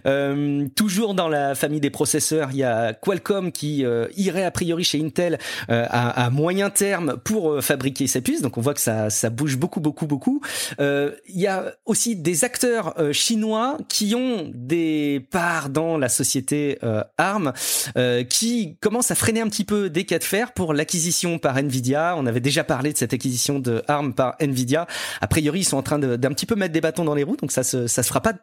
Euh, 0.06 0.66
toujours 0.76 1.14
dans 1.14 1.28
la 1.28 1.56
famille 1.56 1.82
des 1.82 1.90
processeurs, 1.90 2.50
il 2.52 2.58
y 2.58 2.64
a 2.64 2.94
Qualcomm 2.94 3.52
qui 3.52 3.86
euh, 3.86 4.08
irait 4.16 4.46
a 4.46 4.52
priori 4.52 4.84
chez 4.84 5.04
Intel 5.04 5.40
euh, 5.70 5.86
à, 5.90 6.26
à, 6.26 6.30
moyen 6.30 6.70
terme 6.70 7.18
pour 7.18 7.52
euh, 7.52 7.62
fabriquer 7.62 8.08
ses 8.08 8.22
puces. 8.22 8.42
Donc 8.42 8.58
on 8.58 8.62
voit 8.62 8.74
que 8.74 8.82
ça, 8.82 9.10
ça 9.10 9.30
bouge 9.30 9.58
beaucoup, 9.58 9.82
beaucoup, 9.82 10.08
beaucoup. 10.08 10.42
il 10.80 11.16
y 11.28 11.48
a 11.48 11.74
aussi 11.86 12.16
des 12.16 12.44
acteurs 12.44 12.96
chinois 13.12 13.78
qui 13.90 14.16
ont 14.16 14.52
des 14.54 15.28
parts 15.32 15.70
dans 15.70 15.98
la 15.98 16.10
société 16.10 16.80
ARM 17.18 17.54
qui 18.30 18.78
commencent 18.80 19.12
à 19.12 19.16
freiner 19.18 19.42
un 19.42 19.50
petit 19.50 19.66
peu 19.66 19.90
des 19.90 20.06
cas 20.06 20.20
de 20.20 20.24
fer 20.24 20.54
pour 20.54 20.74
l'acquisition 20.74 21.40
par 21.40 21.58
Nvidia. 21.58 22.16
On 22.18 22.26
avait 22.26 22.40
déjà 22.40 22.64
parlé 22.64 22.94
de 22.94 22.98
cette 22.98 23.14
acquisition 23.14 23.60
de 23.60 23.84
ARM 23.88 24.14
par 24.14 24.36
Nvidia. 24.40 24.88
A 25.22 25.28
priori, 25.28 25.60
ils 25.60 25.66
sont 25.66 25.78
en 25.78 25.84
train 25.84 26.00
d'un 26.00 26.30
petit 26.30 26.46
peu 26.46 26.56
mettre 26.56 26.74
des 26.74 26.82
bâtons 26.82 27.06
dans 27.06 27.16
les 27.16 27.24
roues, 27.24 27.38
donc 27.38 27.52
ça 27.52 27.64
se, 27.64 27.88
ça 27.88 28.04
se 28.04 28.10
fera 28.10 28.22
pas 28.22 28.34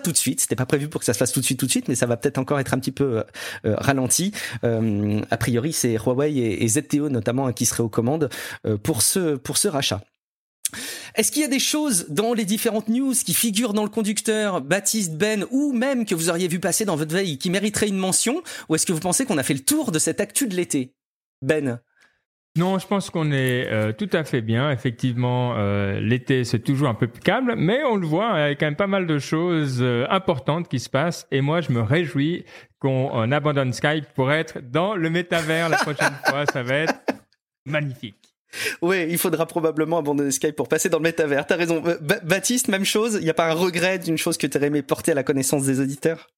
tout 0.00 0.12
de 0.12 0.16
suite. 0.16 0.40
C'était 0.40 0.56
pas 0.56 0.66
prévu 0.66 0.88
pour 0.88 1.00
que 1.00 1.04
ça 1.04 1.12
se 1.12 1.18
fasse 1.18 1.32
tout 1.32 1.40
de 1.40 1.44
suite, 1.44 1.58
tout 1.58 1.66
de 1.66 1.70
suite, 1.70 1.88
mais 1.88 1.94
ça 1.94 2.06
va 2.06 2.16
peut-être 2.16 2.38
encore 2.38 2.60
être 2.60 2.74
un 2.74 2.78
petit 2.78 2.92
peu 2.92 3.24
euh, 3.64 3.74
ralenti. 3.78 4.32
Euh, 4.64 5.20
a 5.30 5.36
priori, 5.36 5.72
c'est 5.72 5.96
Huawei 5.96 6.36
et, 6.36 6.68
ZTO 6.68 7.08
notamment 7.08 7.52
qui 7.52 7.66
seraient 7.66 7.82
aux 7.82 7.88
commandes 7.88 8.28
euh, 8.66 8.76
pour 8.76 9.02
ce 9.02 9.68
rachat. 9.68 10.00
Est-ce 11.14 11.32
qu'il 11.32 11.42
y 11.42 11.44
a 11.44 11.48
des 11.48 11.58
choses 11.58 12.06
dans 12.08 12.34
les 12.34 12.44
différentes 12.44 12.88
news 12.88 13.14
qui 13.14 13.34
figurent 13.34 13.72
dans 13.72 13.84
le 13.84 13.88
conducteur, 13.88 14.60
Baptiste, 14.60 15.16
Ben, 15.16 15.46
ou 15.50 15.72
même 15.72 16.04
que 16.04 16.14
vous 16.14 16.28
auriez 16.28 16.48
vu 16.48 16.60
passer 16.60 16.84
dans 16.84 16.96
votre 16.96 17.12
veille 17.12 17.38
qui 17.38 17.50
mériteraient 17.50 17.88
une 17.88 17.98
mention 17.98 18.42
Ou 18.68 18.74
est-ce 18.74 18.86
que 18.86 18.92
vous 18.92 19.00
pensez 19.00 19.24
qu'on 19.24 19.38
a 19.38 19.42
fait 19.42 19.54
le 19.54 19.64
tour 19.64 19.92
de 19.92 19.98
cette 19.98 20.20
actu 20.20 20.46
de 20.48 20.54
l'été? 20.54 20.92
Ben 21.42 21.80
non, 22.56 22.78
je 22.78 22.86
pense 22.86 23.10
qu'on 23.10 23.32
est 23.32 23.70
euh, 23.70 23.92
tout 23.92 24.08
à 24.14 24.24
fait 24.24 24.40
bien. 24.40 24.70
Effectivement, 24.70 25.54
euh, 25.58 26.00
l'été 26.00 26.42
c'est 26.44 26.60
toujours 26.60 26.88
un 26.88 26.94
peu 26.94 27.06
plus 27.06 27.20
calme, 27.20 27.54
mais 27.54 27.84
on 27.84 27.96
le 27.96 28.06
voit, 28.06 28.32
il 28.36 28.40
y 28.40 28.42
a 28.44 28.54
quand 28.54 28.64
même 28.64 28.76
pas 28.76 28.86
mal 28.86 29.06
de 29.06 29.18
choses 29.18 29.78
euh, 29.82 30.06
importantes 30.08 30.66
qui 30.66 30.80
se 30.80 30.88
passent. 30.88 31.26
Et 31.30 31.42
moi, 31.42 31.60
je 31.60 31.70
me 31.70 31.82
réjouis 31.82 32.46
qu'on 32.78 33.30
abandonne 33.30 33.74
Skype 33.74 34.06
pour 34.14 34.32
être 34.32 34.58
dans 34.70 34.96
le 34.96 35.10
métavers 35.10 35.68
la 35.68 35.76
prochaine 35.76 36.14
fois. 36.26 36.46
Ça 36.46 36.62
va 36.62 36.76
être 36.76 36.94
magnifique. 37.66 38.25
Ouais, 38.82 39.08
il 39.10 39.18
faudra 39.18 39.46
probablement 39.46 39.98
abandonner 39.98 40.30
Skype 40.30 40.56
pour 40.56 40.68
passer 40.68 40.88
dans 40.88 40.98
le 40.98 41.02
métavers. 41.02 41.46
T'as 41.46 41.56
raison. 41.56 41.80
B 41.80 42.12
Baptiste, 42.24 42.68
même 42.68 42.84
chose. 42.84 43.16
Il 43.20 43.24
n'y 43.24 43.30
a 43.30 43.34
pas 43.34 43.50
un 43.50 43.54
regret 43.54 43.98
d'une 43.98 44.18
chose 44.18 44.38
que 44.38 44.46
tu 44.46 44.56
aurais 44.56 44.68
aimé 44.68 44.82
porter 44.82 45.12
à 45.12 45.14
la 45.14 45.22
connaissance 45.22 45.64
des 45.64 45.80
auditeurs? 45.80 46.28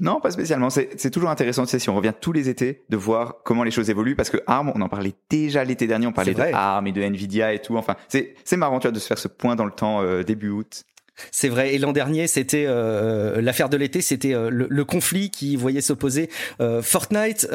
Non, 0.00 0.20
pas 0.20 0.30
spécialement. 0.30 0.68
C'est 0.70 1.10
toujours 1.10 1.30
intéressant, 1.30 1.64
tu 1.64 1.70
sais, 1.70 1.78
si 1.78 1.88
on 1.88 1.96
revient 1.96 2.12
tous 2.20 2.32
les 2.32 2.48
étés, 2.48 2.84
de 2.88 2.96
voir 2.96 3.36
comment 3.44 3.64
les 3.64 3.70
choses 3.70 3.88
évoluent, 3.88 4.16
parce 4.16 4.30
que 4.30 4.36
ARM, 4.46 4.70
on 4.74 4.80
en 4.82 4.88
parlait 4.88 5.14
déjà 5.30 5.64
l'été 5.64 5.86
dernier, 5.86 6.06
on 6.06 6.12
parlait 6.12 6.34
de 6.34 6.42
ARM 6.42 6.86
et 6.86 6.92
de 6.92 7.00
Nvidia 7.00 7.54
et 7.54 7.60
tout. 7.60 7.76
Enfin, 7.76 7.96
c'est 8.08 8.56
marrant, 8.56 8.78
tu 8.80 8.86
vois, 8.86 8.92
de 8.92 8.98
se 8.98 9.06
faire 9.06 9.18
ce 9.18 9.28
point 9.28 9.56
dans 9.56 9.64
le 9.64 9.72
temps 9.72 10.02
euh, 10.02 10.22
début 10.22 10.50
août. 10.50 10.84
C'est 11.30 11.48
vrai. 11.48 11.74
Et 11.74 11.78
l'an 11.78 11.92
dernier, 11.92 12.26
c'était 12.26 12.64
euh, 12.66 13.40
l'affaire 13.40 13.68
de 13.68 13.76
l'été, 13.76 14.00
c'était 14.00 14.34
euh, 14.34 14.50
le, 14.50 14.84
conflit 14.84 15.30
qui 15.30 15.56
voyait 15.56 15.80
s'opposer 15.80 16.30
euh, 16.60 16.82
Fortnite 16.82 17.48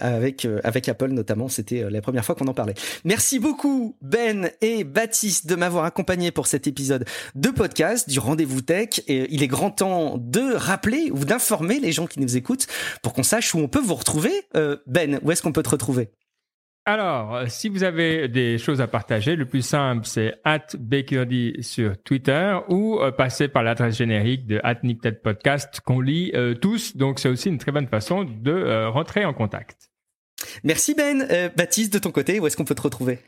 avec 0.00 0.46
avec 0.64 0.88
Apple 0.88 1.10
notamment. 1.10 1.48
C'était 1.48 1.84
la 1.90 2.00
première 2.00 2.24
fois 2.24 2.34
qu'on 2.34 2.46
en 2.46 2.54
parlait. 2.54 2.74
Merci 3.04 3.38
beaucoup 3.38 3.96
Ben 4.00 4.50
et 4.60 4.84
Baptiste 4.84 5.46
de 5.46 5.54
m'avoir 5.54 5.84
accompagné 5.84 6.30
pour 6.30 6.46
cet 6.46 6.66
épisode 6.66 7.04
de 7.34 7.50
podcast 7.50 8.08
du 8.08 8.18
Rendez-vous 8.18 8.62
Tech. 8.62 9.02
Et 9.08 9.26
il 9.30 9.42
est 9.42 9.48
grand 9.48 9.70
temps 9.70 10.16
de 10.18 10.54
rappeler 10.54 11.10
ou 11.12 11.24
d'informer 11.24 11.80
les 11.80 11.92
gens 11.92 12.06
qui 12.06 12.20
nous 12.20 12.36
écoutent 12.36 12.66
pour 13.02 13.12
qu'on 13.12 13.22
sache 13.22 13.54
où 13.54 13.58
on 13.58 13.68
peut 13.68 13.80
vous 13.80 13.94
retrouver. 13.94 14.32
ben, 14.86 15.20
où 15.22 15.30
est-ce 15.30 15.42
qu'on 15.42 15.52
peut 15.52 15.62
te 15.62 15.70
retrouver? 15.70 16.10
Alors, 16.84 17.36
euh, 17.36 17.44
si 17.48 17.68
vous 17.68 17.84
avez 17.84 18.26
des 18.26 18.58
choses 18.58 18.80
à 18.80 18.88
partager, 18.88 19.36
le 19.36 19.46
plus 19.46 19.62
simple, 19.62 20.04
c'est 20.04 20.34
at 20.44 20.66
sur 21.60 22.02
Twitter 22.02 22.58
ou 22.68 22.98
euh, 22.98 23.12
passer 23.12 23.46
par 23.46 23.62
l'adresse 23.62 23.96
générique 23.96 24.46
de 24.46 24.60
at 24.64 24.80
Podcast 25.22 25.80
qu'on 25.80 26.00
lit 26.00 26.32
euh, 26.34 26.54
tous. 26.54 26.96
Donc, 26.96 27.20
c'est 27.20 27.28
aussi 27.28 27.48
une 27.48 27.58
très 27.58 27.70
bonne 27.70 27.86
façon 27.86 28.24
de 28.24 28.86
rentrer 28.86 29.24
en 29.24 29.32
contact. 29.32 29.90
Merci 30.64 30.94
Ben. 30.94 31.28
Baptiste, 31.56 31.92
de 31.92 32.00
ton 32.00 32.10
côté, 32.10 32.40
où 32.40 32.46
est-ce 32.48 32.56
qu'on 32.56 32.64
peut 32.64 32.74
te 32.74 32.82
retrouver? 32.82 33.20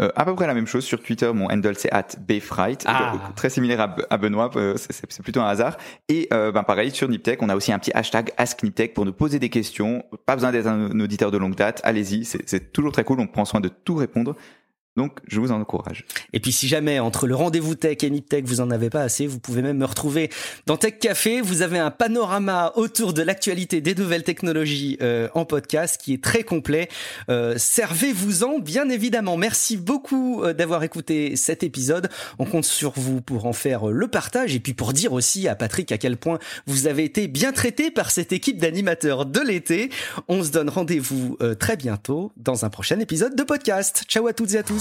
Euh, 0.00 0.10
à 0.16 0.24
peu 0.24 0.34
près 0.34 0.46
la 0.46 0.54
même 0.54 0.66
chose 0.66 0.84
sur 0.84 1.02
Twitter. 1.02 1.30
Mon 1.32 1.46
handle 1.46 1.74
c'est 1.76 1.92
at 1.92 2.08
bfright, 2.18 2.84
ah. 2.86 3.14
très 3.36 3.50
similaire 3.50 3.94
à, 4.08 4.16
Benoît. 4.18 4.50
Euh, 4.56 4.74
c'est 4.76 5.22
plutôt 5.22 5.40
un 5.40 5.48
hasard. 5.48 5.76
Et 6.08 6.28
euh, 6.32 6.52
ben 6.52 6.62
pareil 6.62 6.90
sur 6.90 7.08
Niptech, 7.08 7.42
on 7.42 7.48
a 7.48 7.56
aussi 7.56 7.72
un 7.72 7.78
petit 7.78 7.92
hashtag 7.94 8.30
AskNipTech 8.36 8.94
pour 8.94 9.04
nous 9.04 9.12
poser 9.12 9.38
des 9.38 9.50
questions. 9.50 10.04
Pas 10.26 10.34
besoin 10.34 10.52
d'être 10.52 10.66
un, 10.66 10.98
auditeur 11.00 11.30
de 11.30 11.38
longue 11.38 11.54
date. 11.54 11.80
Allez-y, 11.84 12.24
c'est 12.24 12.72
toujours 12.72 12.92
très 12.92 13.04
cool. 13.04 13.20
On 13.20 13.26
prend 13.26 13.44
soin 13.44 13.60
de 13.60 13.68
tout 13.68 13.96
répondre. 13.96 14.36
Donc, 14.96 15.20
je 15.28 15.38
vous 15.38 15.52
en 15.52 15.60
encourage. 15.60 16.04
Et 16.32 16.40
puis, 16.40 16.50
si 16.50 16.66
jamais, 16.66 16.98
entre 16.98 17.28
le 17.28 17.36
rendez-vous 17.36 17.76
tech 17.76 17.98
et 18.02 18.10
NipTech, 18.10 18.44
vous 18.44 18.60
en 18.60 18.72
avez 18.72 18.90
pas 18.90 19.02
assez, 19.02 19.28
vous 19.28 19.38
pouvez 19.38 19.62
même 19.62 19.78
me 19.78 19.84
retrouver 19.84 20.30
dans 20.66 20.76
Tech 20.76 20.98
Café. 20.98 21.40
Vous 21.40 21.62
avez 21.62 21.78
un 21.78 21.92
panorama 21.92 22.72
autour 22.74 23.12
de 23.12 23.22
l'actualité 23.22 23.80
des 23.80 23.94
nouvelles 23.94 24.24
technologies 24.24 24.98
euh, 25.00 25.28
en 25.34 25.44
podcast 25.44 26.00
qui 26.00 26.14
est 26.14 26.22
très 26.22 26.42
complet. 26.42 26.88
Euh, 27.28 27.54
Servez-vous-en, 27.56 28.58
bien 28.58 28.88
évidemment. 28.88 29.36
Merci 29.36 29.76
beaucoup 29.76 30.42
euh, 30.42 30.54
d'avoir 30.54 30.82
écouté 30.82 31.36
cet 31.36 31.62
épisode. 31.62 32.08
On 32.40 32.44
compte 32.44 32.64
sur 32.64 32.92
vous 32.96 33.20
pour 33.20 33.46
en 33.46 33.52
faire 33.52 33.86
le 33.86 34.08
partage 34.08 34.56
et 34.56 34.60
puis 34.60 34.74
pour 34.74 34.92
dire 34.92 35.12
aussi 35.12 35.46
à 35.46 35.54
Patrick 35.54 35.92
à 35.92 35.98
quel 35.98 36.16
point 36.16 36.40
vous 36.66 36.88
avez 36.88 37.04
été 37.04 37.28
bien 37.28 37.52
traité 37.52 37.92
par 37.92 38.10
cette 38.10 38.32
équipe 38.32 38.58
d'animateurs 38.58 39.24
de 39.24 39.40
l'été. 39.40 39.90
On 40.26 40.42
se 40.42 40.50
donne 40.50 40.68
rendez-vous 40.68 41.38
très 41.60 41.76
bientôt 41.76 42.32
dans 42.36 42.64
un 42.64 42.70
prochain 42.70 42.98
épisode 42.98 43.36
de 43.36 43.42
podcast. 43.44 44.04
Ciao 44.08 44.26
à 44.26 44.32
toutes 44.32 44.54
et 44.54 44.58
à 44.58 44.62
tous. 44.62 44.79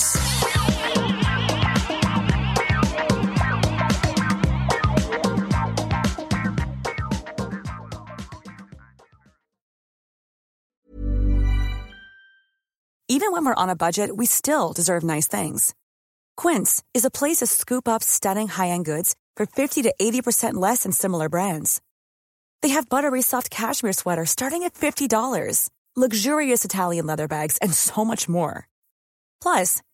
Even 13.12 13.34
when 13.34 13.44
we're 13.44 13.54
on 13.56 13.70
a 13.70 13.76
budget, 13.76 14.16
we 14.16 14.26
still 14.26 14.72
deserve 14.72 15.04
nice 15.04 15.28
things. 15.28 15.76
Quince 16.38 16.82
is 16.94 17.04
a 17.04 17.12
place 17.12 17.38
to 17.38 17.48
scoop 17.48 17.88
up 17.88 18.02
stunning 18.02 18.48
high-end 18.48 18.86
goods 18.86 19.16
for 19.36 19.46
50 19.46 19.82
to 19.82 19.94
80% 20.00 20.54
less 20.54 20.84
than 20.84 20.92
similar 20.94 21.28
brands. 21.28 21.82
They 22.62 22.70
have 22.70 22.88
buttery 22.88 23.22
soft 23.22 23.50
cashmere 23.50 23.94
sweaters 23.94 24.30
starting 24.30 24.64
at 24.64 24.74
$50, 24.74 25.70
luxurious 25.96 26.64
Italian 26.64 27.08
leather 27.08 27.28
bags, 27.28 27.58
and 27.58 27.74
so 27.74 28.06
much 28.06 28.30
more. 28.30 28.68
Plus, 29.42 29.82